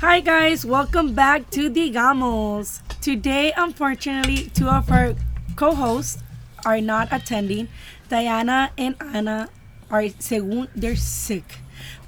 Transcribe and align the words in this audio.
Hi 0.00 0.20
guys, 0.20 0.66
welcome 0.66 1.14
back 1.14 1.48
to 1.52 1.70
the 1.70 1.90
Digamos. 1.90 2.82
Today, 3.00 3.54
unfortunately, 3.56 4.50
two 4.52 4.68
of 4.68 4.92
our 4.92 5.14
co-hosts 5.56 6.22
are 6.66 6.82
not 6.82 7.08
attending. 7.10 7.68
Diana 8.10 8.72
and 8.76 8.94
Ana 9.00 9.48
are, 9.90 10.02
según, 10.20 10.68
they're 10.76 10.96
sick. 10.96 11.60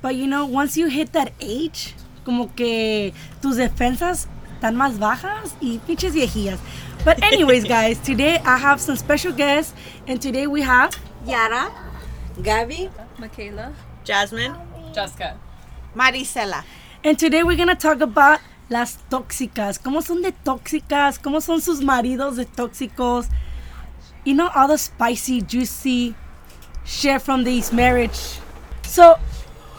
But 0.03 0.17
you 0.17 0.27
know, 0.27 0.45
once 0.45 0.77
you 0.77 0.89
hit 0.89 1.15
that 1.15 1.33
age, 1.41 1.95
como 2.27 2.49
que 2.49 3.15
tus 3.41 3.57
defensas 3.57 4.29
están 4.61 4.77
más 4.77 4.99
bajas 4.99 5.57
y 5.63 5.81
pinches 5.87 6.13
viejillas. 6.13 6.59
But 7.07 7.23
anyways, 7.23 7.65
guys, 7.77 7.99
today 8.01 8.37
I 8.45 8.59
have 8.59 8.83
some 8.83 8.97
special 8.97 9.33
guests, 9.33 9.73
and 10.07 10.21
today 10.21 10.47
we 10.47 10.61
have 10.61 10.93
Yara, 11.25 11.73
Gaby, 12.43 12.91
Michaela. 13.19 13.73
Jasmine. 14.05 14.55
Jessica. 14.93 15.39
Maricela. 15.97 16.65
And 17.05 17.17
today 17.17 17.45
we're 17.45 17.57
gonna 17.57 17.77
talk 17.77 18.01
about 18.01 18.41
las 18.69 18.99
tóxicas. 19.09 19.79
¿Cómo 19.79 20.03
son 20.03 20.21
de 20.21 20.33
tóxicas? 20.33 21.21
¿Cómo 21.21 21.41
son 21.41 21.61
sus 21.61 21.81
maridos 21.81 22.37
de 22.37 22.45
tóxicos? 22.45 23.29
You 24.25 24.35
know, 24.35 24.51
all 24.55 24.67
the 24.67 24.79
spicy, 24.79 25.41
juicy 25.41 26.17
shit 26.85 27.23
from 27.23 27.45
these 27.45 27.73
marriage. 27.73 28.41
So, 28.83 29.17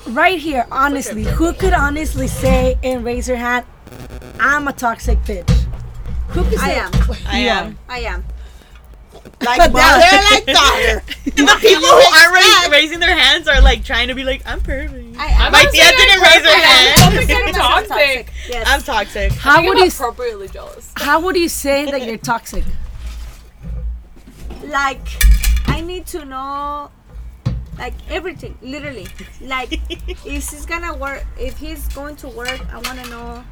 right 0.07 0.39
here, 0.39 0.65
honestly, 0.71 1.23
who 1.23 1.51
could 1.53 1.73
honestly 1.73 2.27
say 2.27 2.77
and 2.83 3.03
raise 3.03 3.27
your 3.27 3.37
hand, 3.37 3.65
I'm 4.39 4.67
a 4.69 4.73
toxic 4.73 5.19
bitch? 5.23 5.49
Who 6.29 6.43
could 6.45 6.59
I 6.59 6.71
am. 6.71 6.91
I 7.27 7.39
am. 7.39 7.77
I 7.89 7.99
am. 7.99 8.23
like 9.41 9.71
brother, 9.71 10.05
like 10.31 10.45
daughter. 10.45 11.03
The 11.25 11.57
people 11.59 11.87
who 11.87 12.19
aren't 12.63 12.71
raising 12.71 12.99
their 12.99 13.15
hands 13.15 13.47
are 13.47 13.61
like 13.61 13.83
trying 13.83 14.07
to 14.07 14.15
be 14.15 14.23
like, 14.23 14.41
I'm 14.45 14.61
perfect. 14.61 15.08
I. 15.19 15.49
My 15.49 15.65
tia 15.65 15.83
didn't 15.83 16.21
raise 16.21 16.43
her 16.43 16.61
hand. 16.61 17.17
consider 17.17 17.45
myself 17.45 17.87
Toxic. 17.87 18.33
Yes. 18.47 18.67
I'm 18.67 18.81
toxic. 18.81 19.31
How 19.33 19.63
would 19.65 19.77
you 19.77 19.87
appropriately 19.87 20.47
jealous. 20.47 20.93
how 20.95 21.19
would 21.21 21.35
you 21.35 21.49
say 21.49 21.85
that 21.91 22.05
you're 22.05 22.17
toxic? 22.17 22.63
like, 24.63 25.07
I 25.67 25.81
need 25.81 26.05
to 26.07 26.25
know, 26.25 26.89
like 27.77 27.93
everything, 28.09 28.57
literally. 28.61 29.07
Like, 29.41 29.73
if 29.89 30.23
he's 30.23 30.65
gonna 30.65 30.95
work, 30.95 31.25
if 31.37 31.57
he's 31.57 31.87
going 31.89 32.15
to 32.17 32.29
work, 32.29 32.61
I 32.71 32.75
want 32.75 33.03
to 33.03 33.09
know, 33.09 33.43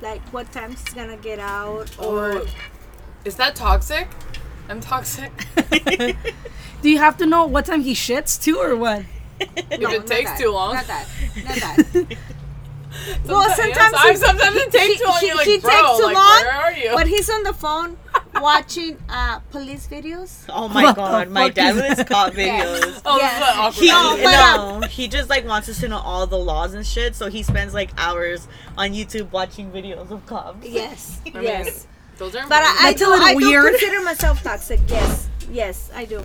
like, 0.00 0.22
what 0.32 0.50
time 0.52 0.70
he's 0.70 0.94
gonna 0.94 1.16
get 1.16 1.38
out, 1.38 1.96
or 1.98 2.38
Or 2.38 2.46
is 3.24 3.36
that 3.36 3.54
toxic? 3.54 4.08
I'm 4.68 4.80
toxic. 4.80 5.32
Do 6.82 6.90
you 6.90 6.98
have 6.98 7.16
to 7.18 7.26
know 7.26 7.46
what 7.46 7.66
time 7.66 7.82
he 7.82 7.94
shits 7.94 8.42
too, 8.42 8.58
or 8.58 8.76
what? 8.76 9.02
If 9.40 9.80
No, 9.80 9.90
it 9.90 10.06
takes 10.06 10.30
that. 10.30 10.38
too 10.40 10.50
long. 10.50 10.74
Not 10.74 10.86
that. 10.86 11.06
Not 11.44 11.54
that. 11.56 11.76
well, 13.26 13.42
Sometimes- 13.54 13.56
sometimes 13.56 13.92
yes, 14.04 14.20
he- 14.20 14.26
sometimes 14.26 14.56
it 14.56 14.70
takes 14.72 14.86
he- 14.94 14.98
too 14.98 15.04
long. 15.04 15.18
he- 15.20 15.34
like, 15.34 15.46
he 15.46 15.58
bro, 15.58 15.70
takes 15.70 15.96
too 15.98 16.04
like, 16.04 16.14
long, 16.14 16.40
where 16.42 16.52
are 16.52 16.72
you? 16.72 16.90
but 16.94 17.06
he's 17.06 17.28
on 17.28 17.42
the 17.42 17.52
phone 17.52 17.96
watching 18.36 18.96
uh, 19.08 19.40
police 19.50 19.86
videos. 19.86 20.44
Oh 20.48 20.68
my 20.68 20.84
What 20.84 20.96
god, 20.96 21.28
my 21.30 21.48
dad 21.50 21.72
did 21.74 21.84
is 21.84 21.88
with 21.90 21.98
his 21.98 22.08
cop 22.08 22.34
Yeah. 22.36 22.64
videos. 22.64 23.02
oh, 23.04 23.16
yes. 23.18 23.38
this 23.38 23.48
is 23.48 23.90
awkward. 23.90 24.18
He, 24.20 24.32
No, 24.32 24.80
no, 24.80 24.86
he 24.86 25.08
just 25.08 25.28
like 25.28 25.46
wants 25.46 25.68
us 25.68 25.80
to 25.80 25.88
know 25.88 25.98
all 25.98 26.26
the 26.26 26.38
laws 26.38 26.74
and 26.74 26.86
shit, 26.86 27.14
so 27.14 27.28
he 27.28 27.42
spends 27.42 27.74
like 27.74 27.90
hours 27.98 28.48
on 28.78 28.90
YouTube 28.90 29.30
watching 29.32 29.70
videos 29.70 30.10
of 30.10 30.24
cops. 30.26 30.66
Yes. 30.66 31.20
I 31.26 31.30
mean, 31.34 31.42
yes. 31.44 31.86
Those 32.18 32.34
are 32.34 32.46
But 32.48 32.62
I, 32.62 32.88
I 32.88 32.92
do, 32.94 33.04
I 33.12 33.34
do 33.34 33.46
weird. 33.46 33.72
consider 33.72 34.00
myself 34.02 34.42
toxic. 34.42 34.80
Yes. 34.88 35.28
Yes, 35.50 35.90
I 35.94 36.06
do. 36.06 36.22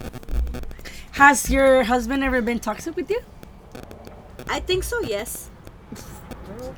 Has 1.13 1.49
your 1.49 1.83
husband 1.83 2.23
ever 2.23 2.41
been 2.41 2.59
toxic 2.59 2.95
with 2.95 3.09
you? 3.09 3.21
I 4.47 4.59
think 4.59 4.83
so. 4.83 4.99
Yes. 5.01 5.49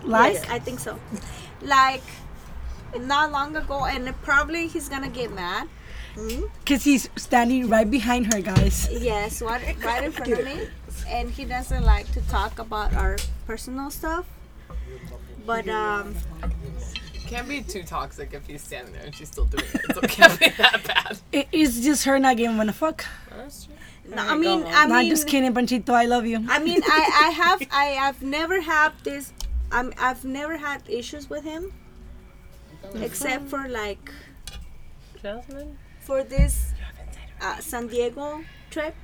Like, 0.03 0.33
Yes, 0.33 0.49
I 0.49 0.59
think 0.59 0.79
so. 0.79 0.99
Like, 1.61 2.03
not 2.99 3.31
long 3.31 3.55
ago, 3.55 3.85
and 3.85 4.13
probably 4.21 4.67
he's 4.67 4.89
gonna 4.89 5.09
get 5.09 5.31
mad. 5.33 5.67
because 6.59 6.83
he's 6.83 7.09
standing 7.15 7.69
right 7.69 7.89
behind 7.89 8.33
her, 8.33 8.41
guys. 8.41 8.87
Yes, 8.91 9.41
right, 9.41 9.75
right 9.83 10.03
in 10.03 10.11
front 10.11 10.31
of 10.33 10.45
me, 10.45 10.67
and 11.07 11.31
he 11.31 11.45
doesn't 11.45 11.83
like 11.83 12.11
to 12.11 12.21
talk 12.27 12.59
about 12.59 12.93
our 12.93 13.17
personal 13.47 13.89
stuff. 13.89 14.25
But 15.45 15.67
um, 15.67 16.15
can't 17.27 17.47
be 17.49 17.61
too 17.61 17.83
toxic 17.83 18.33
if 18.33 18.45
he's 18.45 18.61
standing 18.61 18.93
there 18.93 19.03
and 19.03 19.13
she's 19.15 19.27
still 19.27 19.45
doing 19.45 19.65
it. 19.73 19.95
So 19.95 20.01
it 20.01 20.09
can't 20.09 20.39
be 20.39 20.49
that 20.57 20.81
bad. 20.85 21.17
It, 21.31 21.47
it's 21.51 21.79
just 21.81 22.05
her 22.05 22.19
not 22.19 22.37
giving 22.37 22.59
a 22.69 22.71
fuck. 22.73 23.05
That's 23.29 23.65
true. 23.65 23.73
No, 24.15 24.21
I 24.21 24.35
mean, 24.37 24.61
I 24.61 24.63
mean, 24.63 24.71
Not 24.71 24.89
mean, 24.89 25.09
just 25.09 25.27
kidding, 25.27 25.53
Panchito. 25.53 25.89
I 25.89 26.05
love 26.05 26.25
you. 26.25 26.45
I 26.49 26.59
mean, 26.59 26.81
I, 26.85 27.25
I 27.25 27.29
have, 27.43 27.61
I 27.71 27.85
have 27.85 28.21
never 28.21 28.61
had 28.61 28.91
this. 29.03 29.33
I'm, 29.71 29.93
I've 29.99 30.23
never 30.23 30.57
had 30.57 30.83
issues 30.87 31.29
with 31.29 31.43
him, 31.43 31.73
except 32.95 33.47
for 33.47 33.67
like 33.67 34.11
Jasmine? 35.21 35.77
for 35.99 36.23
this 36.23 36.73
uh, 37.41 37.57
San 37.59 37.87
Diego 37.87 38.43
trip. 38.69 38.95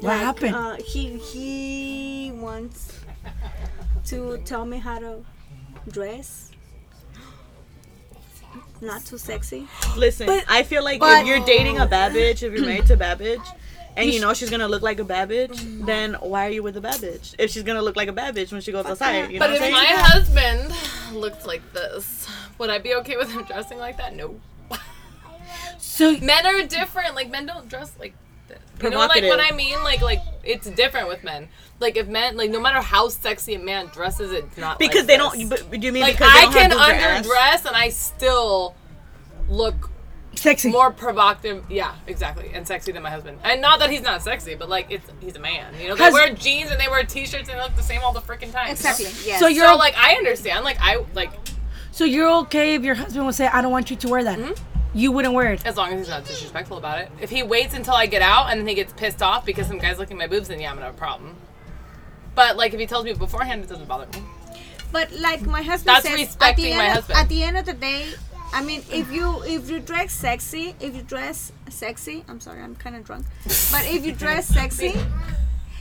What 0.00 0.16
happened? 0.16 0.54
Uh, 0.54 0.76
he 0.76 1.18
he 1.18 2.32
wants 2.34 3.00
to 4.06 4.38
tell 4.44 4.64
me 4.64 4.78
how 4.78 4.98
to 4.98 5.24
dress. 5.90 6.47
Not 8.80 9.04
too 9.04 9.18
sexy. 9.18 9.66
Listen, 9.96 10.26
But- 10.26 10.44
I 10.48 10.62
feel 10.62 10.84
like 10.84 11.00
but- 11.00 11.22
if 11.22 11.26
you're 11.26 11.44
dating 11.44 11.78
a 11.78 11.86
bad 11.86 12.12
bitch, 12.12 12.42
if 12.42 12.52
you're 12.52 12.64
married 12.64 12.86
to 12.86 12.94
a 12.94 12.96
bad 12.96 13.18
bitch, 13.18 13.44
and 13.96 14.08
you 14.12 14.20
know 14.20 14.32
she's 14.34 14.50
gonna 14.50 14.68
look 14.68 14.82
like 14.82 15.00
a 15.00 15.04
bad 15.04 15.28
bitch, 15.30 15.84
then 15.86 16.14
why 16.20 16.46
are 16.46 16.50
you 16.50 16.62
with 16.62 16.76
a 16.76 16.80
bad 16.80 16.96
bitch? 17.00 17.34
If 17.38 17.50
she's 17.50 17.64
gonna 17.64 17.82
look 17.82 17.96
like 17.96 18.08
a 18.08 18.12
bad 18.12 18.36
bitch 18.36 18.52
when 18.52 18.60
she 18.60 18.70
goes 18.70 18.86
outside, 18.86 19.30
you 19.32 19.38
know 19.40 19.46
But 19.48 19.50
what 19.50 19.56
if 19.60 19.66
I'm 19.66 19.72
my 19.72 19.84
saying? 19.86 19.98
husband 19.98 21.16
looked 21.20 21.44
like 21.46 21.62
this, 21.72 22.28
would 22.58 22.70
I 22.70 22.78
be 22.78 22.94
okay 22.96 23.16
with 23.16 23.32
him 23.32 23.42
dressing 23.44 23.78
like 23.78 23.96
that? 23.96 24.14
No. 24.14 24.40
So 25.78 26.16
Men 26.18 26.46
are 26.46 26.62
different. 26.66 27.14
Like 27.16 27.30
men 27.30 27.46
don't 27.46 27.68
dress 27.68 27.92
like 27.98 28.12
this. 28.12 28.27
You 28.82 28.90
know, 28.90 28.98
like 28.98 29.24
what 29.24 29.40
I 29.40 29.50
mean? 29.54 29.82
Like, 29.82 30.00
like 30.02 30.20
it's 30.44 30.68
different 30.70 31.08
with 31.08 31.24
men. 31.24 31.48
Like 31.80 31.96
if 31.96 32.06
men, 32.08 32.36
like 32.36 32.50
no 32.50 32.60
matter 32.60 32.80
how 32.80 33.08
sexy 33.08 33.54
a 33.54 33.58
man 33.58 33.86
dresses, 33.86 34.32
it's 34.32 34.56
not 34.56 34.78
because 34.78 35.06
like 35.06 35.06
they 35.06 35.16
this. 35.16 35.48
don't. 35.50 35.70
But, 35.70 35.80
do 35.80 35.86
you 35.86 35.92
mean 35.92 36.02
Like 36.02 36.14
because 36.18 36.30
I 36.32 36.52
can 36.52 36.70
have 36.70 36.70
boobs 36.70 37.28
or 37.28 37.34
ass? 37.36 37.62
underdress 37.62 37.66
and 37.68 37.76
I 37.76 37.88
still 37.90 38.74
look 39.48 39.90
sexy. 40.34 40.70
more 40.70 40.90
provocative. 40.92 41.64
Yeah, 41.70 41.94
exactly, 42.06 42.50
and 42.54 42.66
sexy 42.66 42.92
than 42.92 43.02
my 43.02 43.10
husband. 43.10 43.38
And 43.44 43.60
not 43.60 43.78
that 43.80 43.90
he's 43.90 44.02
not 44.02 44.22
sexy, 44.22 44.54
but 44.54 44.68
like 44.68 44.86
it's 44.90 45.08
he's 45.20 45.36
a 45.36 45.40
man. 45.40 45.74
You 45.80 45.88
know, 45.88 45.94
they 45.96 46.04
Has- 46.04 46.14
wear 46.14 46.32
jeans 46.34 46.70
and 46.70 46.80
they 46.80 46.88
wear 46.88 47.04
t-shirts 47.04 47.48
and 47.48 47.58
they 47.58 47.62
look 47.62 47.74
the 47.76 47.82
same 47.82 48.00
all 48.02 48.12
the 48.12 48.20
freaking 48.20 48.52
time. 48.52 48.70
Exactly. 48.70 49.06
Yes. 49.24 49.38
So 49.40 49.46
So 49.46 49.46
you're 49.48 49.66
you're 49.66 49.76
like 49.76 49.94
I 49.96 50.14
understand. 50.14 50.64
Like 50.64 50.78
I 50.80 51.04
like 51.14 51.30
so 51.90 52.04
you're 52.04 52.30
okay 52.42 52.74
if 52.74 52.82
your 52.82 52.94
husband 52.94 53.26
would 53.26 53.34
say, 53.34 53.46
"I 53.48 53.60
don't 53.60 53.72
want 53.72 53.90
you 53.90 53.96
to 53.96 54.08
wear 54.08 54.22
that." 54.24 54.38
Mm-hmm. 54.38 54.77
You 54.94 55.12
wouldn't 55.12 55.34
wear 55.34 55.52
it. 55.52 55.66
as 55.66 55.76
long 55.76 55.92
as 55.92 55.98
he's 56.00 56.08
not 56.08 56.24
disrespectful 56.24 56.78
about 56.78 56.98
it. 57.00 57.10
If 57.20 57.30
he 57.30 57.42
waits 57.42 57.74
until 57.74 57.94
I 57.94 58.06
get 58.06 58.22
out 58.22 58.50
and 58.50 58.60
then 58.60 58.66
he 58.66 58.74
gets 58.74 58.92
pissed 58.94 59.22
off 59.22 59.44
because 59.44 59.66
some 59.66 59.78
guy's 59.78 59.98
looking 59.98 60.16
at 60.16 60.18
my 60.18 60.26
boobs, 60.26 60.48
then 60.48 60.60
yeah, 60.60 60.70
I'm 60.70 60.76
gonna 60.76 60.86
have 60.86 60.94
a 60.94 60.98
problem. 60.98 61.36
But 62.34 62.56
like 62.56 62.72
if 62.74 62.80
he 62.80 62.86
tells 62.86 63.04
me 63.04 63.12
beforehand, 63.12 63.62
it 63.62 63.68
doesn't 63.68 63.86
bother 63.86 64.06
me. 64.18 64.24
But 64.90 65.12
like 65.12 65.42
my 65.42 65.60
husband 65.62 65.96
That's 65.96 66.04
says, 66.08 66.14
at 66.14 66.26
respecting 66.26 66.70
the 66.70 66.76
my 66.76 66.86
end 66.86 66.98
of, 66.98 67.04
husband. 67.04 67.18
at 67.18 67.28
the 67.28 67.42
end 67.42 67.56
of 67.58 67.66
the 67.66 67.74
day, 67.74 68.06
I 68.52 68.62
mean, 68.62 68.82
if 68.90 69.12
you 69.12 69.42
if 69.44 69.68
you 69.70 69.80
dress 69.80 70.12
sexy, 70.12 70.74
if 70.80 70.94
you 70.96 71.02
dress 71.02 71.52
sexy, 71.68 72.24
I'm 72.28 72.40
sorry, 72.40 72.62
I'm 72.62 72.74
kind 72.76 72.96
of 72.96 73.04
drunk, 73.04 73.26
but 73.70 73.84
if 73.84 74.06
you 74.06 74.12
dress 74.12 74.46
sexy, 74.58 74.94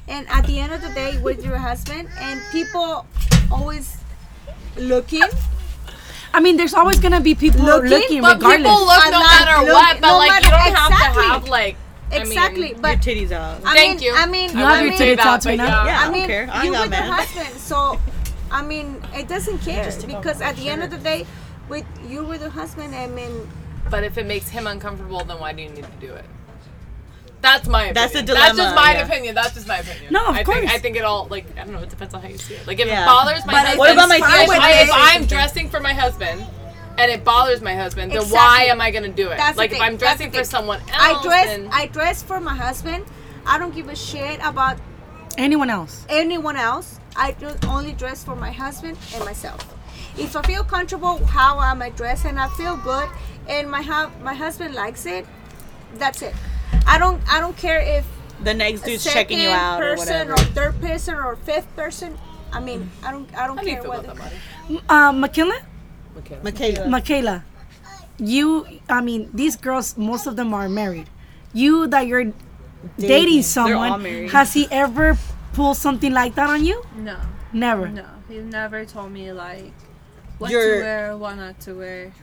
and 0.09 0.27
at 0.29 0.45
the 0.45 0.59
end 0.59 0.73
of 0.73 0.81
the 0.81 0.89
day 0.89 1.17
with 1.21 1.45
your 1.45 1.57
husband, 1.57 2.09
and 2.19 2.41
people 2.51 3.05
always 3.49 3.97
looking, 4.75 5.23
I 6.33 6.39
mean, 6.39 6.57
there's 6.57 6.73
always 6.73 6.99
gonna 6.99 7.21
be 7.21 7.33
people 7.35 7.61
Looking, 7.61 7.89
looking, 7.89 8.21
But 8.21 8.35
regardless. 8.35 8.67
people 8.67 8.85
look 8.85 9.05
I'm 9.05 9.11
no 9.11 9.19
not 9.19 9.39
matter 9.39 9.65
look- 9.65 9.73
what. 9.73 10.01
But 10.01 10.07
no 10.07 10.17
like 10.17 10.27
you 10.27 10.49
matter- 10.51 10.65
don't 10.65 10.75
have 10.75 10.91
exactly. 10.91 11.23
to 11.23 11.29
have 11.29 11.47
like 11.49 11.75
I 12.09 12.13
mean, 12.19 12.21
exactly. 12.27 12.69
Your 12.69 12.77
but 12.79 12.97
titties 12.99 13.31
out. 13.31 13.61
I 13.65 13.73
Thank 13.75 14.01
you. 14.01 14.13
I 14.15 14.25
mean, 14.27 14.49
You 14.57 14.63
I 14.63 14.75
have 14.75 14.81
your 14.81 14.89
mean, 14.91 14.99
titties 14.99 15.17
that, 15.17 15.25
out 15.25 15.39
but 15.43 15.49
right 15.49 15.57
now. 15.57 15.65
yeah. 15.83 15.85
Yeah, 15.85 15.97
I 15.97 16.01
I 16.01 16.03
don't 16.05 16.13
mean, 16.13 16.25
care. 16.27 16.49
I 16.51 16.63
you 16.63 16.73
ain't 16.73 16.73
got 16.73 16.89
with 16.89 16.99
your 16.99 17.13
husband, 17.13 17.59
so 17.59 17.99
I 18.51 18.61
mean, 18.61 19.01
it 19.13 19.27
doesn't 19.27 19.57
care 19.59 19.91
because 20.07 20.39
at 20.41 20.55
the 20.55 20.69
end 20.69 20.83
of 20.83 20.89
the 20.89 20.97
day, 20.97 21.25
with 21.67 21.85
you 22.07 22.23
with 22.23 22.41
your 22.41 22.49
husband, 22.49 22.95
I 22.95 23.07
mean, 23.07 23.49
But 23.89 24.03
if 24.03 24.17
it 24.17 24.25
makes 24.25 24.49
him 24.49 24.67
uncomfortable, 24.67 25.23
then 25.25 25.39
why 25.39 25.51
do 25.53 25.61
you 25.63 25.69
need 25.69 25.83
to 25.83 26.07
do 26.07 26.13
it? 26.13 26.25
That's 27.41 27.67
my 27.67 27.83
opinion. 27.85 27.93
That's 27.93 28.13
the 28.13 28.21
That's 28.33 28.57
just 28.57 28.75
my 28.75 28.93
yeah. 28.93 29.05
opinion. 29.05 29.35
That's 29.35 29.53
just 29.53 29.67
my 29.67 29.77
opinion. 29.77 30.11
No, 30.11 30.25
of 30.27 30.35
I 30.35 30.43
course. 30.43 30.59
Think, 30.59 30.71
I 30.71 30.79
think 30.79 30.95
it 30.97 31.03
all 31.03 31.27
like 31.29 31.45
I 31.57 31.63
don't 31.63 31.73
know. 31.73 31.79
It 31.79 31.89
depends 31.89 32.13
on 32.13 32.21
how 32.21 32.27
you 32.27 32.37
see 32.37 32.55
it. 32.55 32.65
Like 32.67 32.79
if 32.79 32.87
Yeah. 32.87 33.03
it 33.03 33.05
bothers 33.05 33.45
my 33.45 33.53
But 33.53 33.59
husband, 33.61 33.79
What 33.79 33.91
about 33.91 34.09
my 34.09 34.19
fine 34.19 34.47
tias? 34.47 34.59
I, 34.59 34.81
if 34.81 34.89
I'm 34.91 35.25
dressing 35.25 35.69
for 35.69 35.79
my 35.79 35.93
husband 35.93 36.45
and 36.97 37.11
it 37.11 37.23
bothers 37.23 37.61
my 37.61 37.75
husband, 37.75 38.11
then 38.11 38.17
Exactly. 38.21 38.35
why 38.37 38.63
am 38.65 38.81
I 38.81 38.89
gonna 38.91 39.09
do 39.09 39.29
it? 39.29 39.37
That's 39.37 39.53
the 39.55 39.57
like 39.61 39.71
if. 39.71 39.79
I'm 39.81 39.97
dressing 39.97 40.31
the 40.31 40.39
for 40.39 40.43
someone 40.43 40.79
else, 40.81 40.89
I 40.91 41.21
dress 41.23 41.45
then 41.45 41.69
I 41.71 41.85
dress 41.87 42.23
for 42.23 42.39
my 42.39 42.55
husband. 42.55 43.05
I 43.45 43.57
don't 43.59 43.73
give 43.73 43.87
a 43.87 43.95
shit 43.95 44.39
about 44.43 44.77
Anyone 45.37 45.69
else? 45.69 46.05
anyone 46.09 46.57
else. 46.57 46.99
I 47.15 47.31
do 47.33 47.49
only 47.67 47.93
dress 47.93 48.23
for 48.23 48.35
my 48.35 48.51
husband 48.51 48.97
and 49.13 49.23
myself. 49.25 49.61
If 50.17 50.35
I 50.35 50.41
feel 50.41 50.63
comfortable 50.63 51.23
how 51.25 51.59
I'm 51.59 51.79
dressed 51.91 52.25
and 52.25 52.39
I 52.39 52.47
feel 52.49 52.75
good 52.77 53.07
and 53.47 53.69
my 53.69 53.83
hu- 53.83 54.11
my 54.23 54.33
husband 54.33 54.73
likes 54.73 55.05
it, 55.05 55.25
that's 55.95 56.23
it. 56.23 56.33
I 56.85 56.97
don't 56.97 57.21
I 57.31 57.39
don't 57.39 57.55
care 57.57 57.79
if 57.79 58.05
The 58.43 58.53
next 58.53 58.81
dude's 58.81 59.03
checking 59.03 59.39
you 59.39 59.49
out 59.49 59.81
or 59.81 59.95
person 59.95 60.29
whatever. 60.29 60.33
or 60.33 60.37
third 60.53 60.81
person 60.81 61.15
or 61.15 61.35
fifth 61.37 61.67
person. 61.75 62.17
I 62.53 62.59
mean, 62.61 62.89
I 63.03 63.11
don't, 63.11 63.27
I 63.37 63.45
don't 63.47 63.57
How 63.57 63.63
do 63.63 63.69
you 63.69 63.75
care 63.75 63.83
feel 63.83 63.91
about 63.91 64.05
whether. 64.17 64.19
that, 64.19 64.69
Marty? 64.69 64.83
Uh, 64.87 65.11
McKinley, 65.11 65.57
Michaela. 66.43 66.87
Michaela, 66.87 67.43
you. 68.17 68.65
I 68.89 69.01
mean, 69.01 69.29
these 69.33 69.55
girls, 69.57 69.97
most 69.97 70.27
of 70.27 70.35
them 70.35 70.53
are 70.53 70.69
married. 70.69 71.07
You 71.53 71.87
that 71.87 72.07
you're 72.07 72.31
dating, 72.97 73.37
all 73.39 73.43
someone, 73.43 74.01
married. 74.03 74.31
has 74.31 74.53
he 74.53 74.67
ever 74.71 75.17
pulled 75.53 75.77
something 75.77 76.13
like 76.13 76.35
that 76.35 76.49
on 76.49 76.63
you? 76.65 76.83
No, 76.95 77.17
Never. 77.51 77.89
no. 77.89 78.05
He 78.29 78.37
never 78.39 78.85
told 78.85 79.11
me 79.11 79.31
like 79.31 79.73
what 80.37 80.51
You're- 80.51 80.77
to 80.79 80.83
wear, 80.83 81.17
what 81.17 81.35
not 81.35 81.59
to 81.61 81.73
wear, 81.73 82.13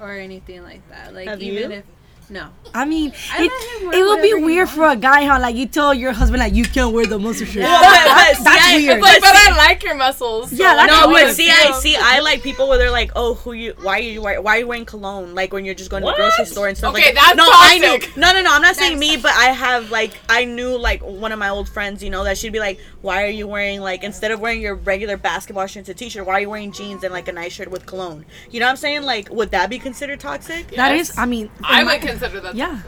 or 0.00 0.12
anything 0.12 0.62
like 0.62 0.86
that. 0.90 1.14
Like 1.14 1.26
Have 1.28 1.42
even 1.42 1.70
you? 1.70 1.76
if 1.78 1.84
no, 2.30 2.48
I 2.72 2.84
mean, 2.84 3.12
I 3.32 3.44
it, 3.44 3.50
let 3.50 3.80
him 3.82 3.88
wear 3.88 3.98
it 3.98 4.04
would 4.04 4.22
be 4.22 4.34
weird 4.44 4.68
for 4.68 4.86
a 4.88 4.96
guy 4.96 5.24
how 5.26 5.40
like 5.40 5.56
you 5.56 5.66
tell 5.66 5.92
your 5.92 6.12
husband 6.12 6.40
like 6.40 6.54
you 6.54 6.64
can't 6.64 6.92
wear 6.94 7.04
the 7.06 7.18
muscle 7.18 7.44
shirt. 7.46 7.62
That's, 7.64 8.42
That's 8.44 8.74
weird. 8.74 9.00
Like, 9.00 9.20
but 9.20 9.34
I 9.34 9.56
like 9.56 9.82
your 9.82 9.96
muscles. 9.96 10.50
so 10.50 10.56
Yeah, 10.56 10.74
that's 10.76 10.92
No, 10.92 11.08
weird. 11.08 11.26
but 11.28 11.34
see, 11.34 11.50
I 11.50 11.72
see. 11.80 11.96
I 11.98 12.20
like 12.20 12.42
people 12.42 12.68
where 12.68 12.78
they're 12.78 12.90
like, 12.90 13.10
"Oh, 13.16 13.34
who 13.34 13.52
you? 13.52 13.74
Why 13.82 13.98
are 13.98 14.02
you? 14.02 14.22
Why, 14.22 14.38
why 14.38 14.56
are 14.56 14.58
you 14.60 14.66
wearing 14.68 14.84
cologne? 14.84 15.34
Like 15.34 15.52
when 15.52 15.64
you're 15.64 15.74
just 15.74 15.90
going 15.90 16.02
to 16.04 16.08
the 16.08 16.14
grocery 16.14 16.44
store 16.46 16.68
and 16.68 16.76
stuff 16.78 16.94
Okay, 16.94 17.06
like 17.06 17.14
that's 17.14 17.28
that." 17.30 17.36
No, 17.36 17.46
I 17.48 17.78
knew. 17.78 17.98
toxic. 17.98 18.16
No, 18.16 18.32
no, 18.32 18.42
no. 18.42 18.52
I'm 18.54 18.62
not 18.62 18.76
saying 18.76 18.98
me, 18.98 19.16
but 19.16 19.32
I 19.32 19.46
have 19.46 19.90
like 19.90 20.12
I 20.28 20.44
knew 20.44 20.76
like 20.78 21.00
one 21.02 21.32
of 21.32 21.38
my 21.40 21.48
old 21.48 21.68
friends. 21.68 22.02
You 22.04 22.10
know 22.10 22.22
that 22.24 22.38
she'd 22.38 22.52
be 22.52 22.60
like, 22.60 22.78
"Why 23.02 23.24
are 23.24 23.28
you 23.28 23.48
wearing 23.48 23.80
like 23.80 24.04
instead 24.04 24.30
of 24.30 24.38
wearing 24.40 24.60
your 24.60 24.76
regular 24.76 25.16
basketball 25.16 25.66
shirt 25.66 25.88
and 25.88 25.98
t-shirt, 25.98 26.24
why 26.26 26.34
are 26.34 26.40
you 26.40 26.50
wearing 26.50 26.70
jeans 26.70 27.02
and 27.02 27.12
like 27.12 27.26
a 27.26 27.32
nice 27.32 27.52
shirt 27.52 27.70
with 27.70 27.86
cologne?" 27.86 28.24
You 28.50 28.60
know 28.60 28.66
what 28.66 28.70
I'm 28.70 28.76
saying? 28.76 29.02
Like, 29.02 29.28
would 29.30 29.50
that 29.50 29.68
be 29.70 29.78
considered 29.80 30.20
toxic? 30.20 30.68
That 30.76 30.94
Yes. 30.94 31.10
is, 31.10 31.18
I 31.18 31.26
mean, 31.26 31.50
I 31.64 31.82
would 31.82 32.00
consider 32.00 32.19
that. 32.20 32.54
Yeah. 32.54 32.80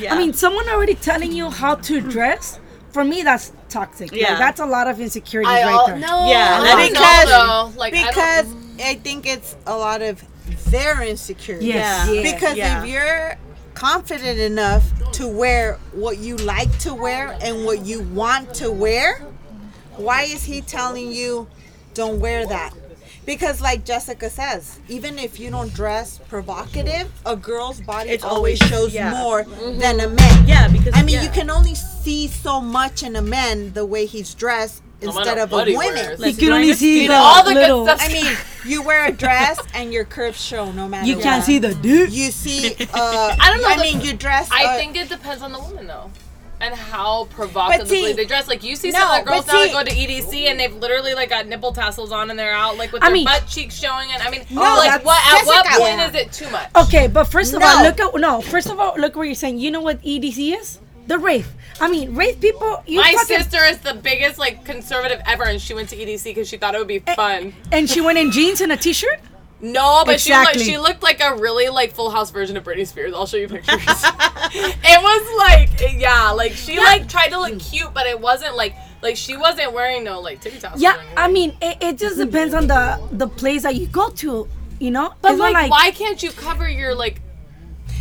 Yeah. 0.00 0.14
I 0.14 0.18
mean, 0.18 0.32
someone 0.32 0.68
already 0.68 0.94
telling 0.94 1.32
you 1.32 1.50
how 1.50 1.74
to 1.76 2.00
mm. 2.00 2.10
dress. 2.10 2.58
For 2.92 3.04
me, 3.04 3.22
that's 3.22 3.52
toxic. 3.68 4.10
Yeah, 4.12 4.32
Yeah. 4.32 4.38
that's 4.38 4.60
a 4.60 4.64
lot 4.66 4.88
of 4.88 5.00
insecurities 5.00 5.50
I 5.52 5.64
right 5.64 5.72
al- 5.74 5.86
there. 5.86 5.98
No, 5.98 6.28
Yeah, 6.30 6.60
I 6.60 6.64
that 6.64 6.76
don't 6.76 6.78
know, 6.78 7.00
because- 7.00 7.74
though. 7.74 7.78
Like, 7.78 7.94
I 7.94 8.06
because 8.06 8.46
I 8.82 8.94
think 8.94 9.26
it's 9.26 9.56
a 9.66 9.76
lot 9.76 10.00
of 10.00 10.22
their 10.70 11.02
insecurity. 11.02 11.66
Yes. 11.66 12.08
Yeah. 12.10 12.22
Because 12.32 12.56
Yeah. 12.56 12.82
if 12.82 12.88
you're 12.88 13.36
confident 13.74 14.38
enough 14.38 14.84
to 15.12 15.28
wear 15.28 15.78
what 15.92 16.18
you 16.18 16.36
like 16.38 16.78
to 16.80 16.94
wear 16.94 17.36
and 17.42 17.64
what 17.66 17.84
you 17.84 18.00
want 18.00 18.54
to 18.54 18.70
wear, 18.70 19.22
why 19.96 20.22
is 20.22 20.44
he 20.44 20.60
telling 20.62 21.12
you 21.12 21.46
don't 21.94 22.18
wear 22.20 22.46
that? 22.46 22.72
Because 23.26 23.60
like 23.60 23.84
Jessica 23.84 24.30
says, 24.30 24.78
even 24.88 25.18
if 25.18 25.40
you 25.40 25.50
don't 25.50 25.74
dress 25.74 26.18
provocative, 26.28 27.10
a 27.26 27.34
girl's 27.36 27.80
body 27.80 28.10
It's 28.10 28.22
always, 28.24 28.62
always- 28.62 28.70
shows 28.72 28.94
yeah. 28.94 29.10
more 29.20 29.42
than 29.42 29.98
a 30.00 30.08
man. 30.08 30.46
Yeah, 30.46 30.68
because 30.68 30.92
I 30.94 31.02
mean, 31.02 31.16
yeah. 31.16 31.24
you 31.24 31.30
can 31.30 31.50
only 31.50 31.74
see 31.74 32.28
so 32.28 32.60
much 32.60 33.02
in 33.02 33.16
a 33.16 33.22
man 33.22 33.72
the 33.72 33.84
way 33.84 34.06
he's 34.06 34.32
dressed 34.32 34.80
No 35.02 35.08
instead 35.08 35.38
of 35.38 35.52
a 35.52 35.64
he 35.64 35.76
woman. 35.76 35.94
wears. 35.94 36.20
You 36.20 36.34
can 36.34 36.52
only 36.52 36.72
see 36.72 37.08
the 37.08 37.14
all 37.14 37.42
the 37.44 37.52
good 37.52 37.60
little. 37.62 37.84
stuff- 37.84 38.00
I 38.00 38.12
mean, 38.12 38.36
you 38.64 38.82
wear 38.82 39.06
a 39.06 39.12
dress 39.12 39.58
and 39.74 39.92
your 39.92 40.04
curves 40.04 40.40
show 40.40 40.70
no 40.70 40.86
matter 40.86 41.06
you 41.08 41.16
what. 41.16 41.22
can't 41.24 41.42
see 41.44 41.58
the 41.58 41.74
dude. 41.74 42.12
You 42.12 42.30
see, 42.30 42.74
uh, 42.94 43.36
I 43.40 43.50
don't 43.50 43.60
know, 43.60 43.68
I 43.68 43.78
mean, 43.82 44.00
you 44.02 44.14
dress. 44.14 44.48
I 44.52 44.64
uh, 44.66 44.76
think 44.76 44.96
it 44.96 45.08
depends 45.08 45.42
on 45.42 45.50
the 45.52 45.58
woman 45.58 45.88
though. 45.88 46.10
And 46.58 46.74
how 46.74 47.24
provocatively 47.26 48.02
see- 48.06 48.12
they 48.14 48.24
dress. 48.24 48.48
Like 48.48 48.62
you 48.64 48.76
see 48.76 48.90
No, 48.90 48.98
some 49.00 49.10
of 49.20 49.24
the 49.24 49.30
girls 49.30 49.44
but 49.44 49.52
now 49.52 49.60
that 49.66 49.72
go 49.72 49.84
to 49.84 49.90
EDC 49.94 50.46
and 50.50 50.58
they've 50.58 50.74
literally 50.74 51.14
like 51.14 51.28
got 51.28 51.46
nipple 51.46 51.72
tassels 51.72 52.12
on 52.12 52.30
and 52.30 52.38
they're 52.38 52.54
out 52.54 52.78
like 52.78 52.92
with 52.92 53.02
I 53.02 53.08
their 53.08 53.14
mean- 53.14 53.24
butt 53.26 53.46
cheeks 53.46 53.74
showing 53.78 54.10
and 54.10 54.22
I 54.22 54.30
mean 54.30 54.46
No, 54.50 54.62
like 54.62 55.04
what 55.04 55.20
at 55.40 55.44
what 55.46 55.66
point 55.66 55.98
Yeah. 55.98 56.08
is 56.08 56.14
it 56.14 56.32
too 56.32 56.48
much? 56.50 56.68
Okay, 56.74 57.08
but 57.08 57.24
first 57.24 57.52
of 57.52 57.60
No. 57.60 57.66
all, 57.66 57.82
look 57.82 58.00
at 58.00 58.14
no. 58.18 58.40
First 58.40 58.70
of 58.70 58.80
all, 58.80 58.94
look 58.96 59.16
what 59.16 59.24
you're 59.24 59.34
saying. 59.34 59.58
You 59.58 59.70
know 59.70 59.80
what 59.82 60.00
EDC 60.02 60.54
is? 60.58 60.78
The 61.06 61.18
rave. 61.18 61.46
I 61.78 61.88
mean, 61.88 62.14
rave 62.14 62.40
people. 62.40 62.82
You 62.86 63.00
My 63.00 63.12
fucking, 63.12 63.36
sister 63.36 63.62
is 63.64 63.78
the 63.78 63.92
biggest 63.94 64.38
like 64.38 64.64
conservative 64.64 65.20
ever 65.26 65.44
and 65.44 65.60
she 65.60 65.74
went 65.74 65.90
to 65.90 65.96
EDC 65.96 66.24
because 66.24 66.48
she 66.48 66.56
thought 66.56 66.74
it 66.74 66.78
would 66.78 66.88
be 66.88 67.00
fun. 67.00 67.52
and 67.70 67.88
she 67.88 68.00
went 68.00 68.16
in 68.18 68.30
jeans 68.32 68.62
and 68.62 68.72
a 68.72 68.76
t-shirt. 68.78 69.20
No, 69.60 70.02
but 70.04 70.16
Exactly. 70.16 70.62
she 70.62 70.76
looked, 70.76 70.88
she 70.88 70.92
looked 70.92 71.02
like 71.02 71.20
a 71.22 71.34
really 71.36 71.68
like 71.68 71.92
Full 71.92 72.10
House 72.10 72.30
version 72.30 72.56
of 72.56 72.64
Britney 72.64 72.86
Spears. 72.86 73.14
I'll 73.14 73.26
show 73.26 73.38
you 73.38 73.48
pictures. 73.48 73.80
it 73.86 75.02
was 75.02 75.38
like 75.38 75.94
yeah, 75.98 76.30
like 76.30 76.52
she 76.52 76.78
like 76.78 77.08
tried 77.08 77.28
to 77.28 77.40
look 77.40 77.58
cute, 77.58 77.92
but 77.94 78.06
it 78.06 78.20
wasn't 78.20 78.54
like 78.54 78.74
like 79.02 79.16
she 79.16 79.36
wasn't 79.36 79.72
wearing 79.72 80.04
no 80.04 80.20
like 80.20 80.40
tassels. 80.40 80.80
Yeah, 80.80 80.94
anything. 80.96 81.14
I 81.16 81.28
mean, 81.30 81.56
it, 81.62 81.78
it 81.80 81.98
just 81.98 82.18
depends 82.18 82.52
on 82.54 82.66
the 82.66 83.00
the 83.12 83.28
place 83.28 83.62
that 83.62 83.76
you 83.76 83.86
go 83.86 84.10
to. 84.10 84.46
You 84.78 84.90
know, 84.90 85.14
But 85.22 85.36
not 85.36 85.52
like, 85.54 85.70
why 85.70 85.90
can't 85.90 86.22
you 86.22 86.30
cover 86.32 86.68
your 86.68 86.94
like? 86.94 87.22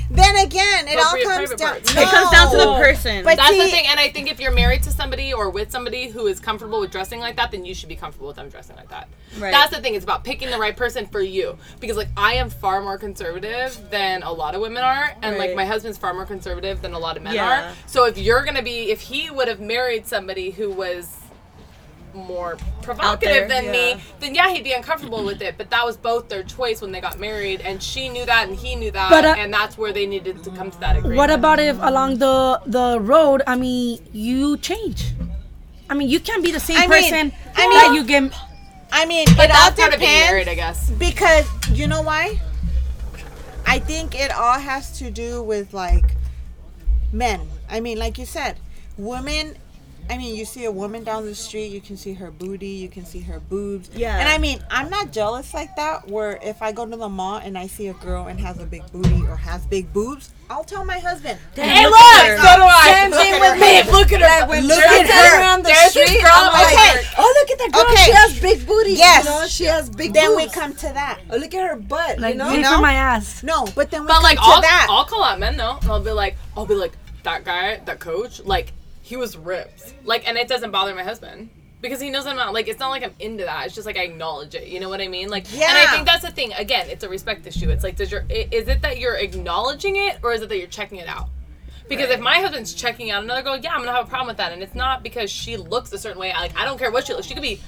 Then 0.09 0.35
again, 0.37 0.87
it 0.87 0.97
all 0.99 1.13
comes 1.23 1.49
down. 1.51 1.71
parts. 1.71 1.91
it 1.91 2.07
comes 2.09 2.31
down 2.31 2.51
to 2.51 2.57
the 2.57 2.75
person. 2.75 3.23
But 3.23 3.37
That's 3.37 3.51
the 3.57 3.67
thing, 3.67 3.85
and 3.87 3.99
I 3.99 4.09
think 4.09 4.29
if 4.31 4.39
you're 4.39 4.51
married 4.51 4.83
to 4.83 4.91
somebody 4.91 5.33
or 5.33 5.49
with 5.49 5.71
somebody 5.71 6.07
who 6.09 6.27
is 6.27 6.39
comfortable 6.39 6.79
with 6.79 6.91
dressing 6.91 7.19
like 7.19 7.35
that, 7.37 7.51
then 7.51 7.65
you 7.65 7.73
should 7.73 7.89
be 7.89 7.95
comfortable 7.95 8.27
with 8.27 8.35
them 8.35 8.49
dressing 8.49 8.75
like 8.75 8.89
that. 8.89 9.07
Right. 9.39 9.51
That's 9.51 9.75
the 9.75 9.81
thing. 9.81 9.95
It's 9.95 10.03
about 10.03 10.23
picking 10.23 10.49
the 10.49 10.57
right 10.59 10.75
person 10.75 11.05
for 11.07 11.21
you. 11.21 11.57
Because 11.79 11.97
like 11.97 12.09
I 12.15 12.35
am 12.35 12.49
far 12.49 12.81
more 12.81 12.97
conservative 12.97 13.77
than 13.89 14.23
a 14.23 14.31
lot 14.31 14.55
of 14.55 14.61
women 14.61 14.83
are, 14.83 15.15
and 15.21 15.37
like 15.37 15.49
Right. 15.49 15.55
my 15.57 15.65
husband's 15.65 15.97
far 15.97 16.13
more 16.13 16.25
conservative 16.25 16.81
than 16.81 16.93
a 16.93 16.99
lot 16.99 17.17
of 17.17 17.23
men 17.23 17.33
Yeah. 17.33 17.69
are. 17.69 17.73
So 17.87 18.05
if 18.05 18.17
you're 18.17 18.43
gonna 18.45 18.61
be, 18.63 18.91
if 18.91 19.01
he 19.01 19.29
would 19.29 19.47
have 19.47 19.59
married 19.59 20.05
somebody 20.07 20.51
who 20.51 20.69
was 20.71 21.17
more 22.15 22.57
provocative 22.81 23.47
there, 23.47 23.47
than 23.47 23.71
me, 23.71 24.01
then 24.19 24.33
yeah, 24.33 24.49
he'd 24.49 24.63
be 24.63 24.73
uncomfortable 24.73 25.23
with 25.23 25.41
it. 25.41 25.57
But 25.57 25.69
that 25.69 25.85
was 25.85 25.97
both 25.97 26.29
their 26.29 26.43
choice 26.43 26.81
when 26.81 26.91
they 26.91 27.01
got 27.01 27.19
married, 27.19 27.61
and 27.61 27.81
she 27.83 28.09
knew 28.09 28.25
that, 28.25 28.47
and 28.47 28.57
he 28.57 28.75
knew 28.75 28.91
that, 28.91 29.09
But, 29.09 29.25
uh, 29.25 29.35
and 29.37 29.53
that's 29.53 29.77
where 29.77 29.91
they 29.93 30.05
needed 30.05 30.43
to 30.43 30.49
come 30.51 30.71
to 30.71 30.79
that 30.79 30.95
agreement. 30.97 31.17
What 31.17 31.29
about 31.29 31.59
if 31.59 31.77
along 31.81 32.17
the 32.19 32.61
the 32.65 32.99
road? 32.99 33.41
I 33.45 33.55
mean, 33.55 33.99
you 34.13 34.57
change. 34.57 35.13
I 35.89 35.93
mean, 35.93 36.09
you 36.09 36.19
can't 36.19 36.43
be 36.43 36.51
the 36.51 36.59
same 36.59 36.77
I 36.77 36.87
mean- 36.87 36.89
person 36.89 37.31
I 37.55 37.61
that 37.61 37.87
mean- 37.91 37.95
you 37.95 38.03
get. 38.07 38.33
I 38.91 39.05
mean, 39.05 39.25
But 39.35 39.49
it 39.49 39.55
all 39.55 39.71
that's 39.71 39.79
part 39.79 39.93
of 39.93 39.99
married, 39.99 40.47
I 40.47 40.55
guess. 40.55 40.89
because 40.91 41.45
you 41.71 41.87
know 41.87 42.01
why? 42.01 42.39
I 43.67 43.79
think 43.79 44.15
it 44.15 44.31
all 44.31 44.59
has 44.59 44.97
to 44.99 45.09
do 45.11 45.41
with 45.43 45.73
like 45.73 46.15
men. 47.11 47.41
I 47.69 47.79
mean, 47.81 47.97
like 47.99 48.17
you 48.17 48.25
said, 48.25 48.57
women. 48.97 49.57
I 50.09 50.17
mean, 50.17 50.35
you 50.35 50.45
see 50.45 50.65
a 50.65 50.71
woman 50.71 51.03
down 51.03 51.25
the 51.25 51.33
street, 51.33 51.67
you 51.67 51.81
can 51.81 51.97
see 51.97 52.13
her 52.13 52.29
booty, 52.29 52.67
you 52.67 52.89
can 52.89 53.05
see 53.05 53.19
her 53.21 53.39
boobs. 53.39 53.89
Yeah. 53.95 54.17
And 54.19 54.29
I 54.29 54.37
mean, 54.37 54.59
I'm 54.69 54.89
not 54.89 55.11
jealous 55.11 55.53
like 55.53 55.75
that. 55.77 56.07
Where 56.07 56.37
if 56.43 56.61
I 56.61 56.71
go 56.71 56.85
to 56.85 56.95
the 56.95 57.09
mall 57.09 57.37
and 57.37 57.57
I 57.57 57.65
see 57.67 57.87
a 57.87 57.93
girl 57.95 58.27
and 58.27 58.39
has 58.39 58.59
a 58.59 58.65
big 58.65 58.89
booty 58.91 59.23
or 59.27 59.35
has 59.35 59.65
big 59.65 59.91
boobs, 59.93 60.31
I'll 60.47 60.63
tell 60.63 60.85
my 60.85 60.99
husband. 60.99 61.39
Hey, 61.55 61.83
look 61.85 61.91
look! 61.91 62.01
at 62.01 62.27
her. 62.27 62.37
So 62.37 62.55
do 62.55 62.63
I. 62.63 62.85
Same 62.93 63.11
thing 63.11 63.31
Look 63.33 63.41
with 63.41 63.49
at 63.49 63.59
me. 63.59 63.91
her. 63.91 63.97
Look 63.97 64.11
at 64.13 64.21
her. 64.21 64.47
when 64.47 64.67
Look 64.67 64.77
at 64.77 65.07
her. 65.09 65.41
around 65.41 65.63
the 65.63 65.69
There's 65.69 65.93
this 65.93 66.07
street, 66.07 66.21
girl 66.21 66.31
I'm 66.33 66.55
at 66.55 66.73
like, 66.75 66.95
work. 66.95 67.05
Oh, 67.17 67.33
look 67.39 67.49
at 67.51 67.57
that 67.57 67.71
girl. 67.73 67.91
Okay. 67.91 68.03
She 68.05 68.11
has 68.11 68.39
big 68.39 68.67
booty. 68.67 68.91
Yes. 68.93 69.25
You 69.25 69.31
know, 69.31 69.47
she 69.47 69.63
has 69.65 69.89
big 69.89 70.13
Then 70.13 70.35
we 70.35 70.47
come 70.49 70.75
to 70.75 70.87
that. 70.93 71.19
Oh, 71.31 71.37
look 71.37 71.53
at 71.55 71.67
her 71.67 71.75
butt. 71.77 72.19
Like, 72.19 72.33
you 72.35 72.37
know? 72.37 72.49
pay 72.51 72.61
know? 72.61 72.79
my 72.79 72.93
ass. 72.93 73.41
No, 73.41 73.65
but 73.75 73.89
then 73.89 74.01
we 74.01 74.07
But 74.07 74.13
come 74.15 74.23
like, 74.23 74.37
to 74.37 74.43
I'll, 74.43 74.61
that. 74.61 74.87
I'll 74.87 75.05
call 75.05 75.23
out 75.23 75.39
men 75.39 75.57
though, 75.57 75.77
and 75.81 75.89
I'll 75.91 75.99
be 75.99 76.11
like, 76.11 76.37
I'll 76.55 76.67
be 76.67 76.75
like, 76.75 76.93
that 77.23 77.43
guy, 77.43 77.77
that 77.85 77.99
coach, 77.99 78.39
like, 78.45 78.71
he 79.05 79.15
was 79.15 79.37
ripped. 79.37 79.93
Like, 80.03 80.27
and 80.27 80.35
it 80.35 80.47
doesn't 80.47 80.71
bother 80.71 80.95
my 80.95 81.03
husband. 81.03 81.51
Because 81.79 82.01
he 82.01 82.09
knows 82.09 82.25
I'm 82.25 82.35
not 82.35 82.51
like 82.53 82.67
it's 82.67 82.79
not 82.79 82.89
like 82.89 83.03
I'm 83.03 83.13
into 83.19 83.43
that. 83.43 83.67
It's 83.67 83.75
just 83.75 83.85
like 83.85 83.97
I 83.97 84.01
acknowledge 84.01 84.55
it. 84.55 84.67
You 84.67 84.79
know 84.79 84.89
what 84.89 84.99
I 84.99 85.07
mean? 85.07 85.29
Like, 85.29 85.45
yeah. 85.53 85.67
and 85.69 85.77
I 85.77 85.91
think 85.91 86.07
that's 86.07 86.23
the 86.23 86.31
thing. 86.31 86.51
Again, 86.53 86.89
it's 86.89 87.03
a 87.03 87.09
respect 87.09 87.45
issue. 87.45 87.69
It's 87.69 87.83
like, 87.83 87.95
does 87.95 88.11
your 88.11 88.25
is 88.27 88.67
it 88.67 88.81
that 88.81 88.97
you're 88.97 89.13
acknowledging 89.13 89.97
it 89.97 90.17
or 90.23 90.33
is 90.33 90.41
it 90.41 90.49
that 90.49 90.57
you're 90.57 90.65
checking 90.65 90.97
it 90.97 91.07
out? 91.07 91.29
Because 91.87 92.09
if 92.09 92.19
my 92.19 92.39
husband's 92.39 92.73
checking 92.73 93.11
out 93.11 93.23
another 93.23 93.43
girl, 93.43 93.57
yeah, 93.57 93.73
I'm 93.73 93.81
gonna 93.81 93.91
have 93.91 94.07
a 94.07 94.09
problem 94.09 94.29
with 94.29 94.37
that. 94.37 94.51
And 94.51 94.63
it's 94.63 94.73
not 94.73 95.03
because 95.03 95.29
she 95.29 95.57
looks 95.57 95.93
a 95.93 95.99
certain 95.99 96.19
way. 96.19 96.33
Like, 96.33 96.57
I 96.57 96.65
don't 96.65 96.79
care 96.79 96.91
what 96.91 97.05
she 97.05 97.13
looks. 97.13 97.27
She 97.27 97.35
could 97.35 97.43
be 97.43 97.61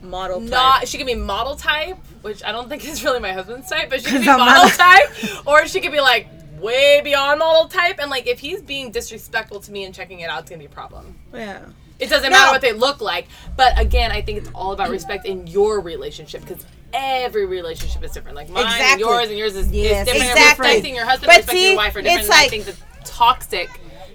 model 0.00 0.40
type. 0.40 0.50
not 0.50 0.86
she 0.86 0.96
could 0.96 1.08
be 1.08 1.16
model 1.16 1.56
type, 1.56 1.96
which 2.22 2.44
I 2.44 2.52
don't 2.52 2.68
think 2.68 2.84
is 2.88 3.02
really 3.02 3.18
my 3.18 3.32
husband's 3.32 3.68
type, 3.68 3.90
but 3.90 4.02
she 4.02 4.10
could 4.12 4.20
be 4.20 4.26
model 4.26 4.68
type, 4.76 5.48
or 5.48 5.66
she 5.66 5.80
could 5.80 5.90
be 5.90 6.00
like 6.00 6.28
way 6.64 7.00
beyond 7.04 7.38
model 7.38 7.68
type. 7.68 7.96
And 8.00 8.10
like 8.10 8.26
if 8.26 8.38
he's 8.40 8.62
being 8.62 8.90
disrespectful 8.90 9.60
to 9.60 9.72
me 9.72 9.84
and 9.84 9.94
checking 9.94 10.20
it 10.20 10.30
out, 10.30 10.40
it's 10.40 10.50
gonna 10.50 10.60
be 10.60 10.66
a 10.66 10.68
problem. 10.68 11.18
yeah. 11.32 11.60
It 12.00 12.10
doesn't 12.10 12.30
No. 12.32 12.36
matter 12.38 12.50
what 12.50 12.60
they 12.60 12.72
look 12.72 13.00
like, 13.00 13.28
but 13.56 13.78
again, 13.78 14.10
I 14.10 14.20
think 14.20 14.38
it's 14.38 14.50
all 14.52 14.72
about 14.72 14.90
respect 14.90 15.26
in 15.26 15.46
your 15.46 15.78
relationship 15.78 16.40
because 16.44 16.64
every 16.92 17.46
relationship 17.46 18.02
is 18.02 18.10
different. 18.10 18.36
Like 18.36 18.48
mine 18.48 18.66
and 18.80 18.98
yours 19.00 19.28
and 19.28 19.38
yours 19.38 19.54
is, 19.54 19.70
Yes, 19.70 20.08
is 20.08 20.12
different. 20.12 20.32
exactly. 20.32 20.66
Respecting 20.66 20.94
your 20.96 21.04
husband, 21.04 21.26
But 21.28 21.36
respecting 21.36 21.60
see, 21.60 21.66
your 21.68 21.76
wife 21.76 21.94
are 21.94 22.02
different. 22.02 22.20
it's 22.20 22.28
and 22.28 22.34
I 22.34 22.40
like- 22.42 22.50
think 22.50 22.64
the 22.64 22.76
toxic 23.04 23.70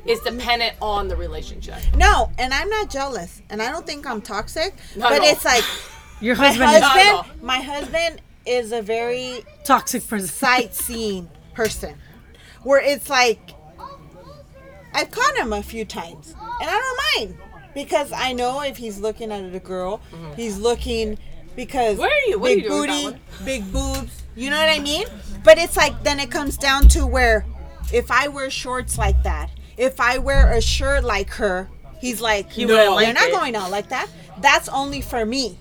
is 0.05 0.19
dependent 0.19 0.73
on 0.81 1.07
the 1.07 1.15
relationship. 1.15 1.75
No, 1.95 2.31
and 2.37 2.53
I'm 2.53 2.69
not 2.69 2.89
jealous, 2.89 3.41
and 3.49 3.61
I 3.61 3.71
don't 3.71 3.85
think 3.85 4.05
I'm 4.05 4.21
toxic. 4.21 4.75
Not 4.97 5.09
but 5.11 5.19
at 5.19 5.21
all. 5.21 5.27
it's 5.29 5.45
like 5.45 5.63
Your 6.21 6.35
my 6.35 6.47
husband 6.47 6.71
is 6.75 6.81
Not 6.81 6.97
at 6.97 7.07
all. 7.13 7.21
husband. 7.23 7.43
My 7.43 7.61
husband 7.61 8.21
is 8.45 8.71
a 8.73 8.81
very 8.81 9.45
toxic 9.63 10.05
person. 10.07 10.27
sightseeing 10.27 11.29
person, 11.53 11.95
where 12.63 12.79
it's 12.81 13.09
like 13.09 13.39
I've 14.93 15.11
caught 15.11 15.35
him 15.37 15.53
a 15.53 15.61
few 15.63 15.85
times, 15.85 16.33
and 16.61 16.69
I 16.69 17.15
don't 17.15 17.29
mind 17.29 17.37
because 17.73 18.11
I 18.11 18.33
know 18.33 18.61
if 18.61 18.77
he's 18.77 18.99
looking 18.99 19.31
at 19.31 19.53
a 19.53 19.59
girl, 19.59 20.01
he's 20.35 20.57
looking 20.57 21.17
because 21.55 21.93
Mm-hmm. 21.97 22.01
Where 22.01 22.11
are 22.11 22.29
you? 22.29 22.39
What 22.39 22.51
are 22.51 22.55
big 22.55 22.63
you 22.63 22.69
booty, 22.69 23.17
big 23.45 23.71
boobs. 23.71 24.23
You 24.35 24.49
know 24.49 24.57
what 24.57 24.69
I 24.69 24.79
mean? 24.79 25.05
But 25.43 25.57
it's 25.57 25.75
like 25.77 26.03
then 26.03 26.19
it 26.19 26.31
comes 26.31 26.57
down 26.57 26.87
to 26.89 27.05
where 27.05 27.45
if 27.91 28.09
I 28.11 28.27
wear 28.27 28.49
shorts 28.49 28.97
like 28.97 29.21
that, 29.23 29.49
if 29.77 29.99
I 29.99 30.17
wear 30.17 30.51
a 30.53 30.61
shirt 30.61 31.03
like 31.03 31.29
her, 31.31 31.69
he's 31.99 32.21
like, 32.21 32.49
He 32.51 32.65
no, 32.65 32.73
wouldn't 32.73 32.85
you're 32.87 32.95
like 32.95 33.13
not 33.13 33.27
it." 33.29 33.31
going 33.31 33.55
out 33.55 33.71
like 33.71 33.89
that. 33.89 34.07
that's 34.39 34.69
only 34.69 35.01
for 35.01 35.25
me. 35.25 35.57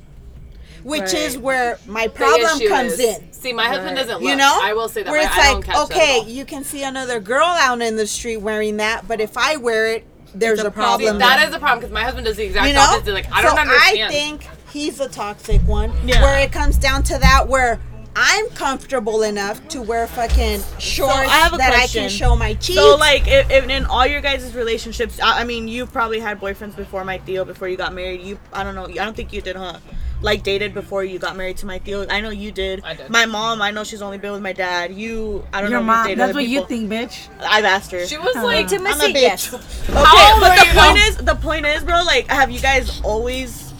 Which 0.82 1.14
is 1.14 1.36
where 1.36 1.78
my 1.86 2.08
problem 2.08 2.60
comes 2.68 2.92
is- 2.94 3.00
in. 3.00 3.32
See, 3.32 3.52
my 3.52 3.66
husband 3.68 3.96
doesn't. 3.96 4.20
Look. 4.20 4.28
You 4.28 4.36
know? 4.36 4.58
I 4.60 4.72
will 4.72 4.88
say 4.88 5.04
that. 5.04 5.10
Where 5.10 5.20
but 5.22 5.28
it's 5.28 5.38
I 5.38 5.52
don't 5.52 5.56
like, 5.56 5.64
catch 5.64 5.88
that 5.88 5.96
at 5.96 6.22
okay, 6.22 6.30
you 6.30 6.44
can 6.44 6.64
see 6.64 6.82
another 6.82 7.20
girl 7.20 7.46
out 7.46 7.80
in 7.80 7.94
the 7.94 8.06
street 8.06 8.38
wearing 8.38 8.78
that, 8.78 9.06
but 9.06 9.20
if 9.20 9.36
I 9.36 9.56
wear 9.56 9.92
it, 9.92 10.06
there's 10.34 10.60
a 10.60 10.66
a 10.66 10.70
problem. 10.70 11.14
See, 11.14 11.18
that 11.18 11.48
is 11.48 11.54
a 11.54 11.58
problem 11.58 11.80
because 11.80 11.92
my 11.92 12.02
husband 12.02 12.26
does 12.26 12.36
the 12.36 12.44
exact 12.44 12.66
you 12.66 12.74
know? 12.74 12.80
opposite. 12.80 13.14
Like 13.14 13.32
I 13.32 13.42
don't 13.42 13.54
so 13.54 13.60
understand. 13.60 14.02
I 14.02 14.08
think 14.08 14.46
he's 14.72 15.00
a 15.00 15.08
toxic 15.08 15.60
one. 15.62 15.92
Yeah. 16.04 16.22
Where 16.22 16.38
it 16.40 16.52
comes 16.52 16.78
down 16.78 17.02
to 17.04 17.18
that 17.18 17.48
where 17.48 17.80
I'm 18.20 18.48
comfortable 18.50 19.22
enough 19.22 19.66
to 19.68 19.80
wear 19.80 20.08
fucking 20.08 20.60
shorts 20.80 21.14
I 21.14 21.26
have 21.26 21.54
a 21.54 21.56
that 21.58 21.72
I 21.72 21.76
question. 21.76 22.02
can 22.02 22.10
show 22.10 22.34
my 22.34 22.54
cheeks. 22.54 22.78
So 22.78 22.96
like, 22.96 23.28
if, 23.28 23.48
if 23.50 23.68
in 23.68 23.86
all 23.86 24.06
your 24.06 24.20
guys' 24.20 24.54
relationships, 24.56 25.20
I, 25.20 25.42
I 25.42 25.44
mean, 25.44 25.68
you 25.68 25.86
probably 25.86 26.18
had 26.18 26.40
boyfriends 26.40 26.74
before 26.74 27.04
my 27.04 27.20
tío 27.20 27.46
before 27.46 27.68
you 27.68 27.76
got 27.76 27.94
married. 27.94 28.22
You, 28.22 28.40
I 28.52 28.64
don't 28.64 28.74
know, 28.74 28.86
I 28.86 29.04
don't 29.04 29.14
think 29.14 29.32
you 29.32 29.40
did, 29.40 29.54
huh? 29.54 29.78
Like 30.20 30.42
dated 30.42 30.74
before 30.74 31.04
you 31.04 31.20
got 31.20 31.36
married 31.36 31.58
to 31.58 31.66
my 31.66 31.78
tío. 31.78 32.04
I 32.10 32.20
know 32.20 32.30
you 32.30 32.50
did. 32.50 32.82
I 32.84 32.94
did. 32.94 33.08
My 33.08 33.24
mom, 33.24 33.62
I 33.62 33.70
know 33.70 33.84
she's 33.84 34.02
only 34.02 34.18
been 34.18 34.32
with 34.32 34.42
my 34.42 34.52
dad. 34.52 34.92
You, 34.92 35.46
I 35.52 35.60
don't 35.60 35.70
Your 35.70 35.78
know. 35.80 35.84
if 35.84 35.86
mom. 35.86 35.96
you've 35.98 36.04
dated 36.06 36.18
That's 36.18 36.30
other 36.30 36.38
what 36.40 36.48
you 36.48 36.64
think, 36.66 36.90
bitch. 36.90 37.28
I've 37.40 37.64
asked 37.64 37.92
her. 37.92 38.04
she 38.04 38.18
was 38.18 38.34
like, 38.34 38.44
I'm 38.72 38.84
a 38.84 38.88
Intimacy, 38.88 39.12
bitch. 39.12 39.20
yes. 39.22 39.54
Okay, 39.54 39.92
How 39.94 40.40
but 40.40 40.56
the 40.56 40.60
were 40.60 40.74
you? 40.74 40.80
point 40.80 40.98
is, 40.98 41.16
the 41.18 41.34
point 41.36 41.66
is, 41.66 41.84
bro. 41.84 42.02
Like, 42.02 42.26
have 42.26 42.50
you 42.50 42.58
guys 42.58 43.00
always 43.02 43.72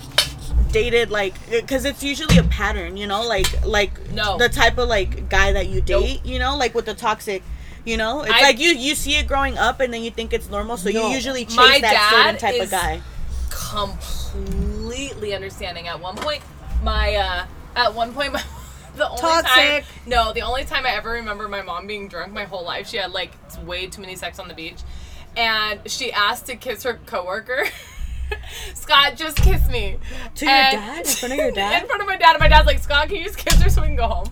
dated 0.71 1.11
like? 1.11 1.35
Because 1.51 1.85
it's 1.85 2.05
usually 2.05 2.39
a 2.39 2.45
pattern, 2.45 2.97
you 2.97 3.09
know, 3.09 3.27
like 3.27 3.49
like 3.67 4.13
No. 4.13 4.39
the 4.39 4.49
type 4.49 4.79
of 4.79 4.89
like 4.89 5.29
guy 5.29 5.53
that 5.55 5.67
you 5.69 5.83
Nope. 5.89 6.05
date, 6.05 6.25
you 6.25 6.39
know, 6.39 6.57
like 6.57 6.73
with 6.75 6.85
the 6.87 6.95
toxic. 6.95 7.43
You 7.85 7.97
know, 7.97 8.23
it's 8.23 8.31
I- 8.33 8.43
like 8.43 8.61
you 8.61 8.71
you 8.71 8.95
see 8.95 9.17
it 9.17 9.27
growing 9.27 9.59
up, 9.59 9.81
and 9.81 9.93
then 9.93 10.03
you 10.05 10.11
think 10.13 10.33
it's 10.33 10.49
normal, 10.51 10.77
so 10.77 10.89
No. 10.91 11.09
you 11.09 11.15
usually 11.15 11.47
chase 11.47 11.81
that 11.81 12.11
certain 12.13 12.39
type 12.39 12.55
is- 12.55 12.63
of 12.65 12.71
guy. 12.71 13.01
completely 13.51 14.68
understanding. 15.35 15.89
At 15.89 16.01
one 16.01 16.17
point, 16.17 16.43
my 16.83 17.15
uh, 17.15 17.47
at 17.77 17.95
one 17.95 18.13
point, 18.13 18.33
my, 18.35 18.43
the 18.97 19.09
only 19.09 19.43
time 19.43 19.83
no, 20.07 20.33
the 20.33 20.43
only 20.43 20.65
time 20.65 20.87
I 20.87 20.91
ever 20.91 21.11
remember 21.11 21.49
my 21.49 21.63
mom 21.63 21.87
being 21.87 22.09
drunk 22.09 22.33
my 22.33 22.45
whole 22.45 22.65
life, 22.65 22.89
she 22.89 22.97
had 22.97 23.13
like 23.13 23.33
way 23.65 23.87
too 23.87 24.01
many 24.01 24.17
sex 24.17 24.39
on 24.39 24.49
the 24.49 24.55
beach, 24.55 24.81
and 25.37 25.81
she 25.87 26.13
asked 26.13 26.47
to 26.47 26.57
kiss 26.57 26.83
her 26.83 26.99
coworker. 27.07 27.65
Scott, 28.75 29.17
just 29.17 29.39
kiss 29.39 29.69
me. 29.71 29.99
To 30.37 30.45
your 30.45 30.55
dad? 30.55 31.07
In 31.07 31.13
front 31.13 31.33
of 31.33 31.39
your 31.39 31.51
dad? 31.53 31.83
in 31.83 31.89
front 31.89 32.03
of 32.03 32.09
my 32.09 32.17
dad, 32.17 32.31
and 32.35 32.41
my 32.41 32.49
dad's 32.49 32.67
like, 32.67 32.79
Scott, 32.79 33.09
can 33.09 33.17
you 33.17 33.25
just 33.25 33.39
kiss 33.39 33.61
her 33.63 33.71
so 33.71 33.81
we 33.81 33.89
can 33.89 33.97
go 33.97 34.07
home? 34.07 34.29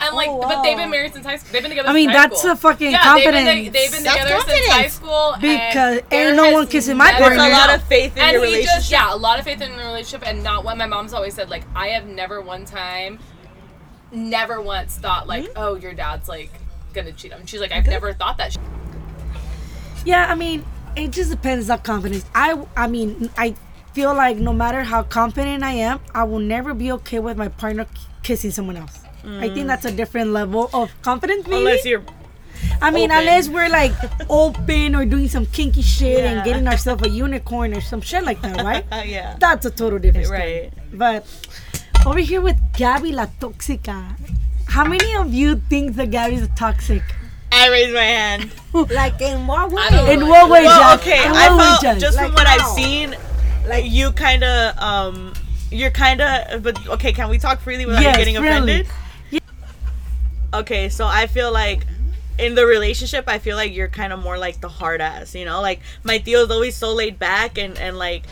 And 0.00 0.14
like, 0.14 0.28
Oh, 0.28 0.40
but 0.40 0.62
they've 0.62 0.76
been 0.76 0.90
married 0.90 1.12
since 1.14 1.24
high 1.24 1.36
school. 1.36 1.52
They've 1.52 1.62
been 1.62 1.70
together. 1.70 1.88
I 1.88 1.92
mean, 1.92 2.08
since 2.10 2.16
high 2.16 2.28
that's 2.28 2.40
school. 2.40 2.52
a 2.52 2.56
fucking 2.56 2.90
yeah, 2.92 3.14
they've 3.14 3.24
been, 3.32 3.72
they've 3.72 3.90
been 3.92 4.02
together 4.04 4.40
since 4.40 4.66
high 4.68 4.88
Self-confidence. 4.88 4.92
school. 4.92 5.34
Because 5.40 5.98
and 5.98 6.12
ain't 6.12 6.36
no 6.36 6.50
one 6.52 6.66
kissing 6.66 6.96
my 6.96 7.10
never 7.12 7.18
There's 7.24 7.32
a 7.32 7.36
partner. 7.38 7.56
lot 7.58 7.74
of 7.74 7.82
faith 7.84 8.16
in 8.16 8.22
and 8.22 8.32
your 8.32 8.42
relationship. 8.42 8.74
just 8.76 8.90
yeah, 8.90 9.14
a 9.14 9.16
lot 9.16 9.38
of 9.38 9.44
faith 9.44 9.60
in 9.62 9.72
the 9.72 9.78
relationship, 9.78 10.26
and 10.28 10.42
not 10.42 10.64
what 10.64 10.76
my 10.76 10.86
mom's 10.86 11.12
always 11.14 11.34
said. 11.34 11.48
Like 11.48 11.62
I 11.74 11.88
have 11.88 12.06
never 12.06 12.40
one 12.42 12.64
time, 12.66 13.18
never 14.12 14.60
once 14.60 14.96
thought 14.96 15.26
like, 15.26 15.44
Mm-hmm. 15.44 15.52
oh, 15.56 15.74
your 15.76 15.94
dad's 15.94 16.28
like 16.28 16.50
gonna 16.92 17.12
cheat 17.12 17.32
on. 17.32 17.40
me. 17.40 17.46
She's 17.46 17.60
like, 17.60 17.72
I've 17.72 17.86
never 17.86 18.12
thought 18.12 18.36
that. 18.38 18.56
Yeah, 20.04 20.26
I 20.30 20.34
mean, 20.34 20.64
it 20.96 21.10
just 21.10 21.30
depends 21.30 21.70
on 21.70 21.78
confidence. 21.80 22.24
I, 22.34 22.62
I 22.76 22.86
mean, 22.86 23.30
I 23.38 23.54
feel 23.94 24.14
like 24.14 24.36
no 24.36 24.52
matter 24.52 24.82
how 24.82 25.02
confident 25.02 25.62
I 25.62 25.72
am, 25.72 26.00
I 26.14 26.24
will 26.24 26.38
never 26.40 26.74
be 26.74 26.92
okay 26.92 27.18
with 27.18 27.36
my 27.38 27.48
partner 27.48 27.86
kissing 28.22 28.50
someone 28.50 28.76
else. 28.76 29.00
I 29.26 29.48
think 29.48 29.66
that's 29.66 29.84
a 29.84 29.90
different 29.92 30.30
level 30.30 30.70
of 30.72 30.90
confidence. 31.02 31.46
Maybe. 31.46 31.58
Unless 31.58 31.84
you're 31.84 32.02
I 32.80 32.90
mean, 32.90 33.10
open. 33.10 33.18
unless 33.22 33.48
we're 33.48 33.68
like 33.68 33.92
open 34.30 34.94
or 34.94 35.04
doing 35.04 35.28
some 35.28 35.46
kinky 35.46 35.82
shit 35.82 36.24
and 36.24 36.44
getting 36.44 36.66
ourselves 36.68 37.02
a 37.06 37.08
unicorn 37.08 37.74
or 37.74 37.80
some 37.80 38.00
shit 38.00 38.24
like 38.24 38.40
that, 38.42 38.62
right? 38.64 38.84
yeah. 39.06 39.36
That's 39.38 39.66
a 39.66 39.70
total 39.70 39.98
different 39.98 40.26
story. 40.26 40.70
Right. 40.70 40.72
But 40.92 41.26
over 42.06 42.18
here 42.20 42.40
with 42.40 42.56
Gabby 42.76 43.12
La 43.12 43.26
Toxica, 43.40 44.16
how 44.68 44.84
many 44.84 45.14
of 45.16 45.32
you 45.32 45.56
think 45.68 45.96
that 45.96 46.10
Gabby's 46.10 46.48
toxic? 46.56 47.02
I 47.52 47.68
raise 47.70 47.92
my 47.94 48.02
hand. 48.02 48.50
Like 48.90 49.20
in 49.20 49.46
what 49.46 49.70
way? 49.70 49.82
I 49.82 50.12
In 50.12 50.26
what 50.26 50.50
way, 50.50 50.64
Well, 50.64 50.98
okay, 50.98 51.24
In 51.24 51.30
I 51.32 51.48
what 51.48 51.58
way, 51.58 51.64
felt 51.64 51.82
Jack? 51.82 51.98
just 51.98 52.16
Like 52.16 52.26
from 52.26 52.34
what 52.34 52.46
I've 52.48 52.66
seen, 52.74 53.14
like 53.68 53.84
you 53.86 54.10
kind 54.12 54.42
of 54.42 54.76
um, 54.78 55.32
you're 55.70 55.92
kind 55.92 56.20
of. 56.20 56.62
But 56.62 56.84
okay, 56.88 57.12
can 57.12 57.28
we 57.28 57.38
talk 57.38 57.60
freely 57.60 57.86
without 57.86 58.02
Yes, 58.02 58.16
getting 58.16 58.36
offended? 58.36 58.86
Okay, 60.54 60.88
so 60.88 61.06
I 61.06 61.26
feel 61.26 61.52
like 61.52 61.84
in 62.38 62.54
the 62.54 62.64
relationship, 62.64 63.24
I 63.26 63.38
feel 63.38 63.56
like 63.56 63.74
you're 63.74 63.88
kind 63.88 64.12
of 64.12 64.22
more 64.22 64.38
like 64.38 64.60
the 64.60 64.68
hard 64.68 65.00
ass, 65.00 65.34
you 65.34 65.44
know. 65.44 65.60
Like 65.60 65.80
my 66.04 66.18
tío's 66.18 66.50
always 66.50 66.76
so 66.76 66.94
laid 66.94 67.18
back 67.18 67.58
and 67.58 67.76
and 67.78 67.98
like. 67.98 68.24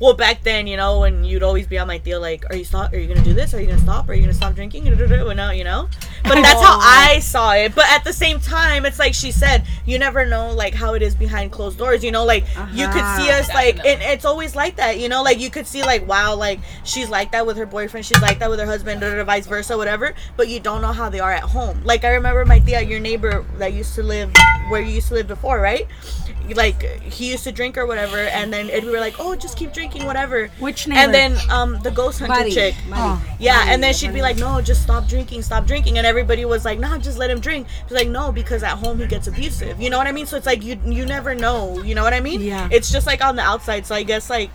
Well, 0.00 0.14
back 0.14 0.44
then, 0.44 0.68
you 0.68 0.76
know, 0.76 1.00
when 1.00 1.24
you'd 1.24 1.42
always 1.42 1.66
be 1.66 1.76
on 1.76 1.88
my 1.88 1.98
tío, 1.98 2.20
like, 2.20 2.48
are 2.50 2.56
you 2.56 2.64
stop? 2.64 2.92
Are 2.92 2.98
you 2.98 3.08
gonna 3.08 3.24
do 3.24 3.34
this? 3.34 3.52
Are 3.52 3.60
you 3.60 3.66
gonna 3.66 3.80
stop? 3.80 4.08
Are 4.08 4.14
you 4.14 4.20
gonna 4.20 4.32
stop 4.32 4.54
drinking? 4.54 4.84
Well, 4.84 5.34
no, 5.34 5.50
you 5.50 5.64
know. 5.64 5.88
But 6.22 6.34
that's 6.42 6.62
how 6.62 6.78
I 6.80 7.18
saw 7.18 7.52
it. 7.52 7.74
But 7.74 7.86
at 7.88 8.04
the 8.04 8.12
same 8.12 8.38
time, 8.38 8.86
it's 8.86 9.00
like 9.00 9.12
she 9.12 9.32
said, 9.32 9.66
you 9.86 9.98
never 9.98 10.24
know 10.24 10.52
like 10.52 10.72
how 10.72 10.94
it 10.94 11.02
is 11.02 11.16
behind 11.16 11.50
closed 11.50 11.78
doors. 11.78 12.04
You 12.04 12.12
know, 12.12 12.24
like 12.24 12.44
you 12.72 12.86
could 12.86 13.02
uh-huh. 13.02 13.18
see 13.18 13.30
us 13.30 13.48
like, 13.48 13.76
Definitely. 13.76 14.04
and 14.04 14.14
it's 14.14 14.24
always 14.24 14.54
like 14.54 14.76
that. 14.76 15.00
You 15.00 15.08
know, 15.08 15.24
like 15.24 15.40
you 15.40 15.50
could 15.50 15.66
see 15.66 15.82
like, 15.82 16.06
wow, 16.06 16.36
like 16.36 16.60
she's 16.84 17.08
like 17.08 17.32
that 17.32 17.44
with 17.44 17.56
her 17.56 17.66
boyfriend, 17.66 18.06
she's 18.06 18.22
like 18.22 18.38
that 18.38 18.50
with 18.50 18.60
her 18.60 18.66
husband, 18.66 19.02
or 19.02 19.24
vice 19.24 19.48
versa, 19.48 19.76
whatever. 19.76 20.14
But 20.36 20.46
you 20.46 20.60
don't 20.60 20.80
know 20.80 20.92
how 20.92 21.08
they 21.08 21.20
are 21.20 21.32
at 21.32 21.42
home. 21.42 21.82
Like 21.84 22.04
I 22.04 22.10
remember 22.10 22.44
my 22.44 22.60
tía, 22.60 22.88
your 22.88 23.00
neighbor 23.00 23.44
that 23.56 23.72
used 23.72 23.96
to 23.96 24.04
live 24.04 24.30
where 24.68 24.80
you 24.80 24.92
used 24.92 25.08
to 25.08 25.14
live 25.14 25.26
before, 25.26 25.60
right? 25.60 25.86
Like 26.54 26.82
he 27.02 27.30
used 27.30 27.44
to 27.44 27.52
drink 27.52 27.76
or 27.76 27.86
whatever, 27.86 28.18
and 28.18 28.52
then 28.52 28.70
and 28.70 28.84
we 28.84 28.90
were 28.90 29.00
like, 29.00 29.16
oh, 29.18 29.34
just 29.34 29.56
keep 29.56 29.72
drinking, 29.72 30.06
whatever. 30.06 30.48
Which 30.58 30.86
name? 30.88 30.98
And 30.98 31.14
then 31.14 31.36
um 31.50 31.78
the 31.82 31.90
ghost 31.90 32.18
hunter 32.20 32.34
Mari, 32.34 32.50
chick. 32.50 32.74
Mari. 32.88 33.02
Oh. 33.02 33.24
Yeah, 33.38 33.64
and 33.68 33.82
then 33.82 33.94
she'd 33.94 34.12
be 34.12 34.22
like, 34.22 34.36
"No, 34.36 34.60
just 34.60 34.82
stop 34.82 35.06
drinking, 35.06 35.42
stop 35.42 35.66
drinking," 35.66 35.98
and 35.98 36.06
everybody 36.06 36.44
was 36.44 36.64
like, 36.64 36.78
"No, 36.78 36.98
just 36.98 37.18
let 37.18 37.30
him 37.30 37.38
drink." 37.40 37.66
She's 37.84 37.92
like, 37.96 38.08
"No, 38.08 38.32
because 38.32 38.62
at 38.62 38.76
home 38.78 38.98
he 38.98 39.06
gets 39.06 39.26
abusive." 39.28 39.80
You 39.80 39.90
know 39.90 39.98
what 39.98 40.06
I 40.06 40.12
mean? 40.12 40.26
So 40.26 40.36
it's 40.36 40.46
like 40.46 40.64
you 40.64 40.78
you 40.84 41.06
never 41.06 41.34
know. 41.34 41.80
You 41.82 41.94
know 41.94 42.02
what 42.02 42.14
I 42.14 42.20
mean? 42.20 42.40
Yeah. 42.40 42.68
It's 42.72 42.90
just 42.90 43.06
like 43.06 43.24
on 43.24 43.36
the 43.36 43.42
outside. 43.42 43.86
So 43.86 43.94
I 43.94 44.02
guess 44.02 44.28
like 44.30 44.50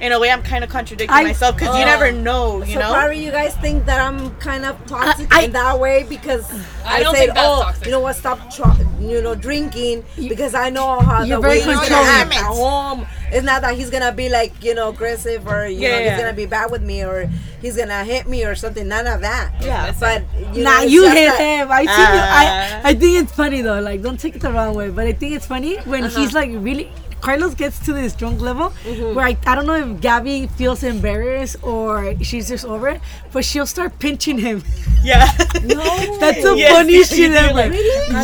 in 0.00 0.12
a 0.12 0.18
way 0.20 0.30
I'm 0.30 0.42
kind 0.42 0.62
of 0.64 0.70
contradicting 0.70 1.10
I- 1.16 1.24
myself 1.24 1.56
because 1.56 1.76
you 1.78 1.84
never 1.84 2.12
know. 2.12 2.62
You 2.62 2.74
so 2.74 2.80
know? 2.80 2.92
probably 2.92 3.24
you 3.24 3.30
guys 3.30 3.54
think 3.56 3.86
that 3.86 4.00
I'm 4.00 4.34
kind 4.36 4.64
of 4.64 4.76
toxic 4.86 5.32
I- 5.34 5.42
in 5.44 5.52
that 5.52 5.78
way 5.78 6.04
because 6.08 6.50
I 6.84 6.96
I, 6.98 7.02
don't 7.02 7.14
said, 7.14 7.20
think 7.20 7.34
that's 7.34 7.46
oh, 7.46 7.62
toxic. 7.62 7.84
you 7.86 7.90
know 7.92 8.00
what, 8.00 8.16
stop, 8.16 8.38
tr- 8.50 8.62
you 9.00 9.20
know, 9.22 9.34
drinking 9.34 10.04
because 10.16 10.54
I 10.54 10.70
know 10.70 11.00
how 11.00 11.22
You're 11.30 11.40
very 11.40 11.60
way 11.60 11.64
he's 11.64 11.88
gonna 11.88 12.28
controlling. 12.28 12.32
at 12.32 12.44
home. 12.44 13.06
It's 13.32 13.44
not 13.44 13.62
that 13.62 13.74
he's 13.76 13.90
gonna 13.90 14.12
be 14.12 14.28
like 14.28 14.52
you 14.62 14.74
know 14.74 14.88
aggressive 14.90 15.46
or 15.46 15.66
you 15.66 15.80
Yeah, 15.80 15.90
know 15.90 15.98
yeah. 15.98 16.10
he's 16.14 16.20
gonna 16.20 16.36
be 16.36 16.46
bad 16.46 16.70
with 16.70 16.82
me 16.82 17.04
or 17.04 17.30
he's 17.62 17.76
gonna 17.76 18.04
hit 18.04 18.26
me 18.28 18.44
or 18.44 18.54
something. 18.54 18.86
None 18.88 19.06
of 19.06 19.20
that. 19.20 19.52
Yeah. 19.60 19.94
but 20.00 20.22
you 20.54 20.64
nah, 20.64 20.78
know, 20.78 20.82
you 20.82 21.08
hit 21.08 21.30
that- 21.30 21.38
him. 21.40 21.70
I 21.70 21.80
see 21.84 21.90
you. 21.90 22.20
Ah. 22.20 22.80
I, 22.84 22.90
I 22.90 22.94
think 22.94 23.22
it's 23.22 23.32
funny 23.32 23.62
though. 23.62 23.80
Like, 23.80 24.02
don't 24.02 24.18
take 24.18 24.34
it 24.36 24.42
the 24.42 24.50
wrong 24.52 24.74
way, 24.74 24.90
but 24.90 25.06
I 25.06 25.12
think 25.12 25.34
it's 25.34 25.46
funny 25.46 25.76
when 25.86 26.04
Uh-huh. 26.04 26.20
he's 26.20 26.32
like 26.34 26.50
really. 26.54 26.90
Carlos 27.20 27.54
gets 27.54 27.78
to 27.86 27.92
this 27.92 28.14
drunk 28.14 28.40
level 28.40 28.70
Mm-hmm. 28.84 29.14
where 29.14 29.26
I, 29.26 29.36
I 29.46 29.54
don't 29.54 29.66
know 29.66 29.74
if 29.76 30.00
Gabby 30.00 30.46
feels 30.56 30.82
embarrassed 30.82 31.56
or 31.62 32.14
she's 32.22 32.48
just 32.48 32.64
over 32.64 32.88
it, 32.88 33.00
but 33.32 33.44
she'll 33.44 33.66
start 33.66 33.98
pinching 33.98 34.38
him. 34.38 34.62
yeah. 35.04 35.30
That's 35.36 36.42
the 36.42 36.54
Yes, 36.56 36.72
funniest 36.72 37.12
you 37.12 37.26
shit 37.26 37.32
ever. 37.32 37.54
like, 37.54 37.72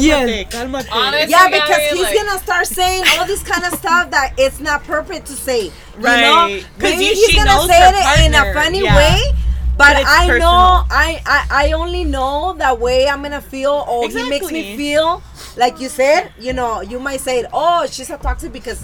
Yes. 0.01 0.51
Cálmate, 0.51 0.51
cálmate. 0.51 0.89
Honestly, 0.93 1.31
Yeah, 1.31 1.49
because 1.49 1.69
Gabby, 1.69 1.97
he's 1.97 2.03
like, 2.05 2.15
gonna 2.17 2.39
start 2.39 2.67
saying 2.67 3.05
all 3.19 3.27
this 3.27 3.43
kind 3.43 3.65
of 3.65 3.79
stuff 3.79 4.11
that 4.11 4.35
it's 4.39 4.61
not 4.61 4.85
perfect 4.85 5.27
to 5.27 5.33
say. 5.33 5.71
Right. 5.99 6.17
You 6.19 6.23
know, 6.61 6.61
'Cause 6.79 6.91
maybe 6.93 7.05
you- 7.05 7.15
he's 7.15 7.31
she 7.31 7.37
gonna 7.37 7.67
say 7.67 7.81
her 7.81 7.93
it 7.95 8.27
in 8.27 8.35
a 8.35 8.53
funny 8.55 8.83
Yeah. 8.83 8.97
way. 8.97 9.21
But, 9.77 9.93
But 9.93 9.97
it's 10.03 10.11
I 10.11 10.27
personal. 10.27 10.41
know, 10.41 10.85
I, 10.91 11.23
I 11.27 11.47
I 11.69 11.73
only 11.73 12.05
know 12.05 12.55
that 12.59 12.81
way 12.81 13.09
I'm 13.09 13.23
gonna 13.23 13.43
feel, 13.43 13.85
or 13.87 14.09
he 14.09 14.29
makes 14.29 14.51
me 14.51 14.77
feel, 14.77 15.23
like 15.57 15.81
you 15.81 15.89
said. 15.91 16.33
You 16.39 16.55
know, 16.55 16.81
you 16.81 16.99
might 16.99 17.21
say, 17.21 17.45
"Oh, 17.53 17.87
she's 17.87 18.09
a 18.09 18.17
toxic 18.17 18.53
because 18.53 18.83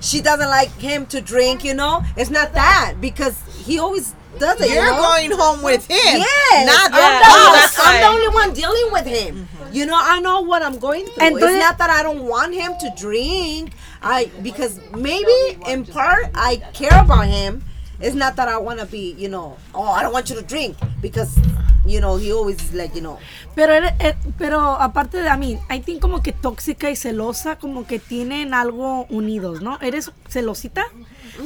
she 0.00 0.20
doesn't 0.20 0.48
like 0.48 0.70
him 0.78 1.06
to 1.06 1.22
drink." 1.22 1.64
You 1.64 1.72
know, 1.74 2.02
it's 2.16 2.28
not 2.28 2.52
that 2.52 2.96
because 3.00 3.34
he 3.64 3.78
always 3.78 4.14
does 4.38 4.60
it. 4.60 4.68
you 4.68 4.74
You're 4.74 4.84
know? 4.92 5.00
going 5.00 5.30
home 5.30 5.62
with 5.62 5.86
him. 5.88 5.96
Yes, 6.20 6.66
Not 6.66 6.92
I'm, 6.92 6.98
Yeah. 7.00 7.18
the, 7.20 7.24
Oh, 7.32 7.68
one- 7.78 7.86
I'm 7.88 8.00
the 8.02 8.06
only 8.08 8.28
one 8.34 8.52
dealing 8.52 8.92
with 8.92 9.06
him. 9.06 9.48
Mm-hmm. 9.48 9.72
You 9.72 9.86
know, 9.86 9.96
I 9.98 10.20
know 10.20 10.42
what 10.42 10.60
I'm 10.62 10.78
going 10.78 11.06
through. 11.06 11.24
And 11.24 11.36
it's 11.36 11.44
don't- 11.46 11.58
not 11.58 11.78
that 11.78 11.88
I 11.88 12.02
don't 12.02 12.24
want 12.24 12.52
him 12.52 12.72
to 12.80 12.92
drink. 13.00 13.72
I 14.02 14.30
because 14.42 14.78
maybe 14.94 15.56
in 15.66 15.86
part 15.86 16.26
I 16.34 16.56
care 16.74 17.00
about 17.00 17.26
him. 17.28 17.64
It's 18.00 18.14
not 18.14 18.36
that 18.36 18.48
I 18.48 18.58
want 18.58 18.78
to 18.80 18.86
be, 18.86 19.14
you 19.16 19.28
know, 19.28 19.56
oh, 19.74 19.82
I 19.90 20.02
don't 20.02 20.12
want 20.12 20.28
you 20.28 20.36
to 20.36 20.42
drink 20.42 20.76
because, 21.00 21.38
you 21.86 22.00
know, 22.00 22.16
he 22.16 22.30
always 22.32 22.56
is 22.62 22.74
like, 22.74 22.94
you 22.94 23.00
know, 23.00 23.18
Pero, 23.54 23.72
pero 24.38 24.60
aparte 24.78 25.22
de, 25.22 25.28
I 25.28 25.36
mean, 25.38 25.58
I 25.70 25.78
think 25.80 26.02
como 26.02 26.20
que 26.20 26.32
tóxica 26.32 26.90
y 26.90 26.96
celosa, 26.96 27.58
como 27.58 27.86
que 27.86 27.98
tienen 27.98 28.52
algo 28.52 29.06
unidos, 29.08 29.62
¿no? 29.62 29.78
¿Eres 29.80 30.10
celosita? 30.28 30.84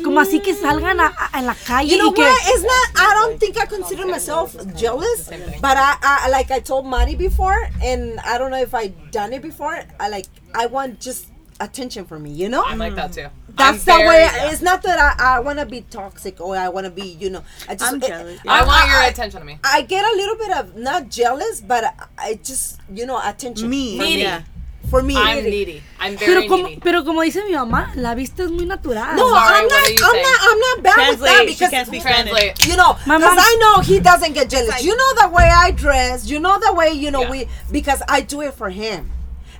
Como 0.04 0.20
así 0.20 0.40
que 0.40 0.54
salgan 0.54 0.98
a, 1.00 1.06
a- 1.16 1.38
en 1.38 1.46
la 1.46 1.54
calle 1.54 1.90
you 1.90 1.98
know 1.98 2.10
y 2.10 2.14
que... 2.14 2.22
what? 2.22 2.36
It's 2.48 2.62
not. 2.62 2.96
I 2.96 3.14
don't 3.14 3.38
think 3.40 3.56
I 3.56 3.66
consider 3.66 4.06
myself 4.06 4.56
jealous, 4.76 5.28
but 5.60 5.76
I, 5.76 5.96
I 6.02 6.30
like 6.30 6.50
I 6.52 6.60
told 6.60 6.84
Mari 6.86 7.14
before, 7.16 7.68
and 7.82 8.18
I 8.20 8.38
don't 8.38 8.50
know 8.52 8.60
if 8.60 8.72
I 8.74 8.88
done 9.10 9.32
it 9.32 9.42
before. 9.42 9.82
I 9.98 10.08
like 10.08 10.26
I 10.54 10.66
want 10.66 11.00
just 11.00 11.26
attention 11.60 12.04
from 12.06 12.22
me, 12.22 12.30
you 12.30 12.48
know. 12.48 12.62
I'm 12.64 12.78
like 12.78 12.94
that 12.94 13.12
too. 13.12 13.28
That's 13.56 13.86
I'm 13.88 14.00
the 14.02 14.06
way. 14.08 14.28
very- 14.32 14.48
It's 14.52 14.62
not 14.62 14.82
that 14.82 14.98
I, 15.18 15.36
I 15.36 15.40
want 15.40 15.58
to 15.58 15.66
be 15.66 15.82
toxic 15.82 16.40
or 16.40 16.56
I 16.56 16.68
want 16.68 16.84
to 16.86 16.90
be, 16.90 17.02
you 17.20 17.30
know. 17.30 17.42
I 17.68 17.74
just. 17.74 17.92
I'm 17.92 18.02
it- 18.02 18.06
jealous. 18.08 18.40
I 18.48 18.64
want 18.64 18.86
your 18.88 18.98
I- 18.98 19.06
attention 19.08 19.40
to 19.40 19.46
me. 19.46 19.58
I 19.64 19.82
get 19.82 20.04
a 20.04 20.16
little 20.16 20.36
bit 20.36 20.50
of 20.56 20.76
not 20.76 21.08
jealous, 21.10 21.60
but 21.60 21.84
I, 21.84 21.92
I 22.18 22.34
just, 22.42 22.80
you 22.92 23.06
know, 23.06 23.20
attention. 23.22 23.68
Me. 23.68 23.96
for 23.96 24.04
Needy. 24.04 24.22
Yeah. 24.22 24.42
For 24.88 25.02
me. 25.04 25.14
I'm 25.16 25.44
needy. 25.44 25.82
I'm 26.00 26.16
Pero 26.16 26.34
very 26.34 26.48
como, 26.48 26.64
needy. 26.66 26.80
pero 26.82 27.04
como 27.04 27.20
dice 27.22 27.44
mi 27.46 27.52
mamá, 27.54 27.92
la 27.94 28.14
vista 28.14 28.42
es 28.42 28.50
muy 28.50 28.64
natural. 28.64 29.14
No, 29.14 29.28
Sorry, 29.28 29.58
I'm 29.60 29.68
not. 29.68 29.72
are 29.72 29.90
you 29.90 29.98
I'm 30.02 30.10
saying? 30.10 30.22
not. 30.22 30.38
I'm 30.42 30.58
not 30.58 30.82
bad 30.82 31.10
with 31.10 31.20
that 31.20 31.26
Translate. 31.36 31.48
She 31.48 31.54
because 31.54 31.70
can't 31.70 31.86
speak 31.86 32.00
Spanish. 32.02 32.32
Translate. 32.32 32.66
you 32.66 32.76
know, 32.76 32.94
because 32.94 33.38
I 33.38 33.56
know 33.60 33.82
he 33.82 34.00
doesn't 34.00 34.32
get 34.32 34.50
jealous. 34.50 34.82
you 34.82 34.96
know 34.96 35.14
the 35.22 35.28
way 35.28 35.44
I 35.48 35.70
dress. 35.70 36.28
You 36.28 36.40
know 36.40 36.58
the 36.58 36.72
way 36.74 36.90
you 36.90 37.12
know 37.12 37.22
Yeah. 37.22 37.30
we 37.30 37.48
because 37.70 38.02
I 38.08 38.22
do 38.22 38.40
it 38.40 38.54
for 38.54 38.68
him, 38.70 39.12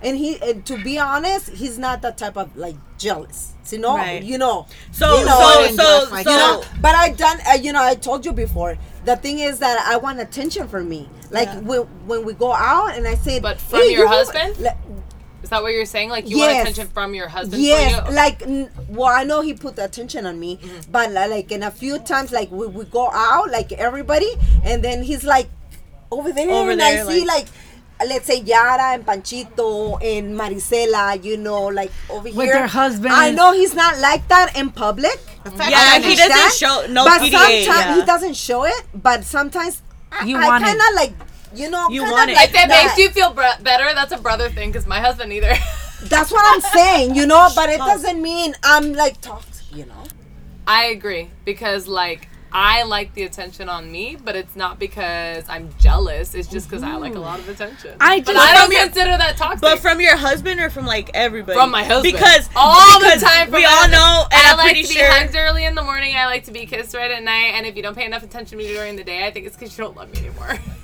and 0.02 0.16
he. 0.16 0.40
And 0.42 0.64
to 0.66 0.76
be 0.82 0.98
honest, 0.98 1.50
he's 1.50 1.78
not 1.78 2.02
that 2.02 2.16
type 2.18 2.36
of 2.36 2.56
like 2.56 2.76
jealous. 2.98 3.54
You 3.70 3.78
know, 3.78 3.94
Right. 3.96 4.22
you 4.22 4.36
know. 4.36 4.66
So 4.90 5.18
you 5.18 5.24
know, 5.26 5.38
so 5.54 5.64
and 5.64 5.76
so 5.76 6.08
like 6.10 6.24
so 6.26 6.30
you 6.32 6.36
know, 6.36 6.64
but 6.80 6.94
I 6.96 7.10
done. 7.10 7.38
Uh, 7.48 7.54
you 7.54 7.72
know, 7.72 7.82
I 7.82 7.94
told 7.94 8.24
you 8.26 8.32
before. 8.32 8.76
The 9.04 9.16
thing 9.16 9.38
is 9.38 9.60
that 9.60 9.78
I 9.86 9.96
want 9.96 10.18
attention 10.20 10.66
from 10.68 10.88
me. 10.88 11.08
Like 11.30 11.48
when 11.62 11.82
when 12.06 12.24
we 12.24 12.32
go 12.32 12.52
out, 12.52 12.96
and 12.96 13.06
I 13.06 13.14
say 13.14 13.38
But 13.40 13.60
from 13.60 13.80
"Hey, 13.80 13.92
your 13.92 14.02
you 14.02 14.08
husband? 14.08 14.58
Like, 14.58 14.76
Is 15.44 15.50
that 15.50 15.62
what 15.62 15.72
you're 15.72 15.86
saying? 15.86 16.10
Like 16.10 16.28
you 16.28 16.38
want 16.38 16.52
attention 16.58 16.88
from 16.88 17.14
your 17.14 17.28
husband? 17.28 17.62
Yes, 17.62 18.00
for 18.00 18.10
you? 18.10 18.16
like 18.16 18.42
n- 18.42 18.70
well, 18.88 19.06
I 19.08 19.22
know 19.24 19.40
he 19.40 19.54
put 19.54 19.76
the 19.76 19.84
attention 19.84 20.26
on 20.26 20.38
me, 20.40 20.56
Mm-hmm. 20.56 20.90
but 20.90 21.12
like 21.12 21.52
in 21.52 21.62
a 21.62 21.70
few 21.70 21.98
times, 22.00 22.32
like 22.32 22.50
we, 22.50 22.66
we 22.66 22.84
go 22.86 23.08
out, 23.12 23.50
like 23.50 23.70
everybody, 23.72 24.34
and 24.64 24.82
then 24.82 25.02
he's 25.04 25.22
like 25.24 25.48
over 26.10 26.32
there, 26.32 26.50
Over 26.50 26.72
and 26.72 26.80
there, 26.80 27.06
I 27.06 27.08
see 27.08 27.24
like. 27.24 27.46
Let's 28.06 28.26
say 28.26 28.40
Yara 28.40 28.94
and 28.94 29.04
Panchito 29.06 29.98
and 30.02 30.38
Marisela, 30.38 31.22
you 31.22 31.36
know, 31.36 31.66
like 31.66 31.90
over 32.08 32.22
With 32.24 32.32
here. 32.34 32.38
With 32.46 32.52
their 32.52 32.66
husbands. 32.66 33.16
I 33.16 33.30
know 33.30 33.52
he's 33.52 33.74
not 33.74 33.98
like 33.98 34.26
that 34.28 34.56
in 34.56 34.70
public. 34.70 35.18
Yeah, 35.44 35.98
he 35.98 36.14
doesn't 36.16 36.32
understand, 36.32 36.52
show 36.52 36.86
no 36.90 37.04
but 37.04 37.20
PDA. 37.20 37.30
sometimes 37.30 37.66
yeah. 37.68 37.94
he 37.96 38.02
doesn't 38.04 38.36
show 38.36 38.64
it. 38.64 38.82
But 38.94 39.24
sometimes 39.24 39.82
You 40.24 40.36
I, 40.38 40.48
want 40.48 40.64
I 40.64 40.68
it. 40.68 40.78
kind 40.78 40.80
of 40.88 40.94
like, 40.96 41.12
you 41.54 41.70
know, 41.70 41.88
You 41.90 42.02
want 42.02 42.30
it. 42.30 42.34
like 42.34 42.50
If 42.50 42.54
it 42.64 42.68
that. 42.68 42.84
makes 42.86 42.98
you 42.98 43.10
feel 43.10 43.32
br- 43.32 43.62
better, 43.62 43.92
that's 43.94 44.12
a 44.12 44.18
brother 44.18 44.48
thing. 44.48 44.70
Because 44.70 44.86
my 44.86 45.00
husband 45.00 45.32
either. 45.32 45.54
That's 46.04 46.32
what 46.32 46.42
I'm 46.46 46.62
saying, 46.62 47.14
you 47.14 47.26
know. 47.26 47.50
But 47.54 47.68
it 47.68 47.76
doesn't 47.76 48.22
mean 48.22 48.54
I'm 48.62 48.94
like 48.94 49.20
toxic, 49.20 49.66
you 49.76 49.84
know. 49.84 50.04
I 50.66 50.84
agree 50.86 51.28
because 51.44 51.86
like 51.86 52.26
I 52.52 52.82
like 52.82 53.14
the 53.14 53.22
attention 53.22 53.68
on 53.68 53.90
me, 53.90 54.16
but 54.16 54.34
it's 54.34 54.56
not 54.56 54.78
because 54.78 55.44
I'm 55.48 55.70
jealous. 55.78 56.34
It's 56.34 56.48
just 56.48 56.68
because 56.68 56.82
I 56.82 56.96
like 56.96 57.12
a 57.12 57.14
mm-hmm. 57.14 57.22
lot 57.24 57.38
of 57.38 57.48
attention. 57.48 57.96
I 58.00 58.20
but 58.20 58.36
I 58.36 58.54
don't 58.54 58.72
your- 58.72 58.84
consider 58.84 59.16
that 59.16 59.36
toxic. 59.36 59.60
But 59.60 59.78
from 59.78 60.00
your 60.00 60.16
husband 60.16 60.60
or 60.60 60.70
from 60.70 60.86
like 60.86 61.10
everybody? 61.14 61.58
From 61.58 61.70
my 61.70 61.84
husband. 61.84 62.12
Because 62.12 62.48
all 62.56 62.98
because 62.98 63.20
the 63.20 63.26
time. 63.26 63.46
From 63.46 63.54
we 63.56 63.64
all 63.64 63.88
know, 63.88 64.26
and 64.32 64.46
I 64.46 64.50
I'm 64.50 64.56
like 64.56 64.66
pretty 64.66 64.82
to 64.82 64.88
be 64.88 64.94
sure. 64.94 65.10
hugged 65.10 65.36
early 65.36 65.64
in 65.64 65.74
the 65.74 65.82
morning. 65.82 66.16
I 66.16 66.26
like 66.26 66.44
to 66.44 66.52
be 66.52 66.66
kissed 66.66 66.94
right 66.94 67.10
at 67.10 67.22
night. 67.22 67.52
And 67.54 67.66
if 67.66 67.76
you 67.76 67.82
don't 67.82 67.96
pay 67.96 68.06
enough 68.06 68.22
attention 68.22 68.58
to 68.58 68.64
me 68.64 68.72
during 68.72 68.96
the 68.96 69.04
day, 69.04 69.26
I 69.26 69.30
think 69.30 69.46
it's 69.46 69.56
because 69.56 69.76
you 69.76 69.84
don't 69.84 69.96
love 69.96 70.12
me 70.12 70.20
anymore. 70.20 70.58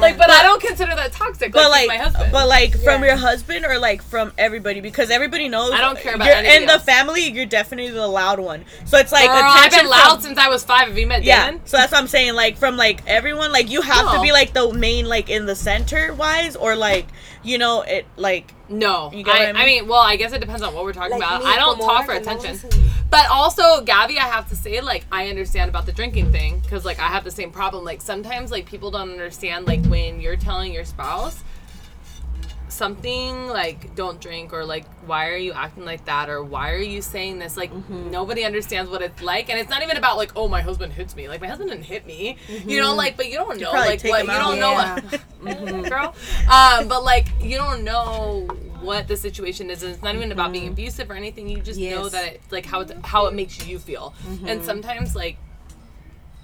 like, 0.00 0.18
but 0.18 0.30
I 0.30 0.42
don't 0.42 0.60
consider 0.62 0.94
that 0.94 1.12
toxic. 1.12 1.52
But 1.52 1.70
like, 1.70 1.88
like, 1.88 1.98
my 1.98 2.04
husband. 2.04 2.32
but 2.32 2.48
like 2.48 2.76
from 2.78 3.02
your 3.04 3.16
husband 3.16 3.64
or 3.64 3.78
like 3.78 4.02
from 4.02 4.32
everybody 4.38 4.80
because 4.80 5.10
everybody 5.10 5.48
knows. 5.48 5.72
I 5.72 5.80
don't 5.80 5.98
care 5.98 6.14
about 6.14 6.26
you're, 6.26 6.34
anybody 6.36 6.62
in 6.62 6.66
the 6.66 6.78
family. 6.78 7.22
You're 7.30 7.46
definitely 7.46 7.90
the 7.90 8.06
loud 8.06 8.40
one. 8.40 8.64
So 8.84 8.98
it's 8.98 9.12
like 9.12 9.26
Girl, 9.26 9.40
I've 9.42 9.70
been 9.70 9.88
loud 9.88 10.14
from- 10.14 10.20
since 10.22 10.38
I 10.38 10.48
was 10.48 10.64
five. 10.64 10.88
Have 10.88 10.98
you 10.98 11.06
met 11.06 11.22
Yeah, 11.24 11.50
Dan? 11.50 11.60
so 11.64 11.76
that's 11.76 11.92
what 11.92 12.00
I'm 12.00 12.06
saying. 12.06 12.34
Like 12.34 12.56
from 12.56 12.76
like 12.76 13.02
everyone, 13.06 13.52
like 13.52 13.70
you 13.70 13.82
have 13.82 14.12
to 14.12 14.20
be 14.20 14.32
like 14.32 14.52
the 14.52 14.72
main, 14.72 15.06
like 15.06 15.30
in 15.30 15.46
the 15.46 15.56
center 15.56 16.14
wise, 16.14 16.56
or 16.56 16.76
like 16.76 17.06
you 17.42 17.58
know 17.58 17.82
it 17.82 18.06
like 18.16 18.54
No, 18.68 19.10
You 19.12 19.24
get 19.24 19.34
I, 19.34 19.38
what 19.46 19.56
I 19.56 19.62
I 19.62 19.66
mean? 19.66 19.80
mean, 19.82 19.88
well, 19.88 20.00
I 20.00 20.16
guess 20.16 20.32
it 20.32 20.40
depends 20.40 20.62
on 20.62 20.74
what 20.74 20.84
we're 20.84 20.92
talking 20.92 21.10
Like 21.12 21.20
about. 21.20 21.42
me, 21.42 21.48
I 21.50 21.56
don't 21.56 21.78
talk 21.78 22.06
for 22.06 22.12
attention, 22.12 22.58
but 23.10 23.26
also 23.30 23.82
Gabby, 23.82 24.18
I 24.18 24.22
have 24.28 24.48
to 24.50 24.56
say, 24.56 24.80
like, 24.80 25.04
I 25.12 25.28
understand 25.28 25.68
about 25.68 25.86
the 25.86 25.92
drinking 25.92 26.32
thing 26.32 26.60
because, 26.60 26.84
like, 26.84 26.98
I 26.98 27.08
have 27.08 27.24
the 27.24 27.30
same 27.30 27.50
problem. 27.50 27.84
Like, 27.84 28.00
sometimes, 28.00 28.50
like, 28.50 28.66
people 28.66 28.90
don't 28.90 29.10
understand, 29.10 29.66
like, 29.66 29.84
when 29.86 30.20
you're 30.20 30.36
telling 30.36 30.72
your 30.72 30.84
spouse 30.84 31.42
something 32.72 33.46
like 33.48 33.94
don't 33.94 34.20
drink 34.20 34.52
or 34.52 34.64
like 34.64 34.84
why 35.06 35.28
are 35.28 35.36
you 35.36 35.52
acting 35.52 35.84
like 35.84 36.04
that 36.06 36.28
or 36.28 36.42
why 36.42 36.72
are 36.72 36.78
you 36.78 37.02
saying 37.02 37.38
this? 37.38 37.56
Like 37.56 37.70
Mm-hmm. 37.72 38.10
nobody 38.10 38.44
understands 38.44 38.90
what 38.90 39.02
it's 39.02 39.22
like 39.22 39.48
and 39.50 39.58
it's 39.58 39.70
not 39.70 39.82
even 39.82 39.96
about 39.96 40.16
like 40.16 40.32
oh 40.36 40.48
my 40.48 40.60
husband 40.62 40.92
hits 40.92 41.14
me. 41.16 41.28
Like 41.28 41.40
my 41.40 41.46
husband 41.48 41.70
didn't 41.70 41.84
hit 41.84 42.06
me. 42.06 42.36
You 42.66 42.80
know 42.80 42.94
like 42.94 43.16
but 43.16 43.26
you 43.28 43.34
don't 43.34 43.60
know 43.60 43.72
like 43.72 44.02
what 44.04 44.24
you 44.24 44.30
don't 44.32 44.58
know 44.58 44.72
what 44.72 45.88
girl. 45.90 46.14
Um 46.50 46.88
but 46.88 47.04
like 47.04 47.26
you 47.40 47.56
don't 47.56 47.84
know 47.84 48.46
what 48.80 49.06
the 49.06 49.16
situation 49.16 49.70
is 49.70 49.82
and 49.84 49.92
it's 49.92 50.02
not 50.02 50.14
even 50.16 50.32
about 50.32 50.50
being 50.52 50.66
abusive 50.68 51.10
or 51.10 51.14
anything. 51.14 51.48
You 51.48 51.58
just 51.60 51.78
know 51.78 51.86
Mm-hmm. 51.86 51.92
Yes. 51.92 52.04
Mm-hmm. 52.06 52.12
that 52.14 52.32
it 52.34 52.40
like 52.50 52.66
how 52.66 52.80
it 52.80 52.92
how 53.04 53.26
it 53.26 53.34
makes 53.34 53.66
you 53.66 53.78
feel. 53.78 54.14
And 54.46 54.62
sometimes 54.64 55.14
like 55.14 55.36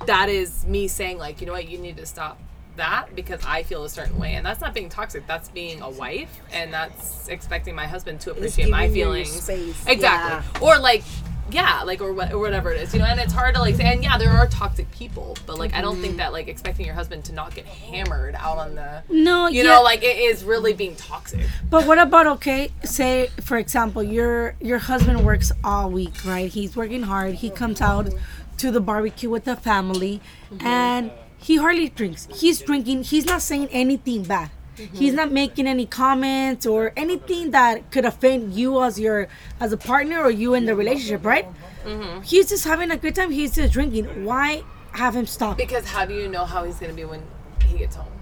that 0.07 0.29
is 0.29 0.65
me 0.67 0.89
saying 0.89 1.19
like 1.19 1.41
you 1.41 1.47
know 1.47 1.53
what? 1.53 1.69
You 1.69 1.79
need 1.79 1.97
to 1.97 2.07
stop 2.07 2.39
that 2.79 3.15
because 3.15 3.41
I 3.47 3.63
feel 3.63 3.85
a 3.85 3.89
certain 3.89 4.19
way 4.19 4.35
and 4.35 4.45
that's 4.45 4.61
not 4.61 4.73
being 4.75 4.89
toxic 4.89 5.27
that's 5.27 5.49
being 5.51 5.83
a 5.83 5.91
wife 5.91 6.41
and 6.53 6.73
that's 6.73 7.29
expecting 7.29 7.75
my 7.75 7.87
husband 7.87 8.21
to 8.23 8.31
appreciate 8.33 8.71
my 8.71 8.89
feelings 8.89 9.49
exactly 9.87 10.61
or 10.67 10.79
like 10.79 11.05
yeah 11.51 11.83
like 11.83 12.03
or, 12.03 12.13
what, 12.13 12.31
or 12.33 12.39
whatever 12.39 12.71
it 12.73 12.81
is 12.83 12.93
you 12.93 12.99
know 13.01 13.07
and 13.07 13.19
it's 13.19 13.33
hard 13.33 13.55
to 13.55 13.61
like 13.61 13.75
say 13.75 13.85
and 13.85 14.03
yeah 14.03 14.19
there 14.19 14.29
are 14.31 14.47
toxic 14.49 14.91
people 14.91 15.35
but 15.47 15.59
like 15.59 15.73
I 15.75 15.81
don't 15.81 15.95
Mm-hmm. 15.95 16.03
think 16.03 16.17
that 16.19 16.33
like 16.33 16.47
expecting 16.49 16.85
your 16.85 16.95
husband 16.95 17.25
to 17.27 17.33
not 17.33 17.55
get 17.55 17.65
hammered 17.65 18.35
out 18.37 18.59
on 18.59 18.75
the 18.75 19.03
No, 19.09 19.49
you 19.49 19.63
yeah. 19.65 19.71
know 19.73 19.83
like 19.83 20.03
it 20.03 20.17
is 20.19 20.45
really 20.45 20.75
being 20.75 20.95
toxic 20.97 21.47
But 21.71 21.87
what 21.87 21.99
about 21.99 22.27
okay? 22.37 22.71
Say 22.85 23.29
for 23.41 23.57
example, 23.57 24.03
your 24.03 24.55
your 24.61 24.79
husband 24.79 25.25
works 25.25 25.51
all 25.65 25.91
week, 25.91 26.15
right? 26.27 26.51
He's 26.53 26.77
working 26.77 27.03
hard. 27.05 27.35
He 27.37 27.49
comes 27.51 27.81
out 27.81 28.11
to 28.59 28.71
the 28.71 28.81
barbecue 28.81 29.31
with 29.31 29.45
the 29.45 29.57
family, 29.57 30.21
and 30.61 31.11
he 31.39 31.57
hardly 31.57 31.89
drinks. 31.89 32.29
He's 32.35 32.61
drinking. 32.61 33.05
He's 33.05 33.25
not 33.27 33.43
saying 33.43 33.69
anything 33.71 34.25
bad. 34.25 34.51
He's 34.93 35.13
not 35.13 35.33
making 35.33 35.67
any 35.67 35.87
comments 35.87 36.65
or 36.65 36.93
anything 36.97 37.51
that 37.51 37.91
could 37.91 38.05
offend 38.05 38.55
you 38.55 38.81
as 38.83 38.99
your 39.01 39.27
as 39.59 39.73
a 39.73 39.77
partner 39.77 40.21
or 40.23 40.31
you 40.31 40.55
in 40.55 40.67
the 40.67 40.75
relationship, 40.77 41.25
right? 41.25 41.47
Mhm. 41.85 42.25
He's 42.25 42.49
just 42.49 42.65
having 42.65 42.91
a 42.93 42.97
good 42.97 43.15
time. 43.17 43.33
He's 43.33 43.55
just 43.57 43.73
drinking. 43.73 44.25
Why 44.25 44.63
have 44.93 45.17
him 45.17 45.27
stop? 45.27 45.57
because 45.57 45.85
how 45.85 46.05
do 46.05 46.15
you 46.15 46.29
know 46.29 46.45
how 46.45 46.63
he's 46.65 46.79
gonna 46.79 46.93
be 46.93 47.05
when 47.05 47.23
he 47.67 47.79
gets 47.79 47.97
home 47.97 48.13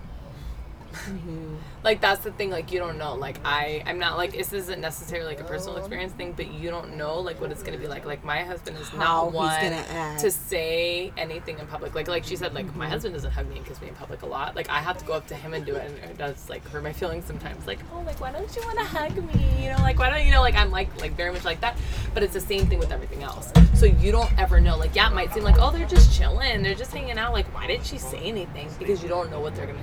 like 1.86 2.00
that's 2.00 2.24
the 2.24 2.32
thing 2.32 2.50
like 2.50 2.72
you 2.72 2.80
don't 2.80 2.98
know. 2.98 3.14
Like 3.14 3.38
i 3.44 3.80
i'm 3.86 3.98
not 4.00 4.16
like 4.16 4.32
this 4.32 4.52
isn't 4.52 4.80
necessarily 4.80 5.28
like 5.28 5.40
a 5.40 5.44
personal 5.44 5.76
experience 5.76 6.12
thing 6.12 6.32
but 6.32 6.52
you 6.52 6.68
don't 6.68 6.96
know 6.96 7.20
like 7.20 7.40
what 7.40 7.52
it's 7.52 7.62
gonna 7.62 7.78
be 7.78 7.86
like. 7.86 8.04
Like 8.04 8.24
my 8.24 8.42
husband 8.42 8.76
is 8.78 8.88
How 8.88 8.98
not 8.98 9.32
one 9.32 10.18
to 10.18 10.30
say 10.30 11.12
anything 11.16 11.60
in 11.60 11.66
public. 11.68 11.94
Like 11.94 12.08
like 12.08 12.24
she 12.24 12.34
said 12.34 12.54
like 12.54 12.74
my 12.74 12.88
husband 12.88 13.14
doesn't 13.14 13.30
hug 13.30 13.48
me 13.48 13.58
and 13.58 13.64
kiss 13.64 13.80
me 13.80 13.86
in 13.86 13.94
public 13.94 14.22
a 14.22 14.26
lot. 14.26 14.56
Like 14.56 14.68
i 14.68 14.80
have 14.80 14.98
to 14.98 15.04
go 15.04 15.12
up 15.12 15.28
to 15.28 15.36
him 15.36 15.54
and 15.54 15.64
do 15.64 15.76
it 15.76 15.88
and 15.88 16.10
it 16.10 16.18
does 16.18 16.50
like 16.50 16.68
hurt 16.68 16.82
my 16.82 16.92
feelings 16.92 17.24
sometimes. 17.24 17.64
Like 17.68 17.78
oh 17.94 18.00
like 18.04 18.20
why 18.20 18.32
don't 18.32 18.54
you 18.56 18.62
want 18.62 18.78
to 18.80 18.84
hug 18.84 19.16
me? 19.34 19.62
You 19.62 19.70
know 19.70 19.78
like 19.78 19.96
why 20.00 20.10
don't 20.10 20.26
you 20.26 20.32
know 20.32 20.40
like 20.40 20.56
i'm 20.56 20.72
like 20.72 21.00
like 21.00 21.12
very 21.12 21.32
much 21.32 21.44
like 21.44 21.60
that. 21.60 21.78
But 22.14 22.24
it's 22.24 22.34
the 22.34 22.40
same 22.40 22.66
thing 22.66 22.80
with 22.80 22.90
everything 22.90 23.22
else. 23.22 23.52
So 23.74 23.86
you 23.86 24.10
don't 24.10 24.36
ever 24.40 24.58
know. 24.58 24.76
Like 24.76 24.96
yeah 24.96 25.08
it 25.08 25.14
might 25.14 25.32
seem 25.32 25.44
like 25.44 25.56
oh 25.60 25.70
they're 25.70 25.86
just 25.86 26.12
chilling. 26.12 26.64
They're 26.64 26.74
just 26.74 26.92
hanging 26.92 27.16
out. 27.16 27.32
Like 27.32 27.46
why 27.54 27.68
didn't 27.68 27.86
she 27.86 27.98
say 27.98 28.18
anything? 28.18 28.68
Because 28.76 29.04
you 29.04 29.08
don't 29.08 29.30
know 29.30 29.38
what 29.38 29.54
they're 29.54 29.66
gonna 29.66 29.78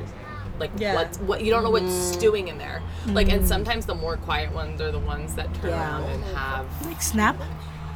like 0.60 0.72
Yeah. 0.78 0.96
what 0.96 1.16
what 1.22 1.44
you 1.44 1.52
don't 1.52 1.63
know 1.63 1.70
what's 1.70 1.86
mm-hmm. 1.86 2.13
stewing 2.20 2.48
in 2.48 2.58
there 2.58 2.82
like 3.08 3.30
and 3.30 3.44
mm. 3.44 3.48
sometimes 3.48 3.86
the 3.86 3.96
more 3.96 4.18
quiet 4.18 4.54
ones 4.54 4.80
are 4.82 4.92
the 4.92 5.00
ones 5.00 5.36
that 5.36 5.54
turn 5.56 5.72
Yeah. 5.72 5.80
around 6.00 6.04
and 6.12 6.24
have 6.36 6.86
Like 6.86 7.02
snap. 7.02 7.36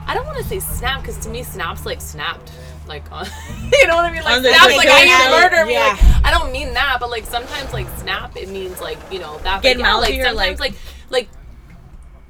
I 0.07 0.13
don't 0.13 0.25
want 0.25 0.37
to 0.37 0.43
say 0.45 0.59
snap 0.59 1.01
because 1.01 1.17
to 1.19 1.29
me 1.29 1.43
snaps 1.43 1.85
like 1.85 2.01
snapped 2.01 2.51
like 2.87 3.11
on 3.11 3.25
you 3.73 3.87
know 3.87 3.95
what 3.95 4.05
I 4.05 4.11
mean 4.11 4.23
like 4.23 4.37
On 4.37 4.43
the 4.43 4.49
snaps 4.49 4.77
like 4.77 4.87
I 4.87 5.01
situation. 5.01 5.19
you 5.19 5.41
murder 5.41 5.65
me 5.65 5.77
like 5.77 6.25
I 6.25 6.31
don't 6.31 6.51
mean 6.51 6.73
that 6.73 6.97
but 6.99 7.09
like 7.09 7.25
sometimes 7.25 7.73
like 7.73 7.87
snap 7.99 8.35
it 8.37 8.49
means 8.49 8.79
like 8.81 8.97
you 9.11 9.19
know 9.19 9.37
that 9.39 9.61
Get 9.61 9.77
like, 9.77 9.85
yeah, 9.85 9.93
like 9.93 10.01
mouthy 10.01 10.23
sometimes 10.23 10.59
like- 10.59 10.71
like 10.71 10.79
like 11.09 11.29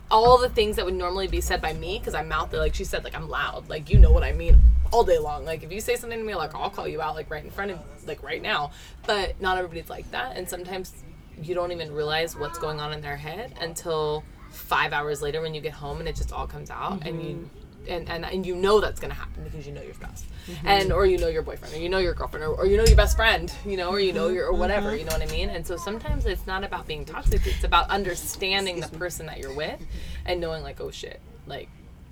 all 0.09 0.37
the 0.37 0.49
things 0.49 0.75
that 0.77 0.85
would 0.85 0.93
normally 0.93 1.27
be 1.27 1.41
said 1.41 1.61
by 1.61 1.73
me 1.73 1.99
because 1.99 2.13
I'm 2.13 2.29
mouthy 2.29 2.57
like 2.57 2.75
she 2.75 2.83
said 2.83 3.03
like 3.03 3.15
I'm 3.15 3.29
loud. 3.29 3.69
Like 3.69 3.89
you 3.89 3.99
know 3.99 4.11
what 4.11 4.23
I 4.23 4.33
mean 4.33 4.57
all 4.91 5.03
day 5.03 5.17
long. 5.17 5.45
Like 5.45 5.63
if 5.63 5.71
you 5.71 5.81
say 5.81 5.95
something 5.95 6.17
to 6.17 6.25
me 6.25 6.35
like 6.35 6.55
I'll 6.55 6.69
call 6.69 6.87
you 6.87 7.01
out 7.01 7.15
like 7.15 7.29
right 7.29 7.43
in 7.43 7.51
front 7.51 7.71
of 7.71 7.79
like 8.07 8.23
right 8.23 8.41
now. 8.41 8.71
But 9.05 9.39
not 9.41 9.57
everybody's 9.57 9.89
like 9.89 10.09
that 10.11 10.37
and 10.37 10.47
sometimes 10.47 10.93
you 11.41 11.53
don't 11.53 11.71
even 11.71 11.91
realize 11.91 12.35
what's 12.35 12.57
going 12.57 12.79
on 12.79 12.93
in 12.93 13.01
their 13.01 13.17
head 13.17 13.53
until 13.61 14.23
five 14.49 14.93
hours 14.93 15.21
later 15.21 15.41
when 15.41 15.53
you 15.53 15.61
get 15.61 15.73
home 15.73 15.99
and 15.99 16.07
it 16.07 16.15
just 16.15 16.31
all 16.31 16.47
comes 16.47 16.69
out 16.69 17.05
and 17.05 17.21
you 17.21 17.35
mm-hmm. 17.35 17.91
and, 17.91 18.09
and 18.09 18.25
and 18.25 18.45
you 18.45 18.55
know 18.55 18.79
that's 18.79 18.99
gonna 18.99 19.13
happen 19.13 19.43
because 19.43 19.67
you 19.67 19.73
know 19.73 19.81
your 19.81 19.93
spouse 19.93 20.25
Mm-hmm. 20.47 20.67
and 20.67 20.93
or 20.93 21.05
you 21.05 21.17
know 21.17 21.27
your 21.27 21.41
boyfriend 21.41 21.73
or 21.73 21.77
you 21.77 21.89
know 21.89 21.97
your 21.97 22.13
girlfriend 22.13 22.45
or, 22.45 22.55
or 22.55 22.65
you 22.65 22.77
know 22.77 22.85
your 22.85 22.95
best 22.95 23.17
friend 23.17 23.51
you 23.65 23.75
know 23.75 23.89
or 23.89 23.99
you 23.99 24.13
know 24.13 24.29
your 24.29 24.47
or 24.47 24.53
whatever 24.53 24.95
you 24.95 25.03
know 25.03 25.11
what 25.11 25.21
i 25.21 25.29
mean 25.29 25.49
and 25.49 25.67
so 25.67 25.75
sometimes 25.75 26.25
it's 26.25 26.47
not 26.47 26.63
about 26.63 26.87
being 26.87 27.03
toxic 27.03 27.45
it's 27.45 27.65
about 27.65 27.89
understanding 27.89 28.79
the 28.79 28.87
person 28.97 29.25
that 29.25 29.39
you're 29.39 29.53
with 29.53 29.81
and 30.25 30.39
knowing 30.39 30.63
like 30.63 30.79
oh 30.79 30.89
shit 30.89 31.19
like 31.47 31.67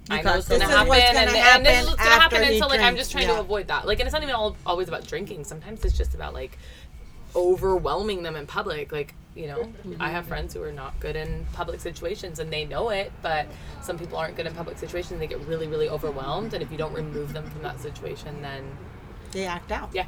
I 0.10 0.22
know 0.22 0.36
it's 0.36 0.48
gonna 0.48 0.66
happen, 0.66 0.94
and, 0.94 1.16
gonna 1.16 1.38
and 1.38 1.66
this 1.66 1.82
is 1.82 1.88
what's 1.88 2.04
gonna 2.04 2.22
happen, 2.22 2.44
and 2.44 2.58
so 2.60 2.68
like 2.68 2.80
I'm 2.80 2.96
just 2.96 3.12
trying 3.12 3.26
to 3.26 3.40
avoid 3.40 3.70
that. 3.70 3.88
Like, 3.88 4.00
and 4.00 4.06
it's 4.06 4.14
not 4.14 4.22
even 4.22 4.36
all, 4.36 4.56
always 4.66 4.88
about 4.88 5.08
drinking. 5.08 5.46
Sometimes 5.46 5.84
it's 5.84 5.98
just 5.98 6.14
about 6.14 6.34
like 6.34 6.60
overwhelming 7.36 8.22
them 8.22 8.36
in 8.36 8.46
public. 8.46 8.92
Like, 8.92 9.16
You 9.36 9.48
know, 9.48 9.60
mm-hmm. 9.60 10.02
I 10.02 10.10
have 10.12 10.26
friends 10.28 10.54
who 10.54 10.64
are 10.64 10.72
not 10.72 10.98
good 11.02 11.18
in 11.18 11.46
public 11.52 11.82
situations 11.82 12.40
and 12.40 12.52
they 12.52 12.64
know 12.64 12.90
it, 12.90 13.12
but 13.22 13.48
some 13.82 14.00
people 14.00 14.18
aren't 14.18 14.38
good 14.38 14.46
in 14.48 14.54
public 14.54 14.78
situations. 14.78 15.20
They 15.20 15.28
get 15.28 15.42
really, 15.42 15.68
really 15.68 15.90
overwhelmed, 15.90 16.54
and 16.54 16.64
if 16.64 16.72
you 16.72 16.78
don't 16.78 16.94
remove 16.94 17.34
them 17.34 17.44
from 17.50 17.62
that 17.64 17.80
situation, 17.82 18.42
then 18.42 18.64
They 19.34 19.46
act 19.46 19.72
out. 19.74 19.90
yeah. 19.94 20.06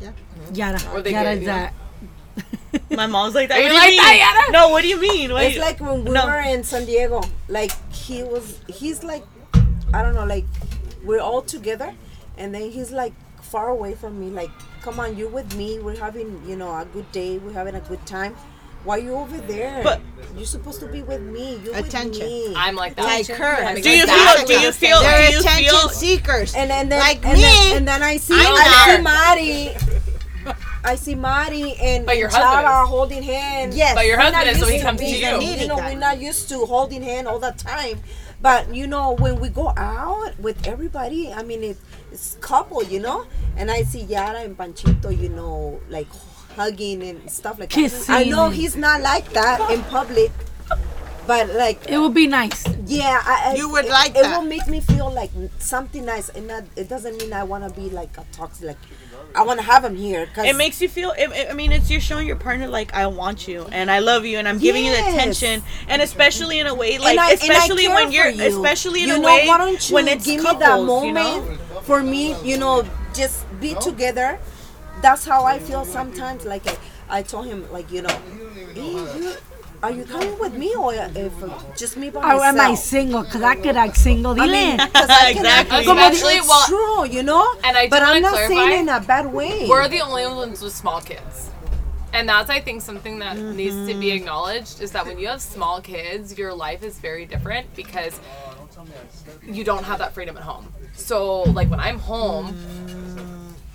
Mm-hmm. 0.00 0.54
Yara, 0.54 0.78
Or 0.92 1.00
they 1.02 1.12
Yara 1.12 1.24
get, 1.24 1.34
is 1.36 1.40
you 1.42 1.46
know- 1.48 1.54
that. 1.54 1.74
My 2.96 3.06
mom's 3.06 3.34
like 3.34 3.48
that. 3.48 3.58
Are 3.58 3.62
What 3.62 3.64
you 3.64 3.68
do 3.70 3.74
you 3.74 3.80
like 3.80 3.88
mean? 3.90 4.18
that, 4.20 4.44
Yana? 4.48 4.52
No, 4.52 4.68
what 4.68 4.82
do 4.82 4.88
you 4.88 5.00
mean? 5.00 5.32
What 5.32 5.44
It's 5.44 5.54
you- 5.56 5.60
like 5.62 5.80
when 5.80 6.04
we 6.04 6.10
No. 6.10 6.26
were 6.26 6.38
in 6.38 6.62
San 6.62 6.84
Diego. 6.84 7.22
Like 7.48 7.72
he 7.92 8.22
was, 8.22 8.60
he's 8.68 9.02
like, 9.02 9.24
I 9.94 10.02
don't 10.02 10.14
know, 10.14 10.26
like 10.26 10.44
we're 11.04 11.20
all 11.20 11.40
together, 11.42 11.94
and 12.36 12.54
then 12.54 12.70
he's 12.70 12.90
like 12.92 13.14
far 13.40 13.70
away 13.70 13.94
from 13.94 14.20
me. 14.20 14.28
Like, 14.28 14.50
come 14.82 15.00
on, 15.00 15.16
you're 15.16 15.30
with 15.30 15.56
me. 15.56 15.78
We're 15.78 15.96
having, 15.98 16.42
you 16.46 16.54
know, 16.56 16.68
a 16.76 16.84
good 16.84 17.10
day. 17.12 17.38
We're 17.38 17.54
having 17.54 17.74
a 17.74 17.80
good 17.80 18.04
time. 18.06 18.36
Why 18.84 18.98
you 18.98 19.14
over 19.14 19.38
there? 19.38 19.82
But- 19.82 20.00
you're 20.36 20.46
supposed 20.46 20.78
to 20.80 20.86
be 20.86 21.02
with 21.02 21.20
me. 21.20 21.60
You're 21.64 21.74
Attention. 21.76 22.22
with 22.22 22.48
me. 22.48 22.54
I'm 22.56 22.76
like 22.76 22.94
that. 22.96 23.04
Like 23.04 23.26
her. 23.26 23.74
Do 23.80 23.90
you 23.90 24.06
feel? 24.06 24.46
Do 24.46 24.52
you 24.60 24.72
feel? 24.72 25.00
They're 25.00 25.26
Do 25.28 25.32
you 25.34 25.40
attention 25.40 25.70
feel? 25.70 25.88
seekers. 25.88 26.54
and 26.54 26.70
and 26.70 26.92
then 26.92 27.00
Like 27.00 27.24
and 27.26 27.34
me. 27.38 27.42
then, 27.42 27.76
and 27.78 27.88
then 27.88 28.02
I 28.04 28.18
see 28.18 28.34
I'm 28.34 28.54
I 28.54 28.96
see. 28.96 29.02
Mari. 29.02 30.54
I 30.84 30.94
see 30.94 31.14
Mari 31.16 31.74
and, 31.80 32.06
But 32.06 32.18
your 32.18 32.28
and 32.28 32.36
husband 32.36 32.64
Chara 32.66 32.82
is. 32.84 32.88
holding 32.88 33.22
hands. 33.22 33.76
Yes. 33.76 33.94
But 33.96 34.06
your 34.06 34.18
husband 34.20 34.48
is, 34.48 34.60
so 34.60 34.66
he 34.68 34.78
comes 34.80 35.00
to 35.00 35.06
you. 35.06 35.40
You 35.60 35.66
know, 35.66 35.76
we're 35.76 35.96
not 35.98 36.20
used 36.20 36.48
to 36.50 36.64
holding 36.66 37.02
hand 37.02 37.26
all 37.26 37.40
the 37.40 37.50
time. 37.58 38.00
But 38.40 38.72
you 38.72 38.86
know, 38.86 39.12
when 39.18 39.40
we 39.40 39.48
go 39.48 39.72
out 39.76 40.38
with 40.38 40.68
everybody, 40.68 41.32
I 41.32 41.42
mean, 41.42 41.64
it, 41.64 41.78
it's 42.12 42.36
couple, 42.40 42.84
you 42.84 43.00
know. 43.00 43.26
And 43.56 43.70
I 43.72 43.82
see 43.82 44.02
Yara 44.02 44.38
and 44.40 44.56
Panchito, 44.56 45.10
you 45.10 45.30
know, 45.30 45.80
like 45.90 46.06
hugging 46.56 47.02
and 47.02 47.30
stuff 47.30 47.58
like 47.58 47.70
that. 47.70 47.74
Kissing. 47.74 48.14
I 48.14 48.24
know 48.24 48.50
he's 48.50 48.76
not 48.76 49.00
like 49.00 49.32
that 49.32 49.70
in 49.70 49.82
public, 49.84 50.32
but 51.26 51.48
like, 51.54 51.88
It 51.88 51.98
would 51.98 52.14
be 52.14 52.26
nice. 52.26 52.64
yeah, 52.86 53.22
I, 53.24 53.50
I, 53.50 53.54
You 53.54 53.68
would 53.70 53.84
it, 53.84 53.90
like 53.90 54.10
it 54.10 54.22
that. 54.22 54.36
will 54.38 54.48
make 54.48 54.66
me 54.66 54.80
feel 54.80 55.12
like 55.12 55.30
something 55.58 56.04
nice, 56.04 56.28
and 56.30 56.46
not, 56.48 56.64
it 56.76 56.88
doesn't 56.88 57.16
mean 57.18 57.32
I 57.32 57.44
want 57.44 57.68
to 57.68 57.80
be 57.80 57.90
like 57.90 58.16
a 58.18 58.24
toxic. 58.32 58.66
Like, 58.68 58.78
I 59.34 59.42
want 59.42 59.60
to 59.60 59.66
have 59.66 59.84
him 59.84 59.94
here 59.94 60.24
because 60.26 60.46
It 60.46 60.56
makes 60.56 60.80
you 60.80 60.88
feel. 60.88 61.10
It, 61.12 61.30
it- 61.32 61.50
I 61.50 61.52
mean, 61.52 61.70
it's 61.70 61.90
you're 61.90 62.00
showing 62.00 62.26
your 62.26 62.36
partner 62.36 62.66
like 62.66 62.94
I 62.94 63.06
want 63.08 63.46
you 63.46 63.66
and 63.70 63.90
I 63.90 63.98
love 63.98 64.24
you 64.24 64.38
and 64.38 64.48
I'm 64.48 64.56
giving 64.58 64.84
you 64.86 64.90
the 64.90 65.00
attention 65.00 65.62
and 65.86 66.00
especially 66.00 66.58
in 66.60 66.66
a 66.66 66.74
way 66.74 66.96
like 66.98 67.18
I- 67.18 67.32
especially 67.32 67.88
when 67.88 68.10
you're 68.10 68.28
you. 68.30 68.44
especially 68.48 69.02
in 69.02 69.08
you 69.10 69.16
a 69.16 69.18
know, 69.18 69.26
way 69.28 69.46
why 69.46 69.58
don't 69.58 69.86
you 69.90 69.94
when 69.94 70.08
it's 70.08 70.24
give 70.24 70.42
couples, 70.42 70.62
me 70.62 70.62
that 70.62 70.78
you 70.78 71.12
moment 71.12 71.60
know. 71.74 71.80
for 71.82 72.02
me 72.02 72.34
you 72.42 72.56
know 72.56 72.84
just 73.12 73.44
be 73.60 73.74
together 73.82 74.38
that's 75.02 75.24
how 75.24 75.44
i 75.44 75.58
feel 75.58 75.84
sometimes 75.84 76.44
like 76.44 76.66
i, 76.66 76.76
I 77.18 77.22
told 77.22 77.46
him 77.46 77.70
like 77.72 77.90
you 77.90 78.02
know 78.02 78.18
"Hey, 78.74 78.92
you, 78.92 79.32
are 79.82 79.90
you 79.92 80.04
coming 80.04 80.36
with 80.38 80.54
me 80.54 80.74
or 80.74 80.92
if 80.92 81.42
uh, 81.42 81.48
just 81.76 81.96
me 81.96 82.10
by 82.10 82.18
Or 82.20 82.22
myself 82.36 82.44
am 82.44 82.60
I 82.60 82.74
single? 82.74 83.22
Because 83.22 83.42
I 83.42 83.54
could 83.54 83.76
act 83.76 83.96
single. 83.96 84.32
I 84.40 84.46
mean, 84.48 84.76
Dile. 84.76 84.88
'cause 84.90 85.08
I 85.08 85.32
can 85.32 85.46
act 85.46 85.68
Exactly. 85.68 85.84
como 85.86 86.00
Especially, 86.00 86.34
it's 86.34 86.48
well- 86.48 86.66
true, 86.66 87.04
you 87.16 87.22
know. 87.22 87.46
And 87.62 87.76
I 87.76 87.84
do 87.84 87.90
but 87.90 88.02
I'm 88.02 88.20
not 88.20 88.32
clarify, 88.32 88.54
saying 88.54 88.80
in 88.80 88.88
a 88.88 88.98
bad 89.00 89.32
way. 89.32 89.68
We're 89.68 89.86
the 89.86 90.00
only 90.00 90.26
ones 90.26 90.62
with 90.62 90.74
small 90.74 91.00
kids. 91.00 91.50
And 92.12 92.28
that's, 92.28 92.50
I 92.50 92.58
think, 92.60 92.82
something 92.82 93.20
that 93.20 93.38
needs 93.38 93.76
to 93.86 93.94
be 94.00 94.10
acknowledged 94.10 94.80
is 94.82 94.90
that 94.92 95.06
when 95.06 95.16
you 95.16 95.28
have 95.28 95.40
small 95.40 95.80
kids, 95.80 96.36
your 96.36 96.52
life 96.54 96.82
is 96.82 96.98
very 96.98 97.24
different 97.24 97.72
because 97.76 98.18
you 99.46 99.62
don't 99.62 99.84
have 99.84 99.98
that 100.00 100.12
freedom 100.12 100.36
at 100.36 100.42
home. 100.42 100.72
So, 100.94 101.42
like, 101.42 101.70
when 101.70 101.78
I'm 101.78 102.00
home, 102.00 102.46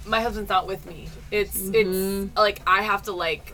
my 0.06 0.22
husband's 0.22 0.50
not 0.50 0.68
with 0.68 0.86
me. 0.86 1.08
It's, 1.32 1.58
mm-hmm. 1.58 2.26
it's 2.26 2.38
like, 2.38 2.62
I 2.68 2.84
have 2.84 3.04
to, 3.04 3.12
like, 3.12 3.54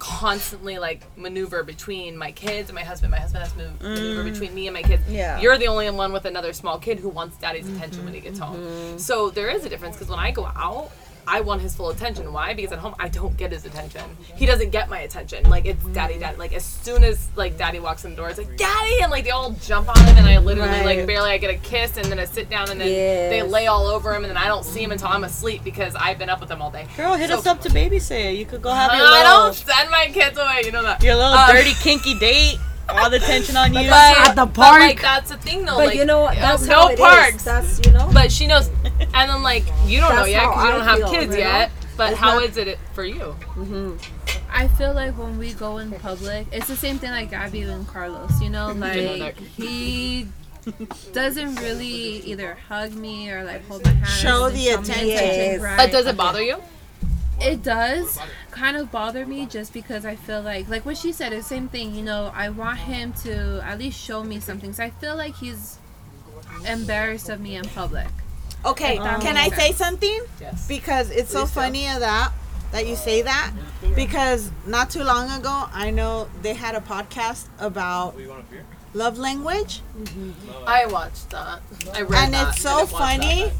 constantly 0.00 0.78
like 0.78 1.04
maneuver 1.16 1.62
between 1.62 2.16
my 2.16 2.32
kids 2.32 2.70
and 2.70 2.74
my 2.74 2.82
husband. 2.82 3.12
My 3.12 3.18
husband 3.18 3.44
has 3.44 3.52
to 3.52 3.58
move, 3.58 3.82
maneuver 3.82 4.22
mm. 4.22 4.32
between 4.32 4.54
me 4.54 4.66
and 4.66 4.74
my 4.74 4.82
kids. 4.82 5.02
Yeah. 5.08 5.38
You're 5.38 5.58
the 5.58 5.68
only 5.68 5.88
one 5.90 6.12
with 6.12 6.24
another 6.24 6.52
small 6.52 6.78
kid 6.78 6.98
who 6.98 7.10
wants 7.10 7.36
daddy's 7.36 7.68
attention 7.68 8.04
when 8.04 8.14
he 8.14 8.20
gets 8.20 8.40
mm-hmm. 8.40 8.88
home. 8.90 8.98
So 8.98 9.30
there 9.30 9.50
is 9.50 9.64
a 9.64 9.68
difference 9.68 9.96
because 9.96 10.08
when 10.08 10.18
I 10.18 10.30
go 10.30 10.46
out, 10.46 10.90
I 11.32 11.40
want 11.42 11.62
his 11.62 11.76
full 11.76 11.90
attention. 11.90 12.32
Why? 12.32 12.54
Because 12.54 12.72
at 12.72 12.80
home 12.80 12.94
I 12.98 13.08
don't 13.08 13.36
get 13.36 13.52
his 13.52 13.64
attention. 13.64 14.02
He 14.34 14.46
doesn't 14.46 14.70
get 14.70 14.88
my 14.90 15.00
attention. 15.00 15.48
Like 15.48 15.64
it's 15.64 15.82
daddy, 15.86 16.18
daddy. 16.18 16.36
Like 16.36 16.52
as 16.52 16.64
soon 16.64 17.04
as 17.04 17.28
like 17.36 17.56
daddy 17.56 17.78
walks 17.78 18.04
in 18.04 18.10
the 18.10 18.16
door, 18.16 18.28
it's 18.28 18.38
like 18.38 18.56
daddy, 18.56 19.00
and 19.02 19.10
like 19.12 19.22
they 19.24 19.30
all 19.30 19.52
jump 19.62 19.88
on 19.88 19.96
him, 20.06 20.16
and 20.16 20.26
I 20.26 20.38
literally 20.38 20.82
like 20.84 21.06
barely 21.06 21.30
I 21.30 21.38
get 21.38 21.50
a 21.50 21.58
kiss, 21.58 21.96
and 21.96 22.06
then 22.06 22.18
I 22.18 22.24
sit 22.24 22.50
down, 22.50 22.68
and 22.70 22.80
then 22.80 22.88
Yes. 22.88 23.30
they 23.30 23.42
lay 23.42 23.68
all 23.68 23.86
over 23.86 24.12
him, 24.14 24.24
and 24.24 24.30
then 24.30 24.36
I 24.36 24.48
don't 24.48 24.64
see 24.64 24.82
him 24.82 24.90
until 24.90 25.08
I'm 25.08 25.22
asleep 25.24 25.62
because 25.62 25.94
I've 25.94 26.18
been 26.18 26.28
up 26.30 26.40
with 26.40 26.50
him 26.50 26.60
all 26.60 26.70
day. 26.72 26.86
Girl, 26.96 27.14
hit 27.14 27.30
So- 27.30 27.38
us 27.38 27.46
up 27.46 27.60
to 27.62 27.68
babysit. 27.68 28.36
You 28.36 28.44
could 28.46 28.60
go 28.62 28.70
have 28.72 28.90
your 28.92 29.00
Little, 29.02 29.16
I 29.16 29.22
don't 29.22 29.54
send 29.54 29.90
my 29.90 30.06
kids 30.12 30.36
away. 30.36 30.62
You 30.64 30.72
know 30.72 30.82
that. 30.82 31.00
your 31.02 31.14
little 31.14 31.32
Um, 31.32 31.50
dirty 31.54 31.74
kinky 31.74 32.18
date. 32.18 32.58
All 32.98 33.10
the 33.10 33.18
tension 33.18 33.56
on 33.56 33.72
you. 33.74 33.88
But, 33.88 34.18
At 34.18 34.34
the 34.34 34.46
but, 34.46 34.54
park. 34.54 34.80
like 34.80 35.00
that's 35.00 35.30
the 35.30 35.36
thing 35.36 35.60
though. 35.64 35.76
but 35.76 35.86
like, 35.88 35.96
you 35.96 36.04
know 36.04 36.20
what? 36.20 36.34
That's 36.36 36.66
no 36.66 36.74
how 36.74 36.88
it 36.88 36.92
is. 36.94 37.00
parks. 37.00 37.44
That's 37.44 37.80
you 37.86 37.92
know. 37.92 38.10
But 38.12 38.30
she 38.32 38.46
knows, 38.46 38.68
and 39.14 39.30
then 39.30 39.42
like 39.42 39.64
you 39.86 40.00
don't 40.00 40.14
know 40.14 40.24
yet 40.24 40.42
because 40.48 40.64
you 40.64 40.70
don't 40.70 40.82
have 40.84 41.10
kids 41.10 41.34
you 41.34 41.42
know? 41.42 41.48
yet. 41.48 41.70
But 41.96 42.12
It's 42.12 42.20
how 42.20 42.34
not- 42.38 42.44
is 42.44 42.56
it 42.56 42.78
for 42.94 43.04
you? 43.04 43.36
Mm-hmm. 43.56 43.96
I 44.52 44.68
feel 44.68 44.94
like 44.94 45.16
when 45.18 45.38
we 45.38 45.52
go 45.52 45.78
in 45.78 45.92
public, 45.92 46.46
it's 46.50 46.66
the 46.66 46.76
same 46.76 46.98
thing 46.98 47.10
like 47.10 47.30
Gabby 47.30 47.62
and 47.62 47.86
Carlos. 47.86 48.40
You 48.40 48.50
know, 48.50 48.72
like 48.76 49.38
he 49.38 50.26
doesn't 51.12 51.56
really 51.56 52.20
either 52.26 52.54
hug 52.68 52.94
me 52.94 53.30
or 53.30 53.44
like 53.44 53.66
hold 53.66 53.84
my 53.84 53.92
hand. 53.92 54.06
Show 54.08 54.50
the 54.50 54.68
attention. 54.70 55.08
Yes. 55.08 55.60
right? 55.60 55.76
But 55.76 55.90
does 55.92 56.06
it 56.06 56.16
bother 56.16 56.42
you? 56.42 56.56
It 57.40 57.62
does 57.62 58.18
kind 58.50 58.76
of 58.76 58.90
bother 58.90 59.24
me 59.26 59.46
just 59.46 59.72
because 59.72 60.04
I 60.04 60.16
feel 60.16 60.42
like, 60.42 60.68
like 60.68 60.84
what 60.84 60.96
she 60.96 61.12
said, 61.12 61.32
is 61.32 61.44
the 61.44 61.48
same 61.48 61.68
thing. 61.68 61.94
You 61.94 62.02
know, 62.02 62.32
I 62.34 62.50
want 62.50 62.78
him 62.78 63.12
to 63.24 63.60
at 63.64 63.78
least 63.78 64.00
show 64.00 64.22
me 64.22 64.40
something. 64.40 64.72
So 64.72 64.84
I 64.84 64.90
feel 64.90 65.16
like 65.16 65.36
he's 65.36 65.78
embarrassed 66.66 67.28
of 67.28 67.40
me 67.40 67.56
in 67.56 67.64
public. 67.64 68.08
Okay, 68.64 68.98
that 68.98 69.22
can 69.22 69.36
I 69.36 69.48
say 69.48 69.72
something? 69.72 70.20
Yes. 70.40 70.68
Because 70.68 71.10
it's 71.10 71.30
so 71.30 71.40
Please 71.40 71.48
do. 71.48 71.60
funny 71.60 71.88
of 71.88 72.00
that 72.00 72.32
that 72.72 72.86
you 72.86 72.94
say 72.94 73.22
that. 73.22 73.52
Because 73.94 74.50
not 74.66 74.90
too 74.90 75.02
long 75.02 75.30
ago, 75.30 75.64
I 75.72 75.90
know 75.90 76.28
they 76.42 76.54
had 76.54 76.74
a 76.74 76.80
podcast 76.80 77.46
about 77.58 78.14
love 78.94 79.18
language, 79.18 79.82
mm-hmm. 79.96 80.30
I 80.66 80.86
watched 80.86 81.30
that. 81.30 81.60
I 81.94 82.02
read 82.02 82.24
and 82.24 82.34
that. 82.34 82.48
it's 82.54 82.62
so 82.62 82.80
didn't 82.80 82.92
watch 82.92 83.00
funny 83.00 83.50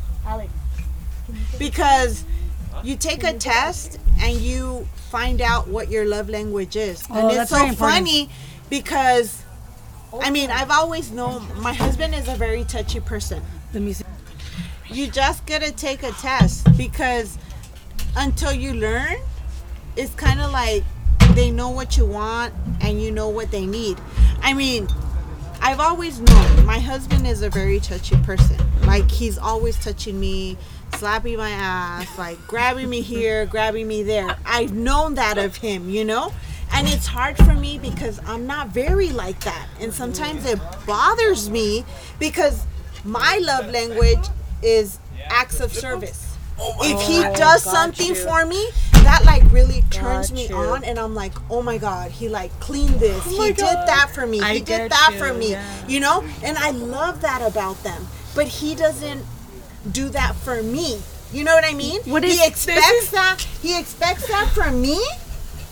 because 1.59 2.25
you 2.83 2.97
take 2.97 3.25
a 3.25 3.33
test 3.35 3.99
and 4.21 4.37
you 4.37 4.87
find 5.11 5.41
out 5.41 5.69
what 5.69 5.91
your 5.91 6.05
love 6.07 6.29
language 6.29 6.77
is, 6.77 7.05
Oh, 7.11 7.29
and 7.29 7.37
it's 7.39 7.51
so 7.51 7.57
very 7.57 7.69
important. 7.71 7.99
funny 8.07 8.29
because. 8.69 9.43
I 10.21 10.31
mean, 10.31 10.51
I've 10.51 10.73
always 10.73 11.13
known 11.13 11.47
my 11.63 11.73
husband 11.73 12.17
is 12.17 12.27
a 12.27 12.35
very 12.35 12.65
touchy 12.65 12.99
person. 12.99 13.41
Let 13.73 13.83
me 13.85 13.93
see. 13.93 14.05
you 14.91 15.07
just 15.09 15.47
gotta 15.47 15.71
take 15.71 16.03
a 16.03 16.11
test 16.13 16.67
because 16.77 17.39
until 18.17 18.53
you 18.53 18.75
learn, 18.75 19.15
it's 19.97 20.13
kind 20.15 20.41
of 20.41 20.51
like 20.51 20.83
they 21.37 21.53
know 21.53 21.71
what 21.71 21.97
you 21.97 22.05
want 22.07 22.53
and 22.81 23.01
you 23.01 23.13
know 23.13 23.29
what 23.29 23.53
they 23.53 23.65
need. 23.67 23.99
I 24.43 24.53
mean, 24.53 24.89
I've 25.63 25.79
always 25.79 26.19
known 26.19 26.67
my 26.67 26.81
husband 26.81 27.25
is 27.25 27.43
a 27.43 27.51
very 27.51 27.79
touchy 27.79 28.17
person. 28.25 28.57
Like 28.85 29.09
he's 29.09 29.39
always 29.39 29.79
touching 29.79 30.19
me, 30.19 30.57
slapping 31.01 31.39
my 31.39 31.49
ass, 31.49 32.19
like 32.19 32.47
grabbing 32.47 32.91
me 32.91 33.01
here, 33.01 33.47
grabbing 33.47 33.89
me 33.89 34.03
there. 34.03 34.37
I've 34.45 34.75
known 34.75 35.15
that 35.15 35.39
of 35.39 35.57
him, 35.57 35.89
you 35.89 36.05
know? 36.05 36.31
And 36.75 36.87
it's 36.87 37.07
hard 37.07 37.39
for 37.39 37.55
me 37.55 37.79
because 37.79 38.21
I'm 38.27 38.47
not 38.47 38.69
very 38.69 39.09
like 39.09 39.41
that. 39.41 39.67
And 39.81 39.95
sometimes 39.95 40.45
it 40.45 40.59
bothers 40.87 41.49
me 41.49 41.87
because 42.19 42.67
my 43.03 43.41
love 43.43 43.71
language 43.71 44.29
is 44.63 44.99
acts 45.31 45.61
of 45.61 45.73
service. 45.73 46.37
Oh 46.59 46.77
if 46.83 47.01
he 47.09 47.23
does 47.39 47.63
something 47.63 48.15
for 48.15 48.45
me, 48.45 48.69
that 48.93 49.23
like 49.25 49.51
really 49.51 49.83
turns 49.89 50.31
me 50.31 50.53
on 50.53 50.85
and 50.85 50.99
I'm 50.99 51.15
like, 51.15 51.33
"Oh 51.51 51.63
my 51.63 51.79
god, 51.79 52.11
he 52.11 52.29
like 52.29 52.53
cleaned 52.61 53.01
this. 53.01 53.25
he 53.25 53.47
did 53.47 53.57
that 53.57 54.11
for 54.13 54.27
me. 54.27 54.43
I 54.43 54.57
he 54.57 54.61
did 54.61 54.93
that 54.93 55.11
you, 55.15 55.19
for 55.19 55.33
me." 55.33 55.53
yeah. 55.53 55.87
You 55.89 56.01
know? 56.01 56.23
And 56.45 56.59
I 56.59 56.73
love 56.73 57.23
that 57.23 57.41
about 57.41 57.83
them. 57.83 58.07
But 58.35 58.47
he 58.47 58.75
doesn't 58.75 59.25
do 59.91 60.09
that 60.11 60.35
for 60.37 60.63
me. 60.63 61.01
You 61.33 61.45
know 61.45 61.55
what 61.55 61.65
I 61.65 61.75
mean? 61.75 62.01
What 62.05 62.25
is- 62.25 62.39
he 62.41 62.47
expects 62.47 63.11
that 63.11 63.39
he 63.63 63.79
expects 63.79 64.27
that 64.29 64.49
from 64.53 64.81
me, 64.83 65.01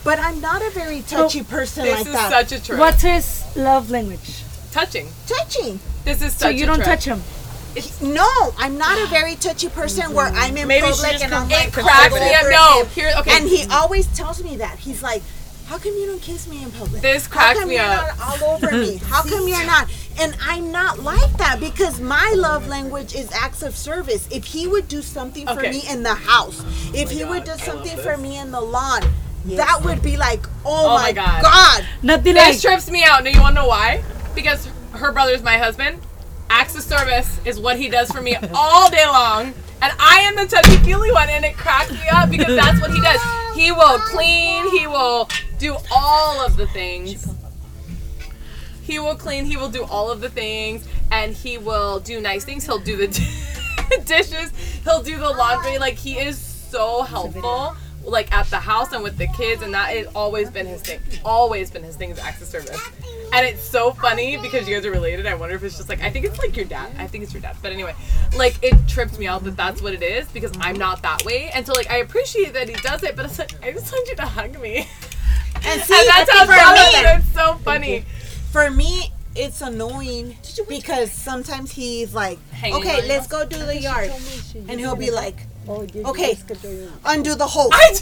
but 0.04 0.18
I'm 0.18 0.40
not 0.40 0.62
a 0.62 0.70
very 0.70 1.02
touchy 1.02 1.42
person 1.42 1.84
This 1.84 1.98
like 1.98 2.06
is 2.06 2.12
that. 2.12 2.30
such 2.30 2.52
a 2.52 2.62
trip. 2.64 2.78
What's 2.78 3.02
his 3.02 3.42
love 3.56 3.90
language? 3.90 4.42
touching? 4.72 5.08
touching. 5.26 5.80
This 6.04 6.22
is 6.22 6.34
So 6.34 6.48
you 6.48 6.64
a 6.64 6.66
don't 6.66 6.76
trip. 6.76 6.86
touch 7.00 7.04
him. 7.06 7.22
No, 8.00 8.28
I'm 8.58 8.76
not 8.78 8.98
a 9.00 9.06
very 9.06 9.34
touchy 9.36 9.68
person 9.68 10.12
where 10.14 10.26
I'm 10.26 10.56
in 10.56 10.66
Maybe 10.68 10.86
public 10.86 11.22
and 11.22 11.34
I'm 11.34 11.48
like 11.48 11.68
It 11.68 11.72
cracks 11.74 12.14
me 12.14 12.34
up. 12.34 12.46
No, 12.50 12.84
here. 12.94 13.12
Okay. 13.18 13.36
And 13.36 13.48
he 13.48 13.66
always 13.70 14.06
tells 14.08 14.42
me 14.42 14.56
that. 14.56 14.78
He's 14.78 15.02
like, 15.02 15.22
How 15.68 15.76
come 15.76 15.92
you 15.96 16.06
don't 16.06 16.22
kiss 16.22 16.48
me 16.48 16.62
in 16.62 16.70
public? 16.70 17.02
This 17.02 17.26
How 17.26 17.32
cracks 17.32 17.58
come 17.60 17.68
me 17.68 17.74
you're 17.74 17.84
up. 17.84 18.16
not 18.18 18.42
all 18.42 18.54
over 18.54 18.70
me? 18.72 18.96
How 19.04 19.22
come 19.22 19.46
you're 19.46 19.66
not? 19.66 19.90
And 20.18 20.34
I'm 20.40 20.72
not 20.72 21.00
like 21.00 21.30
that 21.36 21.60
because 21.60 22.00
my 22.00 22.32
love 22.34 22.66
language 22.68 23.14
is 23.14 23.30
acts 23.32 23.60
of 23.62 23.76
service. 23.76 24.26
If 24.30 24.46
he 24.46 24.66
would 24.66 24.88
do 24.88 25.02
something 25.02 25.46
for 25.46 25.60
Okay. 25.60 25.70
me 25.70 25.82
in 25.90 26.02
the 26.02 26.14
house, 26.14 26.64
if 26.94 27.10
he 27.10 27.22
would 27.22 27.44
do 27.44 27.54
something 27.58 27.98
for 27.98 28.16
me 28.16 28.38
in 28.38 28.50
the 28.50 28.60
lawn, 28.62 29.02
that 29.44 29.80
would 29.84 30.00
be 30.02 30.16
like, 30.16 30.46
oh, 30.64 30.86
Oh 30.86 30.94
my, 30.94 31.02
my 31.08 31.12
God. 31.12 31.42
god. 31.42 31.86
Nothing 32.02 32.36
like 32.36 32.52
This 32.52 32.62
trips 32.62 32.90
me 32.90 33.04
out. 33.04 33.22
No, 33.24 33.30
you 33.30 33.40
want 33.42 33.54
to 33.54 33.62
know 33.62 33.68
why? 33.68 34.02
Because 34.34 34.66
her 34.92 35.12
brother's 35.12 35.42
my 35.42 35.58
husband. 35.58 36.00
Acts 36.48 36.76
of 36.76 36.82
service 36.82 37.38
is 37.44 37.60
what 37.60 37.76
he 37.78 37.90
does 37.90 38.10
for 38.10 38.22
me 38.22 38.36
all 38.54 38.90
day 38.90 39.04
long. 39.06 39.52
And 39.82 39.92
I 40.00 40.20
am 40.20 40.34
the 40.34 40.46
touchy 40.46 40.76
feely 40.78 41.12
one, 41.12 41.28
and 41.28 41.44
it 41.44 41.58
cracks 41.58 41.90
me 41.92 42.08
up 42.10 42.30
because 42.30 42.56
that's 42.56 42.80
what 42.80 42.90
he 42.90 43.00
does. 43.02 43.20
He 43.58 43.72
will 43.72 43.98
clean, 43.98 44.70
he 44.70 44.86
will 44.86 45.28
do 45.58 45.76
all 45.90 46.46
of 46.46 46.56
the 46.56 46.68
things. 46.68 47.26
He 48.84 49.00
will 49.00 49.16
clean, 49.16 49.46
he 49.46 49.56
will 49.56 49.68
do 49.68 49.82
all 49.82 50.12
of 50.12 50.20
the 50.20 50.30
things, 50.30 50.86
and 51.10 51.34
he 51.34 51.58
will 51.58 51.98
do 51.98 52.20
nice 52.20 52.44
things. 52.44 52.64
He'll 52.64 52.78
do 52.78 52.96
the 52.96 53.08
dishes, 54.04 54.52
he'll 54.84 55.02
do 55.02 55.18
the 55.18 55.30
laundry. 55.30 55.76
Like, 55.78 55.96
he 55.96 56.20
is 56.20 56.38
so 56.38 57.02
helpful. 57.02 57.74
Like 58.08 58.32
at 58.32 58.46
the 58.46 58.56
house 58.56 58.92
and 58.92 59.02
with 59.02 59.18
the 59.18 59.26
kids, 59.28 59.62
and 59.62 59.74
that 59.74 59.94
has 59.94 60.06
always 60.14 60.50
been 60.50 60.66
his 60.66 60.80
thing. 60.80 61.00
Always 61.24 61.70
been 61.70 61.82
his 61.84 61.94
thing 61.96 62.10
is 62.10 62.18
acts 62.18 62.40
of 62.40 62.48
service. 62.48 62.80
And 63.34 63.46
it's 63.46 63.62
so 63.62 63.92
funny 63.92 64.38
because 64.38 64.66
you 64.66 64.74
guys 64.74 64.86
are 64.86 64.90
related. 64.90 65.26
I 65.26 65.34
wonder 65.34 65.54
if 65.54 65.62
it's 65.62 65.76
just 65.76 65.88
like 65.90 66.00
I 66.00 66.10
think 66.10 66.24
it's 66.24 66.38
like 66.38 66.56
your 66.56 66.64
dad. 66.64 66.90
I 66.98 67.06
think 67.06 67.22
it's 67.24 67.32
your 67.34 67.42
dad. 67.42 67.56
But 67.60 67.72
anyway, 67.72 67.94
like 68.36 68.56
it 68.62 68.74
trips 68.88 69.18
me 69.18 69.26
out 69.26 69.44
that 69.44 69.56
that's 69.56 69.82
what 69.82 69.92
it 69.92 70.02
is 70.02 70.26
because 70.28 70.50
I'm 70.60 70.76
not 70.76 71.02
that 71.02 71.24
way. 71.24 71.50
And 71.54 71.66
so 71.66 71.74
like 71.74 71.90
I 71.90 71.98
appreciate 71.98 72.54
that 72.54 72.68
he 72.68 72.76
does 72.76 73.02
it, 73.02 73.14
but 73.14 73.26
it's 73.26 73.38
like 73.38 73.52
I 73.62 73.72
just 73.72 73.92
want 73.92 74.08
you 74.08 74.16
to 74.16 74.26
hug 74.26 74.58
me. 74.60 74.88
And 75.64 75.82
see, 75.82 75.94
And 75.98 76.08
that's 76.08 76.30
how 76.30 76.46
for 76.46 76.52
jealous 76.54 76.92
me, 76.94 77.00
it 77.00 77.18
is. 77.18 77.32
So 77.32 77.54
funny. 77.64 78.04
for 78.52 78.70
me, 78.70 79.12
it's 79.34 79.60
annoying 79.60 80.36
because 80.68 81.10
sometimes 81.12 81.72
he's 81.72 82.14
like, 82.14 82.38
Hanging 82.50 82.76
okay, 82.76 83.06
let's 83.06 83.26
go 83.26 83.44
do 83.44 83.58
the 83.66 83.78
yard. 83.80 84.10
And 84.68 84.78
he'll 84.80 84.96
be 84.96 85.10
like, 85.10 85.36
Oh, 85.70 85.86
okay, 86.10 86.36
undo 87.04 87.34
the 87.34 87.46
hose. 87.46 87.70
I, 87.72 87.94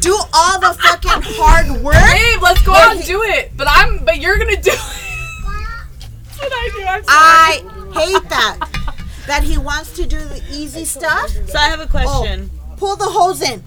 Do 0.00 0.14
all 0.34 0.60
the 0.60 0.78
fucking 0.82 1.22
hard 1.36 1.82
work. 1.82 1.94
babe, 1.94 2.42
let's 2.42 2.62
go 2.62 2.74
out 2.74 2.96
and 2.96 3.04
do 3.04 3.22
it. 3.22 3.52
But 3.56 3.68
I'm 3.70 4.04
but 4.04 4.20
you're 4.20 4.36
gonna 4.38 4.60
do 4.60 4.70
it. 4.70 4.78
That's 4.78 6.38
what 6.38 6.52
I 6.52 6.70
do. 6.76 6.82
I'm 6.84 7.04
sorry. 7.04 7.06
I 7.08 7.62
hate 7.94 8.28
that. 8.28 8.94
That 9.26 9.42
he 9.42 9.56
wants 9.58 9.96
to 9.96 10.06
do 10.06 10.18
the 10.18 10.42
easy 10.52 10.84
stuff. 10.84 11.30
So 11.30 11.58
I 11.58 11.68
have 11.68 11.80
a 11.80 11.86
question. 11.86 12.50
Oh, 12.52 12.74
pull 12.76 12.96
the 12.96 13.06
hose 13.06 13.40
in. 13.42 13.62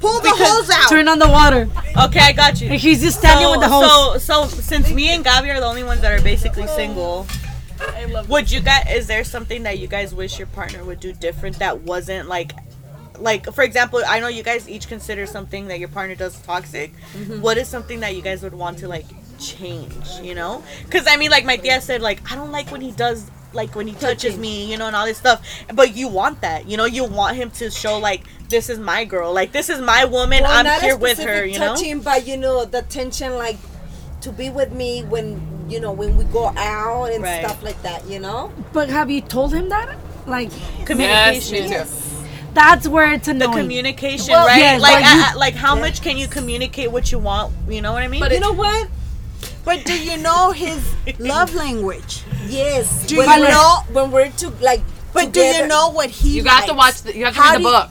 Pull 0.00 0.20
the 0.20 0.30
hose 0.30 0.70
out. 0.70 0.88
turn 0.88 1.08
on 1.08 1.18
the 1.18 1.28
water. 1.28 1.68
Okay, 2.04 2.20
I 2.20 2.32
got 2.32 2.60
you. 2.60 2.68
He's 2.70 3.02
just 3.02 3.18
standing 3.18 3.50
with 3.50 3.60
the 3.60 3.68
hose. 3.68 4.22
So, 4.22 4.46
so 4.46 4.60
since 4.60 4.90
me 4.92 5.08
and 5.14 5.24
Gabby 5.24 5.50
are 5.50 5.58
the 5.60 5.66
only 5.66 5.82
ones 5.82 6.00
that 6.02 6.18
are 6.18 6.22
basically 6.22 6.66
single, 6.68 7.26
I 7.80 8.04
love 8.06 8.28
would 8.28 8.50
you 8.50 8.60
guys? 8.60 8.86
Is 8.90 9.06
there 9.06 9.24
something 9.24 9.64
that 9.64 9.78
you 9.78 9.86
guys 9.88 10.14
wish 10.14 10.38
your 10.38 10.46
partner 10.48 10.84
would 10.84 11.00
do 11.00 11.12
different 11.12 11.58
that 11.58 11.80
wasn't 11.82 12.28
like, 12.28 12.52
like 13.20 13.52
for 13.52 13.62
example, 13.62 14.02
I 14.06 14.20
know 14.20 14.28
you 14.28 14.42
guys 14.42 14.68
each 14.68 14.88
consider 14.88 15.26
something 15.26 15.68
that 15.68 15.78
your 15.78 15.88
partner 15.88 16.14
does 16.14 16.40
toxic. 16.42 16.92
Mm-hmm. 17.14 17.40
What 17.40 17.56
is 17.58 17.68
something 17.68 18.00
that 18.00 18.14
you 18.14 18.22
guys 18.22 18.42
would 18.42 18.54
want 18.54 18.78
to 18.78 18.88
like 18.88 19.06
change? 19.38 19.94
You 20.22 20.34
know, 20.34 20.62
because 20.84 21.06
I 21.08 21.16
mean, 21.16 21.30
like 21.30 21.44
my 21.44 21.56
tia 21.56 21.80
said, 21.80 22.02
like 22.02 22.20
I 22.30 22.34
don't 22.36 22.52
like 22.52 22.70
when 22.70 22.80
he 22.80 22.92
does. 22.92 23.30
Like 23.52 23.74
when 23.74 23.86
he 23.86 23.94
touches 23.94 24.36
me, 24.36 24.70
you 24.70 24.76
know, 24.76 24.86
and 24.86 24.94
all 24.94 25.06
this 25.06 25.16
stuff. 25.16 25.40
But 25.72 25.96
you 25.96 26.08
want 26.08 26.42
that, 26.42 26.68
you 26.68 26.76
know. 26.76 26.84
You 26.84 27.04
want 27.04 27.36
him 27.36 27.50
to 27.52 27.70
show 27.70 27.96
like 27.98 28.22
this 28.50 28.68
is 28.68 28.78
my 28.78 29.06
girl, 29.06 29.32
like 29.32 29.52
this 29.52 29.70
is 29.70 29.80
my 29.80 30.04
woman. 30.04 30.42
Well, 30.42 30.52
I'm 30.52 30.66
not 30.66 30.82
a 30.82 30.84
here 30.84 30.96
with 30.96 31.16
her, 31.18 31.22
specific 31.22 31.52
you 31.54 31.58
know. 31.60 31.74
touching, 31.74 32.00
but 32.00 32.26
you 32.26 32.36
know 32.36 32.66
the 32.66 32.82
tension, 32.82 33.34
like 33.36 33.56
to 34.22 34.32
be 34.32 34.50
with 34.50 34.72
me 34.72 35.04
when 35.04 35.40
you 35.70 35.80
know 35.80 35.92
when 35.92 36.18
we 36.18 36.24
go 36.24 36.48
out 36.58 37.12
and 37.12 37.22
Right. 37.22 37.42
stuff 37.44 37.62
like 37.62 37.80
that. 37.82 38.04
You 38.06 38.18
know, 38.18 38.52
But 38.74 38.90
have 38.90 39.10
you 39.10 39.22
told 39.22 39.54
him 39.54 39.70
that? 39.70 39.96
Like 40.26 40.50
Yes, 40.50 40.86
Communication. 40.86 41.62
me 41.62 41.68
too. 41.70 41.84
That's 42.56 42.88
where 42.88 43.12
it's 43.12 43.28
annoying. 43.28 43.50
the 43.52 43.56
communication, 43.60 44.32
Well, 44.32 44.46
right? 44.46 44.58
yes, 44.58 44.80
like, 44.82 45.04
you- 45.04 45.22
uh, 45.22 45.30
uh, 45.34 45.38
like 45.38 45.54
how 45.54 45.76
much 45.76 46.02
can 46.02 46.16
you 46.16 46.26
communicate 46.26 46.90
what 46.90 47.12
you 47.12 47.18
want? 47.20 47.54
You 47.68 47.80
know 47.82 47.92
what 47.92 48.02
I 48.02 48.08
mean? 48.08 48.20
But 48.20 48.32
you 48.32 48.40
know 48.40 48.52
what? 48.52 48.88
But 49.64 49.84
do 49.84 49.96
you 49.96 50.16
know 50.18 50.50
his 50.52 50.80
love 51.18 51.54
language? 51.54 52.22
Yes. 52.48 53.06
Do 53.06 53.18
when 53.18 53.28
you 53.28 53.40
we're- 53.44 53.50
know- 53.52 53.80
when 53.92 54.10
we're 54.10 54.30
to 54.42 54.48
like? 54.60 54.82
But 55.12 55.32
do 55.32 55.40
you 55.40 55.66
know 55.66 55.90
what 55.90 56.10
he 56.10 56.36
You 56.36 56.42
got 56.42 56.66
to 56.66 56.74
likes? 56.74 57.02
watch. 57.04 57.12
The, 57.12 57.18
you 57.18 57.24
have 57.24 57.34
to 57.34 57.40
How 57.40 57.52
read 57.52 57.60
the 57.60 57.64
book. 57.64 57.90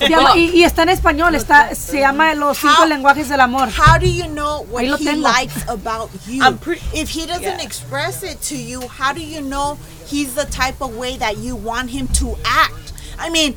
Se 0.00 0.08
llama- 0.08 0.32
y, 0.34 0.50
y 0.54 0.62
está 0.64 0.82
en 0.82 0.88
español, 0.88 1.34
está, 1.34 1.74
se 1.74 1.98
llama 2.00 2.34
Los 2.34 2.58
cinco 2.58 2.74
How- 2.82 2.88
lenguajes 2.88 3.28
del 3.28 3.40
amor. 3.40 3.68
How 3.68 3.98
do 3.98 4.06
you 4.08 4.26
know 4.28 4.64
what 4.70 4.84
he 4.84 5.04
tengo. 5.04 5.22
likes 5.22 5.64
about 5.68 6.10
you? 6.26 6.42
I'm 6.42 6.56
pre- 6.58 6.80
if 6.94 7.08
he 7.10 7.26
doesn't 7.26 7.42
Yeah. 7.58 7.62
express 7.62 8.22
it 8.22 8.40
to 8.42 8.56
you, 8.56 8.80
how 8.88 9.12
do 9.12 9.20
you 9.20 9.40
know 9.42 9.76
he's 10.06 10.34
the 10.34 10.44
type 10.46 10.80
of 10.80 10.96
way 10.96 11.16
that 11.18 11.36
you 11.38 11.54
want 11.56 11.90
him 11.90 12.08
to 12.20 12.36
act? 12.44 12.92
I 13.18 13.28
mean, 13.30 13.54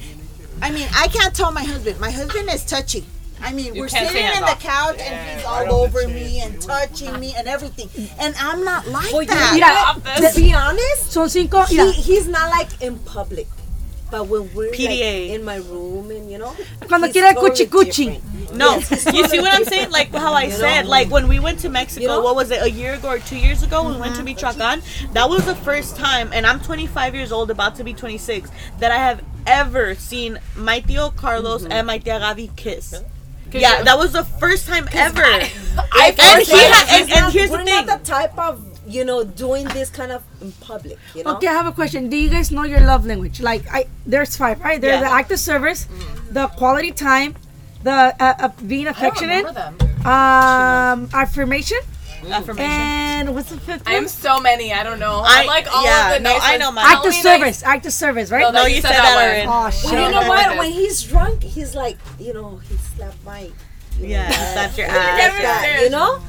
I 0.62 0.72
mean, 0.72 0.88
I 0.96 1.08
can't 1.08 1.34
tell 1.36 1.52
my 1.52 1.64
husband. 1.64 2.00
My 2.00 2.12
husband 2.12 2.50
is 2.50 2.66
touchy. 2.66 3.06
I 3.42 3.54
mean, 3.54 3.74
You 3.74 3.82
we're 3.84 3.88
sitting 3.88 4.10
say 4.10 4.28
in 4.36 4.42
the 4.42 4.48
off. 4.52 4.60
couch 4.60 4.98
and 5.00 5.38
he's 5.38 5.46
all 5.46 5.72
over 5.74 6.06
me 6.10 6.42
and 6.42 6.62
touching 6.62 7.18
me 7.22 7.34
and 7.38 7.48
everything, 7.48 7.90
and 8.20 8.36
I'm 8.38 8.66
not 8.66 8.86
like 8.88 9.14
Well, 9.14 9.22
you 9.22 9.30
that. 9.30 9.96
Mira, 10.20 10.30
To 10.30 10.36
be 10.36 10.54
honest, 10.54 11.12
son 11.14 11.30
cinco. 11.30 11.64
Mira, 11.72 11.92
he, 11.92 12.02
he's 12.02 12.28
not 12.28 12.50
like 12.50 12.82
in 12.82 13.00
public. 13.00 13.48
But 14.12 14.26
when 14.28 14.52
we're 14.54 14.72
PDA. 14.72 15.30
like 15.30 15.36
in 15.40 15.44
my 15.44 15.58
room 15.58 16.10
and 16.12 16.32
you 16.32 16.38
know, 16.40 16.56
Cuando 16.88 17.08
he's 17.08 17.14
quiere 17.16 17.34
totally 17.34 17.66
cuchi 17.68 18.20
cuchi. 18.20 18.54
no, 18.56 18.78
Yes, 18.78 19.06
you 19.14 19.28
see 19.28 19.40
what 19.40 19.54
I'm 19.54 19.64
saying? 19.66 19.92
Like 19.92 20.12
how 20.14 20.34
I 20.34 20.46
You 20.46 20.52
said, 20.52 20.84
know? 20.84 20.90
like 20.90 21.12
when 21.12 21.28
we 21.28 21.38
went 21.40 21.60
to 21.60 21.70
Mexico, 21.70 22.02
You 22.02 22.08
know? 22.08 22.22
what 22.22 22.36
was 22.36 22.50
it, 22.50 22.62
a 22.62 22.70
year 22.72 22.94
ago 22.96 23.10
or 23.10 23.20
two 23.20 23.38
years 23.38 23.62
ago? 23.62 23.84
when 23.84 23.96
We 23.96 24.02
went 24.02 24.16
to 24.16 24.24
Michoacan. 24.24 24.82
That 25.14 25.30
was 25.30 25.46
the 25.46 25.56
first 25.56 25.96
time, 25.96 26.32
and 26.34 26.48
I'm 26.48 26.60
25 26.60 27.14
years 27.14 27.32
old, 27.32 27.52
about 27.52 27.76
to 27.76 27.84
be 27.84 27.94
26, 27.94 28.50
that 28.80 28.92
I 28.92 28.98
have 28.98 29.22
ever 29.46 29.94
seen 29.96 30.40
my 30.56 30.82
tío 30.82 31.16
Carlos 31.16 31.64
Mm-hmm. 31.64 31.72
and 31.72 31.86
my 31.88 32.00
tía 32.00 32.20
Gabi 32.20 32.56
kiss. 32.56 33.04
Yeah, 33.52 33.82
that 33.84 33.98
was 33.98 34.12
the 34.14 34.24
first 34.24 34.68
time 34.68 34.88
ever. 34.94 35.24
I 35.24 36.14
and 36.14 36.18
first 36.18 36.52
he 36.52 36.58
had, 36.58 37.02
and, 37.02 37.12
and 37.12 37.34
here's 37.34 37.50
the 37.50 37.58
we're 37.58 37.66
thing. 37.66 37.86
not 37.86 38.00
the 38.00 38.06
type 38.06 38.38
of 38.38 38.69
you 38.90 39.06
know 39.06 39.24
doing 39.24 39.66
this 39.78 39.90
kind 39.90 40.12
of 40.12 40.24
in 40.42 40.52
public. 40.54 40.98
You 41.16 41.24
know. 41.24 41.36
Okay, 41.38 41.48
I 41.48 41.54
have 41.54 41.68
a 41.68 41.72
question. 41.72 42.10
Do 42.10 42.18
you 42.18 42.30
guys 42.30 42.52
know 42.52 42.64
your 42.64 42.82
love 42.82 43.06
language? 43.06 43.40
Like, 43.42 43.64
I 43.72 43.86
there's 44.06 44.36
five, 44.36 44.60
right? 44.62 44.80
There's 44.82 45.02
Yeah. 45.02 45.08
the 45.10 45.14
act 45.20 45.32
of 45.32 45.40
service, 45.40 45.88
the 46.32 46.48
quality 46.48 46.92
time, 46.92 47.36
the 47.84 47.92
uh, 48.20 48.34
uh, 48.40 48.50
being 48.68 48.88
I 48.88 48.92
don't 48.92 48.98
affectionate, 48.98 49.54
them. 49.54 49.76
um, 50.06 51.10
affirmation, 51.14 51.78
Affirmation. 52.30 52.72
and 52.72 53.36
what's 53.36 53.50
the 53.50 53.60
fifth 53.60 53.84
I 53.88 53.94
am 53.94 54.08
so 54.08 54.40
many. 54.42 54.74
I 54.74 54.84
don't 54.84 55.00
know. 55.00 55.22
I- 55.24 55.44
I 55.44 55.46
like 55.46 55.68
all 55.74 55.84
yeah, 55.86 56.08
of 56.10 56.14
the 56.18 56.24
no, 56.24 56.32
nice 56.34 56.42
I 56.44 56.58
know 56.58 56.72
my 56.72 56.82
Act 56.82 56.94
of 56.96 57.02
Tell 57.04 57.12
me 57.12 57.18
nice- 57.18 57.24
service, 57.24 57.64
act 57.64 57.86
of 57.86 57.94
service, 57.94 58.32
right? 58.32 58.42
No, 58.42 58.52
No, 58.52 58.64
that- 58.64 58.72
you 58.76 58.82
said 58.82 58.92
that 58.92 59.16
one. 59.16 59.24
already. 59.24 59.48
Oh 59.48 59.70
shit! 59.70 59.92
Well, 59.92 60.06
you 60.06 60.12
know 60.16 60.28
what? 60.28 60.58
When 60.58 60.72
he's 60.72 61.02
drunk, 61.04 61.44
he's 61.44 61.76
like, 61.76 61.98
you 62.20 62.34
know, 62.34 62.60
he 62.68 62.76
slapped 62.96 63.24
my. 63.24 63.50
Yeah, 64.00 64.30
that's 64.56 64.78
your 64.78 64.88
Get 64.96 64.98
ass. 64.98 65.78
me 65.80 65.84
you 65.84 65.90
know. 65.90 66.20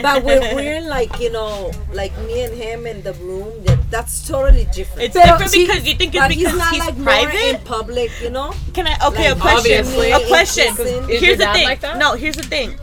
But 0.00 0.24
when 0.24 0.40
we're 0.56 0.80
like, 0.80 1.20
you 1.20 1.30
know, 1.30 1.70
like 1.92 2.16
me 2.26 2.42
and 2.42 2.54
him 2.54 2.86
in 2.86 3.02
the 3.02 3.12
room, 3.14 3.64
that, 3.64 3.78
that's 3.90 4.26
totally 4.26 4.66
different. 4.72 5.02
It's 5.02 5.14
Pero 5.16 5.26
different 5.38 5.50
see- 5.52 5.66
because 5.66 5.86
you 5.86 5.94
think 5.94 6.14
it's 6.14 6.28
because 6.28 6.52
he's 6.52 6.58
not 6.58 6.78
like 6.78 6.96
more 6.96 7.14
in 7.14 7.30
private. 7.30 7.64
public, 7.64 8.10
you 8.20 8.30
know. 8.30 8.52
Can 8.72 8.86
I? 8.86 8.96
Okay, 9.08 9.30
a 9.30 9.34
question. 9.36 9.86
Obviously. 9.86 10.10
A 10.10 10.26
question. 10.26 10.74
Here's 11.08 11.38
the 11.38 11.46
thing. 11.52 11.64
like? 11.64 11.82
No, 11.96 12.14
here's 12.14 12.36
the 12.36 12.42
thing. 12.42 12.74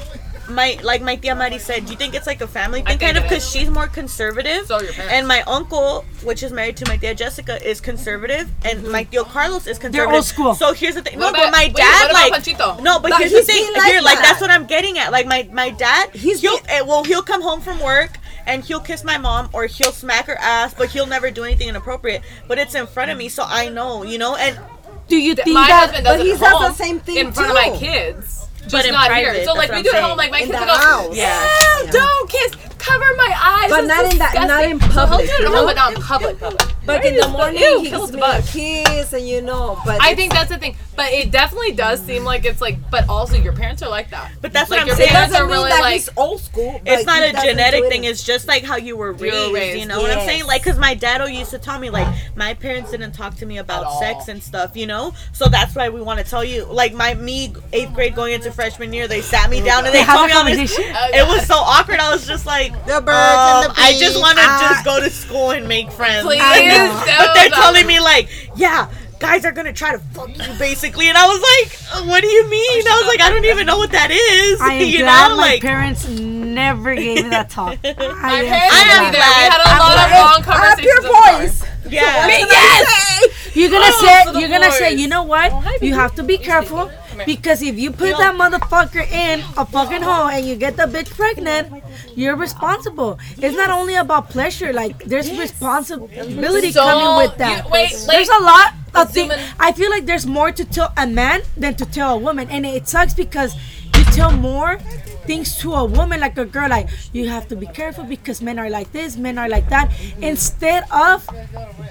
My 0.53 0.77
like 0.83 1.01
my 1.01 1.15
tia 1.15 1.35
Mari 1.35 1.57
said, 1.59 1.85
do 1.85 1.91
you 1.91 1.97
think 1.97 2.13
it's 2.13 2.27
like 2.27 2.41
a 2.41 2.47
family 2.47 2.81
thing, 2.81 2.97
kind 2.97 3.17
of, 3.17 3.23
because 3.23 3.49
she's 3.49 3.69
more 3.69 3.87
conservative. 3.87 4.65
So 4.67 4.81
your. 4.81 4.91
And 5.09 5.27
my 5.27 5.41
uncle, 5.43 6.05
which 6.23 6.43
is 6.43 6.51
married 6.51 6.77
to 6.77 6.85
my 6.87 6.97
tia 6.97 7.15
Jessica, 7.15 7.63
is 7.67 7.79
conservative, 7.81 8.49
and 8.65 8.87
my 8.89 9.05
tío 9.05 9.25
Carlos 9.25 9.67
is 9.67 9.77
conservative. 9.79 10.07
Mm-hmm. 10.07 10.15
old 10.15 10.25
school. 10.25 10.53
So 10.55 10.73
here's 10.73 10.95
the 10.95 11.01
thing. 11.01 11.17
What 11.19 11.33
no, 11.33 11.39
but 11.43 11.51
my 11.51 11.67
dad 11.67 12.01
what 12.03 12.11
about 12.11 12.31
like 12.31 12.43
Panchito? 12.43 12.83
no, 12.83 12.99
but, 12.99 13.11
But 13.11 13.19
here's 13.19 13.31
the 13.31 13.37
he's 13.37 13.47
thing. 13.47 13.73
like 13.73 13.83
Here, 13.91 14.01
like 14.01 14.17
that. 14.19 14.23
that's 14.23 14.41
what 14.41 14.51
I'm 14.51 14.65
getting 14.65 14.97
at. 14.97 15.11
Like 15.11 15.25
my 15.27 15.47
my 15.51 15.69
dad, 15.71 16.09
He's 16.13 16.41
he'll 16.41 16.57
been- 16.61 16.69
eh, 16.69 16.81
well 16.81 17.03
he'll 17.03 17.23
come 17.23 17.41
home 17.41 17.61
from 17.61 17.79
work. 17.79 18.17
And 18.47 18.63
he'll 18.65 18.79
kiss 18.79 19.03
my 19.03 19.19
mom 19.19 19.49
or 19.53 19.67
he'll 19.67 19.91
smack 19.91 20.25
her 20.25 20.35
ass, 20.41 20.73
but 20.73 20.89
he'll 20.89 21.05
never 21.05 21.29
do 21.29 21.43
anything 21.43 21.69
inappropriate. 21.69 22.23
But 22.47 22.57
it's 22.57 22.73
in 22.73 22.87
front 22.87 23.11
of 23.11 23.17
me, 23.19 23.29
so 23.29 23.43
I 23.45 23.69
know, 23.69 24.01
you 24.01 24.17
know. 24.17 24.35
And 24.35 24.59
Do 25.07 25.15
you 25.15 25.35
think 25.35 25.53
my 25.53 25.67
that? 25.67 26.03
but 26.03 26.19
he 26.21 26.31
at 26.31 26.39
does 26.39 26.75
the 26.75 26.83
same 26.83 26.99
thing 27.01 27.17
in 27.17 27.31
front 27.33 27.51
of 27.51 27.55
my 27.55 27.77
kids. 27.77 28.40
Just 28.61 28.71
But 28.71 28.85
in 28.85 28.93
not 28.93 29.07
private, 29.07 29.33
here. 29.35 29.45
So 29.45 29.53
like 29.53 29.71
we 29.71 29.81
do 29.83 29.89
it 29.89 29.95
at 29.95 30.03
home. 30.03 30.17
Like 30.17 30.31
my 30.31 30.39
In 30.39 30.47
kids 30.47 30.59
will 30.59 30.65
go, 30.67 30.77
house. 30.77 31.15
Yeah. 31.15 31.47
"Ew, 31.83 31.87
don't 31.91 32.29
kiss. 32.29 32.55
Cover 32.81 33.05
my 33.15 33.33
eyes. 33.41 33.69
But 33.69 33.85
not 33.85 34.05
in 34.11 34.17
that- 34.17 34.33
not 34.33 34.61
disgusting." 34.61 34.71
in 34.71 34.79
So 34.81 34.87
he'll 34.87 35.07
public, 35.07 35.27
do 35.27 35.33
it 35.33 35.39
you 35.39 35.45
at 35.45 35.51
home, 35.51 35.53
know? 35.55 35.65
but 35.65 35.75
not 35.75 35.95
in 35.95 36.01
public. 36.01 36.39
public. 36.39 36.67
But 36.85 37.05
in 37.05 37.15
the 37.15 37.27
morning, 37.27 37.61
Ew, 37.61 37.81
he 37.83 37.89
kills 37.89 38.11
the 38.11 38.17
me 38.17 38.23
kiss, 38.47 39.13
and 39.13 39.27
you 39.27 39.41
know. 39.41 39.79
But 39.85 40.01
I 40.01 40.15
think 40.15 40.33
that's 40.33 40.49
the 40.49 40.57
thing. 40.57 40.75
But 40.95 41.11
it 41.13 41.29
definitely 41.31 41.73
does 41.73 42.01
seem 42.03 42.23
like 42.23 42.43
it's 42.43 42.59
like. 42.59 42.77
But 42.89 43.07
also, 43.07 43.35
your 43.37 43.53
parents 43.53 43.83
are 43.83 43.89
like 43.89 44.09
that. 44.09 44.31
But 44.41 44.51
that's 44.51 44.69
Like, 44.69 44.77
what 44.79 44.81
I'm 44.81 44.87
your 44.87 44.95
saying. 44.95 45.09
it 45.09 45.13
parents 45.13 45.33
doesn't 45.33 45.45
are 45.45 45.49
mean 45.49 45.57
really 45.59 45.69
that 45.69 45.81
like. 45.81 45.93
he's 45.93 46.09
old 46.17 46.41
school. 46.41 46.81
it's 46.85 47.05
not 47.05 47.21
a 47.21 47.31
genetic 47.33 47.83
it 47.83 47.89
thing. 47.89 48.03
It's 48.05 48.23
just 48.23 48.47
like 48.47 48.63
how 48.63 48.77
you 48.77 48.97
were 48.97 49.13
raised. 49.13 49.53
raised, 49.53 49.79
You 49.79 49.85
know 49.85 50.01
what 50.01 50.11
I'm 50.11 50.25
saying? 50.25 50.45
Like, 50.45 50.63
cause 50.63 50.77
my 50.79 50.93
dad 50.95 51.21
used 51.29 51.51
to 51.51 51.59
tell 51.59 51.77
me 51.77 51.89
like 51.91 52.07
my 52.35 52.53
parents 52.55 52.89
didn't 52.91 53.11
talk 53.11 53.35
to 53.37 53.45
me 53.45 53.59
about 53.59 53.99
sex 53.99 54.27
and 54.27 54.41
stuff. 54.41 54.75
You 54.75 54.87
know, 54.87 55.13
so 55.33 55.45
that's 55.47 55.75
why 55.75 55.89
we 55.89 56.01
want 56.01 56.19
to 56.19 56.25
tell 56.25 56.43
you. 56.43 56.65
Like 56.65 56.93
my 56.93 57.13
me 57.13 57.53
eighth 57.73 57.93
grade 57.93 58.15
going 58.15 58.33
into 58.33 58.51
freshman 58.51 58.91
year, 58.91 59.07
they 59.07 59.21
sat 59.21 59.49
me 59.51 59.61
down 59.61 59.85
and 59.85 59.93
they 59.93 59.99
They 59.99 60.03
have 60.03 60.15
told 60.17 60.25
a 60.31 60.33
me 60.33 60.39
all 60.39 60.45
this. 60.45 60.75
conversation. 60.75 60.95
It 61.13 61.27
was 61.27 61.45
so 61.45 61.55
awkward. 61.55 61.99
I 61.99 62.11
was 62.11 62.25
just 62.25 62.45
like, 62.47 62.70
The 62.85 63.01
birds 63.01 63.07
um, 63.09 63.63
and 63.65 63.75
the 63.75 63.81
I 63.81 63.97
just 63.99 64.19
want 64.19 64.37
to 64.37 64.43
Ah. 64.45 64.67
just 64.73 64.85
go 64.85 64.99
to 64.99 65.09
school 65.09 65.51
and 65.51 65.67
make 65.67 65.91
friends. 65.91 66.25
Please, 66.25 66.41
I 66.43 66.65
know. 66.65 66.87
don't. 67.05 67.17
But 67.17 67.33
they're 67.35 67.49
telling 67.49 67.85
me 67.87 67.99
like, 67.99 68.27
yeah, 68.55 68.87
guys 69.19 69.45
are 69.45 69.51
gonna 69.51 69.71
try 69.73 69.91
to 69.91 69.99
fuck 69.99 70.29
you 70.29 70.53
basically, 70.57 71.07
and 71.07 71.17
I 71.17 71.25
was 71.27 71.39
like, 71.41 72.07
what 72.07 72.21
do 72.21 72.27
you 72.27 72.49
mean? 72.49 72.83
I 72.87 72.97
was 73.01 73.07
like, 73.07 73.21
I 73.21 73.29
don't 73.29 73.45
even 73.45 73.65
know 73.67 73.77
what 73.77 73.91
that 73.91 74.09
is. 74.11 74.59
I 74.61 74.73
am 74.73 74.87
you 74.89 74.99
glad 74.99 75.29
know, 75.29 75.35
my 75.37 75.41
like. 75.43 75.61
parents 75.61 76.07
never 76.09 76.95
gave 76.95 77.23
me 77.23 77.29
that 77.29 77.49
talk. 77.49 77.77
I 77.83 77.93
My 77.93 78.33
am 78.41 78.45
parents 78.45 78.75
so 78.75 78.83
didn't 78.83 79.11
glad. 79.11 79.11
either. 79.11 79.17
We 79.17 79.21
had 79.21 79.61
a 79.61 79.69
lot 79.77 79.97
of 79.97 80.11
long 80.11 80.41
conversations. 80.43 81.05
Up 81.05 81.11
your 81.11 81.39
voice. 81.39 81.63
Yeah. 81.89 82.27
Yes. 82.27 83.55
You're 83.55 83.69
gonna 83.69 83.83
Oh, 83.85 84.31
say 84.33 84.39
you're 84.39 84.49
gonna 84.49 84.71
say, 84.71 84.93
you 84.93 85.07
know 85.07 85.23
what? 85.23 85.51
hi, 85.51 85.77
you 85.81 85.93
have 85.93 86.15
to 86.15 86.23
be 86.23 86.37
careful 86.37 86.77
sleeping? 86.87 86.89
Come 86.89 86.89
here. 86.89 87.00
Because 87.25 87.61
if 87.61 87.77
you 87.77 87.91
put 87.91 88.17
that 88.17 88.35
motherfucker 88.35 89.05
in 89.11 89.39
a 89.57 89.65
fucking 89.65 90.01
hole 90.01 90.27
and 90.27 90.45
you 90.45 90.55
get 90.55 90.77
the 90.77 90.83
bitch 90.83 91.09
pregnant, 91.11 91.83
you're 92.15 92.35
responsible. 92.35 93.19
It's 93.37 93.55
not 93.55 93.69
only 93.69 93.95
about 93.95 94.29
pleasure. 94.29 94.73
Like 94.73 95.03
there's 95.05 95.29
responsibility 95.37 96.71
So, 96.71 96.83
coming 96.83 97.27
with 97.27 97.37
that. 97.37 97.65
you- 97.65 97.71
wait, 97.71 97.91
there's 98.07 98.29
a 98.29 98.39
lot 98.43 98.73
of 98.95 99.11
things. 99.11 99.33
I 99.59 99.71
feel 99.71 99.89
like 99.89 100.05
there's 100.05 100.25
more 100.27 100.51
to 100.51 100.65
tell 100.65 100.91
a 100.97 101.07
man 101.07 101.41
than 101.57 101.75
to 101.75 101.85
tell 101.85 102.13
a 102.15 102.17
woman, 102.17 102.47
and 102.49 102.65
it 102.65 102.87
sucks 102.87 103.13
because 103.13 103.55
you 103.97 104.03
tell 104.05 104.31
more 104.31 104.77
things 105.25 105.57
to 105.57 105.73
a 105.73 105.85
woman 105.85 106.19
like 106.19 106.37
a 106.37 106.45
girl 106.45 106.69
like 106.69 106.89
you 107.13 107.27
have 107.29 107.47
to 107.47 107.55
be 107.55 107.67
careful 107.67 108.03
because 108.03 108.41
men 108.41 108.59
are 108.59 108.69
like 108.69 108.91
this 108.91 109.17
men 109.17 109.37
are 109.37 109.49
like 109.49 109.69
that. 109.69 109.91
Instead 110.21 110.83
of 110.91 111.27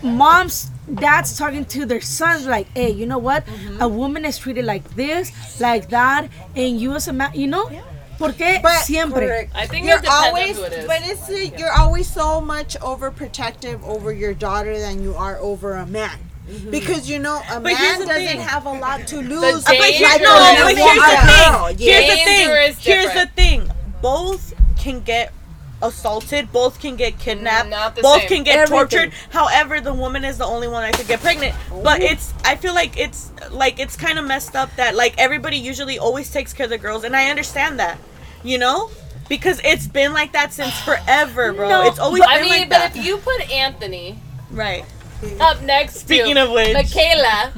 moms 0.03 0.71
dads 0.95 1.37
talking 1.37 1.65
to 1.65 1.87
their 1.87 2.01
sons 2.01 2.47
like 2.47 2.67
hey 2.75 2.91
you 2.91 3.07
know 3.07 3.19
what? 3.19 3.47
A 3.47 3.51
mm-hmm. 3.51 3.97
woman 3.97 4.25
is 4.25 4.39
treated 4.39 4.65
like 4.65 4.85
this 4.95 5.33
like 5.61 5.89
that 5.91 6.29
and 6.57 6.81
you 6.81 6.95
as 6.95 7.09
a 7.09 7.13
man 7.13 7.33
you 7.35 7.47
know? 7.47 7.71
Porque 8.21 8.61
But 8.63 8.85
siempre. 8.85 9.27
correct. 9.27 9.53
I 9.55 9.67
think 9.67 9.87
you're 9.87 9.99
always, 10.07 10.59
on 10.59 10.65
who 10.65 10.77
it 10.77 10.79
is. 10.81 10.87
but 10.87 11.01
it's 11.05 11.59
you're 11.59 11.73
always 11.73 12.07
so 12.07 12.39
much 12.39 12.77
overprotective 12.81 13.83
over 13.83 14.13
your 14.13 14.35
daughter 14.35 14.79
than 14.79 15.03
you 15.03 15.15
are 15.15 15.39
over 15.39 15.73
a 15.73 15.87
man. 15.87 16.30
Mm-hmm. 16.51 16.71
Because 16.71 17.09
you 17.09 17.19
know 17.21 17.41
a 17.51 17.61
But 17.61 17.73
man 17.75 17.99
doesn't 18.01 18.09
thing. 18.09 18.41
have 18.41 18.67
a 18.67 18.73
lot 18.73 19.07
to 19.09 19.17
lose. 19.19 19.65
danger- 19.65 19.81
like 19.81 19.95
Here- 19.95 20.09
a 20.17 20.19
no, 20.19 20.35
woman 20.35 20.55
but 20.57 20.75
will. 20.75 20.87
here's 20.89 20.97
the 20.97 21.17
thing. 21.17 21.53
girl, 21.53 21.71
yeah. 21.71 21.93
Here's 22.01 22.11
the 22.11 22.17
Danger 22.17 22.55
thing. 22.55 22.71
is 22.71 22.79
Here's 22.79 23.15
the 23.15 23.27
thing. 23.37 23.71
Both 24.03 24.55
can 24.79 25.01
get 25.01 25.33
assaulted. 25.83 26.53
Both 26.53 26.81
can 26.81 26.97
get 26.97 27.19
kidnapped. 27.19 27.71
Both 28.03 28.21
same. 28.23 28.29
can 28.29 28.43
get 28.45 28.59
Everything. 28.59 28.89
tortured. 28.89 29.13
However, 29.31 29.81
the 29.81 29.95
woman 29.95 30.25
is 30.25 30.39
the 30.39 30.45
only 30.45 30.69
one 30.69 30.83
that 30.83 30.95
could 30.95 31.07
get 31.09 31.21
pregnant. 31.21 31.55
But 31.83 32.03
it's. 32.03 32.33
I 32.45 32.57
feel 32.57 32.75
like 32.75 32.99
it's 32.99 33.31
like 33.51 33.79
it's 33.79 33.97
kind 33.97 34.19
of 34.19 34.25
messed 34.27 34.57
up 34.57 34.75
that 34.77 34.95
like 34.95 35.15
everybody 35.19 35.57
usually 35.57 35.99
always 35.99 36.31
takes 36.31 36.53
care 36.53 36.65
of 36.65 36.71
the 36.71 36.79
girls, 36.79 37.05
and 37.05 37.15
I 37.17 37.31
understand 37.31 37.79
that. 37.79 37.99
You 38.43 38.59
know. 38.59 38.91
Because 39.29 39.61
it's 39.63 39.87
been 39.87 40.13
like 40.13 40.33
that 40.33 40.53
since 40.53 40.77
forever, 40.81 41.53
bro. 41.53 41.69
No, 41.69 41.83
it's 41.87 42.01
always 42.01 42.21
I 42.23 42.39
been 42.41 42.51
mean, 42.51 42.61
like 42.63 42.69
but 42.69 42.79
that. 42.79 42.97
if 42.97 43.05
you 43.07 43.17
put 43.19 43.49
Anthony 43.49 44.19
right, 44.51 44.85
up 45.41 45.63
next 45.63 45.97
Speaking 46.01 46.37
to 46.37 46.45
of 46.45 46.51
which. 46.51 46.73
Michaela, 46.75 47.53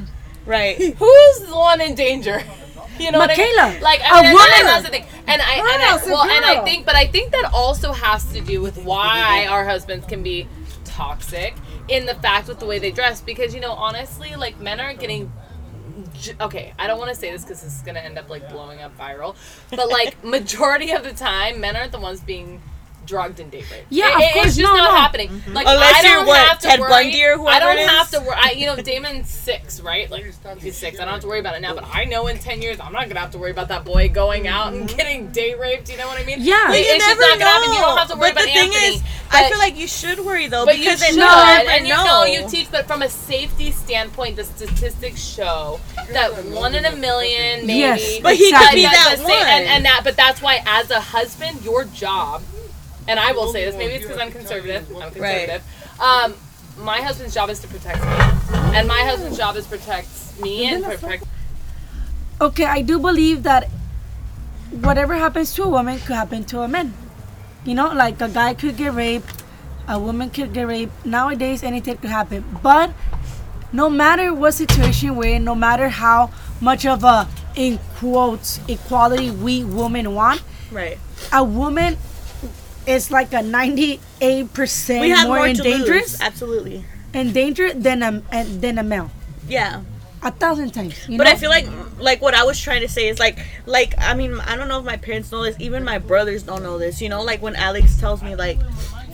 right. 0.46 0.76
who's 0.98 1.38
the 1.40 1.54
one 1.54 1.80
in 1.80 1.94
danger? 1.94 2.42
You 2.98 3.10
know 3.10 3.18
what 3.18 3.30
I 3.30 3.36
Michaela, 3.36 3.72
mean? 3.72 3.82
Like 3.82 4.00
a 4.00 4.04
I 4.06 4.16
mean, 4.20 4.24
and 4.26 4.34
woman. 4.34 4.48
that's 4.64 4.84
the 4.84 4.90
thing. 4.90 5.04
And 5.26 5.40
I 5.42 5.54
and 5.54 5.82
I 5.82 6.00
well, 6.06 6.22
and 6.24 6.44
I 6.44 6.62
think, 6.62 6.84
but 6.84 6.94
I 6.94 7.06
think 7.06 7.32
that 7.32 7.50
also 7.52 7.90
has 7.90 8.30
to 8.34 8.40
do 8.42 8.60
with 8.60 8.76
why 8.84 9.46
our 9.46 9.64
husbands 9.64 10.06
can 10.06 10.22
be 10.22 10.46
toxic 10.84 11.54
in 11.88 12.04
the 12.04 12.14
fact 12.16 12.48
with 12.48 12.60
the 12.60 12.66
way 12.66 12.78
they 12.78 12.90
dress. 12.90 13.20
Because 13.22 13.54
you 13.54 13.60
know, 13.60 13.72
honestly, 13.72 14.36
like 14.36 14.60
men 14.60 14.78
aren't 14.78 15.00
getting. 15.00 15.32
Okay, 16.38 16.74
I 16.78 16.86
don't 16.86 16.98
want 16.98 17.08
to 17.08 17.16
say 17.16 17.32
this 17.32 17.42
because 17.42 17.62
this 17.62 17.74
is 17.74 17.80
gonna 17.82 18.00
end 18.00 18.18
up 18.18 18.28
like 18.28 18.48
blowing 18.50 18.82
up 18.82 18.96
viral, 18.98 19.36
but 19.70 19.88
like 19.88 20.22
majority 20.22 20.92
of 20.92 21.02
the 21.02 21.14
time, 21.14 21.60
men 21.60 21.74
aren't 21.76 21.92
the 21.92 21.98
ones 22.00 22.20
being 22.20 22.60
drugged 23.12 23.40
and 23.40 23.50
date 23.50 23.66
raped. 23.70 23.86
Yeah, 23.90 24.08
It- 24.18 24.24
of 24.28 24.32
course, 24.32 24.46
it's 24.46 24.56
just 24.56 24.66
no, 24.72 24.74
not 24.74 24.90
no. 24.92 24.96
happening. 24.96 25.28
Like 25.52 25.66
Unless 25.68 25.96
I 25.96 26.02
don't 26.02 26.10
you're 26.12 26.26
what, 26.26 26.38
have 26.48 26.58
to 26.60 26.66
Ted 26.68 26.80
worry. 26.80 26.88
Bundy 26.90 27.24
or 27.24 27.46
I 27.46 27.58
don't 27.58 27.76
it 27.78 27.86
have 27.88 28.10
to 28.12 28.20
worry. 28.20 28.36
I, 28.38 28.50
you 28.52 28.64
know, 28.66 28.76
Damon's 28.76 29.28
six, 29.28 29.80
right? 29.80 30.10
Like 30.10 30.24
he's 30.60 30.76
six. 30.78 30.98
I 30.98 31.04
don't 31.04 31.12
have 31.12 31.20
to 31.20 31.26
worry 31.28 31.40
about 31.40 31.54
it 31.56 31.60
now. 31.60 31.74
But 31.74 31.84
I 31.92 32.04
know 32.06 32.26
in 32.28 32.38
ten 32.38 32.62
years, 32.62 32.80
I'm 32.80 32.92
not 32.92 33.08
gonna 33.08 33.20
have 33.20 33.32
to 33.32 33.38
worry 33.38 33.50
about 33.50 33.68
that 33.68 33.84
boy 33.84 34.08
going 34.08 34.48
out 34.48 34.72
and 34.72 34.88
getting 34.88 35.28
date 35.30 35.58
raped. 35.58 35.90
You 35.90 35.98
know 35.98 36.06
what 36.06 36.18
I 36.18 36.24
mean? 36.24 36.38
Yeah. 36.40 36.66
Like, 36.70 36.78
you 36.78 36.84
it's 36.94 37.04
just 37.04 37.18
never 37.20 37.20
not 37.20 37.38
gonna 37.38 37.50
happen. 37.50 37.72
You 37.74 37.80
don't 37.80 37.98
have 37.98 38.08
to 38.08 38.16
worry 38.16 38.32
but 38.32 38.44
about 38.44 38.46
the 38.46 38.52
thing 38.60 38.72
Anthony. 38.72 38.96
is, 38.96 39.02
I 39.30 39.48
feel 39.50 39.58
like 39.58 39.76
you 39.78 39.86
should 39.86 40.20
worry 40.20 40.46
though 40.46 40.64
but 40.64 40.78
you 40.78 40.84
because 40.84 41.04
should, 41.04 41.16
then 41.18 41.20
you 41.20 41.66
never 41.66 41.70
and 41.70 41.86
you 41.86 41.94
know. 41.94 42.04
know 42.04 42.24
you 42.24 42.48
teach. 42.48 42.70
But 42.70 42.86
from 42.86 43.02
a 43.02 43.08
safety 43.10 43.70
standpoint, 43.72 44.36
the 44.36 44.44
statistics 44.44 45.20
show 45.22 45.80
that 46.12 46.32
one 46.46 46.74
in 46.74 46.84
a 46.86 46.96
million, 46.96 47.66
maybe. 47.66 47.80
Yes, 47.80 48.18
But 48.22 48.36
he 48.36 48.50
could 48.52 48.72
be 48.74 48.84
But 48.84 48.92
that 48.92 49.14
the 49.18 49.22
sa- 49.24 49.32
and, 49.32 49.64
one. 49.66 49.74
and 49.74 49.84
that, 49.84 50.00
but 50.04 50.16
that's 50.16 50.40
why, 50.40 50.62
as 50.66 50.90
a 50.90 51.00
husband, 51.00 51.62
your 51.64 51.84
job, 51.84 52.42
and 53.08 53.18
I 53.18 53.32
will 53.32 53.52
say 53.52 53.64
this, 53.64 53.76
maybe 53.76 53.94
it's 53.94 54.04
because 54.04 54.20
I'm 54.20 54.30
conservative. 54.32 54.88
I'm 54.96 55.10
conservative. 55.10 55.62
Um, 56.00 56.34
my 56.78 57.00
husband's 57.00 57.34
job 57.34 57.50
is 57.50 57.60
to 57.60 57.68
protect 57.68 58.02
me, 58.02 58.10
and 58.76 58.88
my 58.88 59.02
husband's 59.02 59.36
job 59.36 59.56
is 59.56 59.66
protect 59.66 60.08
me 60.40 60.66
and 60.66 60.84
protect. 60.84 61.24
okay 62.40 62.64
i 62.64 62.80
do 62.80 62.98
believe 62.98 63.42
that 63.42 63.68
whatever 64.80 65.14
happens 65.14 65.54
to 65.54 65.62
a 65.62 65.68
woman 65.68 65.98
could 66.00 66.16
happen 66.16 66.44
to 66.44 66.60
a 66.60 66.68
man 66.68 66.94
you 67.64 67.74
know 67.74 67.92
like 67.92 68.20
a 68.20 68.28
guy 68.28 68.54
could 68.54 68.76
get 68.76 68.94
raped 68.94 69.44
a 69.88 69.98
woman 69.98 70.30
could 70.30 70.52
get 70.52 70.66
raped 70.66 71.04
nowadays 71.04 71.62
anything 71.62 71.96
could 71.98 72.10
happen 72.10 72.44
but 72.62 72.90
no 73.72 73.90
matter 73.90 74.32
what 74.32 74.54
situation 74.54 75.14
we're 75.16 75.36
in 75.36 75.44
no 75.44 75.54
matter 75.54 75.88
how 75.88 76.30
much 76.60 76.86
of 76.86 77.04
a 77.04 77.28
in 77.54 77.78
quotes 77.96 78.60
equality 78.68 79.30
we 79.30 79.62
women 79.62 80.14
want 80.14 80.42
right. 80.70 80.98
a 81.32 81.44
woman 81.44 81.96
is 82.86 83.10
like 83.10 83.32
a 83.32 83.36
98% 83.38 85.26
more, 85.26 85.36
more, 85.36 85.52
dangerous 85.52 86.12
lose. 86.12 86.20
Absolutely. 86.20 86.84
danger 87.12 87.72
than 87.72 88.02
a 88.02 88.22
than 88.44 88.78
a 88.78 88.82
male 88.82 89.10
Yeah. 89.48 89.82
a 90.22 90.30
thousand 90.30 90.70
times 90.72 90.94
you 91.08 91.18
But 91.18 91.24
know? 91.24 91.30
I 91.30 91.36
feel 91.36 91.50
like 91.50 91.66
like 91.98 92.20
what 92.22 92.34
I 92.34 92.44
was 92.44 92.60
trying 92.60 92.80
to 92.82 92.88
say 92.88 93.08
is 93.08 93.18
like 93.18 93.38
like 93.66 93.94
I 93.98 94.14
mean 94.14 94.38
I 94.40 94.56
don't 94.56 94.68
know 94.68 94.78
if 94.78 94.84
my 94.84 94.96
parents 94.96 95.30
know 95.32 95.42
this 95.42 95.56
even 95.58 95.84
my 95.84 95.98
brothers 95.98 96.42
don't 96.44 96.62
know 96.62 96.78
this 96.78 97.00
you 97.02 97.08
know 97.08 97.22
like 97.22 97.42
when 97.42 97.56
Alex 97.56 97.98
tells 97.98 98.22
me 98.22 98.34
like 98.36 98.58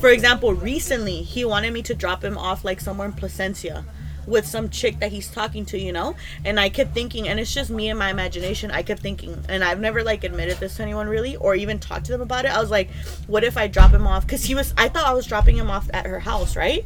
for 0.01 0.11
example 0.11 0.55
recently 0.55 1.23
he 1.23 1.45
wanted 1.45 1.73
me 1.73 1.83
to 1.83 1.95
drop 1.95 2.23
him 2.23 2.37
off 2.39 2.65
like 2.65 2.81
somewhere 2.81 3.09
in 3.09 3.15
Placentia 3.15 3.85
with 4.29 4.47
some 4.47 4.69
chick 4.69 4.99
that 5.01 5.11
he's 5.13 5.29
talking 5.29 5.65
to 5.65 5.79
you 5.79 5.93
know 5.93 6.15
and 6.45 6.61
I 6.61 6.69
kept 6.69 6.95
thinking 6.95 7.29
and 7.29 7.41
it's 7.41 7.53
just 7.53 7.71
me 7.71 7.89
and 7.89 7.99
my 7.99 8.11
imagination 8.11 8.71
I 8.71 8.83
kept 8.83 9.01
thinking 9.01 9.45
and 9.49 9.65
I've 9.65 9.81
never 9.81 10.03
like 10.03 10.25
admitted 10.25 10.59
this 10.59 10.77
to 10.77 10.83
anyone 10.83 11.09
really 11.09 11.37
or 11.37 11.55
even 11.55 11.79
talked 11.79 12.07
to 12.07 12.13
them 12.13 12.21
about 12.21 12.45
it 12.45 12.51
I 12.51 12.61
was 12.61 12.71
like 12.71 12.91
what 13.27 13.45
if 13.45 13.57
I 13.57 13.67
drop 13.67 13.93
him 13.93 14.07
off 14.07 14.27
because 14.27 14.45
he 14.45 14.55
was 14.55 14.75
I 14.77 14.89
thought 14.89 15.07
I 15.07 15.13
was 15.13 15.27
dropping 15.27 15.57
him 15.57 15.71
off 15.71 15.89
at 15.93 16.07
her 16.07 16.21
house 16.21 16.57
right 16.57 16.85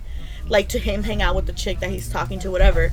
like 0.49 0.69
to 0.71 0.79
him 0.79 1.03
hang 1.03 1.23
out 1.23 1.35
with 1.35 1.47
the 1.47 1.53
chick 1.53 1.81
that 1.81 1.91
he's 1.91 2.09
talking 2.09 2.39
to 2.41 2.51
whatever 2.51 2.93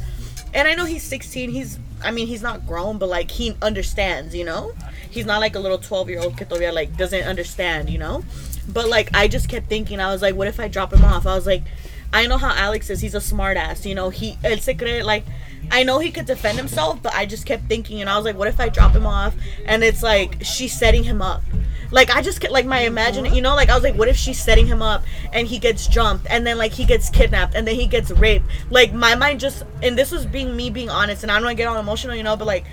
and 0.54 0.68
I 0.68 0.74
know 0.74 0.86
he's 0.86 1.04
16. 1.04 1.52
He's, 1.52 1.80
I 2.04 2.12
mean, 2.12 2.28
he's 2.28 2.42
not 2.42 2.66
grown, 2.66 2.98
but 2.98 3.10
like 3.10 3.30
he 3.30 3.56
understands, 3.62 4.34
you 4.36 4.44
know. 4.44 4.74
He's 5.10 5.26
not 5.26 5.42
like 5.42 5.56
a 5.56 5.60
little 5.60 5.78
12 5.78 6.10
year 6.10 6.20
old 6.20 6.38
que 6.38 6.46
todavía 6.46 6.74
like 6.74 6.98
doesn't 6.98 7.24
understand, 7.24 7.90
you 7.90 7.98
know. 7.98 8.24
But 8.68 8.88
like 8.88 9.10
I 9.16 9.28
just 9.28 9.50
kept 9.50 9.68
thinking, 9.68 10.00
I 10.00 10.12
was 10.12 10.22
like, 10.22 10.36
what 10.36 10.48
if 10.48 10.60
I 10.60 10.68
drop 10.68 10.94
him 10.94 11.04
off? 11.04 11.26
I 11.26 11.36
was 11.36 11.46
like, 11.46 11.64
I 12.12 12.26
know 12.28 12.38
how 12.38 12.54
Alex 12.56 12.90
is. 12.90 13.02
He's 13.02 13.16
a 13.16 13.22
smart 13.22 13.58
ass, 13.58 13.86
you 13.86 13.96
know. 13.96 14.10
He, 14.10 14.38
el 14.44 14.58
like, 15.06 15.26
I 15.72 15.84
know 15.84 16.00
he 16.00 16.12
could 16.12 16.26
defend 16.26 16.58
himself, 16.58 17.02
but 17.02 17.14
I 17.14 17.26
just 17.26 17.46
kept 17.46 17.68
thinking, 17.68 18.02
and 18.02 18.10
I 18.10 18.16
was 18.16 18.26
like, 18.26 18.36
what 18.36 18.48
if 18.48 18.60
I 18.60 18.70
drop 18.70 18.94
him 18.94 19.06
off? 19.06 19.36
And 19.66 19.84
it's 19.84 20.02
like 20.02 20.44
she's 20.44 20.78
setting 20.78 21.04
him 21.04 21.22
up. 21.22 21.44
Like 21.92 22.12
I 22.16 22.22
just 22.22 22.48
like 22.50 22.66
my 22.66 22.82
imagine, 22.82 23.26
you 23.34 23.42
know, 23.42 23.56
like 23.56 23.70
I 23.70 23.74
was 23.74 23.84
like, 23.84 23.96
what 23.96 24.08
if 24.08 24.16
she's 24.16 24.40
setting 24.40 24.68
him 24.68 24.82
up 24.82 25.04
and 25.34 25.48
he 25.48 25.58
gets 25.58 25.88
jumped 25.88 26.28
and 26.30 26.46
then 26.46 26.58
like 26.58 26.72
he 26.72 26.86
gets 26.86 27.10
kidnapped 27.10 27.56
and 27.56 27.68
then 27.68 27.76
he 27.76 27.88
gets 27.88 28.12
raped? 28.12 28.46
Like 28.70 28.94
my 28.94 29.16
mind 29.16 29.40
just, 29.40 29.64
and 29.82 29.98
this 29.98 30.12
was 30.12 30.26
being 30.26 30.56
me 30.56 30.70
being 30.70 30.90
honest, 30.90 31.24
and 31.24 31.32
I 31.32 31.36
don't 31.36 31.46
want 31.46 31.58
to 31.58 31.64
get 31.64 31.68
all 31.68 31.80
emotional, 31.80 32.16
you 32.16 32.24
know, 32.24 32.36
but 32.36 32.46
like 32.46 32.66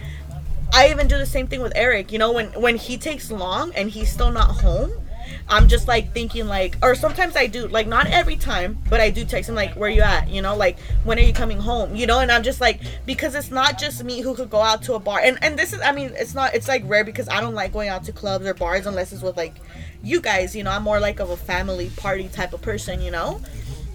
I 0.73 0.91
even 0.91 1.09
do 1.09 1.17
the 1.17 1.27
same 1.27 1.47
thing 1.47 1.63
with 1.63 1.73
Eric. 1.75 2.13
You 2.13 2.19
know, 2.19 2.33
when 2.33 2.49
when 2.61 2.77
he 2.77 2.99
takes 2.99 3.31
long 3.31 3.73
and 3.75 3.89
he's 3.91 4.13
still 4.13 4.31
not 4.31 4.51
home, 4.51 4.93
I'm 5.49 5.69
just 5.69 5.89
like 5.89 6.13
thinking 6.13 6.47
like, 6.47 6.77
or 6.83 6.95
sometimes 6.95 7.37
I 7.37 7.47
do 7.47 7.69
like 7.69 7.87
not 7.87 8.07
every 8.07 8.37
time, 8.37 8.79
but 8.89 9.01
I 9.01 9.11
do 9.11 9.25
text 9.25 9.49
him 9.49 9.55
like, 9.55 9.75
where 9.75 9.91
you 9.91 10.03
at? 10.03 10.29
You 10.29 10.43
know, 10.43 10.57
like 10.57 10.79
when 11.05 11.19
are 11.19 11.23
you 11.23 11.33
coming 11.33 11.59
home? 11.59 11.95
You 11.95 12.07
know, 12.07 12.21
and 12.21 12.31
I'm 12.31 12.43
just 12.43 12.61
like 12.61 12.81
because 13.05 13.35
it's 13.35 13.51
not 13.51 13.79
just 13.79 14.03
me 14.05 14.21
who 14.21 14.35
could 14.35 14.51
go 14.51 14.61
out 14.61 14.83
to 14.85 14.95
a 14.95 14.99
bar, 14.99 15.21
and 15.23 15.39
and 15.43 15.59
this 15.59 15.73
is 15.73 15.81
I 15.81 15.93
mean 15.93 16.13
it's 16.17 16.35
not 16.35 16.55
it's 16.55 16.69
like 16.69 16.83
rare 16.87 17.05
because 17.05 17.29
I 17.29 17.41
don't 17.41 17.55
like 17.55 17.73
going 17.73 17.89
out 17.89 18.05
to 18.05 18.13
clubs 18.13 18.47
or 18.47 18.55
bars 18.55 18.87
unless 18.87 19.13
it's 19.13 19.23
with 19.23 19.37
like 19.37 19.55
you 20.03 20.21
guys. 20.21 20.55
You 20.55 20.65
know, 20.65 20.71
I'm 20.71 20.83
more 20.83 21.01
like 21.01 21.21
of 21.21 21.31
a 21.31 21.37
family 21.37 21.91
party 21.97 22.29
type 22.29 22.53
of 22.53 22.63
person. 22.63 23.01
You 23.01 23.11
know. 23.11 23.41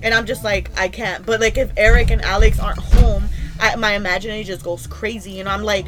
And 0.04 0.16
I'm 0.16 0.26
just 0.26 0.44
like, 0.44 0.72
I 0.80 0.88
can't. 0.88 1.26
But 1.28 1.40
like, 1.42 1.60
if 1.60 1.72
Eric 1.78 2.10
and 2.10 2.24
Alex 2.24 2.60
aren't 2.60 2.80
home, 2.80 3.30
I, 3.60 3.76
my 3.76 3.94
imagination 3.94 4.48
just 4.48 4.64
goes 4.64 4.88
crazy. 4.88 5.32
You 5.32 5.44
know, 5.44 5.52
I'm 5.52 5.62
like, 5.62 5.86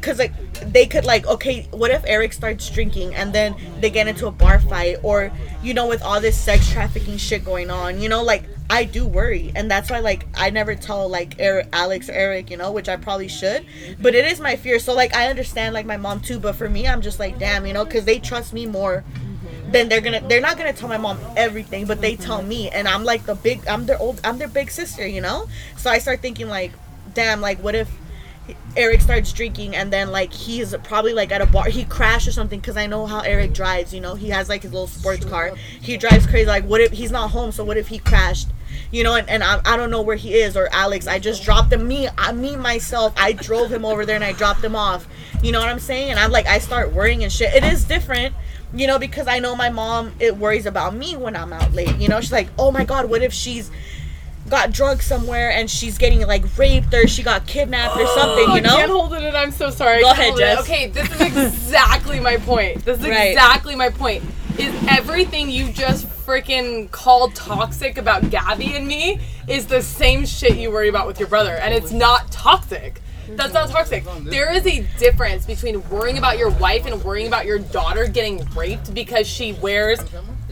because 0.00 0.18
like 0.18 0.32
they 0.72 0.86
could 0.86 1.04
like 1.04 1.26
okay 1.26 1.66
what 1.70 1.90
if 1.90 2.02
eric 2.06 2.32
starts 2.32 2.68
drinking 2.70 3.14
and 3.14 3.32
then 3.32 3.54
they 3.80 3.90
get 3.90 4.08
into 4.08 4.26
a 4.26 4.30
bar 4.30 4.58
fight 4.58 4.96
or 5.02 5.30
you 5.62 5.74
know 5.74 5.86
with 5.86 6.02
all 6.02 6.20
this 6.20 6.38
sex 6.38 6.70
trafficking 6.70 7.16
shit 7.16 7.44
going 7.44 7.70
on 7.70 8.00
you 8.00 8.08
know 8.08 8.22
like 8.22 8.44
i 8.70 8.84
do 8.84 9.04
worry. 9.04 9.52
And 9.56 9.68
that's 9.68 9.90
why 9.90 9.98
like 9.98 10.26
i 10.34 10.48
never 10.48 10.74
tell 10.76 11.08
like 11.08 11.38
eric 11.40 11.68
alex 11.72 12.08
or 12.08 12.12
eric 12.12 12.50
you 12.50 12.56
know 12.56 12.70
which 12.70 12.88
i 12.88 12.96
probably 12.96 13.26
should. 13.28 13.66
But 14.00 14.14
it 14.14 14.24
is 14.24 14.40
my 14.40 14.54
fear. 14.56 14.78
So 14.78 14.94
like 14.94 15.14
i 15.14 15.26
understand 15.26 15.74
like 15.74 15.86
my 15.86 15.96
mom 15.96 16.20
too. 16.20 16.38
But 16.38 16.54
for 16.54 16.68
me 16.68 16.86
i'm 16.86 17.02
just 17.02 17.18
like 17.18 17.38
damn 17.38 17.66
you 17.66 17.72
know 17.72 17.84
because 17.84 18.04
they 18.04 18.20
trust 18.20 18.52
me 18.52 18.66
more 18.66 19.04
then 19.66 19.88
they're 19.88 20.00
gonna 20.00 20.20
they're 20.28 20.40
not 20.40 20.56
gonna 20.56 20.72
tell 20.72 20.88
my 20.88 20.98
mom 20.98 21.18
everything 21.36 21.84
but 21.86 22.00
they 22.00 22.14
tell 22.16 22.42
me. 22.42 22.70
And 22.70 22.86
i'm 22.86 23.04
like 23.04 23.26
the 23.26 23.34
big 23.34 23.66
i'm 23.66 23.86
their 23.86 23.98
old 24.00 24.20
i'm 24.22 24.38
their 24.38 24.48
big 24.48 24.70
sister 24.70 25.06
you 25.06 25.20
know? 25.20 25.48
So 25.76 25.90
i 25.90 25.98
start 25.98 26.20
thinking 26.20 26.48
like 26.48 26.72
damn, 27.14 27.40
like 27.40 27.58
what 27.62 27.74
if 27.74 27.90
Eric 28.76 29.00
starts 29.00 29.32
drinking 29.32 29.74
and 29.74 29.92
then 29.92 30.10
like 30.10 30.32
he's 30.32 30.74
probably 30.84 31.12
like 31.12 31.32
at 31.32 31.40
a 31.40 31.46
bar 31.46 31.66
he 31.66 31.84
crashed 31.84 32.28
or 32.28 32.32
something 32.32 32.60
because 32.60 32.76
I 32.76 32.86
know 32.86 33.06
how 33.06 33.20
Eric 33.20 33.52
drives 33.52 33.92
you 33.92 34.00
know? 34.00 34.14
He 34.14 34.30
has 34.30 34.48
like 34.48 34.62
his 34.62 34.72
little 34.72 34.86
sports 34.86 35.24
car. 35.24 35.52
he 35.80 35.96
drives 35.96 36.26
crazy 36.26 36.46
like 36.46 36.64
what 36.64 36.80
if 36.80 36.92
he's 36.92 37.10
not 37.10 37.30
home 37.30 37.52
so 37.52 37.64
what 37.64 37.76
if 37.76 37.88
he 37.88 37.98
crashed? 37.98 38.48
You 38.90 39.04
know 39.04 39.14
and, 39.14 39.28
and 39.28 39.42
I, 39.42 39.60
I 39.64 39.76
don't 39.76 39.90
know 39.90 40.02
where 40.02 40.16
he 40.16 40.34
is 40.34 40.56
or 40.56 40.68
Alex 40.72 41.06
I 41.06 41.18
just 41.18 41.42
dropped 41.42 41.72
him 41.72 41.86
me 41.86 42.08
I 42.16 42.32
me 42.32 42.56
myself 42.56 43.12
I 43.16 43.32
drove 43.32 43.70
him 43.72 43.84
over 43.84 44.06
there 44.06 44.16
and 44.16 44.24
I 44.24 44.32
dropped 44.32 44.62
him 44.62 44.76
off. 44.76 45.08
You 45.42 45.52
know 45.52 45.60
what 45.60 45.68
I'm 45.68 45.80
saying? 45.80 46.10
And 46.10 46.18
I'm 46.18 46.30
like 46.30 46.46
I 46.46 46.58
start 46.58 46.92
worrying 46.92 47.22
and 47.22 47.32
shit. 47.32 47.54
It 47.54 47.64
is 47.64 47.84
different 47.84 48.34
you 48.72 48.86
know 48.86 48.98
because 48.98 49.26
I 49.26 49.40
know 49.40 49.56
my 49.56 49.70
mom 49.70 50.12
it 50.20 50.36
worries 50.36 50.66
about 50.66 50.94
me 50.94 51.16
when 51.16 51.34
I'm 51.34 51.52
out 51.52 51.72
late 51.72 51.96
you 51.96 52.08
know? 52.08 52.20
She's 52.20 52.32
like 52.32 52.48
oh 52.58 52.70
my 52.70 52.84
god 52.84 53.10
what 53.10 53.22
if 53.22 53.32
she's 53.32 53.70
got 54.50 54.72
drugged 54.72 55.02
somewhere 55.02 55.50
and 55.50 55.70
she's 55.70 55.96
getting 55.96 56.26
like 56.26 56.44
raped 56.58 56.92
or 56.92 57.06
she 57.06 57.22
got 57.22 57.46
kidnapped 57.46 57.96
or 57.96 58.06
something, 58.08 58.44
you 58.50 58.58
oh, 58.58 58.60
know? 58.60 58.74
I 58.74 58.80
can't 58.80 58.90
hold 58.90 59.14
it 59.14 59.22
in. 59.22 59.34
I'm 59.34 59.52
so 59.52 59.70
sorry. 59.70 60.02
Go 60.02 60.10
ahead, 60.10 60.30
hold 60.30 60.40
it. 60.40 60.42
Jess. 60.42 60.60
Okay, 60.60 60.88
this 60.88 61.10
is 61.10 61.20
exactly 61.20 62.20
my 62.20 62.36
point. 62.36 62.84
This 62.84 62.98
is 62.98 63.06
Right. 63.06 63.30
exactly 63.30 63.74
my 63.76 63.90
point. 63.90 64.24
Is 64.58 64.74
everything 64.88 65.48
you 65.48 65.72
just 65.72 66.06
freaking 66.06 66.90
called 66.90 67.34
toxic 67.34 67.96
about 67.96 68.30
Gabby 68.30 68.76
and 68.76 68.86
me 68.86 69.20
is 69.48 69.66
the 69.66 69.80
same 69.80 70.26
shit 70.26 70.56
you 70.58 70.70
worry 70.70 70.88
about 70.88 71.06
with 71.06 71.18
your 71.18 71.28
brother, 71.28 71.56
and 71.56 71.72
it's 71.72 71.92
not 71.92 72.30
toxic. 72.30 73.00
That's 73.36 73.54
not 73.54 73.70
toxic. 73.70 74.04
There 74.24 74.52
is 74.52 74.66
a 74.66 74.80
difference 74.98 75.46
between 75.46 75.88
worrying 75.88 76.18
about 76.18 76.36
your 76.36 76.50
wife 76.50 76.84
and 76.86 77.02
worrying 77.02 77.26
about 77.26 77.46
your 77.46 77.58
daughter 77.58 78.06
getting 78.06 78.44
raped 78.54 78.92
because 78.92 79.26
she 79.26 79.52
wears 79.54 80.00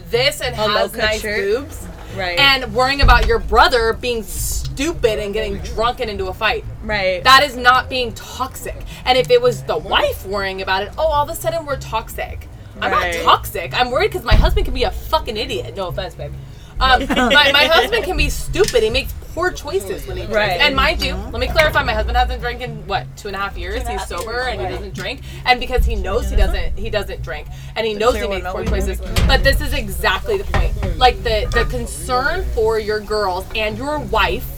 this 0.09 0.41
and 0.41 0.55
has 0.55 0.93
nice 0.95 1.21
shirt. 1.21 1.39
boobs, 1.39 1.85
Right. 2.15 2.37
and 2.39 2.73
worrying 2.73 3.01
about 3.01 3.27
your 3.27 3.39
brother 3.39 3.93
being 3.93 4.23
stupid 4.23 5.19
and 5.19 5.33
getting 5.33 5.57
drunk 5.59 5.99
and 5.99 6.09
into 6.09 6.27
a 6.27 6.33
fight. 6.33 6.65
right. 6.83 7.23
That 7.23 7.43
is 7.43 7.55
not 7.55 7.89
being 7.89 8.13
toxic. 8.13 8.75
And 9.05 9.17
if 9.17 9.29
it 9.29 9.41
was 9.41 9.63
the 9.63 9.77
wife 9.77 10.25
worrying 10.25 10.61
about 10.61 10.83
it, 10.83 10.91
oh, 10.97 11.07
all 11.07 11.23
of 11.23 11.29
a 11.29 11.35
sudden 11.35 11.65
we're 11.65 11.77
toxic. 11.77 12.47
I'm 12.81 12.91
Right. 12.91 13.15
not 13.15 13.23
toxic. 13.23 13.73
I'm 13.79 13.91
worried 13.91 14.11
because 14.11 14.23
my 14.25 14.35
husband 14.35 14.65
can 14.65 14.73
be 14.73 14.83
a 14.83 14.91
fucking 14.91 15.35
idiot. 15.37 15.75
No 15.75 15.87
offense, 15.89 16.15
babe. 16.15 16.31
Um, 16.79 17.05
my, 17.09 17.51
my 17.51 17.65
husband 17.65 18.03
can 18.03 18.17
be 18.17 18.29
stupid. 18.29 18.83
He 18.83 18.89
makes 18.89 19.13
poor 19.33 19.51
choices 19.51 20.07
when 20.07 20.17
he 20.17 20.23
drinks. 20.23 20.35
Right. 20.35 20.59
And 20.59 20.75
mind 20.75 21.01
you, 21.01 21.15
let 21.15 21.39
me 21.39 21.47
clarify: 21.47 21.83
my 21.83 21.93
husband 21.93 22.17
hasn't 22.17 22.41
drank 22.41 22.61
in 22.61 22.85
what 22.87 23.05
two 23.17 23.27
and 23.27 23.35
a 23.35 23.39
half 23.39 23.57
years. 23.57 23.87
He's 23.87 24.05
sober 24.05 24.41
and 24.41 24.61
he 24.61 24.67
doesn't 24.67 24.95
drink. 24.95 25.21
And 25.45 25.59
because 25.59 25.85
he 25.85 25.95
knows 25.95 26.29
he 26.29 26.35
doesn't, 26.35 26.77
he 26.77 26.89
doesn't 26.89 27.21
drink, 27.21 27.47
and 27.75 27.85
he 27.85 27.93
knows 27.93 28.15
he 28.15 28.27
makes 28.27 28.47
poor 28.49 28.65
choices. 28.65 29.01
But 29.27 29.43
this 29.43 29.61
is 29.61 29.73
exactly 29.73 30.37
the 30.37 30.45
point. 30.45 30.97
Like 30.97 31.17
the 31.23 31.49
the 31.53 31.65
concern 31.69 32.45
for 32.53 32.79
your 32.79 32.99
girls 32.99 33.45
and 33.55 33.77
your 33.77 33.99
wife 33.99 34.55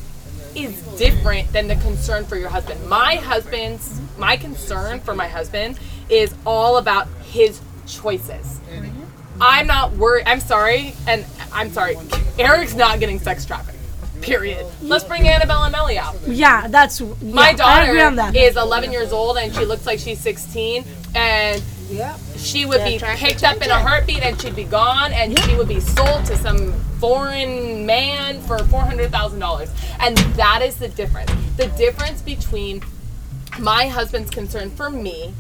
is 0.56 0.82
different 0.98 1.52
than 1.54 1.68
the 1.68 1.76
concern 1.78 2.26
for 2.26 2.36
your 2.36 2.50
husband. 2.50 2.88
My 2.88 3.16
husband's 3.16 4.00
my 4.18 4.38
concern 4.38 5.00
for 5.00 5.16
my 5.16 5.28
husband 5.28 5.80
is 6.10 6.34
all 6.46 6.78
about 6.78 7.08
his 7.24 7.62
choices. 7.88 8.60
I'm 9.42 9.68
not 9.68 9.94
worried. 9.94 10.24
I'm 10.28 10.39
sorry, 10.39 10.94
and 11.08 11.26
I'm 11.52 11.72
sorry. 11.72 11.98
Eric's 12.38 12.76
not 12.76 13.00
getting 13.00 13.20
sex 13.20 13.46
trafficked. 13.46 13.78
Period. 14.22 14.66
Let's 14.84 15.04
bring 15.04 15.28
Annabelle 15.28 15.64
and 15.64 15.72
Melly 15.72 15.98
out. 15.98 16.16
Yeah, 16.28 16.68
that's 16.68 17.02
yeah, 17.02 17.08
My 17.24 17.42
I 17.42 17.50
agree 17.50 17.58
daughter 17.98 18.06
on 18.06 18.16
that. 18.18 18.36
is 18.36 18.56
11 18.56 18.92
years 18.92 19.12
old 19.12 19.38
and 19.38 19.54
she 19.54 19.66
looks 19.66 19.88
like 19.88 19.98
she's 19.98 20.20
16, 20.20 20.86
and 21.16 21.62
she 22.38 22.66
would 22.66 22.84
be 22.84 23.00
picked 23.00 23.44
up 23.44 23.58
in 23.58 23.72
a 23.72 23.80
heartbeat 23.80 24.22
and 24.22 24.39
she'd 24.39 24.56
be 24.56 24.64
gone 24.64 25.12
and 25.12 25.38
she 25.39 25.56
would 25.56 25.68
be 25.68 25.80
sold 25.80 26.24
to 26.26 26.38
some 26.38 26.72
foreign 27.00 27.84
man 27.86 28.39
for 28.42 28.60
$400,000. 28.60 29.70
And 30.00 30.18
that 30.36 30.62
is 30.62 30.78
the 30.78 30.88
difference. 30.88 31.32
The 31.58 31.68
difference 31.70 32.22
between 32.22 32.84
my 33.60 33.88
husband's 33.88 34.30
concern 34.30 34.70
for 34.70 34.89
me 34.89 35.34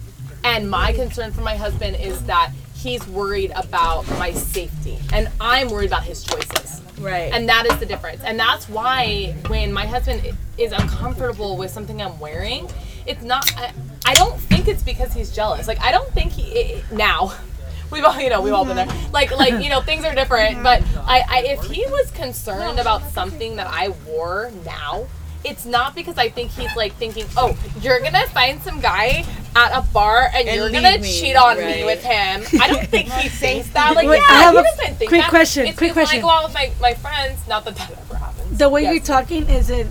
and 0.43 0.69
my 0.69 0.91
concern 0.91 1.31
for 1.31 1.41
my 1.41 1.55
husband 1.55 1.97
is 1.97 2.23
that 2.25 2.51
he's 2.81 3.07
worried 3.07 3.51
about 3.55 4.07
my 4.17 4.31
safety 4.31 4.97
and 5.13 5.29
I'm 5.39 5.69
worried 5.69 5.87
about 5.87 6.03
his 6.03 6.23
choices. 6.23 6.81
Right. 6.99 7.31
And 7.33 7.47
that 7.49 7.65
is 7.65 7.77
the 7.79 7.85
difference. 7.85 8.21
And 8.23 8.39
that's 8.39 8.69
why 8.69 9.35
when 9.47 9.73
my 9.73 9.85
husband 9.85 10.35
is 10.57 10.71
uncomfortable 10.71 11.57
with 11.57 11.71
something 11.71 12.01
I'm 12.01 12.19
wearing, 12.19 12.69
it's 13.05 13.23
not. 13.23 13.51
I, 13.57 13.73
I 14.05 14.13
don't 14.13 14.39
think 14.39 14.67
it's 14.67 14.83
because 14.83 15.13
he's 15.13 15.31
jealous. 15.31 15.67
Like 15.67 15.81
I 15.81 15.91
don't 15.91 16.11
think 16.13 16.31
he 16.31 16.75
i 16.75 16.83
now. 16.91 17.33
We've 17.91 18.05
all, 18.05 18.17
you 18.21 18.29
know, 18.29 18.41
we've 18.41 18.53
all 18.53 18.63
been 18.63 18.77
there. 18.77 18.85
Mm-hmm. 18.85 19.11
Like, 19.11 19.37
like 19.37 19.61
you 19.61 19.69
know, 19.69 19.81
things 19.89 20.05
are 20.05 20.15
different. 20.15 20.55
Mm-hmm. 20.55 20.63
But 20.63 20.81
I, 20.99 21.25
I, 21.27 21.43
if 21.47 21.63
he 21.63 21.85
was 21.87 22.09
concerned 22.11 22.79
about 22.79 23.03
something 23.11 23.57
that 23.57 23.67
I 23.67 23.89
wore 24.07 24.49
now, 24.63 25.07
it's 25.43 25.65
not 25.65 25.95
because 25.95 26.17
I 26.17 26.29
think 26.29 26.51
he's 26.51 26.75
like 26.75 26.93
thinking, 26.95 27.25
oh, 27.37 27.57
you're 27.81 27.99
gonna 27.99 28.25
find 28.27 28.61
some 28.61 28.79
guy 28.79 29.25
at 29.55 29.77
a 29.77 29.81
bar 29.91 30.29
and, 30.33 30.47
And 30.47 30.55
you're 30.57 30.69
gonna 30.71 30.97
me, 30.99 31.11
cheat 31.19 31.35
on 31.35 31.57
me 31.57 31.83
with 31.83 32.03
him. 32.03 32.43
I 32.61 32.67
don't 32.67 32.87
think 32.87 33.09
he 33.11 33.27
thinks 33.43 33.69
that. 33.71 33.95
Like, 33.95 34.07
Wait, 34.07 34.17
yeah, 34.17 34.23
I 34.29 34.41
have 34.43 34.53
he 34.53 34.59
a 34.59 34.63
doesn't 34.63 34.95
think 34.97 35.09
quick 35.09 35.21
that. 35.21 35.29
question, 35.29 35.65
It's 35.67 35.77
quick 35.77 35.91
because 35.91 36.09
question. 36.09 36.23
When 36.25 36.31
I 36.31 36.37
go 36.39 36.39
out 36.39 36.43
with 36.45 36.53
my, 36.53 36.71
my 36.81 36.93
friends, 36.93 37.47
not 37.47 37.65
that 37.65 37.75
that 37.75 37.91
ever 37.91 38.15
happens. 38.15 38.57
the 38.57 38.69
way 38.69 38.83
Yes. 38.83 38.93
you're 38.93 39.03
talking 39.03 39.47
is 39.49 39.69
it 39.69 39.87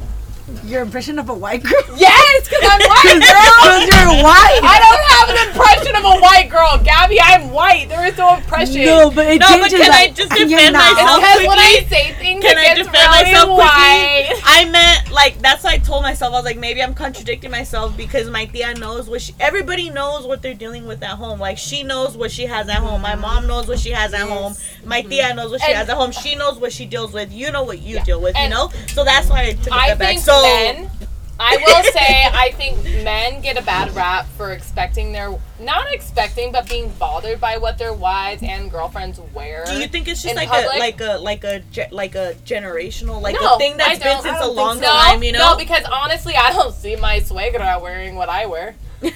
your 0.64 0.82
impression 0.82 1.18
of 1.18 1.28
a 1.28 1.34
white 1.34 1.62
girl? 1.62 1.72
Yes, 1.96 2.48
because 2.48 2.62
I'm 2.64 2.80
white, 2.80 3.20
girl. 3.20 3.20
Because 3.80 3.86
you're 3.88 4.24
white. 4.24 4.61
I 4.62 4.76
don't 4.80 5.05
have 5.12 5.28
an 5.30 5.38
impression 5.48 5.96
of 5.96 6.05
a 6.05 6.20
white 6.20 6.48
girl, 6.51 6.78
Gabby. 6.82 7.20
I'm 7.20 7.51
white. 7.51 7.88
There 7.88 8.07
is 8.07 8.16
no 8.16 8.36
impression. 8.36 8.84
No, 8.84 9.11
but 9.11 9.26
it 9.26 9.40
No, 9.40 9.59
but 9.61 9.70
changes. 9.70 9.80
can 9.80 9.90
I 9.92 10.09
just 10.09 10.30
you're 10.38 10.48
defend 10.48 10.72
not. 10.74 10.94
myself? 10.94 11.20
because 11.20 11.46
when 11.46 11.59
I 11.59 11.84
say 11.88 12.12
things, 12.14 12.42
Can 12.44 12.57
it 12.59 12.70
I 12.70 12.74
defend 12.74 12.94
really 12.94 13.32
myself 13.32 13.59
white. 13.59 14.24
quickly? 14.28 14.42
I 14.46 14.64
meant 14.70 15.11
like 15.12 15.38
that's 15.40 15.64
why 15.64 15.72
I 15.72 15.78
told 15.78 16.03
myself 16.03 16.32
I 16.32 16.36
was 16.36 16.44
like 16.44 16.57
maybe 16.59 16.82
I'm 16.82 16.94
contradicting 16.94 17.51
myself 17.51 17.96
because 17.96 18.30
my 18.30 18.46
tía 18.46 18.78
knows 18.78 19.09
what 19.09 19.20
she 19.20 19.34
everybody 19.40 19.90
knows 19.90 20.26
what 20.26 20.40
they're 20.42 20.55
dealing 20.55 20.86
with 20.86 21.03
at 21.03 21.16
home. 21.16 21.38
Like 21.40 21.59
she 21.59 21.82
knows 21.82 22.16
what 22.16 22.30
she 22.30 22.46
has 22.46 22.68
at 22.68 22.76
home. 22.78 23.03
My 23.03 23.12
mm-hmm. 23.12 23.20
mom 23.20 23.46
knows 23.46 23.66
what 23.68 23.78
she 23.78 23.90
has 23.90 24.14
at 24.14 24.28
home. 24.28 24.55
My 24.84 25.03
tía 25.03 25.34
knows 25.36 25.51
what 25.51 25.61
she 25.61 25.68
And- 25.68 25.76
has 25.78 25.88
at 25.88 25.96
home. 25.96 26.12
She 26.12 26.34
knows 26.34 26.59
what 26.59 26.72
she 26.72 26.86
deals 26.86 27.12
with. 27.12 27.32
You 27.32 27.51
know 27.53 27.62
what 27.64 27.80
you 27.80 27.96
Yeah. 27.96 28.05
deal 28.05 28.20
with, 28.20 28.36
And 28.36 28.51
you 28.51 28.57
know? 28.59 28.70
So 28.88 29.05
that's 29.05 29.28
why 29.28 29.46
I 29.48 29.53
took 29.53 29.72
a 29.72 29.76
I 29.76 29.84
step 29.86 29.98
back. 29.98 30.18
So 30.18 30.32
Oh. 30.41 30.74
men. 30.74 30.91
I 31.43 31.57
will 31.57 31.82
say, 31.93 32.26
I 32.30 32.51
think 32.53 32.84
men 33.03 33.41
get 33.41 33.57
a 33.57 33.62
bad 33.62 33.95
rap 33.97 34.26
for 34.36 34.53
expecting 34.53 35.11
their 35.12 35.34
not 35.59 35.91
expecting, 35.91 36.53
but 36.53 36.68
being 36.68 36.91
bothered 36.99 37.41
by 37.41 37.57
what 37.57 37.78
their 37.78 37.95
wives 37.95 38.43
and 38.43 38.70
girlfriends 38.70 39.18
wear. 39.34 39.64
do 39.64 39.72
you 39.80 39.88
think 39.88 40.07
it's 40.07 40.22
just 40.22 40.36
like 40.36 40.51
public? 40.51 40.74
a 40.76 40.78
like 40.78 41.01
a 41.01 41.16
like 41.18 41.45
a 41.45 41.62
like 41.93 42.14
a 42.14 42.34
generational 42.45 43.22
like 43.22 43.36
No, 43.41 43.55
a 43.55 43.59
thing 43.59 43.78
that's 43.78 43.99
been 44.03 44.20
since 44.20 44.36
a 44.38 44.51
long 44.51 44.80
so. 44.80 44.84
time, 44.84 45.22
you 45.22 45.32
know? 45.32 45.53
No, 45.53 45.57
because 45.57 45.82
honestly, 45.91 46.34
I 46.36 46.53
don't 46.53 46.74
see 46.74 46.95
my 46.97 47.20
suegra 47.20 47.80
wearing 47.80 48.16
what 48.16 48.28
I 48.28 48.45
wear. 48.45 48.74
of 49.03 49.11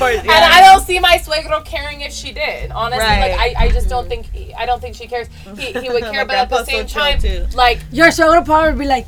course, 0.00 0.18
And 0.18 0.28
I 0.30 0.60
don't 0.72 0.84
see 0.84 0.98
my 0.98 1.18
suegro 1.18 1.64
caring 1.64 2.00
if 2.00 2.12
she 2.12 2.32
did. 2.32 2.72
Honestly, 2.72 3.04
Right. 3.06 3.36
like 3.38 3.56
I, 3.56 3.66
I 3.66 3.70
just 3.70 3.88
don't 3.88 4.08
think 4.08 4.26
I 4.58 4.66
don't 4.66 4.80
think 4.80 4.96
she 4.96 5.06
cares. 5.06 5.28
He, 5.56 5.66
he 5.80 5.90
would 5.90 6.02
My 6.06 6.10
care, 6.10 6.24
but 6.26 6.34
at 6.34 6.48
the 6.50 6.64
same 6.64 6.88
time, 6.88 7.20
too. 7.20 7.46
like, 7.54 7.78
Your 7.92 8.10
sugar 8.10 8.42
probably 8.42 8.70
would 8.70 8.78
be 8.80 8.86
like, 8.86 9.06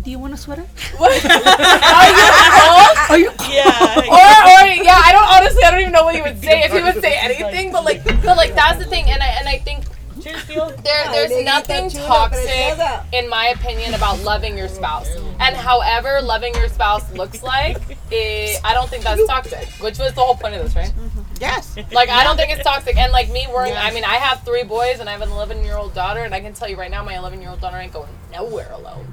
"Do 0.00 0.10
you 0.10 0.18
want 0.18 0.34
a 0.34 0.36
sweater? 0.36 0.64
what? 0.96 1.12
are 1.24 2.08
you 2.08 2.20
cold? 2.58 2.96
Are 3.10 3.18
you?" 3.24 3.30
Yeah. 3.52 3.80
Or, 4.12 4.18
or 4.18 4.66
yeah, 4.68 5.00
I 5.04 5.12
don't 5.12 5.24
honestly, 5.24 5.62
I 5.64 5.70
don't 5.70 5.80
even 5.80 5.92
know 5.92 6.04
what 6.04 6.14
he 6.14 6.22
would 6.22 6.40
say 6.40 6.62
if 6.64 6.72
he 6.72 6.82
would 6.82 7.00
say 7.02 7.16
anything. 7.18 7.72
But 7.72 7.84
like, 7.84 8.04
but 8.04 8.36
like 8.36 8.54
that's 8.54 8.78
the 8.78 8.84
thing, 8.84 9.08
and 9.10 9.22
I 9.22 9.26
and 9.38 9.48
I 9.48 9.58
think 9.58 9.84
there 10.22 11.10
there's 11.12 11.44
nothing 11.44 11.90
toxic 11.90 12.78
in 13.12 13.28
my 13.28 13.46
opinion 13.48 13.94
about 13.94 14.20
loving 14.20 14.56
your 14.56 14.68
spouse 14.68 15.08
and 15.40 15.56
however 15.56 16.20
loving 16.22 16.54
your 16.54 16.68
spouse 16.68 17.10
looks 17.14 17.42
like 17.42 17.76
eh, 18.12 18.56
i 18.62 18.72
don't 18.72 18.88
think 18.88 19.02
that's 19.02 19.26
toxic 19.26 19.66
which 19.82 19.98
was 19.98 20.12
the 20.14 20.20
whole 20.20 20.36
point 20.36 20.54
of 20.54 20.62
this 20.62 20.76
right 20.76 20.92
Yes. 21.40 21.76
like 21.92 22.08
i 22.08 22.22
don't 22.22 22.36
think 22.36 22.52
it's 22.52 22.62
toxic 22.62 22.96
and 22.96 23.10
like 23.10 23.30
me 23.32 23.48
worrying 23.52 23.74
i 23.76 23.90
mean 23.90 24.04
i 24.04 24.14
have 24.14 24.44
three 24.44 24.62
boys 24.62 25.00
and 25.00 25.08
i 25.08 25.12
have 25.12 25.22
an 25.22 25.30
11 25.30 25.64
year 25.64 25.76
old 25.76 25.92
daughter 25.92 26.20
and 26.20 26.32
i 26.34 26.40
can 26.40 26.52
tell 26.54 26.68
you 26.68 26.76
right 26.76 26.90
now 26.90 27.02
my 27.02 27.16
11 27.16 27.40
year 27.40 27.50
old 27.50 27.60
daughter 27.60 27.78
ain't 27.78 27.92
going 27.92 28.12
nowhere 28.32 28.70
alone 28.72 29.06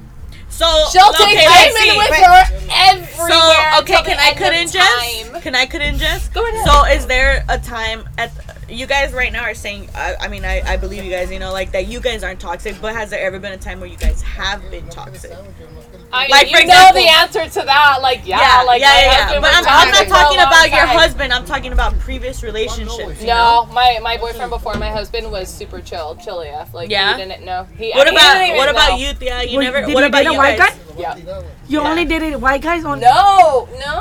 So 0.49 0.65
she'll 0.91 1.09
okay, 1.09 1.45
let's 1.47 1.79
see. 1.79 1.97
with 1.97 2.09
Wait. 2.09 2.23
her 2.23 2.43
everywhere 2.71 3.29
So 3.29 3.79
okay, 3.81 4.01
can 4.03 4.19
I 4.19 4.29
end 4.29 4.37
cut 4.37 4.53
in 4.53 4.67
just? 4.67 5.31
time. 5.31 5.41
Can 5.41 5.55
I 5.55 5.65
cut 5.65 5.81
in 5.81 5.97
just? 5.97 6.33
Go 6.33 6.45
ahead. 6.45 6.65
So 6.67 6.85
is 6.85 7.05
there 7.07 7.45
a 7.47 7.57
time 7.57 8.03
at 8.17 8.31
you 8.67 8.85
guys 8.85 9.13
right 9.13 9.31
now 9.31 9.43
are 9.43 9.53
saying? 9.53 9.89
I, 9.95 10.15
I 10.19 10.27
mean, 10.27 10.43
I, 10.45 10.61
I 10.65 10.77
believe 10.77 11.03
you 11.03 11.11
guys. 11.11 11.31
You 11.31 11.39
know, 11.39 11.53
like 11.53 11.71
that 11.71 11.87
you 11.87 11.99
guys 11.99 12.23
aren't 12.23 12.39
toxic, 12.39 12.79
but 12.81 12.93
has 12.93 13.09
there 13.09 13.21
ever 13.21 13.39
been 13.39 13.53
a 13.53 13.57
time 13.57 13.79
where 13.79 13.89
you 13.89 13.97
guys 13.97 14.21
have 14.21 14.69
been 14.69 14.87
toxic? 14.89 15.31
I 16.11 16.21
mean, 16.23 16.29
Like, 16.31 16.49
you 16.49 16.57
for 16.57 16.65
know 16.65 16.73
example- 16.73 17.01
the 17.01 17.07
answer 17.09 17.59
to 17.59 17.65
that. 17.65 18.01
Like, 18.01 18.21
yeah, 18.25 18.63
like 18.65 18.81
yeah, 18.81 18.87
my 18.87 19.01
yeah, 19.01 19.31
yeah. 19.31 19.39
But 19.39 19.53
I'm, 19.53 19.57
I'm 19.57 19.63
not 19.63 19.93
toxic 19.93 19.95
for 19.95 20.03
a 20.03 20.17
talking 20.17 20.37
long 20.39 20.47
about 20.47 20.69
your 20.69 20.85
time. 20.85 20.97
husband. 20.97 21.33
I'm 21.33 21.45
talking 21.45 21.71
about 21.71 21.99
previous 21.99 22.41
relationships. 22.41 23.21
you 23.21 23.27
know? 23.27 23.65
No, 23.67 23.73
my 23.73 23.99
my 24.01 24.17
boyfriend 24.17 24.49
before 24.49 24.73
my 24.75 24.89
husband 24.89 25.31
was 25.31 25.47
super 25.53 25.81
chill, 25.81 26.15
chill 26.23 26.41
AF. 26.41 26.73
Like 26.73 26.89
Yeah? 26.89 27.15
he 27.15 27.23
didn't 27.23 27.45
know. 27.45 27.67
He, 27.77 27.91
What 27.91 28.07
I 28.07 28.11
mean, 28.11 28.19
he 28.19 28.25
about 28.25 28.33
didn't 28.33 28.45
even 28.47 28.57
what 28.57 28.69
about 28.69 28.89
know. 28.89 28.95
you, 28.97 29.13
Thea? 29.13 29.43
You 29.43 29.57
Wait, 29.59 29.65
never. 29.65 29.81
did 29.85 29.93
What 29.93 30.01
you 30.01 30.07
about 30.07 30.17
date 30.23 30.27
a 30.29 30.31
you 30.33 30.37
white 30.39 30.57
guys? 30.57 30.69
guy? 30.73 30.79
Yeah. 30.97 31.15
You 31.67 31.81
Yeah. 31.81 31.89
only 31.89 32.05
dated 32.05 32.41
white 32.41 32.61
guys 32.61 32.83
on. 32.85 32.99
No, 32.99 33.69
no, 33.85 33.95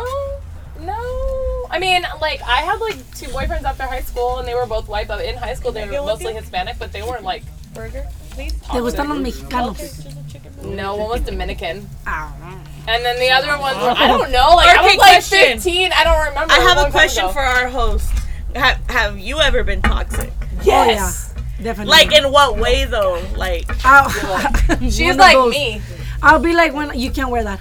no. 0.81 1.67
I 1.71 1.79
mean, 1.79 2.03
like 2.23 2.41
I 2.43 2.63
had 2.63 2.81
like 2.81 2.97
two 3.15 3.27
boyfriends 3.27 3.65
after 3.65 3.83
high 3.85 4.01
school, 4.01 4.39
and 4.39 4.49
they 4.49 4.55
were 4.55 4.67
both 4.67 4.89
white. 4.89 5.09
But 5.09 5.23
in 5.25 5.37
high 5.37 5.55
school, 5.55 5.73
they 5.73 5.85
were 5.87 6.01
mostly 6.07 6.33
Hispanic, 6.33 6.79
but 6.79 6.93
they 6.93 7.03
weren't 7.03 7.25
like 7.25 7.43
burger. 7.75 8.07
Please. 8.31 8.55
Te 8.73 8.79
gustan 8.81 9.09
los 9.09 9.19
mexicanos. 9.19 9.77
No, 10.65 10.97
one 10.97 11.09
was 11.11 11.21
Dominican. 11.23 11.89
Ah. 12.07 12.35
And 12.87 13.05
then 13.05 13.19
the 13.19 13.29
other 13.31 13.59
ones 13.61 13.77
were, 13.77 13.91
I 13.91 14.07
don't 14.09 14.31
know, 14.33 14.55
like 14.57 14.69
I 14.69 14.79
Okay, 14.79 14.97
was 14.97 14.97
like 14.97 15.11
question. 15.11 15.59
15. 15.61 15.93
I 15.93 16.05
don't 16.05 16.27
remember. 16.29 16.55
I 16.55 16.57
have 16.61 16.89
a 16.89 16.91
question 16.91 17.29
for 17.29 17.41
our 17.41 17.69
host. 17.69 18.09
Have, 18.55 18.79
have 18.89 19.19
you 19.19 19.41
ever 19.41 19.63
been 19.63 19.83
toxic? 19.83 20.33
Yes. 20.65 21.35
Definitely. 21.63 21.91
Like 21.91 22.13
in 22.17 22.33
what 22.33 22.57
way 22.59 22.87
though? 22.87 23.23
Like 23.37 23.67
I'll, 23.85 24.09
She's 24.89 25.17
like 25.27 25.37
me. 25.51 25.83
I'll 26.23 26.39
be 26.39 26.55
like 26.55 26.73
when 26.73 26.99
you 26.99 27.11
can't 27.11 27.31
wear 27.31 27.45
that. 27.45 27.61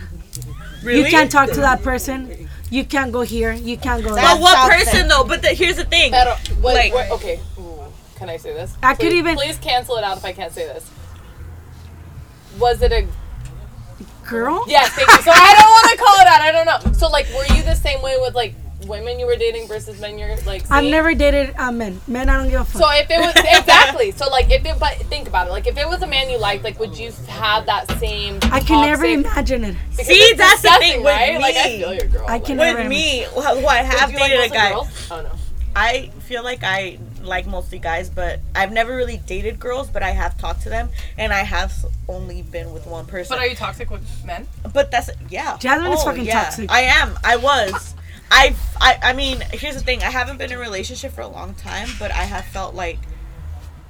really? 0.82 1.00
You 1.00 1.06
can't 1.08 1.30
talk 1.30 1.50
to 1.52 1.60
that 1.60 1.84
person. 1.84 2.48
You 2.70 2.86
can't 2.86 3.12
go 3.12 3.22
here. 3.22 3.52
You 3.52 3.76
can't 3.78 4.02
go 4.04 4.16
there. 4.16 4.24
But 4.24 4.39
what 4.39 4.72
person 4.72 5.10
though? 5.10 5.26
But 5.26 5.41
the, 5.41 5.50
here's 5.50 5.76
the 5.76 5.84
thing. 5.86 6.12
Pero, 6.12 6.36
wait, 6.62 6.74
Like- 6.74 6.93
wait, 6.93 7.12
okay. 7.12 7.39
Ooh, 7.60 7.80
can 8.16 8.30
I 8.30 8.38
say 8.38 8.54
this? 8.54 8.76
I 8.82 8.93
could 8.95 9.12
even- 9.12 9.36
Please 9.36 9.58
cancel 9.58 9.98
it 9.98 10.06
out 10.06 10.18
if 10.18 10.24
I 10.24 10.32
can't 10.32 10.54
say 10.54 10.66
this. 10.68 10.89
Was 12.60 12.82
it 12.82 12.91
a 12.91 13.08
Girl? 14.28 14.66
Yes, 14.68 14.89
thank 14.89 15.08
you. 15.10 15.22
So 15.24 15.32
I 15.34 15.56
don't 15.58 15.72
want 15.72 15.89
to 15.91 15.98
call 16.04 16.20
it 16.20 16.28
out. 16.28 16.41
I 16.41 16.52
don't 16.52 16.66
know. 16.66 16.91
So 16.93 17.08
like, 17.08 17.28
were 17.34 17.45
you 17.56 17.64
the 17.64 17.76
same 17.76 18.02
way 18.02 18.18
with 18.20 18.36
like 18.36 18.56
women 18.86 19.20
you 19.20 19.26
were 19.26 19.38
dating 19.38 19.68
versus 19.70 20.02
men 20.02 20.20
you're 20.20 20.36
like? 20.45 20.70
I've 20.70 20.84
never 20.84 21.14
dated 21.16 21.56
uh, 21.58 21.72
men. 21.72 22.02
Men, 22.08 22.28
I 22.28 22.36
don't 22.38 22.50
give 22.50 22.60
a 22.60 22.66
fuck. 22.66 22.82
So 22.82 22.89
if 22.91 23.10
it 23.10 23.20
was 23.22 23.34
exactly, 23.38 24.12
so 24.12 24.28
like 24.30 24.52
if 24.52 24.66
it, 24.66 24.78
but 24.80 24.95
think 25.04 25.30
about 25.30 25.48
it. 25.48 25.52
Like 25.52 25.66
if 25.66 25.78
it 25.78 25.88
was 25.88 26.02
a 26.02 26.08
man 26.08 26.30
you 26.30 26.38
liked, 26.39 26.66
like 26.66 26.78
would 26.78 26.98
you 26.98 27.12
have 27.30 27.66
that 27.68 27.89
same? 28.00 28.39
I 28.43 28.60
can 28.60 28.82
never 28.86 29.06
imagine 29.06 29.64
it. 29.64 29.76
because 29.91 30.08
See, 30.08 30.34
that's 30.36 30.62
the 30.62 30.76
thing 30.78 31.04
with 31.04 31.14
right? 31.14 31.39
Like 31.39 31.56
I 31.56 31.64
me. 31.70 31.78
feel 31.80 31.93
your 31.93 32.08
girl. 32.08 32.26
I 32.28 32.32
like, 32.34 32.45
can 32.45 32.58
With 32.58 32.76
never 32.76 32.89
me, 32.89 33.22
who 33.34 33.41
who 33.41 33.66
I 33.68 33.78
have 33.78 34.12
you 34.12 34.18
dated 34.18 34.38
a 34.38 34.39
mostly 34.41 34.58
guy. 34.58 34.70
girls? 34.72 35.08
Oh 35.10 35.22
no. 35.22 35.32
I 35.74 36.12
feel 36.22 36.43
like 36.43 36.64
I 36.64 36.98
like 37.28 37.45
mostly 37.45 37.80
guys, 37.80 38.09
but 38.09 38.39
I've 38.55 38.71
never 38.71 38.95
really 38.95 39.17
dated 39.17 39.59
girls. 39.59 39.89
But 39.89 40.03
I 40.03 40.11
have 40.11 40.38
talked 40.38 40.61
to 40.63 40.69
them, 40.69 40.89
and 41.17 41.34
I 41.34 41.43
have 41.43 41.73
only 42.07 42.41
been 42.41 42.73
with 42.73 42.88
one 42.88 43.05
person. 43.05 43.36
But 43.36 43.43
are 43.43 43.47
you 43.47 43.55
toxic 43.55 43.89
with 43.89 44.03
men? 44.25 44.47
But 44.73 44.91
that's 44.91 45.09
yeah. 45.30 45.57
Oh, 45.63 45.93
is 45.93 46.03
fucking 46.03 46.25
yeah. 46.25 46.43
toxic. 46.43 46.71
I 46.71 46.82
am. 46.82 47.17
I 47.23 47.38
was. 47.38 47.95
I, 48.30 48.55
I 48.82 48.99
I 49.03 49.13
mean, 49.13 49.41
here's 49.51 49.75
the 49.75 49.82
thing. 49.82 50.01
I 50.03 50.09
haven't 50.09 50.38
been 50.38 50.51
in 50.51 50.57
a 50.57 50.61
relationship 50.61 51.13
for 51.13 51.21
a 51.21 51.28
long 51.28 51.53
time, 51.55 51.89
but 51.99 52.11
I 52.11 52.23
have 52.23 52.45
felt 52.45 52.75
like 52.75 52.99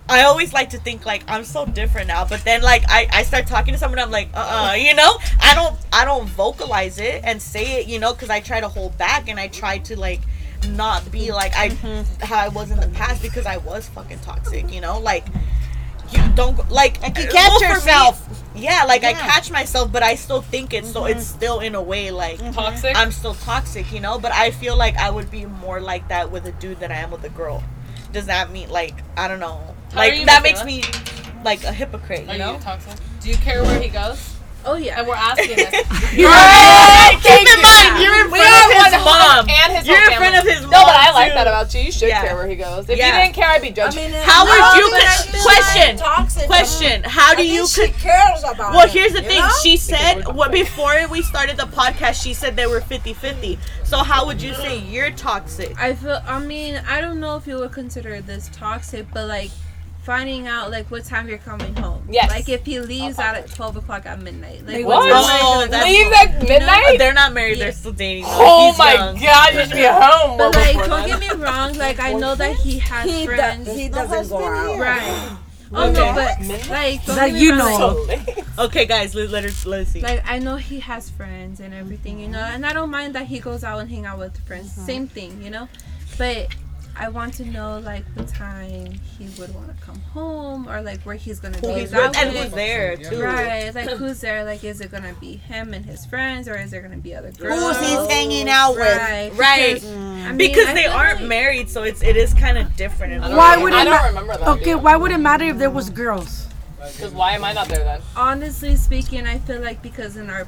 I 0.09 0.23
always 0.23 0.53
like 0.53 0.69
to 0.69 0.79
think 0.79 1.05
like 1.05 1.23
I'm 1.27 1.43
so 1.43 1.65
different 1.65 2.07
now. 2.07 2.25
But 2.25 2.43
then 2.43 2.61
like 2.61 2.83
I, 2.87 3.07
I 3.11 3.23
start 3.23 3.47
talking 3.47 3.73
to 3.73 3.79
someone, 3.79 3.99
I'm 3.99 4.11
like, 4.11 4.29
uh, 4.33 4.69
uh 4.71 4.73
you 4.75 4.93
know, 4.93 5.17
I 5.39 5.53
don't 5.53 5.75
I 5.91 6.05
don't 6.05 6.27
vocalize 6.29 6.99
it 6.99 7.21
and 7.23 7.41
say 7.41 7.81
it, 7.81 7.87
you 7.87 7.99
know, 7.99 8.13
because 8.13 8.29
I 8.29 8.39
try 8.39 8.61
to 8.61 8.69
hold 8.69 8.97
back 8.97 9.27
and 9.27 9.39
I 9.39 9.47
try 9.47 9.79
to 9.79 9.99
like 9.99 10.21
not 10.69 11.09
be 11.11 11.31
like 11.31 11.53
I 11.55 11.69
how 12.21 12.37
I 12.39 12.47
was 12.49 12.71
in 12.71 12.79
the 12.79 12.87
past 12.89 13.21
because 13.21 13.45
I 13.45 13.57
was 13.57 13.87
fucking 13.89 14.19
toxic, 14.19 14.71
you 14.73 14.81
know, 14.81 14.99
like. 14.99 15.25
You 16.09 16.21
don't 16.35 16.57
like 16.71 17.01
Like, 17.01 17.17
you 17.17 17.25
uh, 17.25 17.31
catch 17.31 17.49
well, 17.49 17.59
for 17.59 17.65
me, 17.65 17.73
yourself. 17.73 18.43
yeah, 18.55 18.85
like 18.87 19.03
I 19.03 19.11
catch 19.11 19.51
myself, 19.51 19.91
but 19.91 20.03
I 20.03 20.15
still 20.15 20.41
think 20.41 20.73
it, 20.73 20.85
so 20.85 21.03
it's 21.03 21.25
still 21.27 21.59
in 21.59 21.75
a 21.75 21.81
way 21.81 22.11
like 22.11 22.39
Toxic. 22.53 22.95
I'm 22.95 23.11
still 23.11 23.33
toxic, 23.33 23.91
you 23.91 23.99
know. 23.99 24.17
But 24.17 24.31
I 24.31 24.51
feel 24.51 24.77
like 24.77 24.95
I 24.95 25.09
would 25.09 25.29
be 25.29 25.45
more 25.45 25.81
like 25.81 26.07
that 26.07 26.31
with 26.31 26.45
a 26.45 26.53
dude 26.53 26.79
than 26.79 26.93
I 26.93 26.99
am 26.99 27.11
with 27.11 27.25
a 27.25 27.29
girl. 27.29 27.61
Does 28.13 28.27
that 28.27 28.51
mean 28.53 28.69
like 28.69 28.95
I 29.17 29.27
don't 29.27 29.41
know? 29.41 29.75
How 29.91 29.97
like 29.97 30.25
that 30.27 30.43
makes 30.43 30.63
me 30.63 30.81
like 31.43 31.65
a 31.65 31.73
hypocrite, 31.73 32.23
you 32.23 32.31
Are 32.31 32.37
know? 32.37 32.53
you 32.53 32.59
toxic? 32.59 32.97
Do 33.19 33.27
you 33.27 33.35
care 33.35 33.61
where 33.63 33.81
he 33.81 33.89
goes? 33.89 34.36
Oh 34.65 34.75
yeah. 34.75 34.99
And 34.99 35.07
we're 35.07 35.15
asking 35.15 35.55
this. 35.55 35.71
Right, 35.71 37.11
Keep 37.13 37.21
Thank 37.23 37.47
in 37.49 37.57
you. 37.57 37.63
mind, 37.63 38.03
you're 38.03 38.19
in 38.25 38.31
We 38.31 38.39
front 38.39 38.73
are 38.73 38.87
of 38.87 38.93
his 38.93 39.05
mom. 39.05 39.49
and 39.49 39.77
his 39.77 39.87
You're 39.87 39.95
whole 39.97 40.11
in 40.11 40.17
front 40.17 40.35
family. 40.35 40.49
of 40.51 40.55
his 40.57 40.61
mom. 40.63 40.71
No, 40.71 40.81
but 40.83 40.95
I 40.95 41.11
like 41.13 41.31
too. 41.31 41.35
that 41.35 41.47
about 41.47 41.73
you. 41.73 41.81
You 41.81 41.91
should 41.91 42.09
Yeah. 42.09 42.21
care 42.21 42.35
where 42.35 42.47
he 42.47 42.55
goes. 42.55 42.89
If 42.89 42.97
Yeah. 42.97 43.07
you 43.15 43.21
didn't 43.23 43.35
care, 43.35 43.49
I'd 43.49 43.61
be 43.61 43.69
judging. 43.71 44.11
How 44.11 44.43
would 44.45 44.81
you 44.81 44.89
con- 44.91 45.41
question? 45.43 45.97
like 45.97 46.19
uh, 46.37 46.45
Question: 46.47 47.03
How 47.03 47.33
do 47.33 47.45
you? 47.47 47.65
think 47.67 47.93
Con- 47.93 48.01
she 48.01 48.07
cares 48.09 48.39
about 48.43 48.73
well, 48.73 48.87
here's 48.87 49.13
the 49.13 49.21
thing. 49.21 49.39
know? 49.39 49.49
She 49.63 49.77
said 49.77 50.27
what 50.35 50.51
before 50.51 51.07
we 51.07 51.21
started 51.21 51.55
the 51.57 51.67
podcast. 51.67 52.21
She 52.21 52.33
said 52.33 52.55
they 52.55 52.67
were 52.67 52.81
50-50. 52.81 53.57
So 53.83 53.99
how 53.99 54.25
would 54.25 54.41
you 54.41 54.53
say 54.55 54.77
you're 54.79 55.11
toxic? 55.11 55.79
I 55.79 55.93
feel. 55.93 56.21
I 56.27 56.39
mean, 56.39 56.81
I 56.89 56.99
don't 56.99 57.19
know 57.19 57.35
if 57.37 57.47
you 57.47 57.57
would 57.59 57.71
consider 57.71 58.19
this 58.21 58.49
toxic, 58.53 59.05
but 59.13 59.27
like 59.27 59.51
finding 60.07 60.47
out 60.47 60.71
like 60.71 60.89
what 60.89 61.03
time 61.03 61.27
you're 61.27 61.37
coming 61.37 61.75
home. 61.75 62.01
Yes. 62.09 62.29
Like 62.31 62.47
if 62.47 62.65
he 62.65 62.79
leaves 62.79 63.19
out 63.19 63.35
at 63.35 63.51
twelve 63.51 63.75
o'clock 63.75 64.05
at 64.05 64.21
midnight. 64.21 64.65
Like 64.65 64.77
Like, 64.77 64.85
what 64.85 64.99
what? 65.03 65.11
time 65.11 65.25
are 65.25 65.37
you 65.37 65.65
Oh, 65.65 65.67
gonna? 65.69 65.83
Leave 65.83 66.13
at 66.13 66.47
midnight? 66.47 66.97
They're 66.97 67.13
not 67.13 67.33
married. 67.33 67.59
They're 67.59 67.73
still 67.73 67.91
dating. 67.91 68.23
though. 68.23 68.29
Oh 68.39 68.69
He's 68.69 68.77
my 68.79 68.93
young. 68.93 69.15
god, 69.19 69.53
you 69.53 69.59
should 69.65 69.71
be 69.73 69.83
home. 69.83 70.37
But 70.37 70.55
like, 70.55 70.75
don't 70.77 70.89
then. 70.89 71.07
get 71.09 71.19
me 71.19 71.43
wrong. 71.43 71.73
Like 71.73 71.99
I 71.99 72.13
know 72.13 72.35
that 72.35 72.55
he 72.55 72.79
has 72.79 73.03
He, 73.09 73.25
friends. 73.25 73.65
do, 73.67 73.73
he 73.73 73.89
doesn't 73.89 74.29
go 74.29 74.37
out. 74.43 74.79
right. 74.79 75.37
Oh 75.73 75.91
no, 75.91 76.13
but 76.15 76.39
like 76.69 77.05
don't 77.05 77.15
That 77.17 77.27
get 77.27 77.33
me 77.33 77.41
you 77.41 77.59
wrong, 77.59 77.79
know. 77.79 78.05
like- 78.07 78.45
Okay, 78.57 78.85
guys, 78.85 79.13
let, 79.13 79.29
let 79.29 79.43
her 79.43 79.69
let 79.69 79.81
us 79.81 79.89
see. 79.89 79.99
Like 80.01 80.23
I 80.25 80.39
know 80.39 80.55
he 80.55 80.79
has 80.79 81.09
friends 81.09 81.59
and 81.59 81.73
everything, 81.73 82.21
you 82.21 82.29
know, 82.29 82.39
and 82.39 82.65
I 82.65 82.71
don't 82.71 82.89
mind 82.89 83.13
that 83.15 83.25
he 83.27 83.39
goes 83.39 83.65
out 83.65 83.79
and 83.79 83.89
hang 83.89 84.05
out 84.05 84.17
with 84.17 84.37
friends. 84.47 84.69
Mm-hmm. 84.71 84.85
Same 84.85 85.07
thing, 85.09 85.43
you 85.43 85.49
know. 85.49 85.67
But 86.17 86.55
I 86.99 87.09
want 87.09 87.35
to 87.35 87.45
know 87.45 87.79
like 87.79 88.03
what 88.15 88.27
time 88.27 88.91
he 89.17 89.27
would 89.39 89.53
want 89.53 89.67
to 89.75 89.83
come 89.85 89.99
home 90.13 90.67
or 90.67 90.81
like 90.81 90.99
where 91.01 91.15
he's 91.15 91.39
gonna 91.39 91.57
Who 91.59 91.67
be 91.73 91.81
he's 91.81 91.93
out 91.93 92.09
with 92.09 92.17
and 92.17 92.33
with. 92.33 92.43
who's 92.45 92.53
there 92.53 92.97
too. 92.97 93.21
Right, 93.21 93.73
like 93.75 93.89
who's 93.97 94.19
there? 94.19 94.43
Like, 94.43 94.63
is 94.63 94.81
it 94.81 94.89
gonna 94.91 95.13
be 95.19 95.35
him 95.35 95.73
and 95.75 95.85
his 95.85 96.05
friends, 96.07 96.47
or 96.47 96.55
is 96.57 96.71
there 96.71 96.81
gonna 96.81 96.97
be 96.97 97.13
other 97.13 97.31
girls? 97.31 97.77
Who's 97.77 97.87
he 97.87 97.93
hanging 98.13 98.49
out 98.49 98.75
with? 98.75 98.97
Right, 98.97 99.31
Right. 99.35 99.73
because, 99.75 99.85
I 99.93 100.27
mean, 100.29 100.37
Because 100.37 100.67
I 100.69 100.73
they 100.73 100.85
aren't 100.87 101.19
like- 101.19 101.27
married, 101.29 101.69
so 101.69 101.83
it's 101.83 102.01
it 102.01 102.17
is 102.17 102.33
kind 102.33 102.57
of 102.57 102.75
different. 102.75 103.13
In 103.13 103.21
Why 103.35 103.57
way. 103.57 103.63
would 103.63 103.73
I 103.73 103.81
it 103.81 103.85
don't 103.85 103.93
ma- 104.01 104.07
remember 104.07 104.37
that. 104.37 104.47
Okay, 104.59 104.75
why 104.75 104.95
would 104.95 105.11
it 105.11 105.19
matter 105.19 105.45
if 105.45 105.57
there 105.57 105.69
was 105.69 105.89
girls? 105.91 106.47
Because 106.79 107.11
why 107.11 107.33
am 107.33 107.43
I 107.43 107.53
not 107.53 107.67
there 107.67 107.83
then? 107.83 108.01
honestly 108.15 108.75
speaking, 108.75 109.27
I 109.27 109.39
feel 109.39 109.61
like 109.61 109.81
because 109.81 110.15
in 110.17 110.29
our 110.29 110.47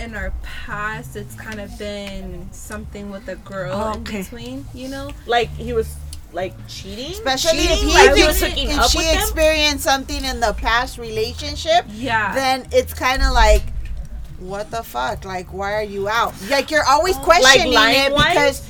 in 0.00 0.14
our 0.14 0.32
past, 0.42 1.16
it's 1.16 1.34
kind 1.34 1.60
of 1.60 1.76
been 1.78 2.48
something 2.52 3.10
with 3.10 3.28
a 3.28 3.36
girl 3.36 3.72
Oh, 3.74 3.92
in 3.92 4.04
between, 4.04 4.64
you 4.74 4.88
know. 4.88 5.10
like 5.26 5.48
he 5.50 5.72
was 5.72 5.94
like 6.32 6.54
cheating? 6.68 7.12
Especially 7.12 7.58
if 7.58 7.80
he 7.80 7.86
like 7.88 8.10
ex- 8.10 8.26
was 8.26 8.40
hooking 8.40 8.70
if 8.70 8.78
up 8.78 8.90
she 8.90 8.98
with 8.98 9.06
them? 9.12 9.18
experienced 9.18 9.84
something 9.84 10.24
in 10.24 10.40
the 10.40 10.52
past 10.54 10.98
relationship, 10.98 11.84
Yeah. 11.88 12.34
then 12.34 12.66
it's 12.72 12.94
kind 12.94 13.22
of 13.22 13.32
like, 13.32 13.62
what 14.38 14.70
the 14.70 14.82
fuck? 14.82 15.24
Like, 15.24 15.52
why 15.52 15.74
are 15.74 15.82
you 15.82 16.08
out? 16.08 16.32
Like, 16.48 16.70
you're 16.70 16.86
always 16.86 17.16
oh. 17.16 17.20
questioning 17.20 17.72
lying 17.72 18.12
it 18.12 18.16
because 18.16 18.68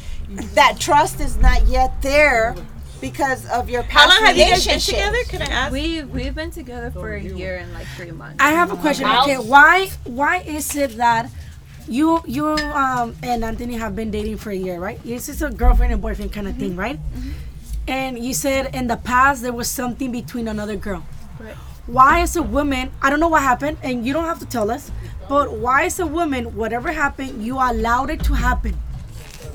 that 0.55 0.77
trust 0.79 1.21
is 1.21 1.37
not 1.37 1.67
yet 1.67 2.01
there 2.03 2.55
because 3.01 3.49
of 3.51 3.69
your 3.71 3.83
How 3.83 4.07
past 4.07 4.09
long 4.21 4.27
have 4.27 4.37
you 4.37 4.45
guys 4.45 4.65
been 4.65 4.75
relationship. 4.75 4.95
together? 4.95 5.25
Can 5.29 5.43
I 5.43 5.47
ask? 5.47 5.73
we 5.73 6.03
we've 6.05 6.35
been 6.35 6.51
together 6.51 6.91
for 6.91 7.15
a 7.15 7.21
year 7.23 7.57
and 7.57 7.73
like 7.73 7.87
three 7.97 8.11
months. 8.13 8.37
I 8.41 8.51
have 8.53 8.71
a 8.73 8.77
question. 8.77 9.07
Wow. 9.09 9.23
Okay, 9.23 9.39
why 9.39 9.89
why 10.05 10.39
is 10.39 10.75
it 10.77 10.97
that 10.97 11.31
you 11.89 12.23
you 12.27 12.47
um 12.47 13.17
and 13.23 13.45
Anthony 13.45 13.75
have 13.75 13.97
been 13.97 14.11
dating 14.11 14.37
for 14.39 14.51
a 14.51 14.57
year, 14.57 14.79
right? 14.79 15.03
This 15.03 15.29
is 15.29 15.43
a 15.43 15.51
girlfriend 15.51 15.93
and 15.93 16.03
boyfriend 16.03 16.33
kind 16.33 16.47
of 16.49 16.57
thing, 16.57 16.77
right? 16.77 16.99
And 17.89 18.19
you 18.19 18.35
said 18.35 18.75
in 18.75 18.87
the 18.87 18.97
past 18.97 19.43
there 19.43 19.53
was 19.53 19.69
something 19.69 20.13
between 20.13 20.47
another 20.49 20.77
girl. 20.77 21.05
Right. 21.39 21.55
Why 21.87 22.21
is 22.21 22.37
a 22.37 22.43
woman? 22.43 22.93
I 23.03 23.11
don't 23.11 23.19
know 23.19 23.29
what 23.29 23.43
happened, 23.43 23.79
and 23.83 24.07
you 24.07 24.13
don't 24.13 24.27
have 24.27 24.39
to 24.39 24.47
tell 24.47 24.71
us. 24.71 24.93
But 25.29 25.53
why 25.55 25.85
is 25.85 25.99
a 25.99 26.07
woman? 26.07 26.55
Whatever 26.55 26.93
happened, 26.93 27.43
you 27.45 27.57
allowed 27.57 28.11
it 28.11 28.23
to 28.25 28.35
happen. 28.35 28.77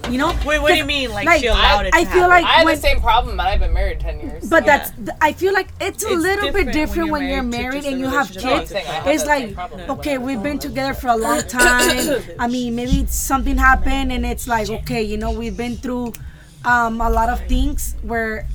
You 0.10 0.20
know? 0.20 0.36
Wait, 0.46 0.60
what 0.62 0.70
do 0.72 0.76
you 0.78 0.86
mean? 0.86 1.10
Like, 1.12 1.26
Like, 1.26 1.42
she 1.42 1.48
allowed 1.48 1.88
it 1.88 1.92
to 1.92 1.98
I 1.98 2.06
feel 2.06 2.14
happen? 2.14 2.30
like 2.30 2.46
I 2.46 2.48
had 2.58 2.66
when- 2.66 2.76
the 2.76 2.82
same 2.82 3.02
problem, 3.02 3.38
but 3.38 3.48
I've 3.48 3.60
been 3.60 3.74
married 3.74 4.00
ten 4.00 4.20
years. 4.20 4.46
But 4.48 4.66
Yeah. 4.66 4.78
that's 4.78 4.92
I 5.20 5.34
feel 5.34 5.52
like 5.54 5.70
it's 5.82 6.04
a 6.04 6.08
It's 6.14 6.22
little 6.22 6.52
bit 6.52 6.68
different 6.68 6.74
different 6.74 7.12
when 7.12 7.22
when 7.22 7.22
you're 7.24 7.32
you're 7.38 7.44
married 7.44 7.58
to 7.58 7.64
married 7.64 7.82
just 7.84 7.88
and 7.92 8.00
you 8.00 8.08
have 8.10 8.28
relationship. 8.30 8.44
No, 8.44 8.54
I'm 8.54 8.60
kids. 8.60 8.72
saying 8.72 8.88
I 8.88 8.92
had 8.94 9.08
It's 9.16 9.26
like 9.26 9.90
okay, 9.90 10.18
we've 10.20 10.44
been 10.44 10.60
together 10.60 10.94
for 10.94 11.08
a 11.08 11.16
long 11.18 11.42
time. 11.60 12.22
I 12.40 12.48
mean, 12.48 12.76
maybe 12.76 13.06
something 13.08 13.58
happened 13.58 14.12
and 14.12 14.26
it's 14.26 14.48
like 14.48 14.70
okay, 14.70 15.02
you 15.02 15.18
know, 15.18 15.32
we've 15.32 15.58
been 15.58 15.76
through 15.78 16.14
um, 16.66 17.02
a 17.02 17.10
lot 17.10 17.30
of 17.30 17.40
things 17.48 17.96
where 18.04 18.46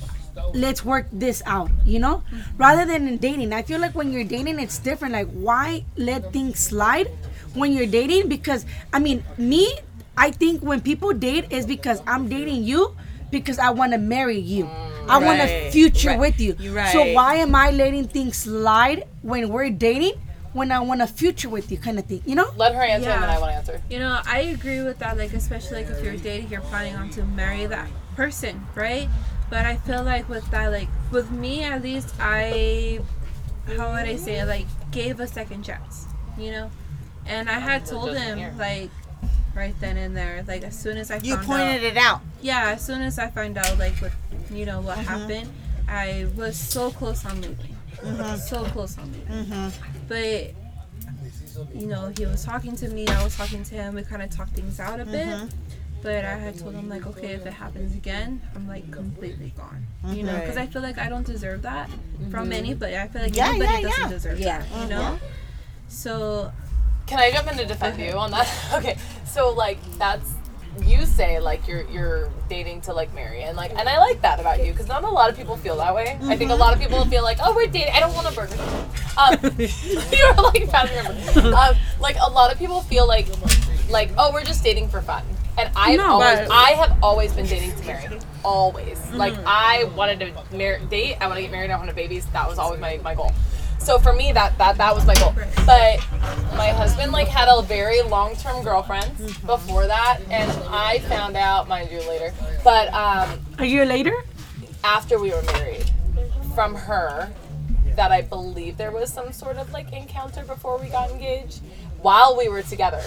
let's 0.54 0.84
work 0.84 1.06
this 1.12 1.42
out, 1.46 1.70
you 1.84 1.98
know? 1.98 2.22
Rather 2.58 2.84
than 2.86 3.06
in 3.06 3.18
dating. 3.18 3.52
I 3.52 3.62
feel 3.62 3.78
like 3.80 3.94
when 3.94 4.12
you're 4.12 4.24
dating 4.24 4.58
it's 4.60 4.78
different. 4.78 5.12
Like 5.14 5.28
why 5.32 5.84
let 5.96 6.32
things 6.32 6.58
slide 6.60 7.08
when 7.54 7.72
you're 7.72 7.86
dating 7.86 8.28
because 8.28 8.64
I 8.92 8.98
mean, 9.00 9.24
me 9.36 9.74
I 10.20 10.30
think 10.30 10.62
when 10.62 10.82
people 10.82 11.14
date 11.14 11.50
is 11.50 11.64
because 11.64 12.02
I'm 12.06 12.28
dating 12.28 12.64
you 12.64 12.94
because 13.30 13.58
I 13.58 13.70
want 13.70 13.92
to 13.92 13.98
marry 13.98 14.38
you. 14.38 14.66
I 15.08 15.18
mm. 15.18 15.24
want 15.24 15.40
a 15.40 15.70
future 15.70 16.10
Right. 16.10 16.18
with 16.18 16.38
you. 16.38 16.56
You're 16.60 16.86
So 16.88 17.14
why 17.14 17.36
am 17.36 17.54
I 17.54 17.70
letting 17.70 18.06
things 18.06 18.36
slide 18.36 19.04
when 19.22 19.48
we're 19.48 19.70
dating 19.70 20.12
when 20.52 20.72
I 20.72 20.80
want 20.80 21.00
a 21.00 21.06
future 21.06 21.48
with 21.48 21.72
you 21.72 21.78
kind 21.78 21.98
of 21.98 22.04
thing, 22.04 22.22
you 22.26 22.34
know? 22.34 22.50
Let 22.56 22.74
her 22.74 22.82
answer 22.82 23.08
and 23.08 23.22
then 23.22 23.30
I 23.30 23.38
want 23.38 23.52
to 23.52 23.56
answer. 23.56 23.82
You 23.88 24.00
know, 24.00 24.20
I 24.26 24.40
agree 24.56 24.82
with 24.82 24.98
that. 24.98 25.16
Like, 25.16 25.32
especially 25.32 25.84
like 25.84 25.90
if 25.90 26.04
you're 26.04 26.16
dating, 26.16 26.50
you're 26.50 26.60
planning 26.72 26.96
on 26.96 27.08
to 27.10 27.24
marry 27.24 27.64
that 27.66 27.88
person, 28.14 28.66
right? 28.74 29.08
But 29.48 29.64
I 29.64 29.76
feel 29.76 30.02
like 30.02 30.28
with 30.28 30.48
that, 30.50 30.70
like 30.70 30.88
with 31.10 31.30
me 31.30 31.62
at 31.62 31.82
least, 31.82 32.14
I, 32.20 33.00
how 33.76 33.92
would 33.92 34.04
I 34.04 34.16
say, 34.16 34.44
like 34.44 34.66
gave 34.90 35.18
a 35.18 35.26
second 35.26 35.62
chance, 35.62 36.06
you 36.36 36.50
know, 36.50 36.70
and 37.26 37.48
I 37.48 37.58
had 37.58 37.86
told 37.86 38.16
him 38.16 38.58
like 38.58 38.90
right 39.54 39.74
then 39.80 39.96
and 39.96 40.16
there, 40.16 40.44
like 40.46 40.62
as 40.62 40.78
soon 40.78 40.96
as 40.96 41.10
I 41.10 41.16
You 41.22 41.36
pointed 41.38 41.76
out, 41.78 41.82
it 41.82 41.96
out. 41.96 42.20
yeah, 42.40 42.70
as 42.70 42.84
soon 42.84 43.02
as 43.02 43.18
I 43.18 43.28
found 43.30 43.58
out 43.58 43.78
like 43.78 43.94
what, 43.96 44.12
you 44.50 44.64
know, 44.66 44.80
what 44.80 44.98
Mm-hmm. 44.98 45.06
happened, 45.08 45.52
I 45.88 46.26
was 46.36 46.56
so 46.56 46.90
close 46.90 47.24
on 47.24 47.40
leaving, 47.40 47.76
Mm-hmm. 47.96 48.36
so 48.36 48.64
close 48.66 48.96
on 48.98 49.12
leaving, 49.12 49.72
but 50.08 50.52
you 51.74 51.86
know, 51.86 52.10
he 52.16 52.24
was 52.26 52.44
talking 52.44 52.74
to 52.76 52.88
me, 52.88 53.06
I 53.08 53.22
was 53.22 53.36
talking 53.36 53.62
to 53.64 53.74
him. 53.74 53.94
We 53.94 54.02
kind 54.02 54.22
of 54.22 54.30
talked 54.30 54.52
things 54.52 54.80
out 54.80 54.98
a 55.00 55.04
bit. 55.04 55.26
Mm-hmm. 55.26 55.46
But 56.02 56.24
I 56.24 56.34
had 56.38 56.58
told 56.58 56.74
him 56.74 56.88
like, 56.88 57.06
okay, 57.08 57.32
if 57.32 57.44
it 57.44 57.52
happens 57.52 57.94
again, 57.94 58.40
I'm 58.56 58.66
like 58.66 58.90
completely 58.90 59.52
gone. 59.54 59.86
You 60.16 60.22
know, 60.22 60.38
because 60.40 60.56
I 60.56 60.64
feel 60.64 60.80
like 60.80 60.96
I 60.96 61.10
don't 61.10 61.26
deserve 61.26 61.60
that 61.62 61.90
from 62.30 62.52
anybody. 62.52 62.96
I 62.96 63.06
feel 63.08 63.20
like 63.20 63.36
Yeah, 63.36 63.50
anybody 63.50 63.82
yeah, 63.82 63.88
doesn't 63.88 64.00
yeah. 64.04 64.08
deserve 64.08 64.40
Yeah. 64.40 64.58
that. 64.62 64.82
You 64.82 64.88
know. 64.88 65.18
So 65.88 66.50
Can 67.10 67.18
I 67.18 67.32
jump 67.32 67.50
in 67.50 67.58
to 67.58 67.66
defend 67.66 68.00
you 68.00 68.12
on 68.12 68.30
that? 68.30 68.48
okay, 68.74 68.96
so 69.26 69.50
like 69.50 69.78
that's 69.98 70.30
you 70.80 71.04
say 71.04 71.40
like 71.40 71.66
you're 71.66 71.82
you're 71.90 72.30
dating 72.48 72.80
to 72.82 72.92
like 72.94 73.12
marry 73.12 73.42
and 73.42 73.56
like 73.56 73.72
and 73.76 73.88
I 73.88 73.98
like 73.98 74.22
that 74.22 74.38
about 74.38 74.64
you 74.64 74.70
because 74.70 74.86
not 74.86 75.02
a 75.02 75.10
lot 75.10 75.28
of 75.28 75.36
people 75.36 75.56
feel 75.56 75.76
that 75.78 75.92
way. 75.92 76.16
I 76.22 76.36
think 76.36 76.52
a 76.52 76.54
lot 76.54 76.72
of 76.72 76.78
people 76.78 77.04
feel 77.06 77.24
like 77.24 77.38
oh 77.42 77.52
we're 77.52 77.66
dating. 77.66 77.92
I 77.92 77.98
don't 77.98 78.14
want 78.14 78.28
a 78.28 78.32
burger. 78.32 78.54
Um, 79.18 79.34
you're 79.58 80.34
like 80.34 80.72
remember. 80.72 81.56
Um, 81.56 81.74
like 81.98 82.14
a 82.24 82.30
lot 82.30 82.52
of 82.52 82.58
people 82.60 82.82
feel 82.82 83.08
like 83.08 83.26
like 83.90 84.12
oh 84.16 84.32
we're 84.32 84.44
just 84.44 84.62
dating 84.62 84.88
for 84.88 85.02
fun. 85.02 85.24
And 85.58 85.68
I've 85.74 85.98
No, 85.98 86.12
always 86.12 86.38
but- 86.38 86.52
I 86.52 86.70
have 86.70 86.96
always 87.02 87.32
been 87.32 87.46
dating 87.46 87.74
to 87.74 87.86
marry. 87.86 88.06
Always. 88.44 89.04
Like 89.10 89.34
I 89.44 89.90
wanted 89.96 90.20
to 90.20 90.56
marry 90.56 90.80
date, 90.86 91.16
I 91.20 91.26
want 91.26 91.38
to 91.38 91.42
get 91.42 91.50
married, 91.50 91.72
I 91.72 91.76
want 91.76 91.88
to 91.88 91.88
have 91.88 91.96
babies. 91.96 92.24
That 92.26 92.48
was 92.48 92.60
always 92.60 92.80
my, 92.80 93.00
my 93.02 93.16
goal. 93.16 93.32
So 93.80 93.98
for 93.98 94.12
me 94.12 94.32
that 94.32 94.56
that 94.58 94.76
that 94.78 94.94
was 94.94 95.04
my 95.06 95.14
goal. 95.14 95.34
But 95.66 95.98
my 96.56 96.68
husband 96.68 97.12
like 97.12 97.28
had 97.28 97.48
a 97.50 97.62
very 97.62 98.02
long 98.02 98.36
term 98.36 98.62
girlfriend 98.62 99.16
before 99.46 99.86
that 99.86 100.20
and 100.30 100.50
I 100.68 100.98
found 101.00 101.36
out, 101.36 101.68
mind 101.68 101.90
you 101.90 102.00
later, 102.08 102.32
but 102.62 102.92
um 102.94 103.40
A 103.58 103.64
year 103.64 103.84
later? 103.86 104.12
after 104.84 105.18
we 105.18 105.30
were 105.30 105.42
married 105.42 105.90
from 106.54 106.74
her 106.74 107.30
that 107.96 108.10
I 108.12 108.22
believe 108.22 108.76
there 108.76 108.90
was 108.92 109.12
some 109.12 109.32
sort 109.32 109.56
of 109.56 109.72
like 109.72 109.92
encounter 109.92 110.42
before 110.44 110.78
we 110.78 110.88
got 110.88 111.10
engaged 111.10 111.60
while 112.00 112.36
we 112.36 112.48
were 112.48 112.62
together. 112.62 113.02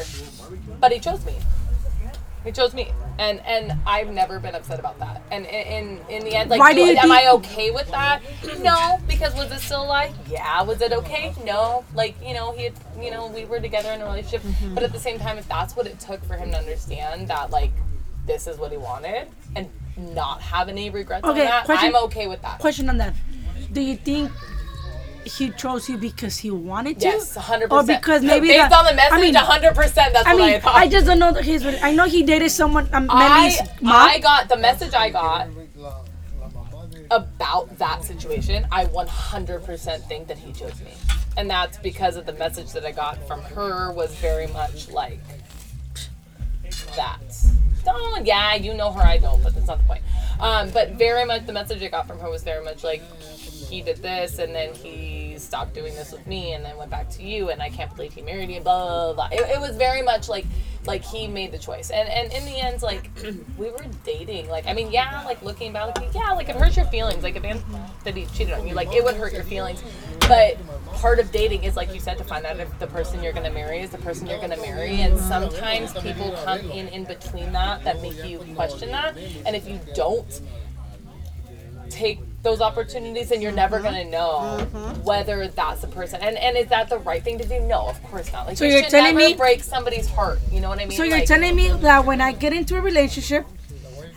But 0.79 0.91
he 0.91 0.99
chose 0.99 1.23
me. 1.25 1.33
He 2.43 2.51
chose 2.51 2.73
me. 2.73 2.91
And 3.19 3.39
and 3.45 3.73
I've 3.85 4.09
never 4.09 4.39
been 4.39 4.55
upset 4.55 4.79
about 4.79 4.99
that. 4.99 5.21
And 5.31 5.45
in 5.45 5.99
in, 5.99 6.07
in 6.09 6.23
the 6.23 6.35
end 6.35 6.49
like 6.49 6.59
Why 6.59 6.73
do 6.73 6.81
you 6.81 6.95
am 6.95 7.11
I 7.11 7.27
okay 7.33 7.71
with 7.71 7.89
that? 7.91 8.21
No, 8.59 8.99
because 9.07 9.33
was 9.35 9.51
it 9.51 9.59
still 9.59 9.83
a 9.83 9.85
lie? 9.85 10.13
Yeah. 10.29 10.61
Was 10.63 10.81
it 10.81 10.91
okay? 10.93 11.33
No. 11.45 11.85
Like, 11.93 12.15
you 12.25 12.33
know, 12.33 12.51
he 12.53 12.63
had 12.65 12.73
you 12.99 13.11
know, 13.11 13.27
we 13.27 13.45
were 13.45 13.59
together 13.59 13.91
in 13.91 14.01
a 14.01 14.05
relationship. 14.05 14.41
Mm-hmm. 14.41 14.73
But 14.73 14.83
at 14.83 14.93
the 14.93 14.99
same 14.99 15.19
time 15.19 15.37
if 15.37 15.47
that's 15.47 15.75
what 15.75 15.87
it 15.87 15.99
took 15.99 16.23
for 16.25 16.35
him 16.35 16.51
to 16.51 16.57
understand 16.57 17.27
that 17.27 17.51
like 17.51 17.71
this 18.25 18.47
is 18.47 18.57
what 18.57 18.71
he 18.71 18.77
wanted 18.77 19.27
and 19.55 19.69
not 19.97 20.41
have 20.41 20.69
any 20.69 20.89
regrets 20.89 21.23
on 21.23 21.31
Okay, 21.31 21.43
that, 21.43 21.65
question- 21.65 21.95
I'm 21.95 22.03
okay 22.05 22.27
with 22.27 22.41
that. 22.41 22.59
Question 22.59 22.89
on 22.89 22.97
that. 22.97 23.13
Do 23.71 23.81
you 23.81 23.95
think 23.95 24.31
he 25.25 25.49
chose 25.51 25.87
you 25.89 25.97
because 25.97 26.37
he 26.37 26.51
wanted 26.51 26.99
to? 26.99 27.05
Yes, 27.05 27.35
hundred 27.35 27.71
Or 27.71 27.83
because 27.83 28.21
maybe 28.23 28.47
based 28.49 28.69
the- 28.69 28.75
on 28.77 28.85
the 28.85 28.93
message, 28.93 29.13
I 29.13 29.21
mean- 29.21 29.35
hundred 29.35 29.75
percent. 29.75 30.13
That's 30.13 30.27
I 30.27 30.33
what 30.35 30.43
I 30.43 30.51
mean, 30.51 30.61
thought. 30.61 30.75
I 30.75 30.87
just 30.87 31.05
don't 31.05 31.19
know 31.19 31.31
that 31.31 31.43
his. 31.45 31.65
I 31.81 31.91
know 31.93 32.05
he 32.05 32.23
dated 32.23 32.51
someone. 32.51 32.89
Um, 32.93 33.07
I, 33.09 33.57
mom. 33.81 34.09
I 34.09 34.19
got 34.19 34.49
the 34.49 34.57
message 34.57 34.93
I 34.93 35.09
got 35.09 35.47
about 37.11 37.77
that 37.77 38.03
situation. 38.03 38.65
I 38.71 38.85
100% 38.85 40.07
think 40.07 40.27
that 40.27 40.37
he 40.37 40.51
chose 40.51 40.79
me, 40.81 40.91
and 41.37 41.49
that's 41.49 41.77
because 41.77 42.15
of 42.15 42.25
the 42.25 42.33
message 42.33 42.71
that 42.71 42.85
I 42.85 42.91
got 42.91 43.25
from 43.27 43.41
her 43.41 43.91
was 43.91 44.13
very 44.15 44.47
much 44.47 44.89
like 44.89 45.19
that. 46.95 47.19
Oh 47.85 48.19
yeah, 48.23 48.55
you 48.55 48.73
know 48.73 48.91
her, 48.91 49.01
I 49.01 49.17
don't, 49.17 49.43
but 49.43 49.53
that's 49.53 49.67
not 49.67 49.77
the 49.79 49.83
point. 49.83 50.01
Um, 50.39 50.69
but 50.71 50.91
very 50.91 51.25
much 51.25 51.45
the 51.45 51.53
message 51.53 51.83
I 51.83 51.87
got 51.89 52.07
from 52.07 52.17
her 52.19 52.29
was 52.29 52.43
very 52.43 52.63
much 52.63 52.83
like 52.83 53.01
he 53.63 53.81
did 53.81 53.97
this 53.97 54.39
and 54.39 54.53
then 54.53 54.73
he 54.73 55.35
stopped 55.37 55.73
doing 55.73 55.93
this 55.95 56.11
with 56.11 56.25
me 56.27 56.53
and 56.53 56.63
then 56.63 56.77
went 56.77 56.91
back 56.91 57.09
to 57.11 57.23
you 57.23 57.49
and 57.49 57.61
I 57.61 57.69
can't 57.69 57.93
believe 57.95 58.13
he 58.13 58.21
married 58.21 58.49
you. 58.49 58.61
Blah 58.61 59.13
blah. 59.13 59.27
blah. 59.27 59.37
It, 59.37 59.55
it 59.55 59.61
was 59.61 59.75
very 59.75 60.01
much 60.01 60.29
like 60.29 60.45
like 60.85 61.03
he 61.03 61.27
made 61.27 61.51
the 61.51 61.57
choice 61.57 61.89
and 61.89 62.09
and 62.09 62.31
in 62.33 62.45
the 62.45 62.59
end 62.59 62.81
like 62.81 63.09
we 63.57 63.69
were 63.71 63.85
dating. 64.03 64.49
Like 64.49 64.67
I 64.67 64.73
mean 64.73 64.91
yeah, 64.91 65.23
like 65.25 65.41
looking 65.41 65.73
back, 65.73 65.97
like 65.97 66.13
yeah, 66.13 66.31
like 66.31 66.49
it 66.49 66.55
hurts 66.55 66.75
your 66.75 66.85
feelings. 66.85 67.23
Like 67.23 67.35
if 67.35 67.43
Anthony 67.43 68.27
cheated 68.33 68.53
on 68.53 68.67
you, 68.67 68.73
like 68.73 68.93
it 68.93 69.03
would 69.03 69.15
hurt 69.15 69.33
your 69.33 69.43
feelings. 69.43 69.83
But 70.27 70.57
part 70.95 71.19
of 71.19 71.31
dating 71.31 71.63
is 71.63 71.75
like 71.75 71.93
you 71.93 71.99
said 71.99 72.17
to 72.17 72.23
find 72.23 72.45
out 72.45 72.59
if 72.59 72.79
the 72.79 72.87
person 72.87 73.21
you're 73.23 73.33
gonna 73.33 73.51
marry 73.51 73.79
is 73.79 73.89
the 73.89 73.97
person 73.97 74.27
you're 74.27 74.39
gonna 74.39 74.57
marry 74.57 75.01
and 75.01 75.19
sometimes 75.19 75.91
people 75.93 76.31
come 76.45 76.59
in 76.71 76.87
in 76.89 77.03
between 77.03 77.51
that 77.51 77.83
that 77.83 78.01
make 78.01 78.23
you 78.23 78.39
question 78.55 78.91
that 78.91 79.17
and 79.45 79.55
if 79.55 79.67
you 79.67 79.79
don't 79.95 80.41
take 81.89 82.19
those 82.43 82.59
opportunities 82.61 83.31
and 83.31 83.41
you're 83.41 83.51
never 83.51 83.77
Mm-hmm. 83.79 83.85
gonna 83.85 84.03
know 84.05 84.65
whether 85.03 85.47
that's 85.47 85.81
the 85.81 85.87
person 85.87 86.21
and 86.21 86.37
and 86.37 86.57
is 86.57 86.67
that 86.67 86.89
the 86.89 86.99
right 86.99 87.23
thing 87.23 87.37
to 87.39 87.47
do? 87.47 87.59
No 87.61 87.87
of 87.87 88.01
course 88.03 88.31
not. 88.31 88.45
Like 88.47 88.57
So 88.57 88.65
you 88.65 88.71
you're 88.73 88.83
should 88.83 88.91
telling 88.91 89.15
never 89.15 89.29
me- 89.29 89.33
break 89.35 89.63
somebody's 89.63 90.07
heart 90.07 90.39
you 90.51 90.59
know 90.59 90.69
what 90.69 90.79
i 90.79 90.85
mean? 90.85 90.97
So 90.97 91.03
you're 91.03 91.17
Like, 91.19 91.27
telling 91.27 91.55
me 91.55 91.69
that 91.71 92.05
when 92.05 92.19
I 92.21 92.31
get 92.33 92.53
into 92.53 92.75
a 92.75 92.81
relationship, 92.81 93.45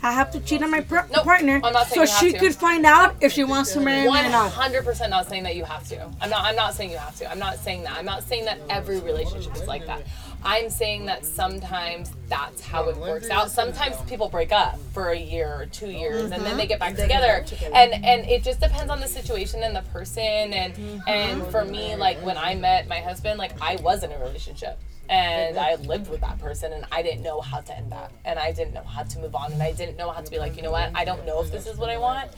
I 0.03 0.11
have 0.11 0.31
to 0.31 0.39
cheat 0.39 0.61
on 0.63 0.71
my 0.71 0.85
Nope, 0.89 1.11
partner 1.23 1.59
so 1.61 1.71
saying 1.71 1.85
you 1.95 1.99
have 2.01 2.09
she 2.09 2.31
to. 2.33 2.39
could 2.39 2.55
find 2.55 2.85
out 2.85 3.15
if 3.21 3.31
she 3.31 3.43
wants 3.43 3.73
to 3.73 3.79
marry 3.79 4.03
me 4.09 4.19
or 4.19 4.29
not. 4.29 4.51
hundred 4.51 4.85
percent 4.85 5.09
not 5.09 5.27
saying 5.27 5.43
that 5.43 5.55
you 5.55 5.63
have 5.63 5.87
to. 5.89 6.09
I'm 6.21 6.29
not. 6.29 6.43
I'm 6.45 6.55
not 6.55 6.73
saying 6.73 6.91
you 6.91 6.97
have 6.97 7.15
to. 7.17 7.29
I'm 7.29 7.39
not 7.39 7.57
saying 7.57 7.83
that. 7.83 7.97
I'm 7.97 8.05
not 8.05 8.23
saying 8.23 8.45
that 8.45 8.59
every 8.69 8.99
relationship 8.99 9.55
is 9.55 9.67
like 9.67 9.85
that. 9.87 10.03
I'm 10.43 10.69
saying 10.69 11.07
that 11.07 11.25
sometimes 11.25 12.11
that's 12.29 12.61
how 12.61 12.87
it 12.89 12.97
works 12.97 13.29
out. 13.29 13.49
Sometimes 13.49 13.97
people 14.07 14.29
break 14.29 14.51
up 14.51 14.77
for 14.93 15.09
a 15.09 15.17
year 15.17 15.47
or 15.59 15.65
two 15.65 15.89
years 15.89 16.31
and 16.31 16.43
then 16.45 16.57
they 16.57 16.67
get 16.67 16.79
back 16.79 16.95
together. 16.95 17.43
And 17.73 17.93
and 18.05 18.25
it 18.27 18.43
just 18.43 18.59
depends 18.59 18.91
on 18.91 18.99
the 18.99 19.07
situation 19.07 19.63
and 19.63 19.75
the 19.75 19.81
person. 19.93 20.23
And 20.53 21.01
and 21.07 21.45
for 21.47 21.65
me, 21.65 21.95
like 21.95 22.23
when 22.23 22.37
I 22.37 22.55
met 22.55 22.87
my 22.87 22.99
husband, 22.99 23.39
like 23.39 23.59
I 23.61 23.77
was 23.77 24.03
in 24.03 24.11
a 24.11 24.19
relationship. 24.19 24.79
And 25.09 25.57
I 25.57 25.75
lived 25.75 26.09
with 26.09 26.21
that 26.21 26.37
person, 26.39 26.73
and 26.73 26.85
I 26.91 27.01
didn't 27.01 27.23
know 27.23 27.39
how 27.39 27.61
to 27.61 27.77
end 27.77 27.91
that, 27.93 28.11
and 28.25 28.37
I 28.37 28.51
didn't 28.51 28.73
know 28.73 28.83
how 28.83 29.03
to 29.03 29.19
move 29.19 29.35
on, 29.35 29.53
and 29.53 29.63
I 29.63 29.71
didn't 29.71 29.95
know 29.95 30.11
how 30.11 30.19
to 30.19 30.29
be 30.29 30.37
like, 30.37 30.57
you 30.57 30.63
know 30.63 30.71
what, 30.71 30.91
I 30.93 31.05
don't 31.05 31.25
know 31.25 31.41
if 31.41 31.49
this 31.49 31.65
is 31.65 31.77
what 31.77 31.89
I 31.89 31.97
want, 31.97 32.29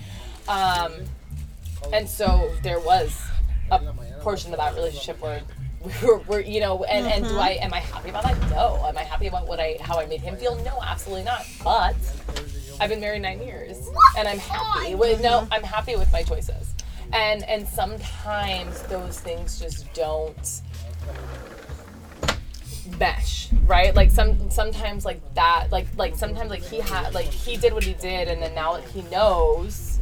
um, 0.47 0.93
and 1.91 2.07
so 2.07 2.51
there 2.61 2.79
was 2.79 3.19
a 3.71 3.79
portion 4.21 4.51
of 4.53 4.59
that 4.59 4.75
relationship 4.75 5.19
where 5.21 5.41
we 5.83 5.91
were, 6.05 6.17
were 6.19 6.39
you 6.41 6.59
know, 6.59 6.83
and, 6.83 7.07
and 7.07 7.25
do 7.25 7.37
I 7.37 7.51
am 7.61 7.73
I 7.73 7.79
happy 7.79 8.09
about 8.09 8.23
that? 8.23 8.37
No. 8.49 8.83
Am 8.85 8.97
I 8.97 9.03
happy 9.03 9.27
about 9.27 9.47
what 9.47 9.59
I 9.59 9.77
how 9.79 9.99
I 9.99 10.05
made 10.05 10.21
him 10.21 10.35
feel? 10.35 10.55
No, 10.63 10.77
absolutely 10.81 11.23
not. 11.23 11.47
But 11.63 11.95
I've 12.79 12.89
been 12.89 12.99
married 12.99 13.21
nine 13.21 13.41
years, 13.41 13.89
and 14.17 14.27
I'm 14.27 14.39
happy 14.39 14.95
with 14.95 15.21
no, 15.21 15.47
I'm 15.51 15.63
happy 15.63 15.95
with 15.95 16.11
my 16.11 16.21
choices, 16.21 16.73
and 17.13 17.43
and 17.45 17.67
sometimes 17.67 18.81
those 18.83 19.19
things 19.19 19.59
just 19.59 19.91
don't 19.93 20.61
mesh 22.99 23.39
right? 23.65 23.95
Like 23.95 24.11
some 24.11 24.49
sometimes 24.49 25.05
like 25.05 25.21
that 25.35 25.67
like 25.71 25.87
like 25.95 26.15
sometimes 26.15 26.49
like 26.49 26.63
he 26.63 26.79
had 26.79 27.13
like 27.13 27.27
he 27.27 27.55
did 27.55 27.73
what 27.73 27.83
he 27.83 27.93
did 27.93 28.27
and 28.27 28.41
then 28.41 28.53
now 28.55 28.75
he 28.75 29.03
knows 29.03 29.99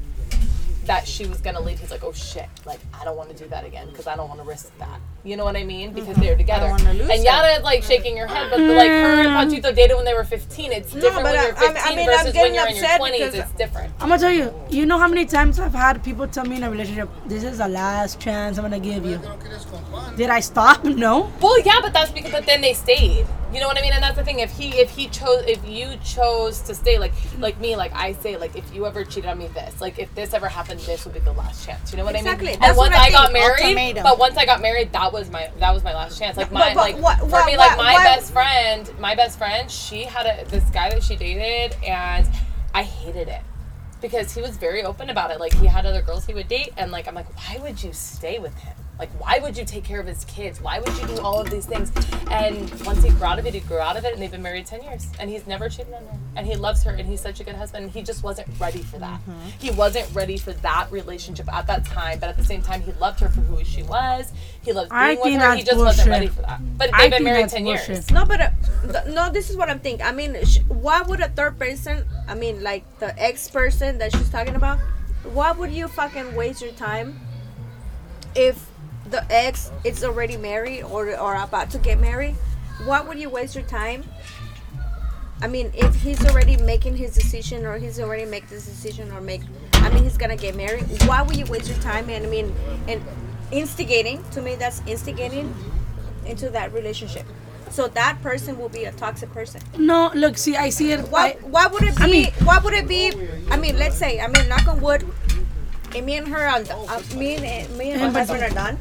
that 0.86 1.08
she 1.08 1.26
was 1.28 1.39
gonna 1.39 1.60
leave. 1.60 1.80
He's 1.80 1.91
like 1.91 2.04
oh 2.04 2.14
shit. 2.14 2.48
Like 2.66 2.80
i 2.93 3.04
don't 3.04 3.18
want 3.18 3.30
to 3.30 3.36
do 3.36 3.48
that 3.50 3.66
again 3.66 3.89
because 3.89 4.08
i 4.08 4.16
don't 4.16 4.30
want 4.30 4.41
to 4.41 4.48
risk 4.48 4.76
that 4.80 5.00
you 5.28 5.36
know 5.36 5.44
what 5.44 5.56
i 5.56 5.64
mean 5.64 5.92
because 5.92 6.10
mm-hmm. 6.10 6.22
they're 6.22 6.38
together 6.38 6.68
and 6.68 7.24
yada 7.24 7.58
is 7.58 7.64
like 7.64 7.84
shaking 7.84 8.16
her 8.18 8.28
head 8.28 8.50
but 8.50 8.60
like 8.60 8.90
her 8.90 9.22
and 9.22 9.28
mm-hmm. 9.28 9.54
Panchito 9.54 9.76
dated 9.76 9.96
when 9.96 10.06
they 10.06 10.14
were 10.14 10.24
15 10.24 10.72
it's 10.72 10.94
different 10.94 11.16
but 11.16 11.24
when 11.24 11.38
I- 11.38 11.44
you're 11.44 11.54
mean- 11.54 11.74
15 11.74 11.84
I 11.84 11.96
mean, 11.96 12.00
I'm 12.00 12.06
versus 12.06 12.26
when 12.26 12.34
getting 12.34 12.56
you're 12.56 12.68
in 12.68 12.76
your 12.76 12.86
upset 12.86 13.02
20s 13.02 13.12
because- 13.12 13.36
it's 13.36 13.52
different 13.52 13.94
I'm 14.00 14.10
gonna 14.10 14.22
tell 14.22 14.32
you. 14.32 14.54
You 14.70 14.86
know 14.86 15.00
how 15.00 15.08
many 15.08 15.26
times 15.26 15.60
I've 15.60 15.74
had 15.74 16.04
people 16.04 16.28
tell 16.28 16.46
me 16.46 16.58
in 16.58 16.64
a 16.64 16.70
relationship, 16.70 17.10
"This 17.26 17.44
is 17.44 17.58
the 17.58 17.68
last 17.68 18.20
chance 18.20 18.58
I'm 18.58 18.64
gonna 18.64 18.80
give 18.80 19.06
you." 19.06 19.20
Did 20.16 20.30
I 20.30 20.40
stop? 20.40 20.86
No. 21.08 21.32
Well, 21.42 21.60
yeah, 21.60 21.80
but 21.82 21.94
that's 21.94 22.12
because. 22.12 22.32
But 22.32 22.46
then 22.46 22.62
they 22.62 22.74
stayed. 22.74 23.28
You 23.54 23.62
know 23.62 23.68
what 23.68 23.78
I 23.78 23.82
mean? 23.82 23.94
And 23.94 24.04
that's 24.04 24.18
the 24.18 24.24
thing. 24.24 24.40
If 24.40 24.52
he, 24.52 24.70
if 24.78 24.90
he 24.90 25.08
chose, 25.08 25.44
if 25.48 25.66
you 25.68 25.88
chose 26.04 26.60
to 26.62 26.76
stay, 26.76 26.98
like, 27.00 27.14
like 27.40 27.60
me, 27.60 27.76
like 27.76 27.94
I 27.96 28.14
say, 28.14 28.36
like, 28.36 28.56
if 28.56 28.66
you 28.74 28.86
ever 28.86 29.06
cheated 29.06 29.30
on 29.30 29.38
me, 29.38 29.48
this, 29.48 29.80
like, 29.80 29.98
if 30.00 30.14
this 30.16 30.34
ever 30.34 30.50
happened, 30.50 30.82
this 30.82 31.06
would 31.06 31.14
be 31.14 31.22
the 31.22 31.32
last 31.32 31.66
chance. 31.66 31.92
You 31.92 31.98
know 31.98 32.06
what 32.06 32.16
Exactly. 32.16 32.50
I 32.50 32.52
mean? 32.52 32.60
That's 32.60 32.70
and 32.72 32.78
once 32.78 32.94
what 32.94 33.02
I 33.02 33.08
I, 33.08 33.12
got 33.12 33.34
married, 33.34 33.96
but 34.04 34.20
once 34.20 34.38
I 34.38 34.46
got 34.46 34.62
married, 34.62 34.92
that 34.92 35.14
was 35.14 35.16
my, 35.32 35.49
that 35.59 35.74
was 35.74 35.84
my 35.84 35.93
last 35.93 36.18
chance. 36.20 36.38
Like 36.38 36.51
my, 36.51 36.74
but 36.74 36.76
like 36.76 36.97
what- 36.97 37.20
for 37.20 37.26
what- 37.28 37.45
me, 37.45 37.57
like 37.57 37.78
what- 37.78 37.86
my 37.86 37.93
best 38.03 38.32
friend, 38.32 38.89
my 38.99 39.15
best 39.15 39.38
friend, 39.38 39.70
she 39.70 40.03
had 40.03 40.26
a 40.26 40.45
this 40.49 40.63
guy 40.70 40.89
that 40.89 41.03
she 41.03 41.15
dated, 41.15 41.76
and 41.84 42.28
I 42.74 42.84
hated 42.84 43.28
it. 43.28 43.41
Because 43.99 44.32
he 44.34 44.41
was 44.41 44.57
very 44.57 44.84
open 44.84 45.09
about 45.09 45.32
it. 45.32 45.39
Like 45.39 45.53
he 45.55 45.65
had 45.65 45.86
other 45.86 46.01
girls 46.03 46.26
he 46.26 46.34
would 46.34 46.47
date, 46.47 46.72
and 46.78 46.91
like 46.91 47.07
I'm 47.07 47.15
like, 47.15 47.28
why 47.36 47.59
would 47.61 47.82
you 47.84 47.91
stay 47.93 48.38
with 48.39 48.55
him? 48.59 48.76
Like, 49.00 49.10
why 49.22 49.38
would 49.39 49.56
you 49.56 49.64
take 49.64 49.84
care 49.84 50.00
of 50.00 50.08
his 50.08 50.26
kids? 50.26 50.60
Why 50.60 50.80
would 50.80 50.98
you 50.98 51.08
do 51.08 51.20
all 51.22 51.39
of 51.39 51.50
these 51.52 51.68
things? 51.68 51.91
And 52.32 52.70
once 52.84 53.04
he 53.04 53.10
grew 53.12 53.26
out 53.26 53.38
of 53.38 53.45
it, 53.45 53.54
he 53.54 53.60
grew 53.60 53.78
out 53.78 53.95
of 53.95 54.06
it, 54.06 54.14
and 54.14 54.22
they've 54.22 54.32
been 54.32 54.41
married 54.41 54.66
10 54.66 54.82
years. 54.82 55.08
And 55.20 55.30
he's 55.30 55.45
never 55.45 55.70
cheated 55.70 55.93
on 55.93 56.02
her. 56.04 56.18
And 56.36 56.48
he 56.48 56.56
loves 56.56 56.82
her, 56.84 56.91
and 56.91 57.08
he's 57.08 57.22
such 57.22 57.39
a 57.39 57.43
good 57.43 57.54
husband. 57.56 57.84
And 57.86 57.93
he 57.93 58.02
just 58.02 58.24
wasn't 58.24 58.48
ready 58.60 58.80
for 58.82 58.98
that. 58.98 59.20
He 59.60 59.70
wasn't 59.72 60.14
ready 60.16 60.38
for 60.38 60.52
that 60.54 60.91
relationship 60.91 61.52
at 61.54 61.68
that 61.68 61.86
time, 61.86 62.18
but 62.20 62.30
at 62.30 62.38
the 62.38 62.43
same 62.43 62.62
time, 62.64 62.82
he 62.82 62.91
loved 62.93 63.20
her 63.20 63.30
for 63.30 63.41
who 63.41 63.64
she 63.64 63.84
was. 63.84 64.32
He 64.64 64.74
loved 64.74 64.89
being 64.89 65.00
I 65.00 65.14
with 65.14 65.41
her. 65.41 65.56
He 65.56 65.64
just 65.64 65.78
wasn't 65.78 66.08
bullshit. 66.08 66.08
ready 66.08 66.28
for 66.28 66.41
that. 66.41 66.60
But 66.78 66.89
I 66.93 67.02
they've 67.04 67.12
been 67.12 67.18
think 67.20 67.24
married 67.26 67.43
that's 67.43 67.54
10 67.54 67.66
years. 67.68 67.86
bullshit. 67.88 68.12
No, 68.12 68.26
but 68.26 68.41
uh, 68.41 68.50
th- 68.91 69.14
no, 69.16 69.32
this 69.32 69.50
is 69.52 69.56
what 69.58 69.70
I'm 69.70 69.80
thinking. 69.80 70.06
I 70.06 70.12
mean, 70.12 70.43
sh- 70.43 70.60
why 70.68 71.04
would 71.04 71.20
a 71.20 71.30
third 71.30 71.60
person, 71.60 72.04
I 72.28 72.34
mean, 72.34 72.64
like 72.64 72.84
the 73.00 73.18
ex 73.22 73.48
person 73.48 74.00
that 74.00 74.12
she's 74.12 74.30
talking 74.32 74.56
about, 74.56 74.80
why 75.24 75.52
would 75.52 75.72
you 75.72 75.88
fucking 75.88 76.36
waste 76.36 76.62
your 76.64 76.72
time 76.72 77.20
if 78.36 78.70
the 79.10 79.26
ex 79.32 79.72
is 79.84 80.03
already 80.03 80.38
married 80.38 80.84
or 80.84 81.18
or 81.20 81.36
about 81.36 81.70
to 81.72 81.78
get 81.78 81.99
married, 81.99 82.36
why 82.86 83.01
would 83.01 83.18
you 83.20 83.30
waste 83.30 83.55
your 83.55 83.64
time? 83.66 84.03
I 85.41 85.47
mean, 85.47 85.72
if 85.76 85.93
he's 85.95 86.26
already 86.26 86.58
making 86.58 86.97
his 86.97 87.14
decision 87.14 87.66
or 87.66 87.78
he's 87.78 87.99
already 87.99 88.26
make 88.26 88.49
this 88.49 88.66
decision 88.66 89.12
or 89.12 89.22
make, 89.22 89.41
I 89.74 89.89
mean, 89.89 90.03
he's 90.03 90.18
gonna 90.18 90.36
get 90.36 90.55
married. 90.55 90.84
Why 91.05 91.22
would 91.22 91.36
you 91.36 91.45
waste 91.45 91.70
your 91.70 91.78
time? 91.80 92.10
And 92.10 92.26
I 92.26 92.30
mean, 92.30 92.53
and 92.88 93.03
instigating 93.51 94.24
to 94.32 94.41
me, 94.41 94.55
that's 94.55 94.82
instigating 94.88 95.53
into 96.26 96.49
that 96.49 96.74
relationship. 96.74 97.26
So 97.70 97.88
that 97.89 98.20
person 98.24 98.58
will 98.58 98.70
be 98.70 98.86
a 98.86 98.91
toxic 98.93 99.32
person. 99.32 99.62
No, 99.78 100.10
look, 100.16 100.38
see, 100.38 100.55
I 100.55 100.70
see 100.70 100.91
it. 100.91 101.01
Why? 101.10 101.28
I, 101.28 101.34
Why 101.45 101.68
would 101.68 101.84
it 101.84 101.95
be? 101.97 102.03
I 102.03 102.08
mean- 102.08 102.32
why 102.43 102.58
would 102.60 102.74
it 102.74 102.88
be? 102.88 103.12
I 103.51 103.58
mean, 103.58 103.78
let's 103.78 103.97
say. 103.97 104.20
I 104.20 104.28
mean, 104.28 104.47
knock 104.49 104.68
on 104.68 104.82
wood. 104.82 105.05
And 105.98 106.06
me 106.06 106.16
and 106.18 106.28
her, 106.28 106.45
are, 106.45 106.62
uh, 106.62 107.02
me 107.16 107.36
and 107.36 107.78
me 107.78 107.91
and 107.91 108.02
my 108.14 108.20
husband 108.20 108.43
are 108.43 108.50
done. 108.54 108.78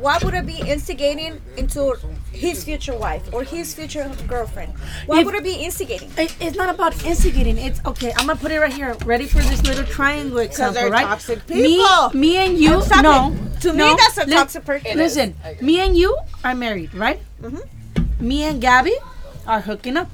Why 0.00 0.18
would 0.22 0.34
I 0.34 0.42
be 0.42 0.58
instigating 0.60 1.40
into 1.56 1.94
his 2.32 2.62
future 2.62 2.96
wife 2.96 3.32
or 3.32 3.42
his 3.42 3.74
future 3.74 4.10
girlfriend? 4.28 4.72
Why 5.06 5.20
If- 5.20 5.26
would 5.26 5.34
I 5.36 5.40
be 5.40 5.54
instigating? 5.54 6.10
it, 6.16 6.34
it's 6.40 6.56
not 6.56 6.68
about 6.72 6.94
instigating. 7.04 7.58
It's 7.58 7.80
okay. 7.84 8.12
I'm 8.16 8.26
gonna 8.26 8.38
put 8.38 8.52
it 8.52 8.60
right 8.60 8.72
here. 8.72 8.94
Ready 9.04 9.26
for 9.26 9.38
this 9.38 9.62
little 9.62 9.84
triangle 9.84 10.38
example, 10.38 10.82
they're 10.82 10.90
right? 10.90 11.06
toxic 11.06 11.48
Me, 11.48 11.78
people. 11.78 12.10
me 12.14 12.20
me 12.20 12.36
and 12.36 12.58
you. 12.58 12.80
Stop 12.82 13.02
no, 13.02 13.32
it. 13.32 13.60
To 13.62 13.72
no, 13.72 13.90
me, 13.90 13.96
that's 13.98 14.18
a 14.18 14.26
li- 14.26 14.34
toxic 14.34 14.64
person. 14.64 14.96
Listen, 14.96 15.34
me 15.60 15.80
and 15.80 15.96
you 15.96 16.16
are 16.44 16.54
married, 16.54 16.94
right? 16.94 17.20
Mm-hmm. 17.42 18.26
Me 18.28 18.42
and 18.44 18.60
Gabby 18.60 18.94
are 19.46 19.60
hooking 19.60 19.96
up. 19.96 20.08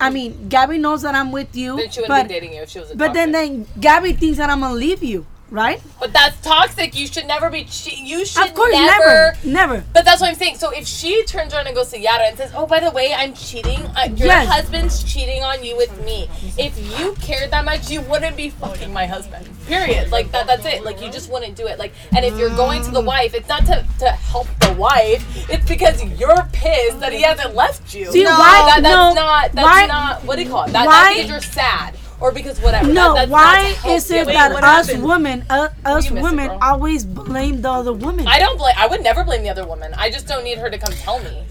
I 0.00 0.10
mean, 0.10 0.48
Gabby 0.48 0.78
knows 0.78 1.02
that 1.02 1.14
I'm 1.14 1.30
with 1.32 1.54
you, 1.54 1.76
Then 1.76 1.90
she 1.90 2.00
wouldn't 2.00 2.08
but 2.08 2.28
be 2.28 2.34
dating 2.34 2.54
you 2.54 2.62
if 2.62 2.70
she 2.70 2.80
was 2.80 2.90
a 2.90 2.96
but 2.96 3.12
then 3.12 3.32
then 3.32 3.66
Gabby 3.78 4.12
thinks 4.12 4.38
that 4.38 4.50
I'm 4.50 4.60
gonna 4.60 4.74
leave 4.74 5.02
you, 5.02 5.26
right? 5.50 5.80
But 5.98 6.12
that's 6.12 6.40
toxic. 6.42 6.94
You 6.96 7.06
should 7.06 7.26
never 7.26 7.50
be. 7.50 7.64
Che- 7.64 8.00
you 8.02 8.24
should 8.24 8.48
Of 8.48 8.54
course, 8.54 8.72
never. 8.72 9.36
never, 9.44 9.76
never. 9.78 9.84
But 9.92 10.04
that's 10.04 10.20
what 10.20 10.28
I'm 10.30 10.36
saying. 10.36 10.56
So 10.58 10.70
if 10.70 10.86
she 10.86 11.24
turns 11.24 11.52
around 11.54 11.66
and 11.66 11.74
goes 11.76 11.90
to 11.90 11.98
Yara 11.98 12.24
and 12.24 12.36
says, 12.38 12.52
"Oh, 12.54 12.66
by 12.66 12.80
the 12.80 12.90
way, 12.90 13.12
I'm 13.14 13.34
cheating. 13.34 13.80
Uh, 13.96 14.08
your 14.14 14.28
Yes. 14.28 14.48
husband's 14.48 15.02
cheating 15.04 15.42
on 15.42 15.62
you 15.64 15.76
with 15.76 15.92
me." 16.04 16.28
If 16.56 16.78
you 16.98 17.14
cared 17.20 17.50
that 17.50 17.64
much, 17.64 17.90
you 17.90 18.00
wouldn't 18.02 18.36
be 18.36 18.50
fucking 18.50 18.92
my 18.92 19.06
husband. 19.06 19.48
Period. 19.66 20.10
Like 20.10 20.32
that. 20.32 20.46
That's 20.46 20.64
it. 20.66 20.84
Like 20.84 21.00
you 21.00 21.10
just 21.10 21.30
wouldn't 21.30 21.56
do 21.56 21.66
it. 21.66 21.78
Like, 21.78 21.92
and 22.14 22.24
if 22.24 22.36
you're 22.38 22.50
going 22.56 22.82
to 22.84 22.90
the 22.90 23.00
wife, 23.00 23.34
it's 23.34 23.48
not 23.48 23.66
to 23.66 23.84
to 24.00 24.08
help 24.10 24.46
the 24.60 24.72
wife. 24.72 25.22
It's 25.50 25.68
because 25.68 26.02
you're 26.18 26.48
pissed 26.52 27.00
that 27.00 27.12
he 27.12 27.22
hasn't 27.22 27.54
left 27.54 27.94
you. 27.94 28.10
See, 28.12 28.22
no, 28.24 28.30
why- 28.30 28.64
That, 28.66 28.82
that's 28.82 28.94
no, 28.94 29.12
not. 29.14 29.52
That's 29.52 29.64
why- 29.64 29.86
not. 29.86 30.24
What 30.24 30.36
do 30.36 30.42
you 30.42 30.48
call 30.50 30.64
it? 30.64 30.72
That, 30.72 30.86
why- 30.86 31.14
that's 31.14 31.14
because 31.16 31.30
you're 31.30 31.52
sad. 31.52 31.94
Or 32.20 32.30
because 32.32 32.60
whatever. 32.60 32.86
No, 32.92 33.14
That- 33.14 33.30
that's 33.30 33.30
why 33.30 33.74
is 33.94 34.10
it 34.10 34.26
Wait, 34.26 34.34
that 34.34 34.52
us 34.52 34.86
happened? 34.88 35.04
women, 35.04 35.44
uh, 35.48 35.68
us 35.86 36.04
You 36.04 36.10
miss 36.12 36.20
it, 36.20 36.24
women, 36.24 36.50
always 36.60 37.04
blame 37.04 37.62
the 37.62 37.70
other 37.70 37.92
woman? 37.94 38.26
I 38.26 38.38
don't 38.38 38.58
blame. 38.58 38.74
I 38.78 38.86
would 38.86 39.02
never 39.02 39.24
blame 39.24 39.42
the 39.42 39.48
other 39.48 39.66
woman. 39.66 39.94
I 39.96 40.10
just 40.10 40.26
don't 40.26 40.44
need 40.44 40.58
her 40.58 40.68
to 40.68 40.76
come 40.78 40.92
tell 40.92 41.18
me. 41.20 41.44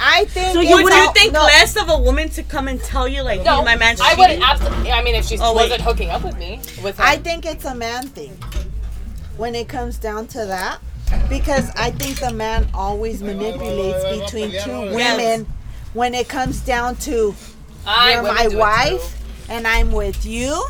I 0.00 0.24
think. 0.26 0.52
So 0.52 0.60
you 0.60 0.82
Would 0.82 0.92
you 0.92 1.12
think 1.14 1.32
no, 1.32 1.44
less 1.44 1.76
of 1.76 1.88
a 1.88 1.96
woman 1.96 2.28
to 2.30 2.42
come 2.42 2.68
and 2.68 2.82
tell 2.82 3.08
you 3.08 3.22
like, 3.22 3.42
No, 3.44 3.58
hey, 3.58 3.64
my 3.64 3.76
man"? 3.76 3.96
I 4.02 4.14
cheating? 4.14 4.40
would 4.40 4.48
absolutely. 4.48 4.92
I 4.92 5.02
mean, 5.02 5.14
if 5.14 5.24
she 5.26 5.38
Oh, 5.40 5.52
wasn't 5.54 5.80
hooking 5.80 6.10
up 6.10 6.22
with 6.22 6.36
me, 6.36 6.60
with 6.82 6.98
him, 6.98 7.04
I 7.06 7.16
think 7.16 7.46
it's 7.46 7.64
a 7.64 7.74
man 7.74 8.08
thing 8.08 8.36
when 9.36 9.54
it 9.54 9.68
comes 9.68 9.96
down 9.96 10.26
to 10.28 10.44
that. 10.46 10.78
Because 11.28 11.70
I 11.76 11.92
think 11.92 12.18
the 12.18 12.32
man 12.32 12.68
always 12.74 13.22
manipulates 13.22 14.04
between 14.22 14.50
two 14.62 14.92
women 14.92 15.46
when 15.94 16.14
it 16.14 16.28
comes 16.28 16.60
down 16.60 16.96
to 16.96 17.34
I 17.86 18.14
you're 18.14 18.22
my 18.22 18.48
wife 18.48 19.16
too. 19.16 19.25
And 19.48 19.66
I'm 19.66 19.92
with 19.92 20.24
you. 20.26 20.64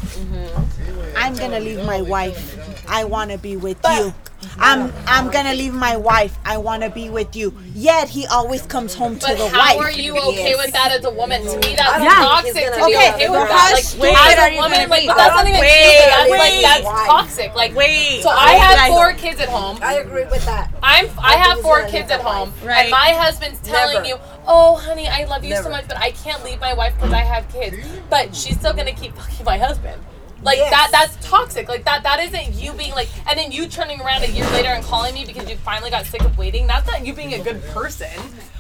I'm 1.17 1.35
gonna 1.35 1.61
leave 1.61 1.85
my 1.85 2.03
wife. 2.03 2.57
I 2.89 3.05
wanna 3.05 3.39
be 3.39 3.57
with 3.57 3.79
you. 3.89 4.15
I'm 4.59 4.93
I'm 5.07 5.31
gonna 5.31 5.55
leave 5.55 5.75
my 5.75 5.97
wife. 5.97 6.37
I 6.45 6.57
wanna 6.59 6.91
be 6.91 7.09
with 7.11 7.35
you. 7.35 7.55
Yet 7.75 8.09
he 8.09 8.27
always 8.27 8.63
comes 8.63 8.95
home 8.95 9.19
to 9.19 9.27
But 9.27 9.39
the 9.39 9.49
how 9.49 9.59
wife. 9.59 9.79
are 9.87 9.91
you 9.91 10.17
okay 10.17 10.55
with 10.55 10.73
that 10.73 10.93
as 10.93 11.05
a 11.05 11.11
woman? 11.11 11.43
To 11.43 11.57
me, 11.59 11.75
that's 11.75 12.03
Yeah. 12.05 12.11
toxic 12.11 12.55
to 12.55 12.71
gonna 12.71 12.87
be 12.87 12.93
be 12.93 12.97
okay 12.99 13.15
okay, 13.15 13.29
with 13.31 13.41
but 13.41 13.49
that. 13.49 13.71
Like, 13.73 13.85
stupid 13.85 14.15
as 14.15 14.39
a 14.39 14.53
you 14.55 14.61
woman, 14.61 14.89
like, 14.91 15.07
but 15.07 15.17
that's 15.17 15.35
not 15.35 15.47
even 15.49 15.61
Wait, 15.61 15.71
stupid. 15.71 16.11
That's 16.13 16.31
like 16.31 16.41
wait. 16.41 16.63
that's 16.63 16.85
Why? 16.85 17.07
toxic. 17.07 17.55
Like, 17.55 17.75
Wait. 17.75 18.23
so 18.23 18.29
I 18.31 18.53
have 18.53 18.89
four 18.89 19.13
kids 19.15 19.41
at 19.41 19.49
home. 19.49 19.79
I 19.83 19.95
agree 19.95 20.25
with 20.31 20.45
that. 20.47 20.71
I'm 20.83 21.09
I 21.19 21.37
have 21.37 21.61
four 21.61 21.83
kids 21.87 22.11
at 22.11 22.21
home, 22.21 22.53
Right. 22.63 22.83
and 22.83 22.91
my 22.91 23.11
husband's 23.13 23.59
telling 23.61 23.95
Never. 24.05 24.07
you, 24.07 24.17
"Oh, 24.47 24.77
honey, 24.77 25.09
I 25.09 25.25
love 25.25 25.45
you 25.45 25.57
so 25.57 25.69
much, 25.71 25.87
but 25.89 25.97
I 25.97 26.11
can't 26.13 26.43
leave 26.45 26.61
my 26.61 26.75
wife 26.75 26.95
because 26.95 27.13
I 27.13 27.21
have 27.23 27.49
kids." 27.53 27.77
But 28.09 28.35
she's 28.35 28.59
still 28.59 28.73
gonna 28.73 28.93
keep 28.93 29.17
fucking 29.17 29.45
my 29.45 29.59
husband. 29.59 30.03
Like 30.43 30.59
Yes. 30.59 30.71
that 30.71 30.89
that's 30.93 31.29
toxic. 31.29 31.69
Like 31.69 31.85
that 31.87 32.03
that 32.05 32.21
isn't 32.21 32.55
you 32.55 32.73
being 32.73 32.93
like 32.93 33.09
and 33.29 33.39
then 33.39 33.51
you 33.53 33.67
turning 33.67 34.01
around 34.01 34.23
a 34.23 34.29
year 34.29 34.45
later 34.51 34.69
and 34.69 34.85
calling 34.85 35.15
me 35.15 35.25
because 35.25 35.49
you 35.49 35.57
finally 35.57 35.91
got 35.91 36.07
sick 36.07 36.23
of 36.23 36.37
waiting. 36.39 36.67
That's 36.67 36.87
not 36.87 37.05
you 37.05 37.13
being 37.15 37.35
a 37.35 37.39
good 37.43 37.65
person. 37.69 38.09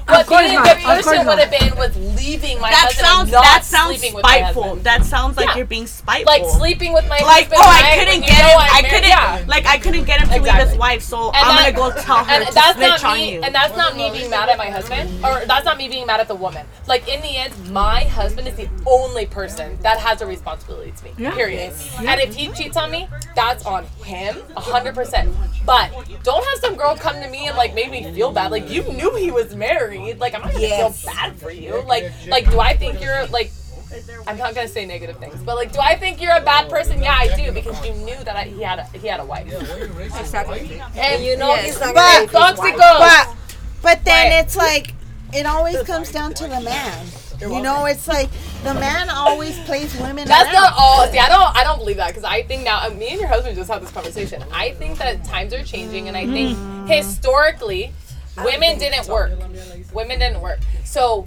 What 0.08 0.26
course 0.26 0.42
being 0.42 0.52
a 0.52 0.62
not. 0.62 0.64
good 0.76 0.82
person 0.84 1.26
would 1.26 1.38
have 1.40 1.50
been 1.50 1.76
was 1.76 1.96
leaving 2.16 2.60
my 2.60 2.70
that 2.70 2.84
husband 2.94 3.06
sounds 3.06 3.22
and 3.28 3.32
not 3.32 3.42
that 3.42 3.64
sounds 3.64 3.98
sleeping 3.98 4.14
with 4.14 4.22
my 4.22 4.38
spiteful. 4.38 4.62
husband. 4.62 4.84
That 4.84 5.04
sounds 5.04 5.36
like 5.36 5.46
Yeah. 5.48 5.56
you're 5.56 5.66
being 5.66 5.86
spiteful. 5.86 6.32
like 6.32 6.44
sleeping 6.56 6.92
with 6.92 7.08
my 7.08 7.18
husband. 7.18 7.50
Like, 7.50 7.60
oh, 7.60 7.68
I 7.68 7.98
couldn't 7.98 8.20
get 8.20 8.30
him. 8.38 8.46
I'm 8.46 8.58
I 8.60 8.82
married. 8.82 8.90
couldn't. 8.94 9.08
Yeah. 9.08 9.44
Like, 9.48 9.66
I 9.66 9.78
couldn't 9.78 10.04
get 10.04 10.20
him 10.20 10.28
to 10.28 10.40
leave 10.42 10.68
his 10.68 10.76
wife, 10.78 11.02
so 11.02 11.28
And 11.30 11.36
I'm 11.36 11.56
that- 11.56 11.74
gonna 11.74 11.92
go 11.94 12.00
tell 12.00 12.24
her 12.24 12.32
and 12.32 12.46
to 12.46 12.54
that's 12.54 12.76
snitch 12.76 12.88
not 13.02 13.04
on 13.04 13.16
me, 13.18 13.32
you. 13.34 13.42
And 13.42 13.54
that's 13.54 13.76
not 13.76 13.96
me 13.96 14.10
being 14.10 14.30
mad 14.30 14.48
at 14.48 14.58
my 14.58 14.70
husband, 14.70 15.10
or 15.24 15.44
that's 15.44 15.64
not 15.64 15.76
me 15.76 15.88
being 15.88 16.06
mad 16.06 16.20
at 16.20 16.28
the 16.28 16.34
woman. 16.36 16.66
Like 16.86 17.08
in 17.08 17.20
the 17.22 17.36
end, 17.36 17.52
my 17.72 18.04
husband 18.04 18.46
is 18.46 18.54
the 18.54 18.68
only 18.86 19.26
person 19.26 19.76
that 19.82 19.98
has 19.98 20.22
a 20.22 20.26
responsibility 20.26 20.92
to 20.98 21.04
me. 21.04 21.10
Yeah. 21.18 21.32
Period. 21.34 21.72
And 21.98 22.20
if 22.20 22.34
he 22.34 22.48
cheats 22.52 22.76
on 22.76 22.90
me, 22.92 23.08
that's 23.34 23.64
on 23.66 23.84
him, 24.04 24.36
hundred 24.56 24.94
percent. 24.94 25.34
But 25.64 25.90
don't 26.22 26.44
have 26.46 26.58
some 26.60 26.76
girl 26.76 26.94
come 26.96 27.20
to 27.20 27.28
me 27.28 27.48
and 27.48 27.56
like 27.56 27.74
make 27.74 27.90
me 27.90 28.04
feel 28.12 28.30
bad. 28.30 28.52
Like 28.52 28.70
you 28.70 28.84
knew 28.84 29.14
he 29.16 29.30
was 29.32 29.54
married. 29.56 29.95
Like 29.98 30.34
I'm 30.34 30.42
not 30.42 30.52
gonna 30.52 30.66
Yes. 30.66 31.02
feel 31.02 31.12
bad 31.12 31.36
for 31.40 31.50
you. 31.50 31.82
Like 31.86 32.12
like 32.28 32.50
do 32.50 32.60
I 32.60 32.76
think 32.76 33.00
you're 33.00 33.26
like 33.28 33.50
I'm 34.26 34.36
not 34.36 34.54
gonna 34.54 34.68
say 34.68 34.84
negative 34.84 35.16
things, 35.18 35.36
but 35.44 35.54
like, 35.54 35.72
do 35.72 35.78
I 35.78 35.94
think 35.96 36.20
you're 36.20 36.34
a 36.36 36.40
bad 36.40 36.68
person? 36.68 37.00
Yeah, 37.00 37.14
I 37.16 37.28
do 37.36 37.52
because 37.52 37.78
you 37.86 37.92
knew 37.94 38.16
that 38.24 38.34
I, 38.36 38.42
he 38.42 38.60
had 38.62 38.80
a, 38.80 38.84
he 38.98 39.06
had 39.06 39.20
a 39.20 39.24
wife. 39.24 39.46
Exactly. 40.18 40.82
And 40.96 41.24
You 41.24 41.36
know 41.36 41.54
he's 41.54 41.78
not 41.80 41.94
But- 41.94 42.30
gonna 42.32 42.60
leave 42.62 42.76
toxic 42.76 42.76
But 42.76 43.28
but 43.82 44.04
then 44.04 44.30
Right. 44.32 44.44
it's 44.44 44.56
like 44.56 44.92
it 45.32 45.46
always 45.46 45.80
comes 45.82 46.10
down 46.12 46.34
to 46.34 46.44
the 46.48 46.60
man. 46.60 47.06
You 47.40 47.60
know, 47.60 47.84
it's 47.84 48.08
like 48.08 48.30
the 48.64 48.72
man 48.74 49.10
always 49.10 49.58
plays 49.60 49.94
women. 50.00 50.26
That's 50.26 50.44
around. 50.46 50.54
not 50.54 50.72
all. 50.76 51.06
See, 51.08 51.18
I 51.18 51.28
don't. 51.28 51.54
I 51.56 51.62
don't 51.64 51.78
believe 51.78 51.96
that 51.98 52.08
because 52.08 52.24
I 52.24 52.42
think 52.42 52.64
now. 52.64 52.86
uh, 52.86 52.90
Me 52.90 53.08
and 53.10 53.20
your 53.20 53.28
husband 53.28 53.56
just 53.56 53.70
had 53.70 53.82
this 53.82 53.90
conversation. 53.90 54.42
I 54.52 54.70
think 54.72 54.96
that 54.98 55.22
times 55.24 55.52
are 55.52 55.62
changing, 55.62 56.08
and 56.08 56.16
I 56.16 56.26
think 56.26 56.56
historically, 56.88 57.92
women 58.42 58.78
didn't 58.78 59.06
work. 59.08 59.32
Women 59.96 60.18
didn't 60.18 60.40
work. 60.42 60.60
So 60.84 61.26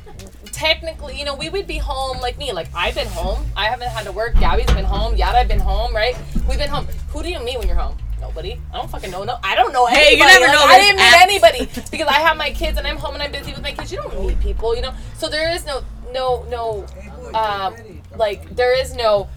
technically, 0.51 1.17
you 1.17 1.25
know, 1.25 1.35
we 1.35 1.49
would 1.49 1.67
be 1.67 1.77
home 1.77 2.19
like 2.21 2.37
me. 2.37 2.51
Like 2.53 2.67
I've 2.73 2.95
been 2.95 3.07
home. 3.07 3.45
I 3.57 3.65
haven't 3.65 3.89
had 3.89 4.05
to 4.05 4.11
work. 4.11 4.35
Gabby's 4.39 4.67
been 4.67 4.85
home. 4.85 5.15
Yada, 5.15 5.39
I've 5.39 5.47
been 5.47 5.59
home. 5.59 5.95
Right? 5.95 6.15
We've 6.47 6.59
been 6.59 6.69
home. 6.69 6.85
Who 7.09 7.23
do 7.23 7.29
you 7.29 7.39
meet 7.39 7.57
when 7.57 7.67
you're 7.67 7.75
home? 7.77 7.97
Nobody. 8.21 8.59
I 8.71 8.77
don't 8.77 8.89
fucking 8.91 9.11
know. 9.11 9.23
No, 9.23 9.37
I 9.43 9.55
don't 9.55 9.73
know 9.73 9.85
Hey, 9.87 10.17
you 10.17 10.25
never 10.25 10.45
Like, 10.45 10.53
know 10.53 10.63
I 10.63 10.79
didn't 10.79 10.97
meet 10.97 11.13
app. 11.13 11.21
anybody 11.21 11.65
because 11.89 12.07
I 12.07 12.19
have 12.19 12.37
my 12.37 12.51
kids 12.51 12.77
and 12.77 12.85
I'm 12.85 12.97
home 12.97 13.13
and 13.15 13.23
I'm 13.23 13.31
busy 13.31 13.51
with 13.53 13.61
my 13.63 13.71
kids. 13.71 13.91
You 13.91 13.97
don't 14.01 14.27
meet 14.27 14.39
people, 14.39 14.75
you 14.75 14.81
know. 14.81 14.93
So 15.17 15.29
there 15.29 15.49
is 15.51 15.65
no, 15.65 15.83
no, 16.11 16.43
no, 16.49 16.85
um, 17.33 17.75
like 18.17 18.55
there 18.55 18.77
is 18.79 18.93
no 18.93 19.29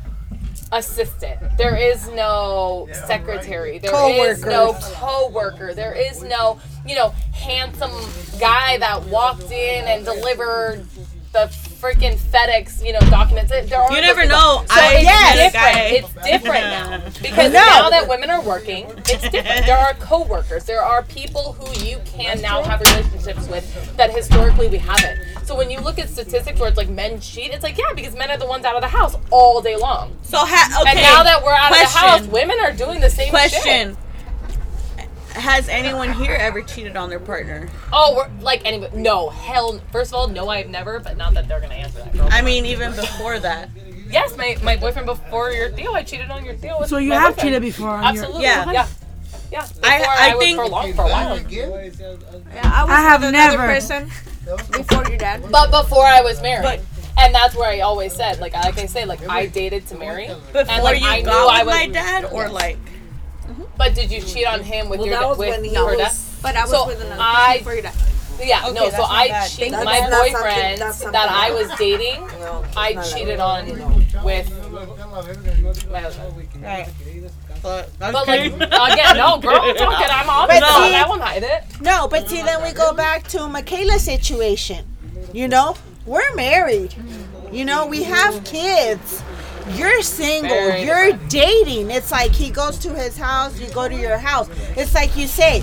assistant. 0.72 1.38
There 1.56 1.76
is 1.76 2.08
no 2.08 2.88
secretary. 3.06 3.78
There 3.78 4.30
is 4.30 4.44
no 4.44 4.76
co-worker. 4.80 5.74
There 5.74 5.94
is 5.94 6.22
no, 6.22 6.58
you 6.86 6.94
know, 6.94 7.10
handsome 7.32 7.92
guy 8.40 8.78
that 8.78 9.04
walked 9.06 9.50
in 9.50 9.84
and 9.86 10.04
delivered 10.04 10.84
the 11.32 11.46
freaking 11.80 12.16
FedEx, 12.16 12.84
you 12.84 12.92
know, 12.92 13.00
documents. 13.10 13.50
There 13.50 13.80
are 13.80 13.92
You 13.92 14.00
never 14.02 14.26
know. 14.26 14.64
So 14.68 14.74
I 14.74 14.96
it's 14.98 15.04
met 15.04 15.34
a 15.34 15.50
different. 15.50 16.14
It's 16.20 16.26
different 16.30 16.64
now 16.64 16.98
because 17.22 17.52
No. 17.52 17.58
now 17.64 17.90
that 17.90 18.06
women 18.08 18.28
are 18.30 18.42
working, 18.42 18.86
it's 19.08 19.28
different. 19.30 19.64
There 19.66 19.78
are 19.78 19.94
co-workers. 19.94 20.64
There 20.64 20.82
are 20.82 21.02
people 21.04 21.54
who 21.54 21.84
you 21.84 22.00
can 22.04 22.40
now 22.42 22.62
have 22.62 22.80
relationships 22.82 23.48
with 23.48 23.96
that 23.96 24.10
historically 24.14 24.68
we 24.68 24.78
haven't. 24.78 25.18
So 25.44 25.56
when 25.56 25.70
you 25.70 25.80
look 25.80 25.98
at 25.98 26.08
statistics 26.10 26.60
where 26.60 26.68
it's 26.68 26.76
like 26.78 26.90
men 26.90 27.18
cheat, 27.18 27.50
it's 27.52 27.64
like 27.64 27.78
yeah, 27.78 27.92
because 27.96 28.14
men 28.14 28.30
are 28.30 28.36
the 28.38 28.46
ones 28.46 28.64
out 28.66 28.76
of 28.76 28.82
the 28.82 28.88
house 28.88 29.16
all 29.30 29.60
day 29.62 29.76
long. 29.76 30.14
So 30.22 30.36
ha- 30.38 30.80
okay. 30.82 30.90
And 30.90 30.98
now 31.00 31.22
that 31.24 31.42
we're 31.42 31.52
out 31.54 31.72
of 31.72 31.78
the 31.78 31.98
house, 31.98 32.26
women 32.26 32.58
are 32.60 32.72
doing 32.72 33.00
the 33.00 33.10
same 33.10 33.30
Question: 33.30 33.60
shit. 33.96 33.96
Has 35.34 35.68
anyone 35.68 36.12
here 36.12 36.34
ever 36.34 36.62
cheated 36.62 36.96
on 36.96 37.08
their 37.08 37.18
partner? 37.20 37.68
Oh, 37.92 38.14
we're 38.16 38.28
like 38.42 38.62
anybody? 38.64 38.96
No, 38.98 39.28
hell. 39.30 39.80
First 39.90 40.12
of 40.12 40.14
all, 40.18 40.28
no, 40.28 40.48
I've 40.48 40.68
never. 40.68 40.98
But 41.00 41.16
not 41.16 41.34
that 41.34 41.48
they're 41.48 41.60
gonna 41.60 41.74
answer 41.74 41.98
that. 41.98 42.12
Girl. 42.12 42.28
I 42.30 42.42
mean, 42.42 42.66
even 42.66 42.90
before 42.94 43.38
that. 43.38 43.70
yes, 44.10 44.36
my 44.36 44.56
my 44.62 44.76
boyfriend 44.76 45.06
before 45.06 45.50
your 45.50 45.70
deal, 45.70 45.92
I 45.94 46.02
cheated 46.02 46.30
on 46.30 46.44
your 46.44 46.54
deal. 46.54 46.78
With 46.80 46.88
So 46.90 46.98
you 46.98 47.12
have 47.12 47.34
boyfriend. 47.34 47.40
cheated 47.40 47.62
before 47.62 47.88
on 47.90 48.14
your- 48.14 48.24
Absolutely. 48.24 48.42
Yeah. 48.42 48.72
Yeah. 48.72 48.86
Yeah. 49.50 49.60
Before 49.66 49.84
I- 49.84 50.30
I 50.30 50.34
was 50.34 50.44
think- 50.44 50.56
for 50.58 50.68
long 50.68 50.92
for 50.94 51.02
a 51.02 51.08
while. 51.08 51.38
Yeah, 51.50 51.64
I 51.66 52.82
was 52.84 52.90
I 52.90 53.00
have 53.00 53.20
with 53.20 53.28
another 53.30 53.58
never. 53.58 53.72
person 53.72 54.10
before 54.70 55.06
your 55.08 55.18
dad. 55.18 55.42
But 55.50 55.70
before 55.70 56.04
I 56.06 56.20
was 56.22 56.40
married. 56.42 56.62
But- 56.64 56.80
and 57.18 57.34
that's 57.34 57.54
where 57.54 57.68
I 57.68 57.80
always 57.80 58.14
said, 58.14 58.40
like, 58.40 58.54
like 58.54 58.78
I 58.78 58.86
say, 58.86 59.04
like 59.04 59.28
I 59.28 59.44
dated 59.46 59.86
to 59.88 59.96
marry, 59.96 60.28
Before 60.52 60.60
and 60.70 60.82
like 60.82 61.00
you 61.02 61.06
I 61.06 61.18
knew 61.18 61.24
got 61.26 61.54
I 61.54 61.62
was 61.62 61.74
my 61.74 61.86
dad, 61.86 62.24
or 62.32 62.48
like. 62.48 62.78
But 63.82 63.96
did 63.96 64.12
you 64.12 64.20
cheat 64.20 64.46
on 64.46 64.62
him 64.62 64.88
with 64.88 65.00
Well, 65.00 65.08
your 65.08 65.18
that 65.18 65.28
was 65.28 65.38
with 65.38 65.48
when 65.50 65.64
he 65.64 65.74
her 65.74 65.96
was- 65.96 66.24
But 66.40 66.54
I 66.54 66.62
was 66.62 66.70
So, 66.70 66.86
with 66.86 67.00
another 67.00 67.20
I- 67.20 67.58
before 67.58 67.74
you 67.74 67.82
died. 67.82 67.92
Yeah, 68.40 68.62
Okay, 68.66 68.74
no. 68.74 68.90
So 68.90 69.02
I 69.02 69.28
bad. 69.28 69.50
cheated. 69.50 69.72
That's 69.72 69.84
My 69.84 69.98
not 70.00 70.10
something- 70.10 70.32
boyfriend 70.34 70.78
that 71.14 71.28
I 71.30 71.50
was 71.50 71.68
dating, 71.78 72.26
No, 72.40 72.64
I 72.76 72.94
cheated 73.02 73.38
that 73.38 73.44
on 73.44 73.66
with 74.24 74.50
my 75.90 76.00
husband. 76.00 76.32
Right. 76.62 76.88
But, 77.62 77.88
But 77.98 78.14
like 78.14 78.28
again, 78.52 79.16
no, 79.16 79.38
girl, 79.38 79.74
talk 79.74 80.00
it. 80.00 80.10
I'm 80.14 80.30
honest. 80.30 80.48
But 80.48 80.58
about 80.58 80.86
see- 80.88 80.94
I 80.94 81.04
won't 81.08 81.22
hide 81.22 81.42
it. 81.42 81.64
No, 81.80 82.06
but 82.08 82.28
see, 82.28 82.42
then 82.42 82.62
we 82.62 82.72
go 82.72 82.92
back 82.92 83.26
to 83.28 83.48
Michaela's 83.48 84.02
situation. 84.02 84.84
You 85.32 85.48
know, 85.48 85.76
we're 86.06 86.34
married. 86.36 86.94
You 87.50 87.64
know, 87.64 87.86
we 87.86 88.04
have 88.04 88.42
kids. 88.44 89.22
You're 89.70 90.02
single. 90.02 90.50
Very 90.50 90.82
You're 90.82 91.12
dating. 91.28 91.90
It's 91.90 92.10
like 92.10 92.32
he 92.32 92.50
goes 92.50 92.78
to 92.80 92.94
his 92.94 93.16
house, 93.16 93.58
you 93.58 93.68
go 93.70 93.88
to 93.88 93.94
your 93.94 94.18
house. 94.18 94.48
It's 94.76 94.94
like 94.94 95.16
you 95.16 95.26
say, 95.26 95.62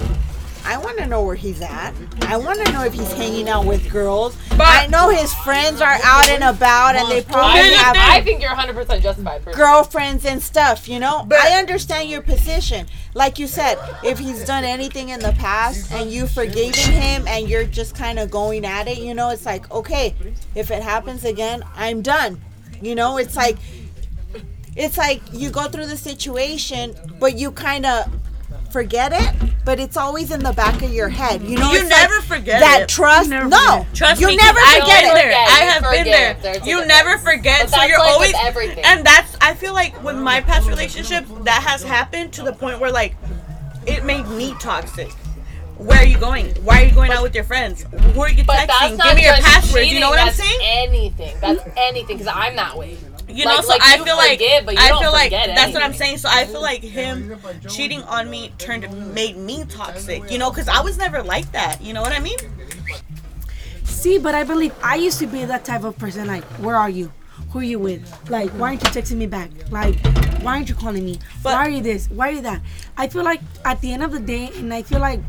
I 0.65 0.77
want 0.77 0.97
to 0.97 1.07
know 1.07 1.23
where 1.23 1.35
he's 1.35 1.61
at. 1.61 1.93
I 2.23 2.37
want 2.37 2.63
to 2.63 2.71
know 2.73 2.83
if 2.83 2.93
he's 2.93 3.11
hanging 3.13 3.47
out 3.49 3.65
with 3.65 3.89
girls. 3.89 4.37
I 4.51 4.87
know 4.87 5.09
his 5.09 5.33
friends 5.35 5.81
are 5.81 5.97
out 6.03 6.29
and 6.29 6.43
about 6.43 6.95
and 6.95 7.09
they 7.09 7.21
probably 7.21 7.61
I, 7.61 7.63
have 7.63 7.95
I 7.97 8.21
think 8.21 8.41
you're 8.41 8.51
100 8.51 8.75
percent 8.75 9.01
justified. 9.01 9.43
personally. 9.43 9.57
girlfriends 9.57 10.25
and 10.25 10.41
stuff, 10.41 10.87
you 10.89 10.99
know? 10.99 11.27
I 11.31 11.57
understand 11.57 12.09
your 12.09 12.21
position. 12.21 12.87
Like 13.13 13.39
you 13.39 13.47
said, 13.47 13.77
if 14.03 14.19
he's 14.19 14.45
done 14.45 14.63
anything 14.63 15.09
in 15.09 15.21
the 15.21 15.31
past 15.33 15.91
and 15.91 16.11
you 16.11 16.27
forgiven 16.27 16.91
him 16.93 17.27
and 17.27 17.49
you're 17.49 17.63
just 17.63 17.95
kind 17.95 18.19
of 18.19 18.29
going 18.29 18.65
at 18.65 18.87
it, 18.87 18.99
you 18.99 19.13
know, 19.13 19.29
it's 19.29 19.45
like, 19.45 19.69
okay, 19.71 20.13
if 20.55 20.71
it 20.71 20.83
happens 20.83 21.23
again, 21.25 21.63
I'm 21.75 22.01
done. 22.01 22.41
You 22.81 22.95
know, 22.95 23.17
it's 23.17 23.35
like 23.35 23.57
it's 24.79 24.97
like 24.97 25.21
you 25.31 25.51
go 25.51 25.67
through 25.67 25.85
the 25.87 25.97
situation, 25.97 26.95
but 27.19 27.37
you 27.37 27.51
kind 27.51 27.85
of 27.85 28.05
forget 28.71 29.11
it, 29.13 29.51
but 29.65 29.79
it's 29.79 29.97
always 29.97 30.29
in 30.31 30.41
the 30.43 30.53
back 30.53 30.81
of 30.83 30.93
your 30.93 31.09
head. 31.09 31.41
You 31.41 31.57
know, 31.57 31.71
You 31.71 31.87
never 31.89 32.15
like 32.15 32.23
forget 32.25 32.59
that 32.61 32.81
it. 32.83 32.89
trust. 32.89 33.29
never 33.29 33.47
no, 33.47 33.85
Trust 33.93 34.21
you 34.21 34.27
me, 34.27 34.35
never 34.37 34.59
'cause 34.59 34.67
I've 34.75 34.81
forget 34.83 35.03
it. 35.03 35.09
Forget, 35.09 35.49
I 35.49 35.63
you 35.63 35.69
have 35.71 35.91
been 35.91 36.03
there. 36.05 36.37
There's 36.41 36.65
You 36.67 36.85
never 36.85 37.17
forget, 37.17 37.69
so 37.69 37.81
you're 37.83 37.97
like 37.99 38.07
always 38.09 38.33
everything. 38.41 38.83
And 38.85 39.05
that's 39.05 39.35
I 39.41 39.53
feel 39.55 39.73
like 39.73 40.01
with 40.03 40.15
my 40.17 40.41
past 40.41 40.67
relationship, 40.67 41.25
that 41.43 41.63
has 41.63 41.83
happened 41.83 42.31
to 42.33 42.43
the 42.43 42.53
point 42.53 42.79
where 42.79 42.91
like 42.91 43.15
it 43.87 44.03
made 44.05 44.27
me 44.29 44.55
toxic. 44.59 45.11
Where 45.77 45.99
are 45.99 46.05
you 46.05 46.17
going? 46.17 46.47
Why 46.63 46.81
are 46.81 46.85
you 46.85 46.91
going 46.91 47.09
out 47.11 47.23
with 47.23 47.33
your 47.33 47.45
friends? 47.45 47.85
Who 48.13 48.21
are 48.21 48.29
you 48.29 48.43
But 48.43 48.57
texting? 48.57 48.67
that's 48.67 48.97
not 48.97 49.07
Give 49.07 49.15
me 49.15 49.23
your 49.23 49.35
just 49.35 49.47
password. 49.47 49.85
You 49.87 49.99
know 50.01 50.09
what 50.09 50.19
I'm 50.19 50.33
saying? 50.33 50.59
Anything. 50.61 51.35
That's 51.39 51.61
anything. 51.77 52.17
Because 52.17 52.31
I'm 52.35 52.55
that 52.57 52.77
way. 52.77 52.97
You 53.29 53.45
Like- 53.45 53.55
know, 53.57 53.61
so 53.61 53.67
like 53.69 53.81
I 53.83 53.95
you 53.95 54.03
feel 54.05 54.17
like 54.17 54.31
forgive, 54.39 54.65
but 54.65 54.73
you 54.75 54.79
I 54.81 54.89
don't 54.89 55.01
feel 55.01 55.11
like 55.11 55.25
forget 55.31 55.55
that's 55.55 55.73
what 55.73 55.83
I'm 55.83 55.93
saying. 55.93 56.17
So 56.17 56.29
I 56.29 56.45
feel 56.45 56.61
like 56.61 56.81
him 56.81 57.39
cheating 57.69 58.01
on 58.03 58.29
me 58.29 58.51
turned 58.57 59.13
made 59.13 59.37
me 59.37 59.65
toxic. 59.65 60.29
You 60.31 60.37
know, 60.39 60.49
because 60.49 60.67
I 60.67 60.81
was 60.81 60.97
never 60.97 61.21
like 61.21 61.51
that. 61.51 61.81
You 61.81 61.93
know 61.93 62.01
what 62.01 62.11
I 62.11 62.19
mean? 62.19 62.37
See, 63.83 64.17
but 64.17 64.33
I 64.35 64.43
believe 64.43 64.73
I 64.83 64.95
used 64.95 65.19
to 65.19 65.27
be 65.27 65.45
that 65.45 65.65
type 65.65 65.83
of 65.83 65.97
person. 65.97 66.27
Like, 66.27 66.43
where 66.59 66.75
are 66.75 66.89
you? 66.89 67.11
Who 67.51 67.59
are 67.59 67.63
you 67.63 67.79
with? 67.79 68.01
Like, 68.29 68.49
why 68.51 68.69
aren't 68.69 68.83
you 68.83 68.89
texting 68.89 69.17
me 69.17 69.25
back? 69.27 69.49
Like, 69.71 69.99
why 70.41 70.55
aren't 70.55 70.69
you 70.69 70.75
calling 70.75 71.03
me? 71.03 71.19
But- 71.43 71.53
why 71.53 71.65
are 71.65 71.69
you 71.69 71.81
this? 71.81 72.07
Why 72.09 72.29
are 72.29 72.31
you 72.33 72.41
that? 72.41 72.61
I 72.97 73.07
feel 73.07 73.23
like 73.23 73.41
at 73.65 73.81
the 73.81 73.91
end 73.91 74.03
of 74.03 74.11
the 74.11 74.19
day, 74.19 74.51
and 74.55 74.73
I 74.73 74.83
feel 74.83 74.99
like 74.99 75.19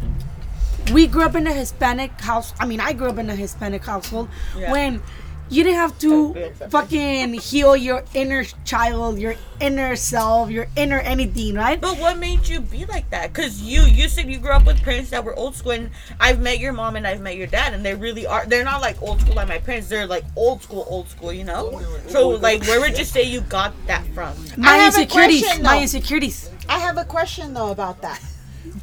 we 0.92 1.06
grew 1.06 1.22
up 1.22 1.34
in 1.34 1.46
a 1.46 1.52
Hispanic 1.52 2.20
house. 2.20 2.52
I 2.60 2.66
mean, 2.66 2.80
I 2.80 2.92
grew 2.92 3.08
up 3.08 3.18
in 3.18 3.28
a 3.30 3.34
Hispanic 3.36 3.84
household 3.84 4.28
Yeah. 4.56 4.70
when 4.72 5.02
you 5.50 5.64
didn't 5.64 5.78
have 5.78 5.98
to 5.98 6.52
fucking 6.70 7.34
heal 7.34 7.76
your 7.76 8.04
inner 8.14 8.44
child, 8.64 9.18
your 9.18 9.34
inner 9.60 9.96
self, 9.96 10.48
your 10.50 10.68
inner 10.76 11.00
anything, 11.00 11.56
right? 11.56 11.80
But 11.80 11.98
what 11.98 12.18
made 12.18 12.48
you 12.48 12.60
be 12.60 12.86
like 12.86 13.10
that? 13.10 13.34
Cause 13.34 13.60
you 13.60 13.82
you 13.82 14.08
said 14.08 14.30
you 14.30 14.38
grew 14.38 14.52
up 14.52 14.64
with 14.64 14.80
parents 14.82 15.10
that 15.10 15.24
were 15.24 15.34
old 15.34 15.56
school, 15.56 15.72
and 15.72 15.90
I've 16.20 16.40
met 16.40 16.60
your 16.60 16.72
mom 16.72 16.96
and 16.96 17.06
I've 17.06 17.20
met 17.20 17.36
your 17.36 17.48
dad, 17.48 17.74
and 17.74 17.84
they 17.84 17.94
really 17.94 18.26
are. 18.26 18.46
They're 18.46 18.64
not 18.64 18.80
like 18.80 19.02
old 19.02 19.20
school 19.20 19.34
like 19.34 19.48
my 19.48 19.58
parents. 19.58 19.88
They're 19.88 20.06
like 20.06 20.24
old 20.36 20.62
school, 20.62 20.86
old 20.88 21.08
school. 21.08 21.32
You 21.32 21.44
know. 21.44 21.82
So 22.08 22.28
like, 22.28 22.62
where 22.62 22.80
would 22.80 22.96
you 22.96 23.04
say 23.04 23.24
you 23.24 23.40
got 23.42 23.74
that 23.86 24.06
from? 24.14 24.34
My 24.56 24.86
insecurities. 24.86 25.42
question, 25.42 25.64
My 25.64 25.82
insecurities. 25.82 26.50
I 26.68 26.78
have 26.78 26.96
a 26.96 27.04
question 27.04 27.54
though 27.54 27.72
about 27.72 28.00
that. 28.02 28.22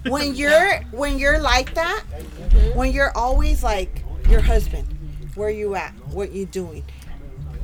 When 0.08 0.36
you're 0.42 0.82
when 0.92 1.18
you're 1.18 1.40
like 1.40 1.74
that, 1.76 2.04
mm-hmm. 2.10 2.78
when 2.78 2.92
you're 2.92 3.16
always 3.16 3.64
like 3.64 4.04
your 4.30 4.42
husband, 4.42 4.86
where 5.38 5.50
you 5.52 5.76
at? 5.76 5.92
What 6.12 6.32
you 6.32 6.46
doing? 6.48 6.84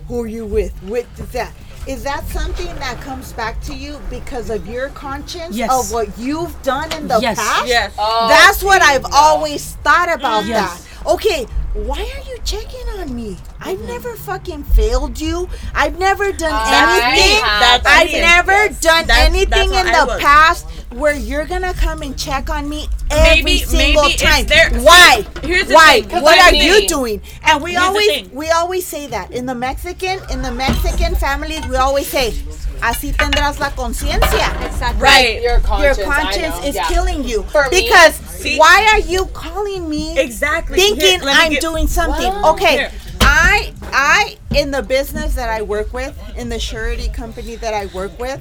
Who 0.07 0.21
are 0.21 0.28
you 0.28 0.45
with? 0.45 0.71
With 0.84 1.07
that. 1.32 1.51
Is 1.88 2.03
that 2.03 2.26
something 2.28 2.67
that 2.76 3.01
comes 3.01 3.34
back 3.34 3.59
to 3.63 3.74
you 3.76 3.99
because 4.09 4.49
of 4.49 4.67
your 4.67 4.89
conscience 4.89 5.55
Yes. 5.55 5.71
of 5.71 5.91
what 5.91 6.07
you've 6.17 6.61
done 6.63 6.91
in 6.93 7.07
the 7.07 7.19
Yes. 7.19 7.38
past? 7.38 7.67
Yes. 7.67 7.91
Oh, 7.97 8.28
That's 8.30 8.63
what 8.63 8.82
oh, 8.82 8.86
I've 8.86 9.05
always 9.11 9.71
thought 9.84 10.09
about 10.13 10.45
Yes. 10.45 10.86
that. 11.03 11.07
Okay, 11.07 11.45
why 11.74 11.99
are 11.99 12.30
you 12.30 12.38
checking 12.45 12.88
on 12.99 13.15
me? 13.15 13.38
I've 13.59 13.78
mm-hmm. 13.80 13.88
never 13.88 14.15
fucking 14.15 14.63
failed 14.63 15.19
you. 15.19 15.49
I've 15.74 15.97
never 15.97 16.32
done 16.32 16.51
I 16.53 17.11
anything. 17.13 17.43
have. 17.43 17.84
That's 17.84 17.86
I've 17.88 18.11
never 18.11 18.51
Yes. 18.65 18.80
done 18.80 19.07
That's- 19.07 19.28
anything 19.30 19.69
that's 19.71 19.89
in 19.89 19.95
I 19.95 19.99
the 20.01 20.05
was. 20.13 20.21
past 20.21 20.65
where 20.91 21.15
you're 21.15 21.45
gonna 21.45 21.74
come 21.74 22.03
and 22.03 22.15
check 22.17 22.49
on 22.51 22.69
me 22.69 22.88
every 23.09 23.43
Maybe- 23.43 23.63
single 23.65 24.03
maybe 24.03 24.13
it's 24.13 24.21
time. 24.21 24.45
there- 24.45 24.69
Why? 24.82 25.26
Here's 25.41 25.67
the 25.67 25.74
Why? 25.74 26.01
thing. 26.01 26.09
'Cause 26.09 26.21
What 26.21 26.38
I'm 26.39 26.53
are 26.53 26.57
you 26.57 26.88
doing? 26.88 27.21
And 27.43 27.61
we 27.63 27.71
Here's 27.71 27.84
always 27.84 28.28
we 28.32 28.51
always 28.51 28.86
say 28.86 29.07
that 29.07 29.32
in 29.32 29.45
the 29.47 29.55
Mexican 29.55 30.19
in 30.30 30.41
the 30.43 30.51
Mexican 30.51 31.15
families 31.15 31.65
we 31.67 31.76
always 31.78 32.05
say, 32.07 32.34
"Así 32.82 33.15
tendrás 33.15 33.59
la 33.59 33.71
conciencia." 33.71 34.49
Exactly. 34.65 35.01
Right. 35.01 35.41
Your 35.41 35.59
conscience, 35.61 35.97
Your 35.97 36.05
conscience 36.13 36.55
is 36.65 36.76
yeah. 36.76 36.88
killing 36.88 37.24
you 37.24 37.43
For 37.51 37.63
me- 37.71 37.82
because 37.89 38.19
See? 38.43 38.57
why 38.57 38.89
are 38.93 38.99
you 38.99 39.25
calling 39.27 39.89
me 39.89 40.17
Exactly. 40.19 40.77
thinking 40.77 41.19
Here, 41.21 41.29
I'm 41.29 41.51
get- 41.53 41.61
doing 41.61 41.87
something. 41.87 42.27
Wow. 42.31 42.53
Okay. 42.53 42.75
Here. 42.77 42.91
I 43.21 43.73
I 43.91 44.37
in 44.55 44.71
the 44.71 44.83
business 44.83 45.33
that 45.35 45.49
I 45.49 45.61
work 45.61 45.93
with, 45.93 46.17
in 46.35 46.49
the 46.49 46.59
surety 46.59 47.09
company 47.09 47.55
that 47.57 47.73
I 47.73 47.85
work 47.87 48.17
with, 48.19 48.39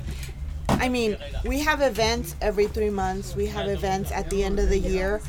I 0.68 0.88
mean, 0.88 1.16
we 1.44 1.60
have 1.60 1.80
events 1.82 2.34
every 2.40 2.66
3 2.66 2.90
months. 2.90 3.34
We 3.36 3.46
have 3.46 3.68
events 3.68 4.10
at 4.10 4.28
the 4.30 4.42
end 4.44 4.58
of 4.58 4.68
the 4.68 4.78
year. 4.78 5.20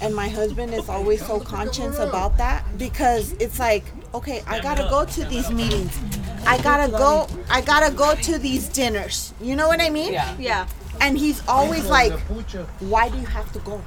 And 0.00 0.14
my 0.14 0.28
husband 0.28 0.72
is 0.74 0.88
always 0.88 1.26
so 1.26 1.40
conscious 1.40 1.98
about 1.98 2.36
that 2.38 2.62
because 2.78 3.32
it's 3.40 3.58
like, 3.58 3.84
okay, 4.14 4.42
I 4.46 4.60
got 4.60 4.76
to 4.76 4.84
go 4.84 5.04
to 5.04 5.24
these 5.24 5.50
meetings. 5.50 5.98
I 6.46 6.56
got 6.62 6.86
to 6.86 6.90
go 6.92 7.26
I 7.50 7.60
got 7.60 7.80
to 7.88 7.92
go 7.92 8.14
to 8.14 8.38
these 8.38 8.68
dinners. 8.68 9.34
You 9.40 9.56
know 9.56 9.66
what 9.66 9.80
I 9.80 9.90
mean? 9.90 10.12
Yeah. 10.12 10.36
Yeah. 10.38 10.66
And 11.00 11.16
he's 11.18 11.46
always 11.48 11.86
like, 11.86 12.12
why 12.80 13.08
do 13.08 13.18
you 13.18 13.26
have 13.26 13.50
to 13.52 13.58
go? 13.60 13.82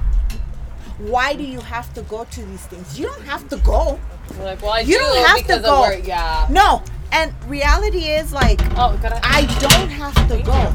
Why 0.98 1.34
do 1.34 1.42
you 1.42 1.60
have 1.60 1.92
to 1.94 2.02
go 2.02 2.24
to 2.24 2.42
these 2.46 2.64
things? 2.66 2.98
You 2.98 3.06
don't 3.06 3.22
have 3.22 3.48
to 3.48 3.56
go. 3.58 3.98
We're 4.38 4.44
like, 4.44 4.62
well, 4.62 4.72
I 4.72 4.80
You 4.80 4.94
do 4.94 4.98
don't 4.98 5.26
have 5.26 5.46
to 5.48 5.58
go. 5.60 5.84
of 5.84 5.90
work. 5.90 6.06
Yeah. 6.06 6.46
No. 6.50 6.82
And 7.10 7.32
reality 7.46 8.04
is 8.06 8.32
like 8.32 8.60
Oh, 8.78 8.98
gotta. 9.02 9.20
I 9.22 9.42
don't 9.60 9.88
have 9.90 10.14
to 10.28 10.42
go. 10.42 10.72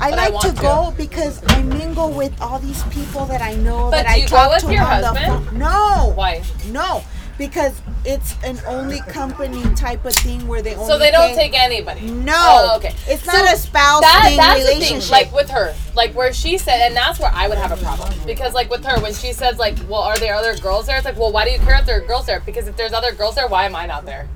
I 0.00 0.10
But 0.10 0.16
like 0.18 0.32
want 0.32 0.46
to 0.46 0.52
to. 0.54 0.60
go 0.62 0.94
because 0.96 1.42
I 1.46 1.62
mingle 1.62 2.10
with 2.10 2.32
all 2.40 2.58
these 2.58 2.82
people 2.84 3.26
that 3.26 3.42
I 3.42 3.54
know 3.54 3.90
But 3.90 4.04
that 4.04 4.06
do 4.06 4.12
I 4.12 4.16
you 4.16 4.28
go 4.28 4.36
talk 4.36 4.52
with 4.54 4.62
to 4.64 4.72
your 4.72 4.82
on 4.82 5.00
the 5.02 5.20
phone. 5.20 5.58
No. 5.58 6.12
Why? 6.14 6.42
No. 6.68 7.04
Because 7.40 7.80
it's 8.04 8.36
an 8.44 8.58
only 8.66 9.00
company 9.00 9.62
type 9.74 10.04
of 10.04 10.12
thing 10.12 10.46
where 10.46 10.60
they 10.60 10.74
only 10.74 10.86
So 10.86 10.98
they 10.98 11.10
don't 11.10 11.30
pay- 11.30 11.48
take 11.50 11.58
anybody. 11.58 12.02
No. 12.02 12.34
Oh, 12.36 12.76
okay. 12.76 12.94
It's 13.08 13.24
So 13.24 13.32
not 13.32 13.50
a 13.54 13.56
spouse 13.56 14.02
that, 14.02 14.24
thing 14.28 14.36
that's 14.36 14.62
the 14.62 14.74
thing, 14.78 15.00
like 15.10 15.32
with 15.32 15.48
her, 15.48 15.74
like 15.94 16.12
where 16.14 16.34
she 16.34 16.58
said, 16.58 16.86
and 16.86 16.94
that's 16.94 17.18
where 17.18 17.30
I 17.34 17.48
would 17.48 17.56
have 17.56 17.72
a 17.72 17.82
problem 17.82 18.12
because, 18.26 18.52
like 18.52 18.68
with 18.68 18.84
her, 18.84 19.00
when 19.00 19.14
she 19.14 19.32
says, 19.32 19.56
like, 19.58 19.78
well, 19.88 20.02
are 20.02 20.18
there 20.18 20.34
other 20.34 20.54
girls 20.58 20.84
there? 20.86 20.98
It's 20.98 21.06
like, 21.06 21.16
well, 21.16 21.32
why 21.32 21.46
do 21.46 21.50
you 21.50 21.58
care 21.60 21.76
if 21.76 21.86
there 21.86 22.02
are 22.02 22.06
girls 22.06 22.26
there? 22.26 22.40
Because 22.40 22.68
if 22.68 22.76
there's 22.76 22.92
other 22.92 23.12
girls 23.12 23.36
there, 23.36 23.48
why 23.48 23.64
am 23.64 23.74
I 23.74 23.86
not 23.86 24.04
there? 24.04 24.28